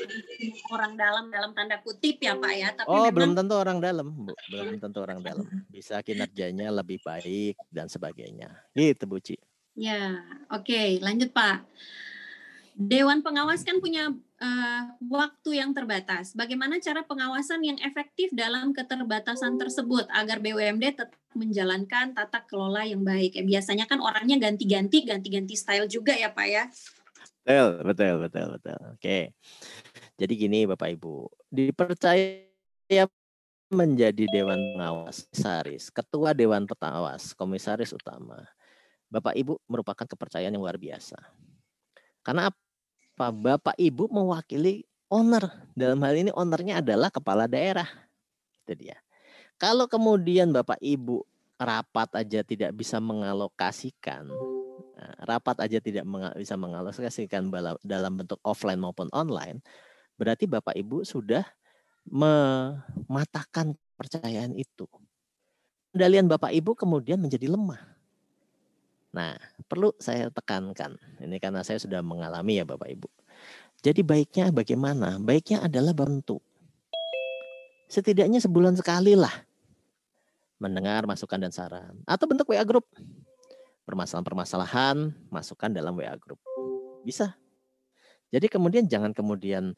orang 0.72 0.96
dalam 0.96 1.28
dalam 1.28 1.52
tanda 1.52 1.84
kutip 1.84 2.24
ya 2.24 2.40
Pak 2.40 2.54
ya, 2.56 2.70
tapi 2.72 2.88
Oh, 2.88 3.04
memang... 3.04 3.12
belum 3.12 3.32
tentu 3.36 3.54
orang 3.60 3.78
dalam, 3.84 4.08
Bu. 4.08 4.32
Belum 4.48 4.80
tentu 4.80 5.00
orang 5.04 5.20
dalam. 5.20 5.44
Bisa 5.68 6.00
kinerjanya 6.00 6.72
lebih 6.72 7.04
baik 7.04 7.60
dan 7.68 7.92
sebagainya. 7.92 8.56
Gitu, 8.72 9.04
Bu 9.04 9.20
Ci. 9.20 9.36
Ya, 9.76 10.24
oke, 10.48 10.64
okay. 10.64 11.04
lanjut 11.04 11.36
Pak. 11.36 11.68
Dewan 12.76 13.20
pengawas 13.22 13.62
kan 13.62 13.78
punya 13.84 14.10
uh, 14.42 14.84
waktu 15.06 15.60
yang 15.60 15.76
terbatas. 15.76 16.34
Bagaimana 16.34 16.80
cara 16.80 17.04
pengawasan 17.04 17.62
yang 17.62 17.78
efektif 17.84 18.32
dalam 18.32 18.72
keterbatasan 18.72 19.60
tersebut 19.60 20.08
agar 20.12 20.40
BUMD 20.40 20.96
tetap 20.96 21.20
menjalankan 21.36 22.16
tata 22.16 22.42
kelola 22.48 22.88
yang 22.88 23.04
baik? 23.04 23.38
Ya, 23.38 23.44
biasanya 23.44 23.86
kan 23.86 24.00
orangnya 24.00 24.40
ganti-ganti, 24.40 25.04
ganti-ganti 25.04 25.54
style 25.54 25.88
juga 25.92 26.16
ya 26.16 26.32
Pak 26.32 26.48
ya. 26.48 26.64
Betul, 27.42 27.70
betul, 27.84 28.14
betul, 28.24 28.48
betul. 28.56 28.80
Oke. 28.96 29.36
Jadi 30.16 30.34
gini 30.38 30.70
Bapak 30.70 30.94
Ibu, 30.96 31.28
dipercaya 31.50 33.06
menjadi 33.72 34.24
Dewan 34.28 34.60
Pengawas, 34.76 35.26
komisaris, 35.32 35.84
Ketua 35.90 36.36
Dewan 36.36 36.68
Pengawas, 36.68 37.32
Komisaris 37.34 37.96
Utama 37.96 38.44
Bapak 39.12 39.36
Ibu 39.36 39.60
merupakan 39.68 40.08
kepercayaan 40.08 40.56
yang 40.56 40.64
luar 40.64 40.80
biasa. 40.80 41.20
Karena 42.22 42.50
apa? 42.50 43.30
Bapak 43.30 43.78
Ibu 43.78 44.10
mewakili 44.10 44.82
owner. 45.12 45.70
Dalam 45.78 46.02
hal 46.02 46.16
ini 46.18 46.32
ownernya 46.34 46.82
adalah 46.82 47.14
kepala 47.14 47.46
daerah. 47.46 47.86
Itu 48.66 48.74
dia. 48.74 48.98
Kalau 49.62 49.86
kemudian 49.86 50.50
Bapak 50.50 50.82
Ibu 50.82 51.22
rapat 51.62 52.10
aja 52.18 52.42
tidak 52.42 52.74
bisa 52.74 52.98
mengalokasikan, 52.98 54.26
nah, 54.98 55.14
rapat 55.30 55.62
aja 55.62 55.78
tidak 55.78 56.02
bisa 56.34 56.58
mengalokasikan 56.58 57.54
dalam 57.86 58.14
bentuk 58.18 58.42
offline 58.42 58.82
maupun 58.82 59.06
online, 59.14 59.62
berarti 60.18 60.50
Bapak 60.50 60.74
Ibu 60.74 61.06
sudah 61.06 61.46
mematahkan 62.10 63.78
kepercayaan 63.78 64.58
itu. 64.58 64.90
Kendalian 65.94 66.26
Bapak 66.26 66.50
Ibu 66.58 66.74
kemudian 66.74 67.22
menjadi 67.22 67.46
lemah. 67.46 67.91
Nah, 69.12 69.36
perlu 69.68 69.92
saya 70.00 70.32
tekankan, 70.32 70.96
ini 71.20 71.36
karena 71.36 71.68
saya 71.68 71.76
sudah 71.84 72.00
mengalami 72.00 72.64
ya 72.64 72.66
Bapak 72.68 72.88
Ibu. 72.88 73.08
Jadi 73.82 74.06
baiknya 74.06 74.54
bagaimana? 74.54 75.20
Baiknya 75.20 75.66
adalah 75.68 75.92
bantu. 75.92 76.40
Setidaknya 77.92 78.40
sebulan 78.40 78.80
sekali 78.80 79.20
lah 79.20 79.34
mendengar 80.62 81.10
masukan 81.10 81.42
dan 81.42 81.50
saran 81.50 81.98
atau 82.06 82.30
bentuk 82.30 82.54
WA 82.54 82.62
group. 82.62 82.86
Permasalahan-permasalahan 83.84 85.12
masukkan 85.34 85.74
dalam 85.74 85.98
WA 85.98 86.14
group. 86.22 86.38
Bisa. 87.02 87.34
Jadi 88.30 88.48
kemudian 88.48 88.86
jangan 88.86 89.12
kemudian 89.12 89.74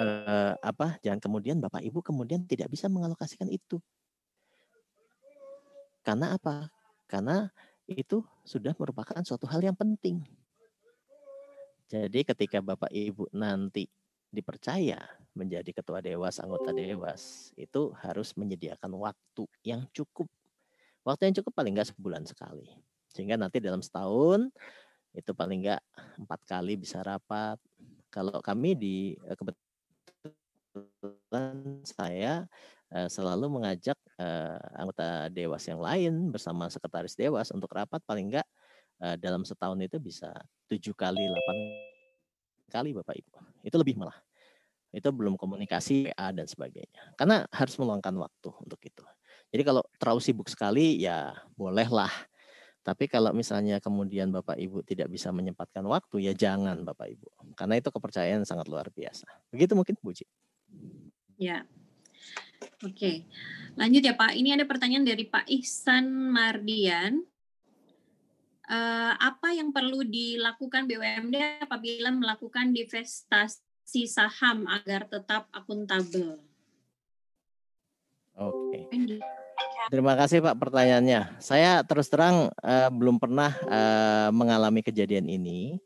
eh, 0.00 0.52
apa? 0.58 0.96
Jangan 1.04 1.20
kemudian 1.20 1.60
Bapak 1.60 1.84
Ibu 1.84 2.00
kemudian 2.00 2.48
tidak 2.48 2.72
bisa 2.72 2.88
mengalokasikan 2.88 3.46
itu. 3.52 3.78
Karena 6.02 6.34
apa? 6.34 6.72
Karena 7.06 7.52
itu 7.94 8.24
sudah 8.42 8.74
merupakan 8.76 9.22
suatu 9.24 9.46
hal 9.48 9.62
yang 9.62 9.76
penting. 9.76 10.20
Jadi 11.92 12.24
ketika 12.24 12.64
Bapak 12.64 12.88
Ibu 12.88 13.28
nanti 13.36 13.84
dipercaya 14.32 14.96
menjadi 15.36 15.76
ketua 15.76 16.00
dewas, 16.00 16.40
anggota 16.40 16.72
dewas, 16.72 17.52
itu 17.52 17.92
harus 18.00 18.32
menyediakan 18.32 18.96
waktu 18.96 19.44
yang 19.60 19.84
cukup. 19.92 20.24
Waktu 21.04 21.28
yang 21.28 21.36
cukup 21.42 21.52
paling 21.52 21.76
enggak 21.76 21.92
sebulan 21.92 22.24
sekali. 22.24 22.64
Sehingga 23.12 23.36
nanti 23.36 23.60
dalam 23.60 23.84
setahun 23.84 24.48
itu 25.12 25.36
paling 25.36 25.68
enggak 25.68 25.84
empat 26.16 26.40
kali 26.48 26.80
bisa 26.80 27.04
rapat. 27.04 27.60
Kalau 28.08 28.40
kami 28.40 28.72
di 28.72 29.12
eh, 29.28 29.36
kebetulan 29.36 29.60
saya 31.84 32.48
Eh, 32.92 33.08
selalu 33.08 33.48
mengajak 33.48 33.96
uh, 34.22 34.56
anggota 34.78 35.26
dewas 35.34 35.66
yang 35.66 35.82
lain 35.82 36.30
bersama 36.30 36.70
sekretaris 36.70 37.18
dewas 37.18 37.50
untuk 37.50 37.74
rapat 37.74 37.98
paling 38.06 38.30
enggak 38.30 38.46
uh, 39.02 39.18
dalam 39.18 39.42
setahun 39.42 39.78
itu 39.82 39.98
bisa 39.98 40.30
tujuh 40.70 40.94
kali, 40.94 41.18
delapan 41.26 41.56
kali 42.70 42.90
Bapak 42.94 43.18
Ibu. 43.18 43.32
Itu 43.66 43.76
lebih 43.82 43.98
malah. 43.98 44.16
itu 44.92 45.08
belum 45.08 45.40
komunikasi 45.40 46.12
WA 46.12 46.36
dan 46.36 46.44
sebagainya. 46.44 47.16
Karena 47.16 47.48
harus 47.48 47.80
meluangkan 47.80 48.12
waktu 48.12 48.52
untuk 48.60 48.76
itu. 48.84 49.00
Jadi 49.48 49.62
kalau 49.64 49.80
terlalu 49.96 50.20
sibuk 50.20 50.52
sekali 50.52 51.00
ya 51.00 51.32
bolehlah. 51.56 52.12
Tapi 52.84 53.08
kalau 53.08 53.32
misalnya 53.32 53.80
kemudian 53.80 54.28
Bapak 54.28 54.60
Ibu 54.60 54.84
tidak 54.84 55.08
bisa 55.08 55.32
menyempatkan 55.32 55.80
waktu 55.88 56.28
ya 56.28 56.36
jangan 56.36 56.84
Bapak 56.84 57.08
Ibu. 57.08 57.56
Karena 57.56 57.80
itu 57.80 57.88
kepercayaan 57.88 58.44
sangat 58.44 58.68
luar 58.68 58.92
biasa. 58.92 59.24
Begitu 59.48 59.72
mungkin 59.72 59.96
Bu 59.96 60.12
Ci. 60.12 60.28
Ya. 61.40 61.64
Oke. 62.82 63.26
Lanjut 63.78 64.02
ya 64.04 64.14
Pak. 64.14 64.32
Ini 64.36 64.58
ada 64.58 64.64
pertanyaan 64.68 65.06
dari 65.06 65.24
Pak 65.24 65.48
Ihsan 65.48 66.08
Mardian. 66.08 67.24
Uh, 68.72 69.12
apa 69.18 69.52
yang 69.52 69.74
perlu 69.74 70.00
dilakukan 70.06 70.88
BUMD 70.88 71.60
apabila 71.60 72.08
melakukan 72.14 72.72
divestasi 72.72 74.06
saham 74.08 74.64
agar 74.70 75.04
tetap 75.10 75.50
akuntabel? 75.52 76.40
Oke. 78.38 78.88
Terima 79.92 80.14
kasih 80.16 80.40
Pak 80.40 80.56
pertanyaannya. 80.56 81.36
Saya 81.42 81.84
terus 81.84 82.08
terang 82.08 82.48
uh, 82.64 82.88
belum 82.88 83.20
pernah 83.20 83.52
uh, 83.66 84.28
mengalami 84.32 84.80
kejadian 84.80 85.28
ini. 85.28 85.76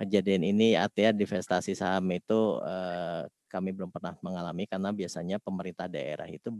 Kejadian 0.00 0.48
ini 0.48 0.80
artinya 0.80 1.12
divestasi 1.12 1.76
saham 1.76 2.08
itu 2.08 2.56
uh, 2.64 3.28
kami 3.50 3.74
belum 3.74 3.90
pernah 3.90 4.14
mengalami 4.22 4.70
karena 4.70 4.94
biasanya 4.94 5.42
pemerintah 5.42 5.90
daerah 5.90 6.30
itu 6.30 6.54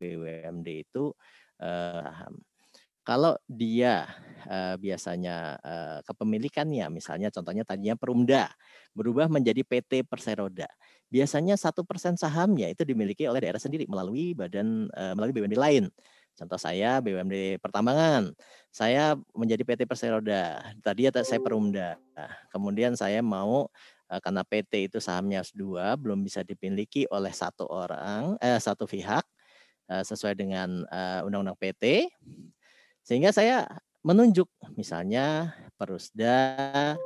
BUMD 0.00 0.68
itu 0.88 1.12
uh, 1.60 2.08
kalau 3.04 3.36
dia 3.44 4.08
uh, 4.48 4.80
biasanya 4.80 5.60
uh, 5.60 6.00
kepemilikannya, 6.08 6.88
misalnya 6.88 7.28
contohnya 7.28 7.60
tadinya 7.60 7.92
Perumda 8.00 8.48
berubah 8.96 9.28
menjadi 9.28 9.60
PT 9.60 10.08
Perseroda, 10.08 10.64
biasanya 11.12 11.60
satu 11.60 11.84
persen 11.84 12.16
sahamnya 12.16 12.72
itu 12.72 12.80
dimiliki 12.80 13.28
oleh 13.28 13.44
daerah 13.44 13.60
sendiri 13.60 13.84
melalui 13.84 14.32
badan 14.32 14.88
uh, 14.96 15.12
melalui 15.12 15.36
BUMD 15.36 15.52
lain. 15.60 15.84
Contoh 16.34 16.56
saya 16.58 16.98
BUMD 16.98 17.60
Pertambangan, 17.62 18.32
saya 18.72 19.14
menjadi 19.36 19.62
PT 19.62 19.80
Perseroda. 19.86 20.64
Tadi 20.82 21.06
saya 21.06 21.38
Perumda. 21.38 21.94
Kemudian 22.50 22.98
saya 22.98 23.22
mau 23.22 23.70
karena 24.22 24.42
PT 24.46 24.92
itu 24.92 24.98
sahamnya 25.02 25.42
dua, 25.54 25.96
belum 25.98 26.22
bisa 26.22 26.44
dimiliki 26.46 27.08
oleh 27.10 27.32
satu 27.32 27.66
orang, 27.66 28.38
eh, 28.38 28.60
satu 28.60 28.86
pihak 28.86 29.24
sesuai 29.84 30.32
dengan 30.32 30.80
undang-undang 31.28 31.60
PT 31.60 32.08
sehingga 33.04 33.36
saya 33.36 33.68
menunjuk 34.00 34.48
misalnya 34.80 35.52
Perusda 35.76 36.96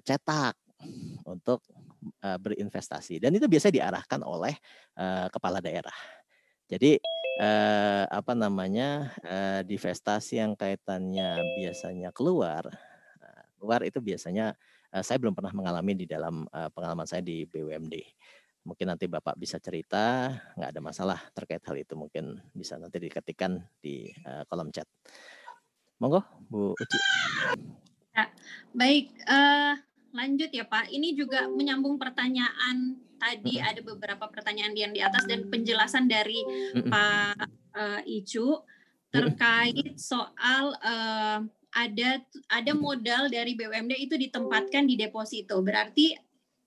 cetak 0.00 0.56
untuk 1.28 1.60
berinvestasi 2.16 3.20
dan 3.20 3.28
itu 3.36 3.44
biasanya 3.44 3.76
diarahkan 3.76 4.24
oleh 4.24 4.56
kepala 5.28 5.60
daerah. 5.60 5.92
Jadi 6.64 6.96
apa 8.08 8.32
namanya 8.32 9.12
uh, 9.20 9.60
divestasi 9.68 10.40
yang 10.40 10.56
kaitannya 10.56 11.36
biasanya 11.60 12.08
keluar 12.08 12.72
keluar 13.56 13.82
itu 13.82 13.98
biasanya 13.98 14.54
saya 15.02 15.18
belum 15.18 15.34
pernah 15.34 15.52
mengalami 15.52 15.92
di 15.98 16.06
dalam 16.06 16.46
uh, 16.50 16.70
pengalaman 16.70 17.06
saya 17.08 17.22
di 17.22 17.44
BUMD. 17.46 17.94
Mungkin 18.66 18.86
nanti 18.90 19.06
Bapak 19.06 19.38
bisa 19.38 19.62
cerita, 19.62 20.26
nggak 20.58 20.70
ada 20.74 20.80
masalah 20.82 21.18
terkait 21.30 21.62
hal 21.62 21.76
itu. 21.78 21.94
Mungkin 21.94 22.34
bisa 22.50 22.74
nanti 22.74 22.98
diketikkan 22.98 23.62
di 23.78 24.10
uh, 24.26 24.42
kolom 24.50 24.74
chat. 24.74 24.90
Monggo, 26.02 26.20
Bu 26.50 26.74
Uci. 26.74 26.98
Ya, 28.10 28.26
baik, 28.74 29.14
uh, 29.30 29.78
lanjut 30.12 30.50
ya 30.50 30.66
Pak. 30.66 30.90
Ini 30.90 31.14
juga 31.14 31.46
menyambung 31.46 31.96
pertanyaan 31.96 32.98
tadi 33.16 33.62
ada 33.62 33.80
beberapa 33.80 34.28
pertanyaan 34.28 34.76
yang 34.76 34.92
di 34.92 35.00
atas 35.00 35.24
dan 35.24 35.48
penjelasan 35.48 36.04
dari 36.04 36.42
Pak 36.84 37.48
uh, 37.76 38.00
Icu 38.04 38.60
terkait 39.08 39.96
soal 39.96 40.76
uh, 40.84 41.40
ada 41.76 42.24
ada 42.48 42.72
modal 42.72 43.28
dari 43.28 43.52
BUMD 43.52 43.92
itu 44.00 44.16
ditempatkan 44.16 44.88
di 44.88 44.96
deposito. 44.96 45.60
Berarti 45.60 46.16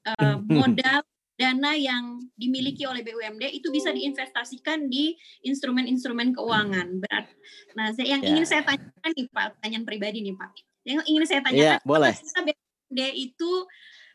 uh, 0.05 0.37
modal 0.45 1.01
dana 1.39 1.71
yang 1.73 2.19
dimiliki 2.35 2.85
oleh 2.85 3.01
BUMD 3.01 3.47
itu 3.49 3.73
bisa 3.73 3.89
diinvestasikan 3.89 4.85
di 4.91 5.17
instrumen-instrumen 5.41 6.35
keuangan. 6.37 7.01
Berat. 7.01 7.25
Nah, 7.73 7.89
saya, 7.95 8.19
yang 8.19 8.21
yeah. 8.21 8.29
ingin 8.35 8.45
saya 8.45 8.61
tanyakan 8.67 9.11
nih 9.15 9.27
Pak, 9.31 9.45
pertanyaan 9.57 9.85
pribadi 9.87 10.19
nih 10.21 10.35
Pak. 10.37 10.51
Yang 10.83 11.03
ingin 11.09 11.23
saya 11.25 11.41
tanyakan, 11.41 11.79
yeah, 11.79 11.87
boleh. 11.87 12.13
BUMD 12.13 12.99
itu 13.17 13.51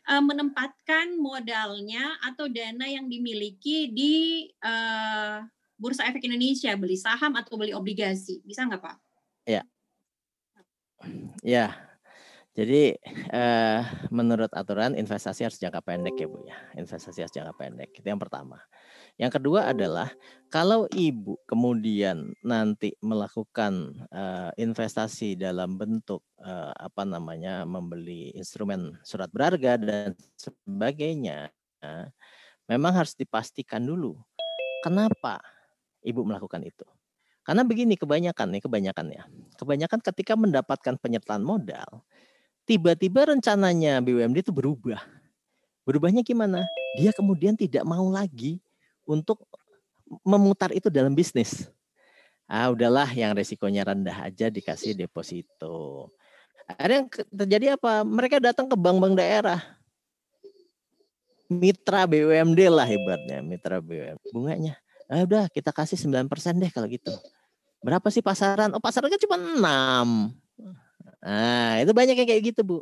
uh, 0.07 0.23
menempatkan 0.23 1.17
modalnya 1.17 2.13
atau 2.23 2.45
dana 2.45 2.85
yang 2.85 3.09
dimiliki 3.09 3.89
di 3.89 4.47
uh, 4.61 5.41
Bursa 5.75 6.07
Efek 6.07 6.23
Indonesia, 6.23 6.71
beli 6.79 6.95
saham 6.95 7.35
atau 7.35 7.59
beli 7.59 7.75
obligasi, 7.75 8.39
bisa 8.47 8.63
nggak 8.63 8.79
Pak? 8.79 8.97
Ya. 9.43 9.61
Ya, 11.43 11.75
jadi 12.55 12.95
eh, 13.35 13.81
menurut 14.15 14.47
aturan 14.55 14.95
investasi 14.95 15.43
harus 15.43 15.59
jangka 15.59 15.83
pendek 15.83 16.15
ya 16.15 16.27
Bu 16.31 16.39
ya. 16.47 16.55
Investasi 16.79 17.27
harus 17.27 17.35
jangka 17.35 17.51
pendek. 17.59 17.91
Itu 17.91 18.07
yang 18.07 18.21
pertama. 18.21 18.63
Yang 19.19 19.39
kedua 19.39 19.75
adalah 19.75 20.07
kalau 20.47 20.87
Ibu 20.87 21.43
kemudian 21.43 22.31
nanti 22.47 22.95
melakukan 23.03 24.07
eh, 24.07 24.51
investasi 24.55 25.35
dalam 25.35 25.75
bentuk 25.75 26.23
eh, 26.39 26.71
apa 26.71 27.03
namanya 27.03 27.67
membeli 27.67 28.31
instrumen 28.39 28.95
surat 29.03 29.27
berharga 29.27 29.75
dan 29.75 30.15
sebagainya, 30.39 31.51
memang 32.71 32.93
harus 32.97 33.13
dipastikan 33.13 33.83
dulu 33.83 34.15
kenapa 34.79 35.43
Ibu 36.07 36.23
melakukan 36.23 36.63
itu. 36.63 36.87
Karena 37.45 37.61
begini 37.61 37.93
kebanyakan 37.93 38.57
nih 38.57 38.61
kebanyakan 38.65 39.05
ya. 39.13 39.23
Kebanyakan 39.61 40.01
ketika 40.01 40.33
mendapatkan 40.33 40.97
penyertaan 40.97 41.45
modal 41.45 42.01
tiba-tiba 42.65 43.29
rencananya 43.29 44.01
BUMD 44.01 44.41
itu 44.41 44.51
berubah. 44.51 44.99
Berubahnya 45.85 46.25
gimana? 46.25 46.65
Dia 46.97 47.13
kemudian 47.13 47.53
tidak 47.53 47.85
mau 47.85 48.09
lagi 48.09 48.57
untuk 49.05 49.45
memutar 50.25 50.73
itu 50.73 50.89
dalam 50.89 51.13
bisnis. 51.13 51.69
Ah, 52.49 52.73
udahlah 52.73 53.09
yang 53.13 53.37
resikonya 53.37 53.85
rendah 53.85 54.25
aja 54.25 54.49
dikasih 54.49 54.97
deposito. 54.97 56.09
Akhirnya 56.65 57.05
yang 57.05 57.09
terjadi 57.29 57.65
apa? 57.77 58.01
Mereka 58.01 58.41
datang 58.41 58.65
ke 58.65 58.73
bank-bank 58.73 59.21
daerah. 59.21 59.61
Mitra 61.45 62.09
BUMD 62.09 62.57
lah 62.73 62.89
hebatnya, 62.89 63.45
mitra 63.45 63.77
BUMD. 63.77 64.33
Bunganya, 64.33 64.73
ah 65.11 65.21
udah 65.25 65.45
kita 65.53 65.69
kasih 65.69 65.97
9% 65.97 66.29
deh 66.57 66.71
kalau 66.73 66.87
gitu. 66.89 67.13
Berapa 67.85 68.09
sih 68.09 68.25
pasaran? 68.25 68.73
Oh 68.73 68.81
pasaran 68.81 69.13
kan 69.13 69.21
cuma 69.21 69.37
6. 69.37 70.33
Nah, 71.25 71.81
itu 71.81 71.91
banyak 71.93 72.15
yang 72.17 72.29
kayak 72.29 72.43
gitu, 72.53 72.61
Bu. 72.61 72.79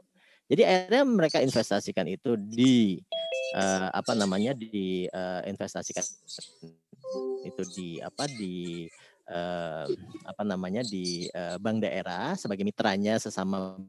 Jadi 0.51 0.67
akhirnya 0.67 1.03
mereka 1.07 1.39
investasikan 1.39 2.03
itu 2.11 2.35
di 2.35 2.99
uh, 3.55 3.87
apa 3.95 4.11
namanya 4.11 4.51
di 4.51 5.07
uh, 5.07 5.41
investasikan 5.47 6.03
itu 7.47 7.63
di 7.71 8.03
apa 8.03 8.27
di 8.27 8.87
uh, 9.31 9.87
apa 10.27 10.43
namanya 10.43 10.83
di 10.83 11.31
uh, 11.31 11.55
bank 11.59 11.87
daerah 11.87 12.35
sebagai 12.35 12.67
mitranya 12.67 13.15
sesama 13.15 13.79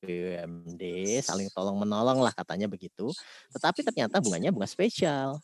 BUMD 0.00 0.82
saling 1.20 1.52
tolong 1.52 1.76
menolong 1.76 2.24
lah 2.24 2.32
katanya 2.32 2.64
begitu. 2.70 3.12
Tetapi 3.52 3.84
ternyata 3.84 4.24
bunganya 4.24 4.48
bunga 4.48 4.68
spesial. 4.68 5.36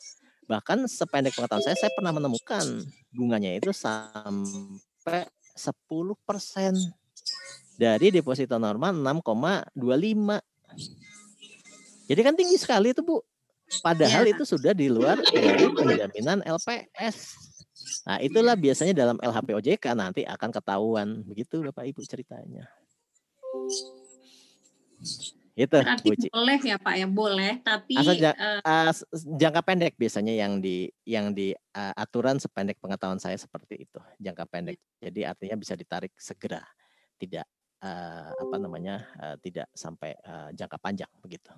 Bahkan 0.45 0.89
sependek 0.89 1.33
pengetahuan 1.37 1.65
saya, 1.65 1.77
saya 1.77 1.93
pernah 1.97 2.13
menemukan 2.13 2.85
bunganya 3.15 3.57
itu 3.57 3.73
sampai 3.73 5.29
10 5.55 5.73
persen 6.27 6.75
dari 7.75 8.11
deposito 8.13 8.59
normal 8.61 8.95
6,25. 9.23 9.73
Jadi 12.05 12.21
kan 12.21 12.35
tinggi 12.37 12.57
sekali 12.61 12.93
itu 12.93 13.01
Bu. 13.01 13.23
Padahal 13.81 14.29
ya. 14.29 14.37
itu 14.37 14.45
sudah 14.45 14.77
di 14.77 14.93
luar 14.93 15.17
dari 15.25 15.65
penjaminan 15.73 16.45
LPS. 16.45 17.17
Nah 18.05 18.21
itulah 18.21 18.55
biasanya 18.55 18.93
dalam 18.93 19.17
LHP 19.19 19.49
OJK 19.57 19.85
nanti 19.97 20.23
akan 20.29 20.51
ketahuan. 20.53 21.25
Begitu 21.25 21.65
Bapak 21.65 21.89
Ibu 21.89 22.05
ceritanya. 22.05 22.69
Itu 25.55 25.79
Berarti 25.79 26.11
Bu 26.11 26.35
boleh 26.35 26.59
ya 26.67 26.77
Pak 26.83 26.95
ya 26.99 27.07
boleh 27.07 27.53
tapi 27.63 27.95
Asal 27.95 28.19
uh, 28.19 28.59
uh, 28.67 28.91
jangka 29.15 29.63
pendek 29.63 29.95
biasanya 29.95 30.35
yang 30.35 30.59
di 30.59 30.91
yang 31.07 31.31
di 31.31 31.55
uh, 31.55 31.95
aturan 31.95 32.43
sependek 32.43 32.83
pengetahuan 32.83 33.23
saya 33.23 33.39
seperti 33.39 33.87
itu 33.87 34.01
jangka 34.19 34.45
pendek. 34.51 34.83
Jadi 34.99 35.23
artinya 35.23 35.55
bisa 35.55 35.79
ditarik 35.79 36.11
segera 36.19 36.59
tidak 37.23 37.47
uh, 37.87 38.35
apa 38.35 38.57
namanya 38.59 39.07
uh, 39.23 39.37
tidak 39.39 39.71
sampai 39.71 40.19
uh, 40.27 40.51
jangka 40.51 40.79
panjang 40.83 41.11
begitu. 41.23 41.55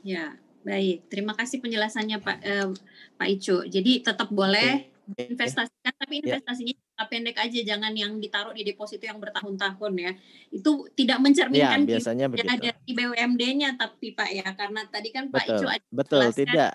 Ya 0.00 0.32
baik 0.64 1.12
terima 1.12 1.36
kasih 1.36 1.60
penjelasannya 1.60 2.16
Pak 2.16 2.38
uh, 2.48 2.72
Pak 3.20 3.28
Icu. 3.28 3.68
Jadi 3.68 4.00
tetap 4.00 4.32
boleh 4.32 4.91
investasikan 5.18 5.92
tapi 5.98 6.22
ya. 6.22 6.38
investasinya 6.38 6.74
jangka 6.78 7.04
pendek 7.10 7.36
aja, 7.42 7.60
jangan 7.66 7.92
yang 7.92 8.12
ditaruh 8.22 8.54
di 8.54 8.62
deposito 8.62 9.04
yang 9.04 9.18
bertahun-tahun 9.18 9.92
ya. 9.98 10.12
Itu 10.54 10.86
tidak 10.94 11.18
Ya, 11.18 11.24
mencerminkan 11.24 11.80
biasanya 11.84 12.26
kinerja 12.30 12.70
begitu. 12.72 12.72
dari 12.72 12.90
BUMD-nya 12.94 13.70
tapi 13.76 14.06
Pak 14.14 14.30
ya, 14.30 14.48
karena 14.54 14.80
tadi 14.88 15.08
kan 15.10 15.24
Pak 15.28 15.44
Icu 15.46 15.66
ada 15.66 15.84
betul, 15.90 16.20
jelaskan, 16.22 16.38
tidak. 16.46 16.72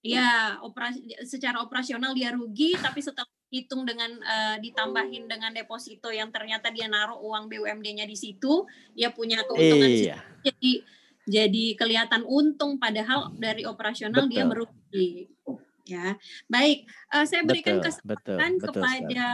ya 0.00 0.56
operasi 0.64 1.00
secara 1.28 1.60
operasional 1.60 2.16
dia 2.16 2.32
rugi, 2.32 2.72
tapi 2.80 3.04
setelah 3.04 3.28
hitung 3.50 3.82
dengan 3.84 4.08
eh, 4.22 4.56
ditambahin 4.62 5.26
dengan 5.26 5.50
deposito 5.52 6.08
yang 6.08 6.30
ternyata 6.30 6.70
dia 6.72 6.86
naruh 6.86 7.18
uang 7.20 7.50
BUMD-nya 7.50 8.06
di 8.08 8.16
situ, 8.16 8.64
dia 8.96 9.10
punya 9.12 9.42
keuntungan 9.44 9.90
Iya, 9.90 10.16
jadi 10.40 10.72
jadi 11.30 11.64
kelihatan 11.76 12.24
untung 12.26 12.80
padahal 12.80 13.30
dari 13.36 13.62
operasional 13.68 14.26
dia 14.26 14.42
Betul. 14.42 14.50
merugi 14.66 15.08
ya. 15.90 16.14
Baik 16.46 16.86
eh, 16.86 17.24
saya 17.26 17.42
berikan 17.42 17.82
betul, 17.82 17.90
betul, 18.06 18.38
kesempatan 18.38 18.52
betul 18.56 18.66
kepada 18.70 19.28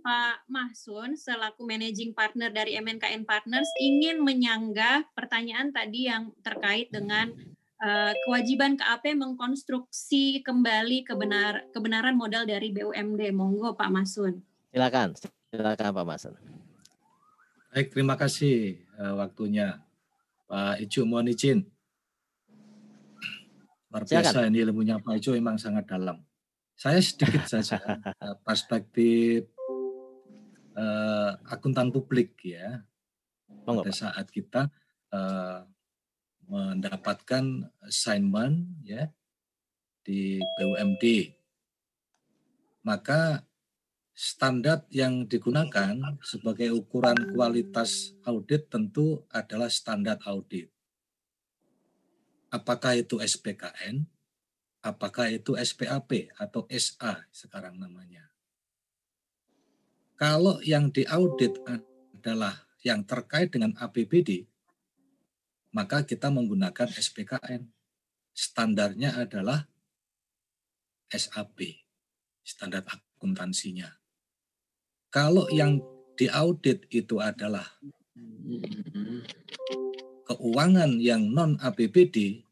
Pak 0.00 0.36
Mahsun 0.48 1.10
selaku 1.20 1.68
managing 1.68 2.16
partner 2.16 2.48
dari 2.48 2.80
MNKN 2.80 3.28
Partners 3.28 3.68
ingin 3.76 4.24
menyanggah 4.24 5.04
pertanyaan 5.12 5.68
tadi 5.68 6.08
yang 6.08 6.32
terkait 6.40 6.88
dengan 6.88 7.28
eh, 7.84 8.12
kewajiban 8.24 8.80
KAP 8.80 9.12
mengkonstruksi 9.12 10.40
kembali 10.40 11.04
kebenar 11.04 11.68
kebenaran 11.76 12.16
modal 12.16 12.48
dari 12.48 12.72
BUMD 12.72 13.28
monggo 13.36 13.76
Pak 13.76 13.92
Mahsun. 13.92 14.40
Silakan, 14.72 15.12
silakan 15.52 15.92
Pak 15.92 16.06
Masen. 16.08 16.34
Baik, 17.68 17.92
terima 17.92 18.16
kasih 18.16 18.80
eh, 18.80 19.14
waktunya. 19.14 19.84
Pak 20.48 20.80
Icu 20.80 21.04
mohon 21.04 21.28
izin. 21.28 21.68
Luar 23.88 24.04
Silakan. 24.04 24.20
biasa 24.20 24.38
ini 24.52 24.58
ilmunya 24.64 24.96
Pak 25.00 25.14
Icu 25.16 25.32
memang 25.32 25.56
sangat 25.56 25.88
dalam. 25.88 26.20
Saya 26.76 27.00
sedikit 27.00 27.48
saja 27.48 27.80
eh, 28.24 28.36
perspektif 28.44 29.48
eh, 30.76 31.30
akuntan 31.48 31.88
publik 31.90 32.36
ya 32.44 32.84
Monggo, 33.48 33.82
pada 33.82 33.90
saat 33.90 34.28
kita 34.28 34.68
eh, 35.10 35.60
mendapatkan 36.48 37.44
assignment 37.84 38.84
ya 38.84 39.08
di 40.04 40.40
BUMD 40.56 41.36
maka 42.88 43.44
standar 44.16 44.88
yang 44.88 45.28
digunakan 45.28 45.94
sebagai 46.24 46.72
ukuran 46.72 47.36
kualitas 47.36 48.16
audit 48.24 48.72
tentu 48.72 49.22
adalah 49.28 49.68
standar 49.68 50.16
audit. 50.24 50.72
Apakah 52.48 52.96
itu 52.96 53.20
SPKN, 53.20 54.08
apakah 54.80 55.28
itu 55.28 55.52
SPAP 55.58 56.32
atau 56.38 56.64
SA 56.72 57.28
sekarang 57.28 57.76
namanya. 57.76 58.28
Kalau 60.18 60.58
yang 60.64 60.90
diaudit 60.90 61.54
adalah 61.68 62.66
yang 62.82 63.04
terkait 63.06 63.52
dengan 63.54 63.76
APBD, 63.78 64.48
maka 65.76 66.02
kita 66.02 66.32
menggunakan 66.32 66.88
SPKN. 66.90 67.68
Standarnya 68.34 69.18
adalah 69.18 69.66
SAP, 71.10 71.82
standar 72.46 72.86
akuntansinya. 72.86 73.90
Kalau 75.10 75.50
yang 75.50 75.82
diaudit 76.14 76.86
itu 76.90 77.18
adalah 77.18 77.66
keuangan 80.28 81.00
yang 81.00 81.32
non 81.32 81.56
APBD, 81.56 82.44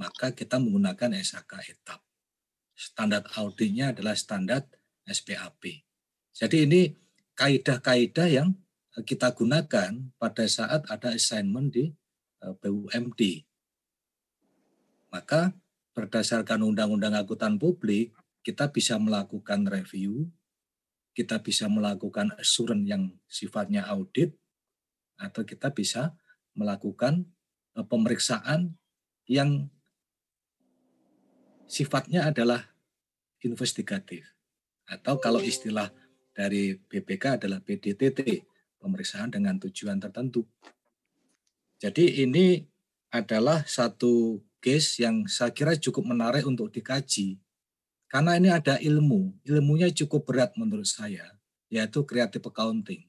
maka 0.00 0.32
kita 0.32 0.56
menggunakan 0.56 1.12
SHK 1.20 1.52
etap. 1.68 2.00
Standar 2.72 3.28
auditnya 3.36 3.92
adalah 3.92 4.16
standar 4.16 4.64
SPAP. 5.04 5.84
Jadi 6.32 6.56
ini 6.64 6.82
kaidah-kaidah 7.36 8.28
yang 8.32 8.56
kita 9.04 9.36
gunakan 9.36 9.92
pada 10.16 10.44
saat 10.48 10.88
ada 10.88 11.12
assignment 11.12 11.68
di 11.68 11.92
eh, 12.40 12.54
BUMD. 12.56 13.44
Maka 15.12 15.52
berdasarkan 15.92 16.64
Undang-Undang 16.64 17.20
Angkutan 17.20 17.60
Publik, 17.60 18.16
kita 18.40 18.72
bisa 18.72 18.96
melakukan 18.96 19.68
review, 19.68 20.32
kita 21.12 21.44
bisa 21.44 21.68
melakukan 21.68 22.32
assurance 22.40 22.88
yang 22.88 23.12
sifatnya 23.28 23.84
audit, 23.92 24.32
atau 25.20 25.44
kita 25.44 25.68
bisa 25.70 26.16
melakukan 26.56 27.26
eh, 27.76 27.86
pemeriksaan 27.86 28.76
yang 29.28 29.70
sifatnya 31.68 32.28
adalah 32.28 32.72
investigatif. 33.40 34.28
Atau 34.84 35.16
kalau 35.22 35.40
istilah 35.40 35.88
dari 36.36 36.76
BPK 36.76 37.40
adalah 37.40 37.64
PDTT, 37.64 38.44
pemeriksaan 38.80 39.30
dengan 39.30 39.56
tujuan 39.62 40.02
tertentu. 40.02 40.44
Jadi 41.78 42.24
ini 42.24 42.62
adalah 43.12 43.62
satu 43.68 44.40
case 44.62 45.02
yang 45.02 45.26
saya 45.26 45.50
kira 45.50 45.74
cukup 45.74 46.06
menarik 46.06 46.46
untuk 46.46 46.70
dikaji. 46.70 47.42
Karena 48.06 48.36
ini 48.36 48.52
ada 48.52 48.76
ilmu, 48.78 49.40
ilmunya 49.42 49.88
cukup 49.90 50.28
berat 50.28 50.52
menurut 50.60 50.86
saya, 50.86 51.26
yaitu 51.72 52.04
creative 52.04 52.44
accounting, 52.44 53.08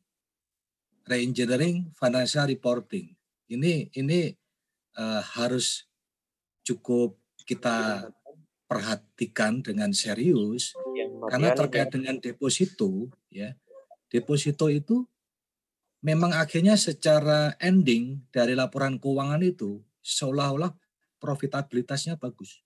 reengineering, 1.06 1.92
financial 2.00 2.48
reporting. 2.48 3.13
Ini 3.50 3.94
ini 3.96 4.32
eh, 4.98 5.22
harus 5.36 5.88
cukup 6.64 7.20
kita 7.44 8.08
perhatikan 8.68 9.60
dengan 9.60 9.92
serius 9.92 10.74
karena 11.28 11.54
terkait 11.54 11.92
dengan 11.92 12.18
deposito 12.18 13.12
ya. 13.30 13.54
Deposito 14.08 14.70
itu 14.70 15.04
memang 16.06 16.38
akhirnya 16.38 16.78
secara 16.78 17.58
ending 17.58 18.24
dari 18.30 18.54
laporan 18.54 19.02
keuangan 19.02 19.42
itu 19.42 19.82
seolah-olah 20.06 20.72
profitabilitasnya 21.18 22.22
bagus. 22.22 22.62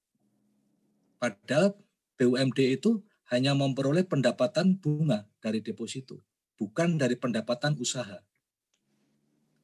Padahal 1.17 1.73
BUMD 2.19 2.59
itu 2.77 3.01
hanya 3.31 3.55
memperoleh 3.55 4.05
pendapatan 4.05 4.77
bunga 4.77 5.27
dari 5.39 5.59
deposito 5.63 6.21
bukan 6.57 6.97
dari 6.97 7.15
pendapatan 7.15 7.77
usaha. 7.77 8.19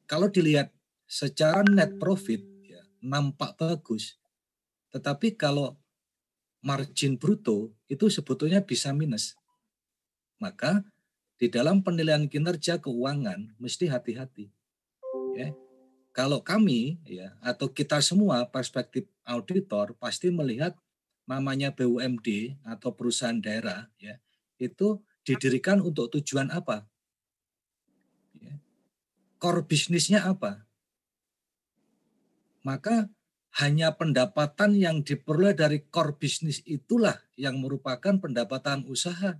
Kalau 0.06 0.30
dilihat 0.30 0.70
secara 1.14 1.62
net 1.62 1.94
profit 2.02 2.42
ya, 2.66 2.82
nampak 2.98 3.54
bagus 3.54 4.18
tetapi 4.94 5.34
kalau 5.34 5.74
margin 6.62 7.18
bruto 7.18 7.74
itu 7.90 8.06
sebetulnya 8.06 8.62
bisa 8.62 8.94
minus. 8.94 9.34
Maka 10.38 10.86
di 11.34 11.50
dalam 11.50 11.82
penilaian 11.82 12.30
kinerja 12.30 12.78
keuangan 12.78 13.58
mesti 13.58 13.90
hati-hati. 13.90 14.54
Ya. 15.34 15.50
Kalau 16.14 16.46
kami 16.46 17.02
ya 17.02 17.34
atau 17.42 17.66
kita 17.74 17.98
semua 17.98 18.46
perspektif 18.46 19.10
auditor 19.26 19.98
pasti 19.98 20.30
melihat 20.30 20.78
namanya 21.26 21.74
BUMD 21.74 22.54
atau 22.62 22.94
perusahaan 22.94 23.34
daerah 23.34 23.90
ya 23.98 24.22
itu 24.62 25.02
didirikan 25.26 25.82
untuk 25.82 26.14
tujuan 26.14 26.54
apa? 26.54 26.86
Ya. 28.38 28.62
Core 29.42 29.66
bisnisnya 29.66 30.22
apa? 30.22 30.62
Maka 32.64 33.06
hanya 33.62 33.94
pendapatan 33.94 34.74
yang 34.74 35.06
diperoleh 35.06 35.54
dari 35.54 35.86
core 35.86 36.18
bisnis 36.18 36.58
itulah 36.66 37.14
yang 37.38 37.62
merupakan 37.62 38.18
pendapatan 38.18 38.82
usaha. 38.90 39.38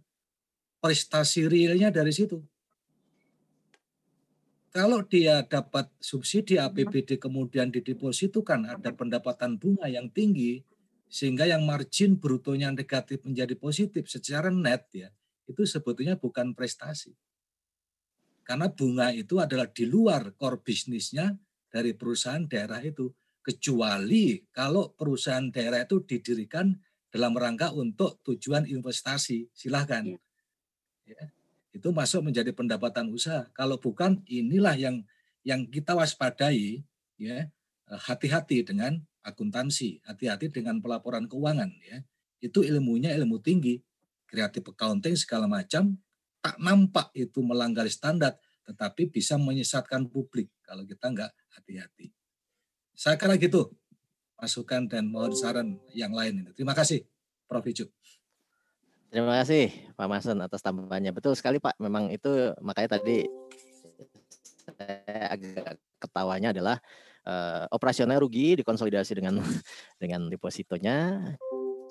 Prestasi 0.78 1.48
realnya 1.48 1.88
dari 1.88 2.12
situ. 2.12 2.44
Kalau 4.74 5.06
dia 5.06 5.46
dapat 5.46 5.88
subsidi 6.02 6.58
APBD 6.58 7.16
kemudian 7.16 7.70
didepositukan 7.70 8.68
ada 8.68 8.90
pendapatan 8.90 9.54
bunga 9.54 9.86
yang 9.86 10.10
tinggi 10.10 10.66
sehingga 11.06 11.46
yang 11.46 11.62
margin 11.62 12.18
brutonya 12.18 12.74
negatif 12.74 13.22
menjadi 13.22 13.54
positif 13.54 14.10
secara 14.10 14.50
net 14.50 14.90
ya 14.90 15.08
itu 15.48 15.62
sebetulnya 15.68 16.16
bukan 16.18 16.56
prestasi. 16.56 17.14
Karena 18.44 18.68
bunga 18.68 19.08
itu 19.14 19.40
adalah 19.40 19.70
di 19.70 19.88
luar 19.88 20.36
core 20.36 20.60
bisnisnya 20.60 21.32
dari 21.74 21.90
perusahaan 21.90 22.46
daerah 22.46 22.78
itu 22.78 23.10
kecuali 23.42 24.38
kalau 24.54 24.94
perusahaan 24.94 25.50
daerah 25.50 25.82
itu 25.82 26.06
didirikan 26.06 26.70
dalam 27.10 27.34
rangka 27.34 27.74
untuk 27.74 28.22
tujuan 28.22 28.70
investasi. 28.70 29.50
Silahkan. 29.50 30.06
Ya, 31.02 31.22
itu 31.74 31.90
masuk 31.90 32.30
menjadi 32.30 32.54
pendapatan 32.54 33.10
usaha. 33.10 33.50
Kalau 33.50 33.82
bukan 33.82 34.22
inilah 34.30 34.78
yang 34.78 35.02
yang 35.42 35.66
kita 35.66 35.98
waspadai 35.98 36.86
ya 37.18 37.50
hati-hati 37.90 38.64
dengan 38.64 39.02
akuntansi 39.26 40.00
hati-hati 40.06 40.54
dengan 40.54 40.78
pelaporan 40.78 41.26
keuangan 41.26 41.74
ya. 41.82 42.06
Itu 42.38 42.62
ilmunya 42.62 43.10
ilmu 43.18 43.42
tinggi 43.42 43.82
kreatif 44.30 44.62
accounting 44.70 45.18
segala 45.18 45.50
macam 45.50 45.98
tak 46.38 46.56
nampak 46.60 47.10
itu 47.18 47.40
melanggar 47.40 47.88
standar 47.90 48.36
tetapi 48.64 49.12
bisa 49.12 49.36
menyesatkan 49.36 50.08
publik 50.08 50.48
kalau 50.64 50.82
kita 50.88 51.12
nggak 51.12 51.30
hati-hati 51.56 52.10
saya 52.94 53.18
kira 53.18 53.36
gitu 53.36 53.74
masukan 54.38 54.86
dan 54.86 55.08
mohon 55.08 55.32
saran 55.32 55.80
yang 55.96 56.12
lain. 56.12 56.52
Terima 56.52 56.76
kasih, 56.76 57.06
Prof. 57.48 57.64
Icu. 57.64 57.88
Terima 59.08 59.40
kasih 59.40 59.70
Pak 59.94 60.08
Mason 60.10 60.38
atas 60.42 60.60
tambahannya. 60.60 61.14
Betul 61.14 61.38
sekali 61.38 61.62
Pak. 61.62 61.78
Memang 61.78 62.10
itu 62.10 62.50
makanya 62.58 62.98
tadi 62.98 63.24
saya 64.74 65.30
agak 65.30 65.78
ketawanya 66.02 66.50
adalah 66.50 66.76
uh, 67.24 67.64
operasional 67.70 68.18
rugi 68.18 68.58
dikonsolidasi 68.58 69.22
dengan 69.22 69.38
dengan 70.02 70.26
depositonya 70.26 71.30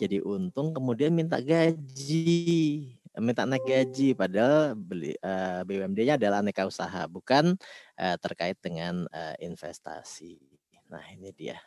jadi 0.01 0.19
untung 0.25 0.73
kemudian 0.73 1.13
minta 1.13 1.37
gaji 1.37 2.97
minta 3.21 3.45
naik 3.45 3.65
gaji 3.65 4.17
padahal 4.17 4.73
beli 4.73 5.13
uh, 5.21 5.61
eh, 5.61 5.61
BUMD-nya 5.69 6.17
adalah 6.17 6.41
aneka 6.41 6.65
usaha 6.65 7.05
bukan 7.05 7.53
uh, 8.01 8.17
terkait 8.17 8.57
dengan 8.57 9.05
uh, 9.13 9.35
investasi. 9.37 10.41
Nah, 10.89 11.03
ini 11.13 11.29
dia. 11.33 11.61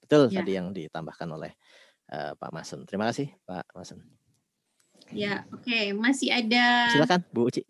Betul 0.00 0.32
ya. 0.32 0.40
tadi 0.40 0.52
yang 0.56 0.72
ditambahkan 0.72 1.28
oleh 1.28 1.52
uh, 2.12 2.32
Pak 2.36 2.50
Masen. 2.52 2.88
Terima 2.88 3.12
kasih 3.12 3.28
Pak 3.44 3.68
Masen. 3.76 4.00
Ya, 5.12 5.48
oke, 5.52 5.64
okay. 5.64 5.96
masih 5.96 6.28
ada 6.28 6.92
Silakan 6.92 7.24
Bu 7.32 7.48
Uci. 7.48 7.64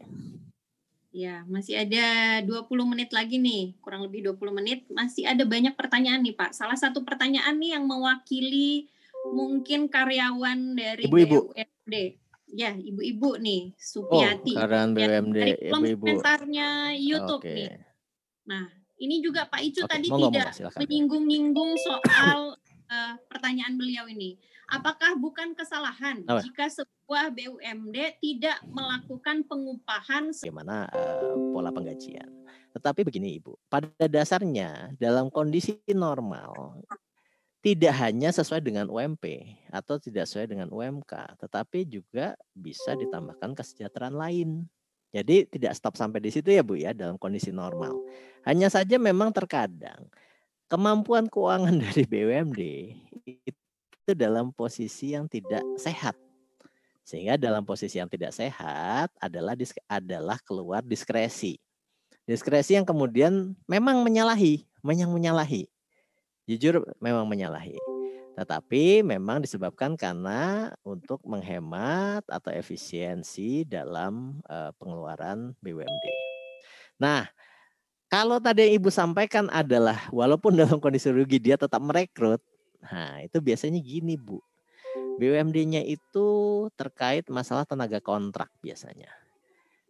Ya, 1.14 1.42
masih 1.50 1.74
ada 1.82 2.38
20 2.46 2.66
menit 2.86 3.10
lagi 3.10 3.42
nih, 3.42 3.74
kurang 3.82 4.06
lebih 4.06 4.30
20 4.34 4.58
menit. 4.58 4.86
Masih 4.90 5.26
ada 5.26 5.42
banyak 5.42 5.74
pertanyaan 5.74 6.22
nih, 6.22 6.34
Pak. 6.34 6.54
Salah 6.54 6.78
satu 6.78 7.02
pertanyaan 7.02 7.58
nih 7.58 7.74
yang 7.78 7.86
mewakili 7.86 8.86
mungkin 9.34 9.90
karyawan 9.90 10.78
dari 10.78 11.10
Ibu-ibu. 11.10 11.54
BUMD. 11.54 11.94
Ya, 12.48 12.72
ibu-ibu 12.72 13.36
nih, 13.36 13.76
Supiati. 13.76 14.56
Oh, 14.56 14.64
karyawan 14.64 14.96
BUMD, 14.96 15.36
ya, 15.36 15.56
ibu-ibu. 15.68 16.04
komentarnya 16.08 16.96
YouTube 16.96 17.44
okay. 17.44 17.54
nih. 17.54 17.70
Nah, 18.48 18.64
ini 18.98 19.20
juga 19.20 19.44
Pak 19.46 19.60
Icu 19.60 19.84
okay. 19.84 19.92
tadi 20.00 20.08
Monggo, 20.08 20.32
tidak 20.32 20.52
menyinggung-nyinggung 20.80 21.76
soal 21.76 22.56
uh, 22.88 23.14
pertanyaan 23.30 23.76
beliau 23.76 24.08
ini. 24.08 24.40
Apakah 24.68 25.16
bukan 25.16 25.56
kesalahan 25.56 26.28
Apa? 26.28 26.44
jika 26.44 26.68
sebuah 26.68 27.32
BUMD 27.32 28.20
tidak 28.20 28.60
melakukan 28.68 29.40
pengupahan 29.48 30.28
bagaimana 30.28 30.84
uh, 30.92 31.32
pola 31.56 31.72
penggajian? 31.72 32.28
Tetapi 32.76 33.00
begini 33.00 33.40
Ibu, 33.40 33.56
pada 33.72 33.88
dasarnya 34.04 34.92
dalam 35.00 35.32
kondisi 35.32 35.80
normal 35.96 36.84
tidak 37.58 37.94
hanya 37.98 38.30
sesuai 38.30 38.62
dengan 38.62 38.86
UMP 38.86 39.58
atau 39.74 39.98
tidak 39.98 40.30
sesuai 40.30 40.46
dengan 40.46 40.70
UMK, 40.70 41.42
tetapi 41.42 41.90
juga 41.90 42.38
bisa 42.54 42.94
ditambahkan 42.94 43.50
kesejahteraan 43.58 44.14
lain. 44.14 44.70
Jadi 45.10 45.48
tidak 45.48 45.74
stop 45.74 45.98
sampai 45.98 46.22
di 46.22 46.30
situ 46.30 46.52
ya 46.54 46.62
Bu 46.62 46.78
ya 46.78 46.94
dalam 46.94 47.18
kondisi 47.18 47.50
normal. 47.50 47.98
Hanya 48.46 48.70
saja 48.70 49.00
memang 49.00 49.34
terkadang 49.34 50.06
kemampuan 50.70 51.26
keuangan 51.26 51.74
dari 51.84 52.04
BUMD 52.06 52.60
itu 53.26 54.10
dalam 54.14 54.54
posisi 54.54 55.18
yang 55.18 55.26
tidak 55.26 55.64
sehat. 55.80 56.14
Sehingga 57.02 57.40
dalam 57.40 57.64
posisi 57.64 57.96
yang 57.98 58.06
tidak 58.06 58.36
sehat 58.36 59.08
adalah 59.18 59.56
adalah 59.88 60.38
keluar 60.44 60.84
diskresi. 60.84 61.56
Diskresi 62.28 62.76
yang 62.76 62.84
kemudian 62.84 63.56
memang 63.64 64.04
menyalahi, 64.04 64.68
memang 64.84 65.08
menyalahi 65.08 65.64
Jujur 66.48 66.80
memang 66.96 67.28
menyalahi. 67.28 67.76
Tetapi 68.32 69.04
memang 69.04 69.44
disebabkan 69.44 70.00
karena 70.00 70.72
untuk 70.80 71.20
menghemat 71.28 72.24
atau 72.24 72.48
efisiensi 72.48 73.68
dalam 73.68 74.40
uh, 74.48 74.72
pengeluaran 74.80 75.52
BUMD. 75.60 76.06
Nah, 76.96 77.28
kalau 78.08 78.40
tadi 78.40 78.64
yang 78.64 78.80
Ibu 78.80 78.88
sampaikan 78.88 79.52
adalah 79.52 80.08
walaupun 80.08 80.56
dalam 80.60 80.80
kondisi 80.80 81.12
rugi 81.12 81.36
dia 81.36 81.60
tetap 81.60 81.84
merekrut. 81.84 82.40
Nah, 82.80 83.20
itu 83.20 83.44
biasanya 83.44 83.82
gini, 83.84 84.16
Bu. 84.16 84.40
BUMD-nya 85.18 85.82
itu 85.82 86.28
terkait 86.78 87.26
masalah 87.28 87.68
tenaga 87.68 87.98
kontrak 88.00 88.48
biasanya. 88.64 89.10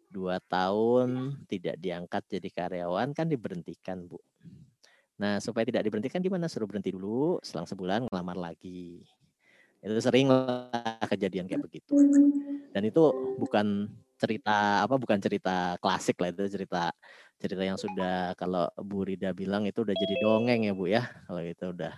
Dua 0.08 0.40
tahun 0.40 1.36
tidak 1.52 1.76
diangkat 1.78 2.24
jadi 2.26 2.48
karyawan 2.50 3.12
kan 3.12 3.28
diberhentikan, 3.28 4.08
Bu. 4.08 4.18
Nah, 5.18 5.42
supaya 5.42 5.66
tidak 5.66 5.82
diberhentikan 5.82 6.22
gimana? 6.22 6.46
Suruh 6.46 6.70
berhenti 6.70 6.94
dulu, 6.94 7.42
selang 7.42 7.66
sebulan 7.66 8.06
ngelamar 8.06 8.38
lagi. 8.38 9.02
Itu 9.82 9.98
sering 9.98 10.30
kejadian 11.10 11.50
kayak 11.50 11.62
begitu. 11.66 11.94
Dan 12.70 12.82
itu 12.86 13.02
bukan 13.38 13.90
cerita 14.18 14.82
apa 14.82 14.98
bukan 14.98 15.22
cerita 15.22 15.78
klasik 15.78 16.18
lah 16.18 16.34
itu 16.34 16.50
cerita 16.50 16.90
cerita 17.38 17.62
yang 17.62 17.78
sudah 17.78 18.34
kalau 18.34 18.66
Bu 18.74 19.06
Rida 19.06 19.30
bilang 19.30 19.62
itu 19.62 19.86
udah 19.86 19.94
jadi 19.94 20.14
dongeng 20.18 20.66
ya 20.66 20.72
Bu 20.74 20.90
ya 20.90 21.06
kalau 21.30 21.38
itu 21.46 21.70
udah 21.70 21.94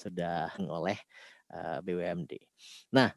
sudah 0.00 0.50
oleh 0.66 0.98
eh, 1.54 1.78
BUMD. 1.84 2.32
Nah, 2.90 3.14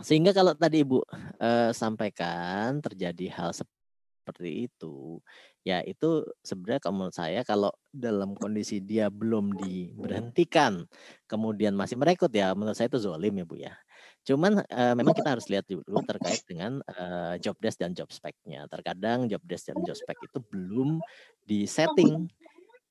sehingga 0.00 0.32
kalau 0.32 0.56
tadi 0.56 0.80
Ibu 0.80 1.04
uh, 1.04 1.70
sampaikan 1.76 2.80
terjadi 2.80 3.28
hal 3.36 3.52
seperti 3.52 3.81
seperti 4.22 4.70
itu, 4.70 5.18
ya 5.66 5.82
itu 5.82 6.22
sebenarnya 6.46 6.78
kalau 6.78 6.94
menurut 7.02 7.16
saya 7.18 7.42
kalau 7.42 7.74
dalam 7.90 8.38
kondisi 8.38 8.78
dia 8.78 9.10
belum 9.10 9.58
diberhentikan, 9.58 10.86
kemudian 11.26 11.74
masih 11.74 11.98
merekrut 11.98 12.30
ya 12.30 12.54
menurut 12.54 12.78
saya 12.78 12.86
itu 12.86 13.02
zolim 13.02 13.34
ya 13.34 13.44
Bu 13.44 13.58
ya. 13.58 13.74
Cuman 14.22 14.62
uh, 14.62 14.94
memang 14.94 15.18
kita 15.18 15.34
harus 15.34 15.50
lihat 15.50 15.66
dulu 15.66 15.98
terkait 16.06 16.46
dengan 16.46 16.78
uh, 16.94 17.34
job 17.42 17.58
desk 17.58 17.82
dan 17.82 17.90
job 17.90 18.06
spec-nya. 18.14 18.70
Terkadang 18.70 19.26
job 19.26 19.42
desk 19.42 19.74
dan 19.74 19.82
job 19.82 19.98
spec 19.98 20.14
itu 20.22 20.38
belum 20.38 21.02
disetting 21.42 22.30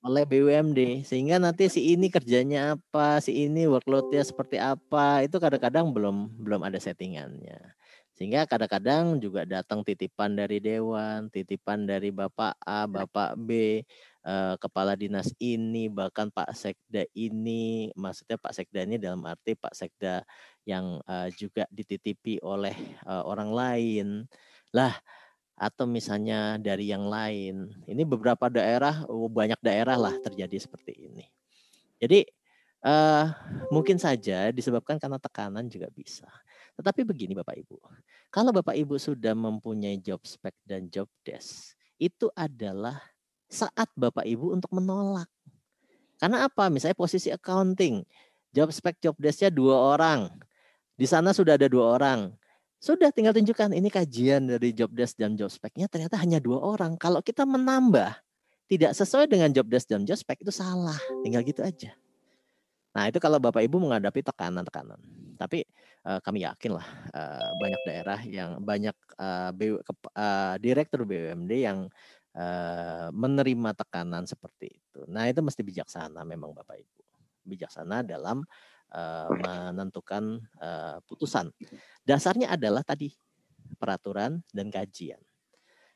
oleh 0.02 0.26
BUMD 0.26 1.06
sehingga 1.06 1.38
nanti 1.38 1.70
si 1.70 1.94
ini 1.94 2.10
kerjanya 2.12 2.76
apa, 2.76 3.22
si 3.24 3.48
ini 3.48 3.70
workloadnya 3.70 4.26
seperti 4.26 4.58
apa, 4.58 5.24
itu 5.24 5.38
kadang-kadang 5.38 5.94
belum 5.94 6.42
belum 6.42 6.68
ada 6.68 6.82
settingannya. 6.82 7.81
Sehingga 8.22 8.46
kadang-kadang 8.46 9.18
juga 9.18 9.50
datang 9.50 9.82
titipan 9.82 10.38
dari 10.38 10.62
dewan, 10.62 11.26
titipan 11.34 11.90
dari 11.90 12.14
Bapak 12.14 12.54
A, 12.62 12.86
Bapak 12.86 13.34
B, 13.34 13.82
eh, 14.22 14.56
kepala 14.62 14.94
dinas 14.94 15.34
ini, 15.42 15.90
bahkan 15.90 16.30
Pak 16.30 16.54
Sekda 16.54 17.02
ini, 17.18 17.90
maksudnya 17.98 18.38
Pak 18.38 18.54
Sekda 18.54 18.86
ini 18.86 19.02
dalam 19.02 19.26
arti 19.26 19.58
Pak 19.58 19.74
Sekda 19.74 20.22
yang 20.70 21.02
eh, 21.02 21.34
juga 21.34 21.66
dititipi 21.74 22.38
oleh 22.46 22.78
eh, 23.02 23.24
orang 23.26 23.50
lain. 23.50 24.08
Lah, 24.70 24.94
atau 25.58 25.90
misalnya 25.90 26.62
dari 26.62 26.94
yang 26.94 27.10
lain. 27.10 27.74
Ini 27.90 28.06
beberapa 28.06 28.54
daerah, 28.54 29.02
oh, 29.10 29.34
banyak 29.34 29.58
daerah 29.66 29.98
lah 29.98 30.14
terjadi 30.22 30.62
seperti 30.62 31.10
ini. 31.10 31.26
Jadi 31.98 32.22
uh, 32.86 33.26
mungkin 33.70 33.98
saja 34.02 34.50
disebabkan 34.50 34.98
karena 34.98 35.22
tekanan 35.22 35.70
juga 35.70 35.90
bisa. 35.94 36.26
Tetapi 36.80 37.04
begini 37.04 37.36
Bapak 37.36 37.56
Ibu, 37.60 37.78
kalau 38.32 38.56
Bapak 38.56 38.76
Ibu 38.78 38.96
sudah 38.96 39.36
mempunyai 39.36 40.00
job 40.00 40.24
spec 40.24 40.56
dan 40.64 40.88
job 40.88 41.10
desk, 41.22 41.76
itu 42.00 42.32
adalah 42.34 43.00
saat 43.52 43.92
Bapak 43.94 44.24
Ibu 44.24 44.56
untuk 44.56 44.72
menolak. 44.72 45.28
Karena 46.18 46.48
apa? 46.48 46.72
Misalnya 46.72 46.96
posisi 46.96 47.28
accounting, 47.34 48.02
job 48.56 48.72
spec 48.72 48.98
job 49.04 49.18
desknya 49.20 49.52
dua 49.52 49.98
orang, 49.98 50.32
di 51.02 51.10
sana 51.10 51.34
sudah 51.34 51.58
ada 51.58 51.66
dua 51.66 51.98
orang. 51.98 52.30
Sudah 52.82 53.14
tinggal 53.14 53.34
tunjukkan 53.34 53.78
ini 53.78 53.90
kajian 53.94 54.50
dari 54.50 54.74
job 54.74 54.90
desk 54.94 55.18
dan 55.18 55.38
job 55.38 55.54
spec-nya 55.54 55.86
ternyata 55.86 56.18
hanya 56.18 56.42
dua 56.42 56.62
orang. 56.62 56.98
Kalau 56.98 57.22
kita 57.22 57.46
menambah 57.46 58.10
tidak 58.66 58.94
sesuai 58.98 59.30
dengan 59.30 59.50
job 59.50 59.70
desk 59.70 59.90
dan 59.90 60.06
job 60.06 60.18
spec 60.18 60.42
itu 60.42 60.54
salah. 60.54 60.98
Tinggal 61.26 61.46
gitu 61.46 61.62
aja. 61.62 61.94
Nah, 62.94 63.10
itu 63.10 63.18
kalau 63.18 63.42
Bapak 63.42 63.66
Ibu 63.66 63.82
menghadapi 63.82 64.22
tekanan-tekanan. 64.26 64.98
Tapi 65.42 65.66
uh, 66.06 66.20
kami 66.22 66.44
yakin 66.46 66.78
lah 66.78 66.88
uh, 67.14 67.52
banyak 67.58 67.82
daerah 67.86 68.20
yang 68.26 68.52
banyak 68.62 68.98
uh, 69.18 69.52
direktur 70.58 71.06
BUMD 71.06 71.52
yang 71.52 71.90
uh, 72.36 73.08
menerima 73.12 73.76
tekanan 73.76 74.24
seperti 74.28 74.72
itu. 74.72 75.04
Nah, 75.08 75.28
itu 75.28 75.40
mesti 75.44 75.62
bijaksana 75.64 76.24
memang 76.24 76.56
Bapak 76.56 76.80
Ibu. 76.80 77.02
Bijaksana 77.42 78.06
dalam 78.06 78.46
uh, 78.94 79.30
menentukan 79.34 80.40
uh, 80.62 80.98
putusan. 81.08 81.50
Dasarnya 82.06 82.54
adalah 82.54 82.86
tadi 82.86 83.12
peraturan 83.80 84.44
dan 84.52 84.68
kajian. 84.70 85.20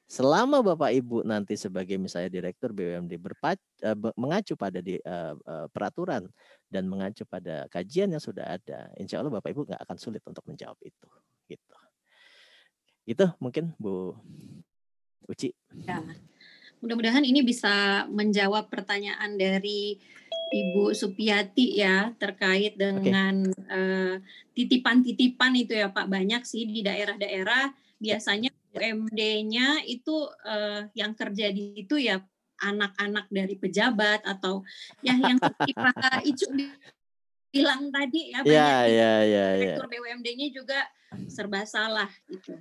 Selama 0.06 0.62
Bapak 0.62 0.94
Ibu 0.94 1.26
nanti 1.26 1.58
sebagai 1.58 1.98
misalnya 1.98 2.30
direktur 2.30 2.70
BUMD 2.78 3.18
berpac, 3.18 3.58
uh, 3.82 3.98
mengacu 4.14 4.54
pada 4.54 4.78
di, 4.78 5.02
uh, 5.02 5.34
uh, 5.34 5.66
peraturan 5.74 6.30
dan 6.70 6.86
mengacu 6.86 7.26
pada 7.26 7.66
kajian 7.74 8.14
yang 8.14 8.22
sudah 8.22 8.46
ada, 8.54 8.94
insya 9.02 9.18
Allah 9.18 9.34
Bapak 9.34 9.50
Ibu 9.50 9.66
nggak 9.66 9.82
akan 9.82 9.98
sulit 9.98 10.22
untuk 10.30 10.46
menjawab 10.46 10.78
itu. 10.86 11.10
Gitu. 11.50 11.78
Itu 13.10 13.26
mungkin 13.42 13.74
Bu 13.82 14.14
Uci. 15.26 15.50
Ya. 15.82 15.98
Mudah-mudahan 16.86 17.26
ini 17.26 17.42
bisa 17.42 18.06
menjawab 18.06 18.70
pertanyaan 18.70 19.42
dari 19.42 19.98
Ibu 20.54 20.94
Supiati 20.94 21.82
ya 21.82 22.14
terkait 22.22 22.78
dengan 22.78 23.42
titipan-titipan 24.54 25.52
okay. 25.58 25.58
uh, 25.58 25.64
itu 25.66 25.74
ya 25.74 25.90
Pak 25.90 26.06
banyak 26.06 26.46
sih 26.46 26.70
di 26.70 26.86
daerah-daerah 26.86 27.74
biasanya 27.98 28.54
UMD-nya 28.76 29.68
itu 29.88 30.28
uh, 30.44 30.84
yang 30.92 31.16
kerja 31.16 31.50
di 31.56 31.88
itu 31.88 31.96
ya 31.96 32.20
anak-anak 32.60 33.28
dari 33.32 33.56
pejabat 33.60 34.24
atau 34.24 34.64
ya 35.04 35.16
yang 35.16 35.40
seperti 35.40 35.72
Pak 35.76 36.24
Icu 36.30 36.48
bilang 37.56 37.88
tadi 37.88 38.36
ya 38.36 38.44
Iya, 38.44 38.44
banyak 38.44 38.52
iya, 38.52 38.84
iya, 38.92 39.14
iya. 39.24 39.48
direktur 39.56 39.88
BUMD-nya 39.88 40.48
juga 40.52 40.80
serba 41.32 41.64
salah 41.64 42.12
gitu. 42.28 42.52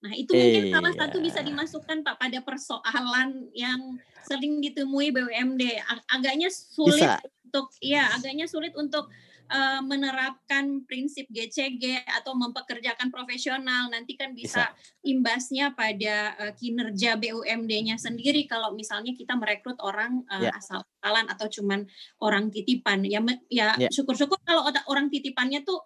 Nah, 0.00 0.12
itu 0.16 0.32
mungkin 0.32 0.72
salah 0.72 0.92
Iya. 0.96 1.00
satu 1.04 1.16
bisa 1.20 1.40
dimasukkan 1.44 2.00
Pak 2.00 2.16
pada 2.16 2.38
persoalan 2.40 3.52
yang 3.52 4.00
sering 4.24 4.64
ditemui 4.64 5.12
BUMD. 5.12 5.62
Ag- 5.84 6.06
Agaknya 6.08 6.48
sulit 6.48 7.04
Bisa. 7.04 7.20
untuk 7.44 7.68
ya, 7.84 8.08
agaknya 8.16 8.48
sulit 8.48 8.72
untuk 8.72 9.12
eh, 9.48 9.80
menerapkan 9.80 10.84
prinsip 10.84 11.24
GCG 11.32 12.04
atau 12.04 12.36
mempekerjakan 12.36 13.08
profesional. 13.08 13.88
Nanti 13.88 14.14
kan 14.14 14.36
bisa, 14.36 14.72
imbasnya 15.02 15.72
pada 15.72 16.36
eh, 16.36 16.52
kinerja 16.56 17.16
BUMD-nya 17.16 17.96
sendiri 17.96 18.44
kalau 18.44 18.76
misalnya 18.76 19.16
kita 19.16 19.34
merekrut 19.34 19.80
orang 19.80 20.24
eh, 20.28 20.48
Ya. 20.48 20.52
asal-asalan 20.54 21.26
atau 21.32 21.46
cuman 21.48 21.88
orang 22.20 22.52
titipan. 22.52 23.02
Ya 23.08 23.20
ya 23.48 23.74
Ya. 23.80 23.88
syukur-syukur 23.88 24.38
kalau 24.44 24.68
orang 24.88 25.08
titipannya 25.08 25.64
tuh 25.64 25.80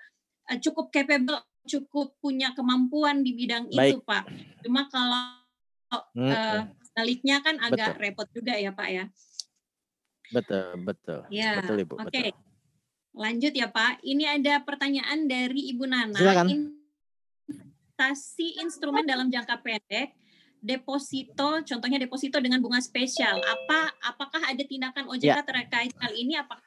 eh, 0.51 0.59
cukup 0.59 0.90
capable, 0.90 1.39
cukup 1.64 2.18
punya 2.18 2.51
kemampuan 2.52 3.22
di 3.22 3.32
bidang 3.39 3.70
itu, 3.70 4.02
Baik. 4.02 4.05
Pak. 4.05 4.24
Cuma 4.66 4.90
kalau 4.90 5.39
eh, 6.18 6.60
sebaliknya 6.93 7.40
kan 7.40 7.56
agak 7.62 7.94
Betul. 7.97 8.02
repot 8.02 8.28
juga 8.34 8.55
ya, 8.59 8.74
Pak 8.74 8.89
ya. 8.90 9.05
Betul, 10.32 10.80
betul. 10.80 11.20
Ya, 11.28 11.60
Betul, 11.60 11.84
Ibu. 11.84 11.94
Oke. 12.01 12.32
Betul. 12.32 12.52
Lanjut 13.12 13.52
ya, 13.52 13.68
Pak. 13.68 14.01
Ini 14.01 14.40
ada 14.40 14.64
pertanyaan 14.64 15.28
dari 15.28 15.68
Ibu 15.70 15.84
Nana. 15.84 16.16
Silakan. 16.16 16.48
Investasi 16.48 18.56
instrumen 18.59 19.05
dalam 19.05 19.28
jangka 19.28 19.60
pendek 19.60 20.16
deposito, 20.62 21.59
contohnya 21.60 21.98
deposito 21.98 22.39
dengan 22.39 22.62
bunga 22.62 22.78
spesial. 22.78 23.36
Apa 23.36 23.90
apakah 24.01 24.47
ada 24.47 24.62
tindakan 24.62 25.10
OJK 25.10 25.26
Ya. 25.28 25.43
terkait 25.43 25.90
hal 25.98 26.12
ini 26.14 26.39
apakah 26.39 26.62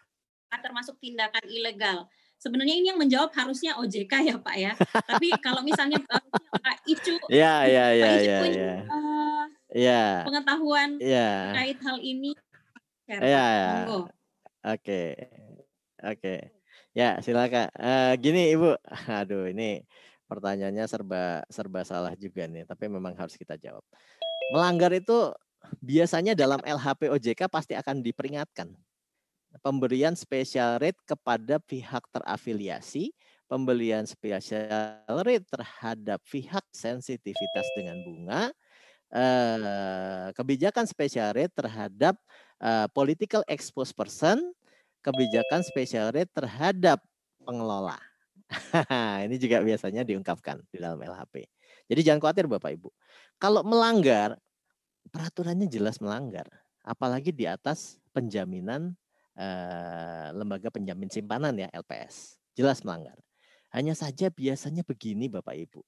termasuk 0.61 0.99
tindakan 0.99 1.41
ilegal? 1.47 2.05
Sebenarnya 2.35 2.75
ini 2.75 2.91
yang 2.91 2.99
menjawab 2.99 3.31
harusnya 3.31 3.79
OJK 3.79 4.13
ya, 4.21 4.35
Pak 4.37 4.55
ya. 4.59 4.71
Tapi 5.07 5.31
kalau 5.39 5.63
misalnya 5.63 5.97
eh, 5.97 6.23
Pak 6.59 6.77
Icu 6.85 7.15
Ya, 7.31 7.63
ya, 7.65 7.95
ya, 7.95 8.05
Pak 8.05 8.11
Icu 8.19 8.27
ya, 8.27 8.39
punya 8.43 8.59
ya. 8.59 8.75
eh, 8.83 9.43
Ya, 9.75 10.03
pengetahuan 10.27 10.89
ya. 10.99 11.31
terkait 11.55 11.79
hal 11.81 11.97
ini, 12.03 12.31
Ya, 13.07 13.17
ya. 13.23 13.47
Oke, 14.65 15.15
oke. 16.01 16.35
Ya, 16.95 17.19
silakan. 17.19 17.67
Eh, 17.75 18.13
gini, 18.23 18.55
Ibu. 18.55 18.79
Aduh, 19.23 19.51
ini 19.51 19.83
pertanyaannya 20.25 20.85
serba 20.89 21.43
serba 21.51 21.81
salah 21.85 22.15
juga 22.17 22.47
nih, 22.47 22.63
tapi 22.65 22.87
memang 22.87 23.13
harus 23.19 23.35
kita 23.35 23.59
jawab. 23.59 23.83
Melanggar 24.55 24.91
itu 24.95 25.31
biasanya 25.81 26.33
dalam 26.37 26.61
LHP 26.61 27.11
OJK 27.11 27.51
pasti 27.51 27.73
akan 27.75 28.01
diperingatkan. 28.01 28.71
Pemberian 29.63 30.19
special 30.19 30.83
rate 30.83 30.99
kepada 31.07 31.63
pihak 31.63 32.03
terafiliasi, 32.11 33.15
pembelian 33.47 34.03
special 34.03 34.99
rate 35.23 35.47
terhadap 35.47 36.19
pihak 36.27 36.65
sensitivitas 36.75 37.67
dengan 37.75 38.03
bunga, 38.03 38.51
eh, 39.15 40.27
kebijakan 40.35 40.83
special 40.87 41.31
rate 41.35 41.55
terhadap 41.55 42.19
eh, 42.59 42.87
political 42.91 43.43
exposed 43.51 43.95
person, 43.95 44.39
kebijakan 45.05 45.61
special 45.61 46.09
rate 46.09 46.33
terhadap 46.33 46.97
pengelola. 47.45 48.01
Ini 49.29 49.37
juga 49.37 49.61
biasanya 49.61 50.01
diungkapkan 50.01 50.65
di 50.73 50.81
dalam 50.81 50.97
LHP. 50.97 51.45
Jadi 51.85 52.01
jangan 52.01 52.19
khawatir 52.25 52.49
Bapak 52.49 52.73
Ibu. 52.73 52.89
Kalau 53.37 53.61
melanggar, 53.61 54.33
peraturannya 55.13 55.69
jelas 55.69 56.01
melanggar. 56.01 56.49
Apalagi 56.81 57.29
di 57.29 57.45
atas 57.45 58.01
penjaminan 58.09 58.97
eh, 59.37 60.27
lembaga 60.33 60.73
penjamin 60.73 61.09
simpanan 61.13 61.53
ya 61.53 61.69
LPS. 61.69 62.41
Jelas 62.57 62.81
melanggar. 62.81 63.17
Hanya 63.69 63.93
saja 63.93 64.33
biasanya 64.33 64.81
begini 64.81 65.29
Bapak 65.29 65.53
Ibu. 65.53 65.81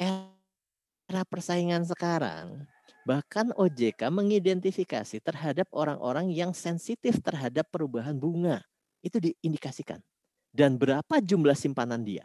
Era 0.00 1.22
persaingan 1.28 1.84
sekarang, 1.84 2.64
bahkan 3.04 3.52
OJK 3.52 4.08
mengidentifikasi 4.08 5.20
terhadap 5.20 5.68
orang-orang 5.72 6.32
yang 6.32 6.56
sensitif 6.56 7.20
terhadap 7.20 7.68
perubahan 7.68 8.16
bunga. 8.16 8.64
Itu 9.04 9.20
diindikasikan. 9.20 10.00
Dan 10.48 10.80
berapa 10.80 11.20
jumlah 11.20 11.56
simpanan 11.56 12.00
dia. 12.02 12.24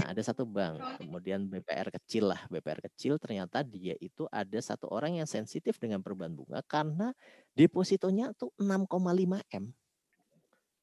Nah, 0.00 0.16
ada 0.16 0.22
satu 0.24 0.48
bank, 0.48 0.80
kemudian 0.98 1.46
BPR 1.46 1.92
kecil 1.92 2.32
lah, 2.32 2.40
BPR 2.48 2.80
kecil 2.90 3.20
ternyata 3.20 3.62
dia 3.62 3.94
itu 4.00 4.26
ada 4.32 4.58
satu 4.58 4.88
orang 4.90 5.20
yang 5.20 5.28
sensitif 5.28 5.76
dengan 5.78 6.00
perubahan 6.02 6.32
bunga 6.32 6.64
karena 6.64 7.14
depositonya 7.54 8.32
tuh 8.34 8.50
6,5 8.58 9.38
M. 9.52 9.64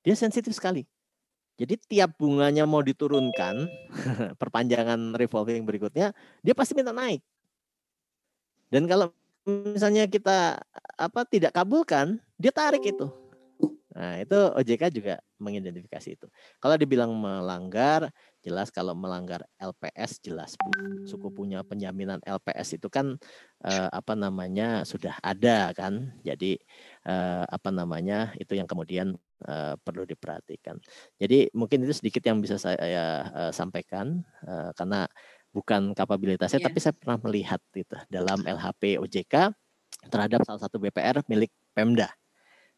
Dia 0.05 0.15
sensitif 0.15 0.55
sekali. 0.55 0.87
Jadi 1.59 1.75
tiap 1.91 2.15
bunganya 2.15 2.63
mau 2.63 2.79
diturunkan, 2.79 3.67
perpanjangan 4.41 5.11
revolving 5.19 5.67
berikutnya, 5.67 6.15
dia 6.39 6.53
pasti 6.55 6.71
minta 6.71 6.95
naik. 6.95 7.19
Dan 8.69 8.85
kalau 8.85 9.09
misalnya 9.45 10.05
kita 10.05 10.61
apa 10.95 11.21
tidak 11.25 11.57
kabulkan, 11.57 12.21
dia 12.37 12.53
tarik 12.53 12.85
itu. 12.85 13.09
Nah, 13.99 14.15
itu 14.21 14.37
OJK 14.55 14.95
juga 14.95 15.19
mengidentifikasi 15.43 16.09
itu. 16.15 16.27
Kalau 16.63 16.79
dibilang 16.79 17.11
melanggar, 17.11 18.07
jelas 18.39 18.71
kalau 18.71 18.95
melanggar 18.95 19.43
LPS 19.59 20.23
jelas. 20.23 20.55
Suku 21.03 21.27
punya 21.33 21.65
penjaminan 21.67 22.23
LPS 22.23 22.79
itu 22.79 22.87
kan 22.87 23.19
eh, 23.65 23.89
apa 23.91 24.15
namanya 24.15 24.87
sudah 24.87 25.19
ada 25.19 25.75
kan. 25.75 26.15
Jadi 26.23 26.55
eh, 27.03 27.43
apa 27.43 27.69
namanya 27.75 28.31
itu 28.39 28.55
yang 28.55 28.71
kemudian 28.71 29.19
eh, 29.43 29.75
perlu 29.81 30.07
diperhatikan. 30.07 30.79
Jadi 31.19 31.51
mungkin 31.51 31.83
itu 31.83 31.91
sedikit 31.91 32.23
yang 32.23 32.39
bisa 32.39 32.55
saya 32.55 33.27
eh, 33.27 33.51
sampaikan 33.51 34.23
eh, 34.47 34.71
karena 34.79 35.11
bukan 35.49 35.97
kapabilitasnya, 35.97 36.61
Iya. 36.61 36.67
tapi 36.69 36.79
saya 36.79 36.93
pernah 36.93 37.17
melihat 37.25 37.61
itu 37.73 37.95
dalam 38.07 38.41
LHP 38.45 39.01
OJK 39.01 39.53
terhadap 40.09 40.45
salah 40.45 40.61
satu 40.61 40.77
BPR 40.77 41.25
milik 41.27 41.51
Pemda. 41.73 42.09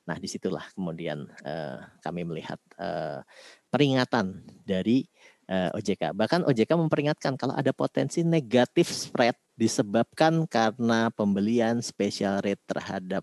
Nah, 0.08 0.18
di 0.18 0.26
situlah 0.26 0.66
kemudian 0.74 1.30
eh, 1.46 1.78
kami 2.02 2.26
melihat 2.26 2.58
eh, 2.82 3.22
peringatan 3.70 4.42
dari 4.66 5.06
eh, 5.46 5.70
OJK. 5.78 6.18
Bahkan 6.18 6.48
OJK 6.50 6.72
memperingatkan 6.80 7.38
kalau 7.38 7.54
ada 7.54 7.70
potensi 7.76 8.26
negatif 8.26 8.90
spread 8.90 9.38
disebabkan 9.54 10.50
karena 10.50 11.14
pembelian 11.14 11.86
special 11.86 12.42
rate 12.42 12.64
terhadap 12.66 13.22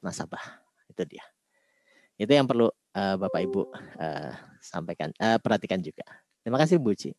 nasabah. 0.00 0.64
Itu 0.88 1.04
dia. 1.04 1.24
Itu 2.16 2.30
yang 2.32 2.48
perlu 2.48 2.70
eh, 2.94 3.16
Bapak 3.20 3.40
Ibu 3.44 3.62
eh, 4.00 4.32
sampaikan, 4.64 5.12
eh, 5.20 5.36
perhatikan 5.42 5.82
juga. 5.84 6.06
Terima 6.40 6.56
kasih 6.56 6.80
Bu 6.80 6.96
Ci. 6.96 7.12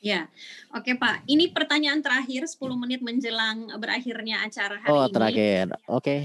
Ya, 0.00 0.32
oke 0.72 0.96
Pak. 0.96 1.28
Ini 1.28 1.52
pertanyaan 1.52 2.00
terakhir 2.00 2.48
10 2.48 2.56
menit 2.72 3.04
menjelang 3.04 3.68
berakhirnya 3.76 4.40
acara 4.40 4.80
hari 4.80 4.88
Oh, 4.88 5.04
ini. 5.04 5.12
terakhir. 5.12 5.64
Oke. 5.86 6.16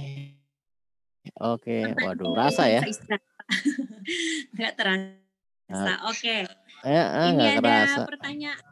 Oke, 1.36 1.92
waduh, 2.00 2.32
rasa 2.32 2.72
ya. 2.72 2.80
bisa 2.80 2.96
istirahat. 2.96 3.24
Nggak 4.56 4.74
terasa. 4.80 5.94
Oke. 6.08 6.48
Eh, 6.86 6.88
eh, 6.88 7.28
Ini 7.36 7.44
ada 7.58 7.60
kerasa. 7.60 8.02
pertanyaan 8.08 8.64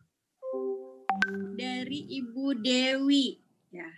dari 1.53 1.99
Ibu 2.23 2.63
Dewi. 2.63 3.41
Ya. 3.75 3.89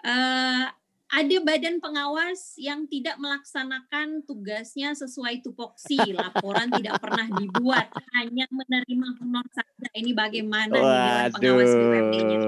Eh, 0.00 0.64
ada 1.06 1.36
badan 1.38 1.78
pengawas 1.78 2.58
yang 2.58 2.90
tidak 2.90 3.14
melaksanakan 3.22 4.26
tugasnya 4.26 4.90
sesuai 4.98 5.38
tupoksi. 5.38 6.10
Laporan 6.10 6.66
tidak 6.74 6.98
pernah 6.98 7.30
dibuat, 7.30 7.94
hanya 8.18 8.50
menerima 8.50 9.08
honor 9.22 9.46
saja. 9.54 9.88
Ini 9.94 10.10
bagaimana 10.12 10.74
nih 10.74 10.98
dewan 10.98 11.24
pengawas 11.30 11.70
BUMD-nya? 11.78 12.38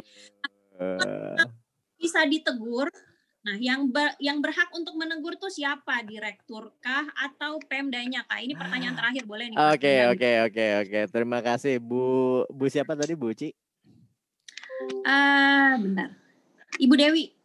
Waduh. 0.99 1.51
Bisa 1.99 2.27
ditegur. 2.27 2.91
Nah, 3.39 3.55
yang 3.55 3.87
ber- 3.89 4.19
yang 4.19 4.43
berhak 4.43 4.67
untuk 4.75 4.99
menegur 4.99 5.39
tuh 5.39 5.49
siapa? 5.49 6.03
Direktur 6.03 6.75
kah 6.83 7.07
atau 7.15 7.63
Pemdanya 7.63 8.27
kah? 8.27 8.43
Ini 8.43 8.59
pertanyaan 8.59 8.99
terakhir 8.99 9.25
boleh 9.25 9.55
nih. 9.55 9.57
Oke, 9.57 9.95
oke, 10.11 10.31
oke, 10.51 10.67
oke. 10.83 11.01
Terima 11.15 11.39
kasih 11.39 11.79
Bu 11.79 12.43
Bu 12.51 12.67
siapa 12.67 12.99
tadi 12.99 13.15
Bu 13.15 13.31
Ci? 13.31 13.55
Ah, 15.07 15.79
bentar. 15.79 16.19
Ibu 16.83 16.95
Dewi. 16.99 17.38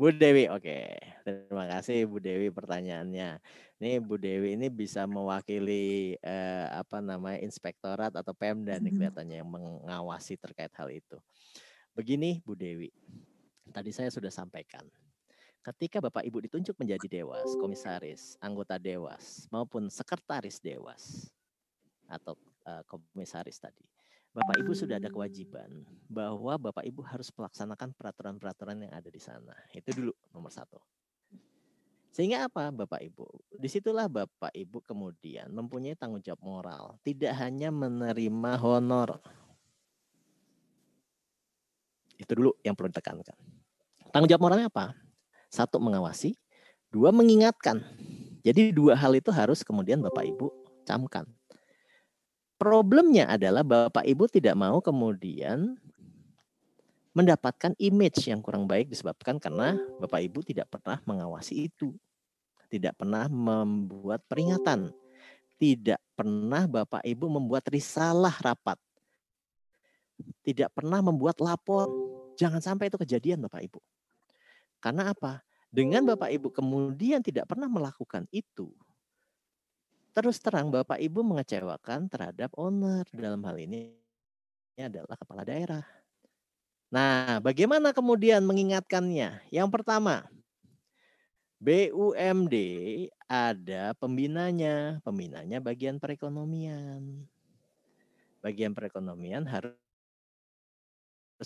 Bu 0.00 0.08
Dewi, 0.16 0.48
oke. 0.48 0.96
Terima 1.28 1.68
kasih 1.68 2.08
Bu 2.08 2.24
Dewi 2.24 2.48
pertanyaannya. 2.48 3.36
Ini 3.76 4.00
Bu 4.00 4.16
Dewi 4.16 4.56
ini 4.56 4.72
bisa 4.72 5.04
mewakili 5.04 6.16
eh, 6.24 6.66
apa 6.72 7.04
namanya 7.04 7.36
inspektorat 7.44 8.08
atau 8.16 8.32
Pemda 8.32 8.80
nih 8.80 8.96
kelihatannya 8.96 9.44
yang 9.44 9.50
mengawasi 9.52 10.40
terkait 10.40 10.72
hal 10.72 10.88
itu. 10.88 11.20
Begini 11.92 12.40
Bu 12.40 12.56
Dewi, 12.56 12.88
tadi 13.68 13.92
saya 13.92 14.08
sudah 14.08 14.32
sampaikan. 14.32 14.88
Ketika 15.60 16.00
Bapak 16.00 16.24
Ibu 16.24 16.48
ditunjuk 16.48 16.80
menjadi 16.80 17.20
dewas, 17.20 17.52
komisaris, 17.60 18.40
anggota 18.40 18.80
dewas 18.80 19.44
maupun 19.52 19.92
sekretaris 19.92 20.64
dewas 20.64 21.28
atau 22.08 22.40
eh, 22.64 22.80
komisaris 22.88 23.60
tadi, 23.60 23.84
Bapak 24.30 24.62
Ibu 24.62 24.70
sudah 24.78 25.02
ada 25.02 25.10
kewajiban 25.10 25.82
bahwa 26.06 26.54
Bapak 26.54 26.86
Ibu 26.86 27.02
harus 27.02 27.34
melaksanakan 27.34 27.90
peraturan-peraturan 27.98 28.78
yang 28.86 28.94
ada 28.94 29.10
di 29.10 29.18
sana. 29.18 29.58
Itu 29.74 29.90
dulu 29.90 30.14
nomor 30.30 30.54
satu. 30.54 30.78
Sehingga 32.14 32.46
apa 32.46 32.70
Bapak 32.70 33.02
Ibu? 33.02 33.26
Di 33.58 33.66
situlah 33.66 34.06
Bapak 34.06 34.54
Ibu 34.54 34.86
kemudian 34.86 35.50
mempunyai 35.50 35.98
tanggung 35.98 36.22
jawab 36.22 36.42
moral. 36.46 36.84
Tidak 37.02 37.34
hanya 37.42 37.74
menerima 37.74 38.52
honor. 38.62 39.18
Itu 42.14 42.30
dulu 42.38 42.54
yang 42.62 42.78
perlu 42.78 42.94
ditekankan. 42.94 43.34
Tanggung 44.14 44.30
jawab 44.30 44.46
moralnya 44.46 44.70
apa? 44.70 44.94
Satu 45.50 45.82
mengawasi, 45.82 46.38
dua 46.94 47.10
mengingatkan. 47.10 47.82
Jadi 48.46 48.70
dua 48.70 48.94
hal 48.94 49.10
itu 49.18 49.34
harus 49.34 49.66
kemudian 49.66 49.98
Bapak 49.98 50.22
Ibu 50.22 50.54
camkan. 50.86 51.26
Problemnya 52.60 53.24
adalah 53.24 53.64
Bapak 53.64 54.04
Ibu 54.04 54.28
tidak 54.28 54.52
mau 54.52 54.84
kemudian 54.84 55.80
mendapatkan 57.16 57.72
image 57.80 58.28
yang 58.28 58.44
kurang 58.44 58.68
baik 58.68 58.92
disebabkan 58.92 59.40
karena 59.40 59.80
Bapak 59.96 60.20
Ibu 60.20 60.44
tidak 60.44 60.68
pernah 60.68 61.00
mengawasi 61.08 61.72
itu. 61.72 61.96
Tidak 62.68 62.92
pernah 63.00 63.32
membuat 63.32 64.28
peringatan. 64.28 64.92
Tidak 65.56 65.96
pernah 66.12 66.68
Bapak 66.68 67.00
Ibu 67.00 67.32
membuat 67.32 67.64
risalah 67.72 68.36
rapat. 68.44 68.76
Tidak 70.44 70.68
pernah 70.76 71.00
membuat 71.00 71.40
lapor. 71.40 71.88
Jangan 72.36 72.60
sampai 72.60 72.92
itu 72.92 73.00
kejadian 73.00 73.40
Bapak 73.40 73.64
Ibu. 73.72 73.80
Karena 74.84 75.16
apa? 75.16 75.40
Dengan 75.72 76.04
Bapak 76.04 76.28
Ibu 76.28 76.52
kemudian 76.52 77.24
tidak 77.24 77.48
pernah 77.48 77.72
melakukan 77.72 78.28
itu, 78.28 78.68
terus 80.10 80.42
terang 80.42 80.68
Bapak 80.68 80.98
Ibu 80.98 81.22
mengecewakan 81.22 82.10
terhadap 82.10 82.50
owner 82.58 83.06
dalam 83.14 83.42
hal 83.46 83.56
ini 83.58 83.94
adalah 84.80 85.16
kepala 85.16 85.42
daerah. 85.44 85.84
Nah, 86.90 87.38
bagaimana 87.38 87.94
kemudian 87.94 88.42
mengingatkannya? 88.42 89.46
Yang 89.54 89.68
pertama, 89.70 90.26
BUMD 91.62 92.56
ada 93.30 93.94
pembinanya, 93.94 94.98
pembinanya 95.06 95.62
bagian 95.62 96.02
perekonomian. 96.02 97.28
Bagian 98.40 98.72
perekonomian 98.72 99.44
harus 99.46 99.76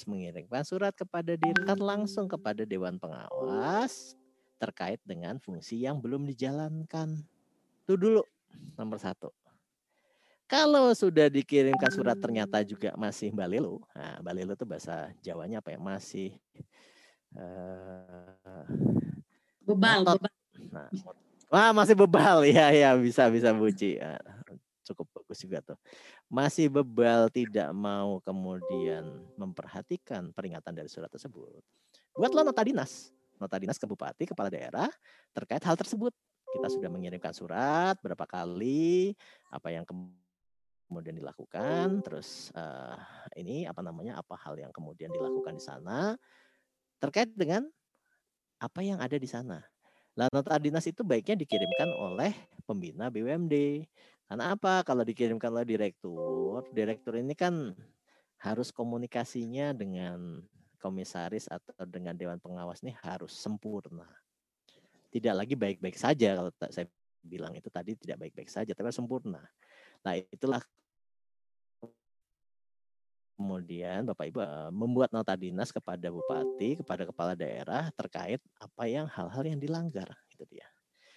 mengirimkan 0.07 0.63
surat 0.63 0.95
kepada 0.95 1.35
direktur 1.35 1.77
langsung 1.83 2.31
kepada 2.31 2.63
Dewan 2.63 2.97
Pengawas 2.97 4.15
terkait 4.63 5.03
dengan 5.05 5.37
fungsi 5.43 5.83
yang 5.83 6.01
belum 6.01 6.25
dijalankan. 6.31 7.21
Itu 7.85 8.01
dulu 8.01 8.25
nomor 8.77 8.99
satu. 8.99 9.31
Kalau 10.45 10.93
sudah 10.93 11.33
dikirimkan 11.33 11.89
surat 11.89 12.21
ternyata 12.21 12.61
juga 12.61 12.93
masih 13.01 13.33
balelo, 13.33 13.81
nah 13.97 14.21
balelo 14.21 14.53
itu 14.53 14.69
bahasa 14.69 15.09
Jawanya 15.25 15.65
apa 15.65 15.73
ya? 15.73 15.81
Masih 15.81 16.37
uh, 17.33 18.69
bebal, 19.65 20.05
bebal. 20.05 20.33
Nah, 20.69 20.89
wah 21.49 21.73
masih 21.73 21.97
bebal 21.97 22.45
ya 22.45 22.69
ya 22.77 22.93
bisa 22.93 23.33
bisa 23.33 23.57
buci. 23.57 23.97
Nah, 23.97 24.21
cukup 24.85 25.09
bagus 25.17 25.41
juga 25.41 25.65
tuh. 25.65 25.79
Masih 26.29 26.69
bebal 26.69 27.33
tidak 27.33 27.73
mau 27.73 28.21
kemudian 28.21 29.25
memperhatikan 29.41 30.29
peringatan 30.37 30.77
dari 30.77 30.93
surat 30.93 31.09
tersebut. 31.09 31.65
Buatlah 32.13 32.45
nota 32.45 32.61
dinas, 32.61 33.11
nota 33.41 33.57
dinas 33.57 33.81
ke 33.81 33.89
bupati, 33.89 34.29
kepala 34.29 34.53
daerah 34.53 34.93
terkait 35.33 35.65
hal 35.65 35.75
tersebut. 35.75 36.13
Kita 36.55 36.71
sudah 36.71 36.87
mengirimkan 36.87 37.35
surat 37.35 37.99
berapa 37.99 38.23
kali, 38.25 39.13
apa 39.51 39.75
yang 39.75 39.83
kemudian 39.83 41.19
dilakukan, 41.19 42.01
terus 42.07 42.55
uh, 42.55 42.95
ini 43.35 43.67
apa 43.67 43.83
namanya, 43.83 44.23
apa 44.23 44.39
hal 44.39 44.55
yang 44.55 44.71
kemudian 44.71 45.11
dilakukan 45.11 45.59
di 45.59 45.65
sana 45.65 46.15
terkait 47.03 47.35
dengan 47.35 47.67
apa 48.63 48.81
yang 48.81 49.03
ada 49.03 49.19
di 49.19 49.27
sana. 49.27 49.61
Lah 50.15 50.31
nota 50.31 50.55
dinas 50.63 50.87
itu 50.87 51.03
baiknya 51.03 51.35
dikirimkan 51.35 51.91
oleh 51.91 52.33
pembina 52.65 53.11
BUMD. 53.11 53.85
Karena 54.25 54.57
apa? 54.57 54.81
Kalau 54.87 55.03
dikirimkan 55.05 55.53
oleh 55.53 55.69
direktur, 55.69 56.65
direktur 56.73 57.19
ini 57.19 57.35
kan 57.37 57.75
harus 58.41 58.71
komunikasinya 58.71 59.75
dengan 59.77 60.41
komisaris 60.79 61.49
atau 61.51 61.85
dengan 61.85 62.15
dewan 62.17 62.39
pengawas 62.41 62.81
ini 62.85 62.95
harus 63.05 63.35
sempurna. 63.35 64.07
Tidak 65.15 65.35
lagi 65.35 65.55
baik-baik 65.55 65.95
saja 65.95 66.35
kalau 66.35 66.51
saya 66.59 66.91
bilang 67.23 67.55
itu 67.55 67.71
tadi 67.71 67.95
tidak 67.95 68.27
baik-baik 68.27 68.51
saja, 68.51 68.75
tapi 68.75 68.91
sempurna. 68.91 69.41
Nah, 70.03 70.19
itulah 70.19 70.59
kemudian 73.35 74.07
Bapak 74.07 74.31
Ibu 74.31 74.39
eh, 74.43 74.71
membuat 74.75 75.11
nota 75.15 75.39
dinas 75.39 75.71
kepada 75.71 76.11
bupati, 76.11 76.83
kepada 76.83 77.07
kepala 77.07 77.39
daerah 77.39 77.91
terkait 77.95 78.43
apa 78.59 78.83
yang 78.91 79.07
hal-hal 79.07 79.43
yang 79.47 79.59
dilanggar 79.59 80.11
itu 80.31 80.43
dia. 80.51 80.67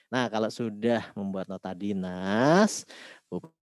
Nah, 0.08 0.32
kalau 0.32 0.48
sudah 0.48 1.12
membuat 1.18 1.52
nota 1.52 1.74
dinas, 1.76 2.88
bupati 3.28 3.57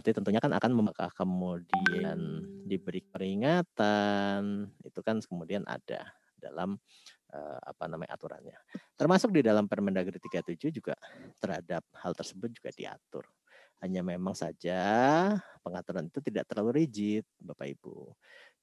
tentunya 0.00 0.40
kan 0.40 0.56
akan 0.56 0.72
membuka 0.72 1.12
kemudian 1.12 2.40
diberi 2.64 3.04
peringatan, 3.04 4.72
itu 4.80 5.00
kan 5.04 5.20
kemudian 5.20 5.68
ada 5.68 6.16
dalam 6.40 6.80
uh, 7.36 7.60
apa 7.60 7.84
namanya 7.86 8.16
aturannya. 8.16 8.56
Termasuk 8.96 9.36
di 9.36 9.44
dalam 9.44 9.68
Permendagri 9.68 10.16
37 10.16 10.72
juga 10.72 10.96
terhadap 11.36 11.84
hal 12.00 12.12
tersebut 12.16 12.48
juga 12.56 12.72
diatur. 12.72 13.28
Hanya 13.80 14.00
memang 14.04 14.36
saja 14.36 14.80
pengaturan 15.64 16.08
itu 16.08 16.20
tidak 16.20 16.48
terlalu 16.48 16.84
rigid, 16.84 17.24
Bapak 17.40 17.68
Ibu. 17.76 18.12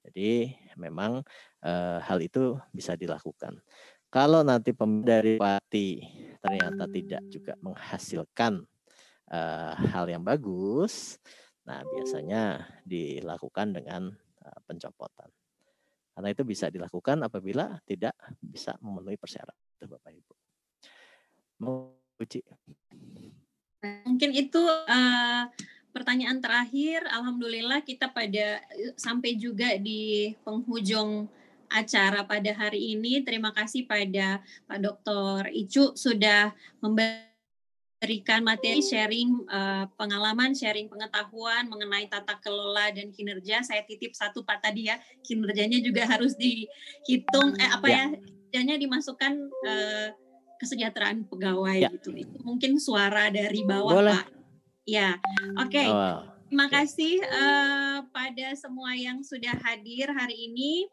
Jadi 0.08 0.54
memang 0.78 1.26
uh, 1.66 2.00
hal 2.02 2.20
itu 2.22 2.58
bisa 2.74 2.94
dilakukan. 2.94 3.62
Kalau 4.08 4.40
nanti 4.40 4.72
dari 5.04 5.36
Pati 5.36 6.00
ternyata 6.40 6.88
tidak 6.88 7.22
juga 7.28 7.54
menghasilkan 7.60 8.64
uh, 9.32 9.74
hal 9.92 10.06
yang 10.08 10.24
bagus, 10.24 11.20
nah 11.68 11.84
biasanya 11.84 12.68
dilakukan 12.84 13.76
dengan 13.76 14.12
uh, 14.44 14.60
pencopotan. 14.68 15.30
Karena 16.18 16.34
itu 16.34 16.42
bisa 16.42 16.74
dilakukan 16.74 17.22
apabila 17.22 17.78
tidak 17.86 18.18
bisa 18.42 18.74
memenuhi 18.82 19.22
persyaratan 19.22 19.86
Bapak 19.86 20.12
Ibu. 20.18 20.34
Uji. 22.18 22.42
Mungkin 24.10 24.34
itu 24.34 24.58
uh, 24.66 25.44
pertanyaan 25.94 26.42
terakhir. 26.42 27.06
Alhamdulillah 27.14 27.86
kita 27.86 28.10
pada 28.10 28.66
sampai 28.98 29.38
juga 29.38 29.78
di 29.78 30.34
penghujung 30.42 31.30
acara 31.70 32.26
pada 32.26 32.50
hari 32.58 32.98
ini. 32.98 33.22
Terima 33.22 33.54
kasih 33.54 33.86
pada 33.86 34.42
Pak 34.66 34.80
Dr. 34.82 35.54
Icu 35.54 35.94
sudah 35.94 36.50
memberi 36.82 37.27
berikan 37.98 38.46
materi 38.46 38.78
sharing 38.86 39.42
uh, 39.50 39.90
pengalaman, 39.98 40.54
sharing 40.54 40.86
pengetahuan 40.86 41.66
mengenai 41.66 42.06
tata 42.06 42.38
kelola 42.40 42.94
dan 42.94 43.10
kinerja. 43.10 43.66
Saya 43.66 43.82
titip 43.84 44.14
satu 44.14 44.46
Pak 44.46 44.62
tadi 44.62 44.90
ya, 44.90 45.02
kinerjanya 45.26 45.82
juga 45.82 46.06
harus 46.06 46.38
dihitung 46.38 47.58
eh 47.58 47.70
apa 47.74 47.88
ya, 47.90 48.06
ya 48.14 48.18
kinerjanya 48.48 48.76
dimasukkan 48.80 49.34
uh, 49.52 50.08
kesejahteraan 50.58 51.28
pegawai 51.28 51.78
ya. 51.84 51.90
gitu. 51.92 52.16
Itu 52.16 52.38
mungkin 52.42 52.80
suara 52.80 53.28
dari 53.28 53.62
bawah 53.68 53.94
Boleh. 53.94 54.14
Pak. 54.16 54.26
Ya, 54.88 55.20
oke. 55.60 55.68
Okay. 55.68 55.90
Oh. 55.92 56.24
Terima 56.48 56.72
kasih 56.72 57.20
uh, 57.28 58.08
pada 58.16 58.56
semua 58.56 58.96
yang 58.96 59.20
sudah 59.20 59.52
hadir 59.60 60.08
hari 60.16 60.48
ini. 60.48 60.88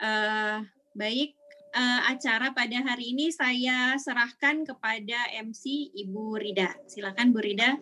Uh, 0.00 0.64
baik, 0.96 1.35
uh, 1.76 2.00
acara 2.08 2.56
pada 2.56 2.78
hari 2.80 3.12
ini 3.12 3.28
saya 3.28 4.00
serahkan 4.00 4.64
kepada 4.64 5.18
MC 5.36 5.92
Ibu 5.92 6.40
Rida. 6.40 6.72
Silakan 6.88 7.36
Bu 7.36 7.44
Rida. 7.44 7.76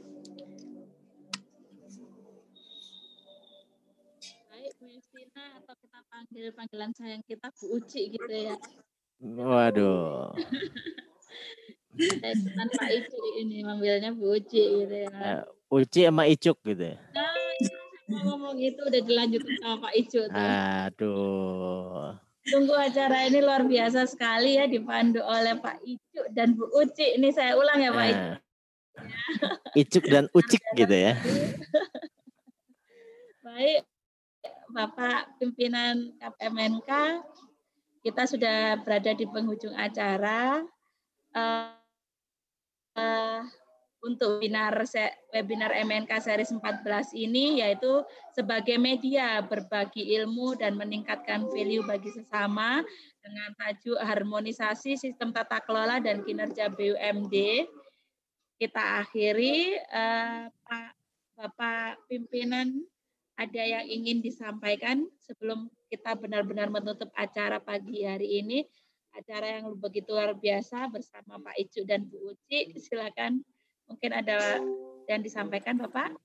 Baik, 4.50 4.72
Bu 4.82 4.86
Justina 4.90 5.62
atau 5.62 5.74
kita 5.78 5.98
panggil 6.10 6.50
panggilan 6.52 6.90
sayang 6.98 7.22
kita 7.22 7.54
Bu 7.54 7.78
Uci 7.78 8.10
gitu 8.10 8.34
ya. 8.34 8.58
Waduh. 9.22 10.34
Dengan 11.94 12.66
Pak 12.74 12.90
Icu 12.90 13.22
ini 13.38 13.62
manggilnya 13.62 14.10
Bu 14.10 14.34
Uci 14.34 14.62
gitu 14.82 14.96
ya. 15.06 15.14
Uh, 15.14 15.42
Uci 15.70 16.00
sama 16.10 16.26
Icuk 16.26 16.58
gitu 16.66 16.90
ya. 16.90 16.98
Nah, 17.14 17.30
ngomong 18.26 18.58
itu 18.58 18.82
udah 18.82 19.00
dilanjutin 19.00 19.54
sama 19.62 19.86
Pak 19.86 19.92
Icu 19.94 20.20
tuh. 20.26 20.34
Aduh. 20.34 22.18
Tunggu 22.44 22.76
acara 22.76 23.24
ini 23.24 23.40
luar 23.40 23.64
biasa 23.64 24.04
sekali 24.04 24.60
ya 24.60 24.68
dipandu 24.68 25.24
oleh 25.24 25.56
Pak 25.56 25.80
Icuk 25.80 26.26
dan 26.36 26.52
Bu 26.52 26.68
Uci. 26.76 27.16
Ini 27.16 27.32
saya 27.32 27.56
ulang 27.56 27.80
ya 27.80 27.90
Pak 27.90 28.06
Icuk. 28.12 28.20
Nah, 28.20 28.36
Icuk 29.74 30.04
dan 30.12 30.24
Ucik 30.36 30.62
gitu 30.76 30.92
ya. 30.92 31.16
Baik, 33.44 33.82
Bapak 34.72 35.40
pimpinan 35.40 36.12
KPMNK, 36.20 36.90
kita 38.04 38.22
sudah 38.28 38.76
berada 38.84 39.16
di 39.16 39.24
penghujung 39.24 39.72
acara. 39.72 40.60
Uh, 41.32 41.72
uh, 43.00 43.40
untuk 44.04 44.38
webinar 44.38 44.76
webinar 45.32 45.72
MNK 45.72 46.12
series 46.20 46.52
14 46.52 47.16
ini 47.16 47.64
yaitu 47.64 48.04
sebagai 48.36 48.76
media 48.76 49.40
berbagi 49.40 50.12
ilmu 50.20 50.54
dan 50.60 50.76
meningkatkan 50.76 51.48
value 51.48 51.82
bagi 51.88 52.12
sesama 52.12 52.84
dengan 53.24 53.50
tajuk 53.56 53.96
harmonisasi 53.96 55.00
sistem 55.00 55.32
tata 55.32 55.58
kelola 55.64 55.98
dan 56.04 56.20
kinerja 56.20 56.68
BUMD. 56.68 57.64
Kita 58.60 59.02
akhiri 59.02 59.80
uh, 59.88 60.46
Pak 60.52 60.90
Bapak 61.34 62.06
pimpinan 62.06 62.84
ada 63.34 63.62
yang 63.64 63.82
ingin 63.90 64.22
disampaikan 64.22 65.02
sebelum 65.18 65.66
kita 65.90 66.14
benar-benar 66.14 66.70
menutup 66.70 67.10
acara 67.18 67.58
pagi 67.58 68.06
hari 68.06 68.38
ini 68.44 68.62
acara 69.14 69.58
yang 69.58 69.74
begitu 69.78 70.10
luar 70.10 70.34
biasa 70.34 70.90
bersama 70.90 71.38
Pak 71.38 71.54
Icu 71.58 71.86
dan 71.86 72.06
Bu 72.06 72.34
Uci. 72.34 72.74
Silakan 72.78 73.42
Mungkin 73.88 74.10
ada 74.12 74.60
yang 75.08 75.20
disampaikan 75.20 75.76
Bapak? 75.76 76.16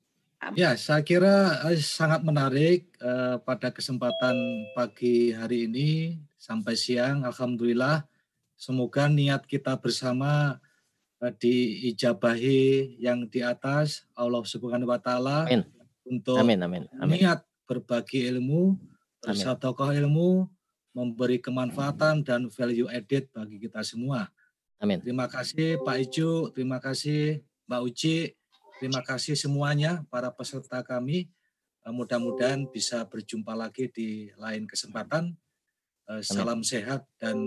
Ya, 0.55 0.71
saya 0.79 1.03
kira 1.03 1.67
eh, 1.67 1.75
sangat 1.83 2.23
menarik 2.23 2.87
eh, 3.03 3.35
pada 3.43 3.75
kesempatan 3.75 4.35
pagi 4.71 5.35
hari 5.35 5.67
ini 5.67 6.15
sampai 6.39 6.79
siang. 6.79 7.27
Alhamdulillah, 7.27 8.07
semoga 8.55 9.11
niat 9.11 9.43
kita 9.43 9.75
bersama 9.75 10.55
eh, 11.19 11.33
diijabahi 11.35 12.95
yang 13.03 13.27
di 13.27 13.43
atas 13.43 14.07
Allah 14.15 14.39
Subhanahu 14.47 14.87
Wa 14.87 14.99
Taala 15.03 15.43
untuk 16.07 16.39
amin, 16.39 16.63
amin, 16.63 16.83
amin. 17.03 17.19
niat 17.19 17.43
berbagi 17.67 18.23
ilmu, 18.31 18.79
bersedekah 19.19 19.91
ilmu, 19.99 20.47
memberi 20.95 21.43
kemanfaatan 21.43 22.23
dan 22.23 22.47
value 22.47 22.87
added 22.87 23.27
bagi 23.35 23.59
kita 23.59 23.83
semua. 23.83 24.31
Amin. 24.79 25.03
Terima 25.03 25.27
kasih 25.27 25.83
Pak 25.83 25.99
Icu, 25.99 26.55
terima 26.55 26.79
kasih 26.79 27.43
Mbak 27.69 27.85
Uci, 27.85 28.33
terima 28.81 29.05
kasih 29.05 29.37
semuanya 29.37 30.01
para 30.09 30.33
peserta 30.33 30.81
kami. 30.81 31.29
Eh, 31.85 31.93
mudah-mudahan 31.93 32.65
bisa 32.65 33.05
berjumpa 33.05 33.53
lagi 33.53 33.93
di 33.93 34.33
lain 34.41 34.65
kesempatan. 34.65 35.37
Eh, 36.09 36.25
salam 36.25 36.65
sehat 36.65 37.05
dan 37.21 37.37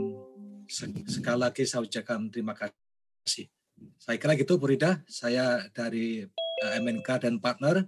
sekali 1.11 1.43
lagi 1.43 1.67
saya 1.67 1.83
ucapkan 1.83 2.31
terima 2.31 2.55
kasih. 2.55 3.51
Saya 3.99 4.15
kira 4.15 4.39
gitu 4.39 4.63
Bu 4.63 4.71
Rida, 4.71 5.03
saya 5.11 5.67
dari 5.75 6.23
eh, 6.31 6.73
MNK 6.79 7.27
dan 7.27 7.43
partner 7.43 7.83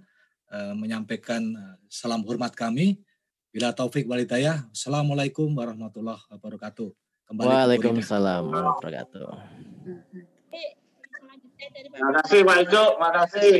menyampaikan 0.75 1.41
salam 1.91 2.23
hormat 2.23 2.51
kami. 2.55 2.99
Bila 3.49 3.75
taufik 3.75 4.07
walidayah, 4.07 4.67
Assalamualaikum 4.71 5.51
warahmatullahi 5.51 6.21
wabarakatuh. 6.31 6.91
Kembali 7.27 7.47
Waalaikumsalam 7.49 8.43
warahmatullahi 8.53 9.03
wabarakatuh. 9.03 10.34
Terima 11.73 12.11
kasih 12.21 12.39
Pak 12.45 12.57
Ijo, 12.67 12.83
terima 12.93 13.09
kasih. 13.13 13.53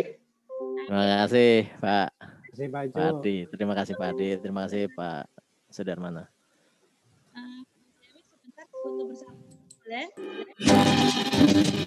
Terima 0.86 1.06
kasih 1.26 1.54
Pak. 1.82 2.08
Terima 2.20 2.50
kasih 2.52 2.68
Pak 2.70 2.84
Ijo. 2.86 2.94
Pak 2.94 3.06
Adi, 3.10 3.36
terima 3.50 3.74
kasih 3.74 3.94
Pak 3.98 4.08
Adi, 4.14 4.30
terima 4.40 4.60
kasih 4.68 4.84
Pak 4.94 5.24
Sudarmana. 5.74 6.24
Uh, 7.36 7.62
sebentar 8.24 8.66
foto 8.70 9.02
bersama 9.10 9.36
boleh? 9.86 11.84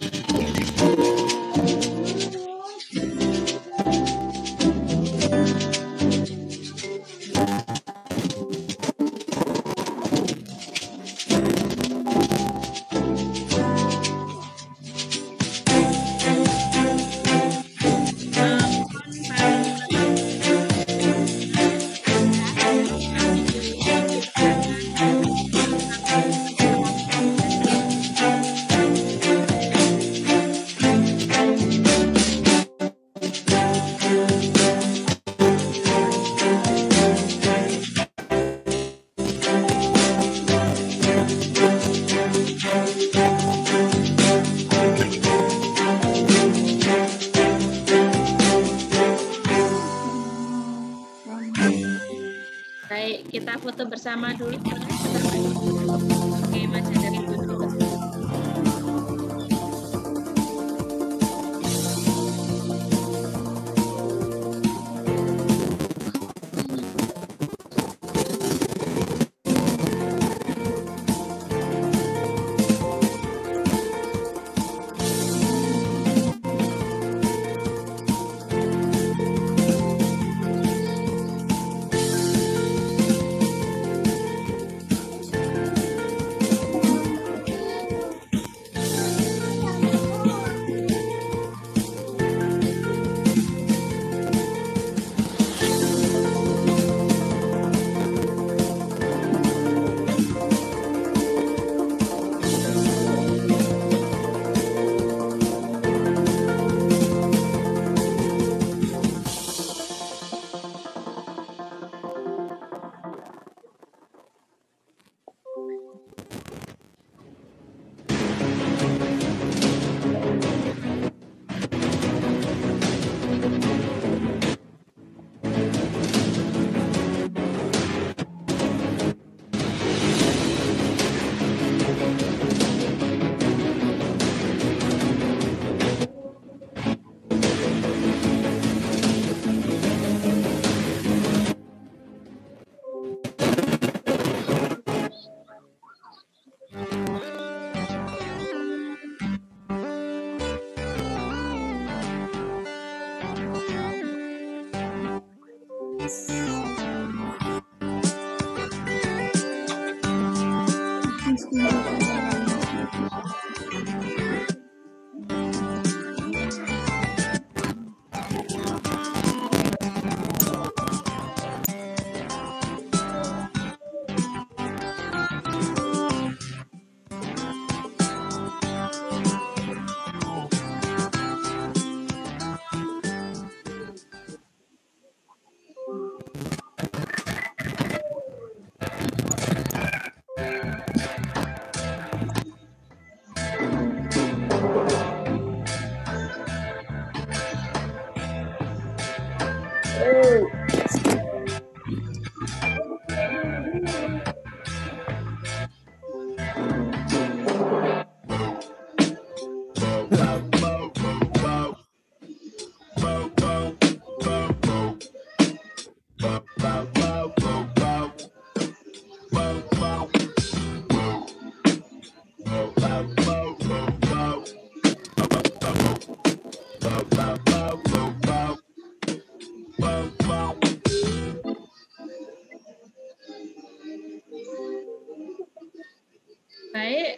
Bersama 54.08 54.32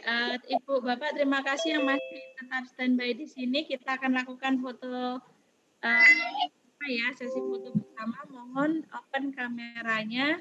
eh, 0.05 0.35
Ibu 0.61 0.81
Bapak 0.81 1.17
terima 1.17 1.45
kasih 1.45 1.79
yang 1.79 1.85
masih 1.89 2.21
tetap 2.37 2.65
standby 2.69 3.13
di 3.13 3.27
sini. 3.29 3.65
Kita 3.69 3.97
akan 4.01 4.17
lakukan 4.21 4.61
foto 4.61 5.21
eh, 5.85 6.49
ya 6.89 7.09
sesi 7.13 7.41
foto 7.41 7.71
bersama. 7.77 8.19
Mohon 8.33 8.85
open 8.91 9.33
kameranya. 9.37 10.41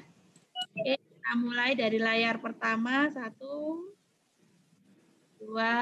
Oke, 0.60 0.96
kita 0.96 1.30
mulai 1.40 1.72
dari 1.76 1.98
layar 2.00 2.40
pertama 2.40 3.08
satu, 3.12 3.88
dua, 5.40 5.76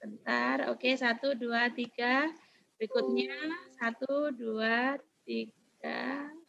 sebentar. 0.00 0.70
Oke, 0.70 0.94
satu, 0.94 1.34
dua, 1.38 1.70
tiga. 1.70 2.30
Berikutnya 2.78 3.36
satu, 3.78 4.32
dua, 4.34 4.98
tiga. 5.22 6.39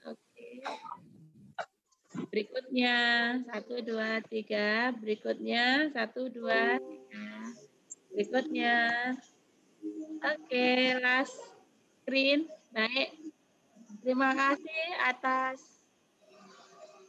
Berikutnya 2.32 2.98
satu 3.44 3.84
dua 3.84 4.24
tiga. 4.24 4.96
Berikutnya 4.96 5.92
satu 5.92 6.32
dua 6.32 6.80
tiga. 6.80 7.28
Berikutnya. 8.16 8.76
Oke, 10.24 10.96
last 11.04 11.36
screen. 12.02 12.48
Baik. 12.72 13.20
Terima 14.00 14.32
kasih 14.32 14.84
atas 15.12 15.60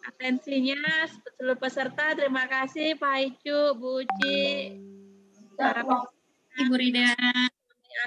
atensinya 0.02 1.06
seluruh 1.38 1.58
peserta. 1.58 2.18
Terima 2.18 2.50
kasih 2.50 2.98
Pak 2.98 3.16
Icu, 3.22 3.78
Bu 3.78 4.02
Uci, 4.02 4.74
Ibu 6.58 6.74
Rida. 6.74 7.14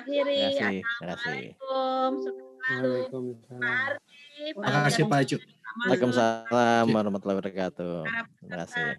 akhiri. 0.03 0.59
Assalamualaikum. 0.59 2.11
Waalaikumsalam. 2.65 3.95
Terima 4.35 4.69
kasih 4.89 5.03
Pak 5.07 5.19
Icu. 5.23 5.37
Waalaikumsalam 5.83 6.85
warahmatullahi 6.87 7.37
wabarakatuh. 7.43 8.07
Terima 8.39 8.55
kasih. 8.63 8.95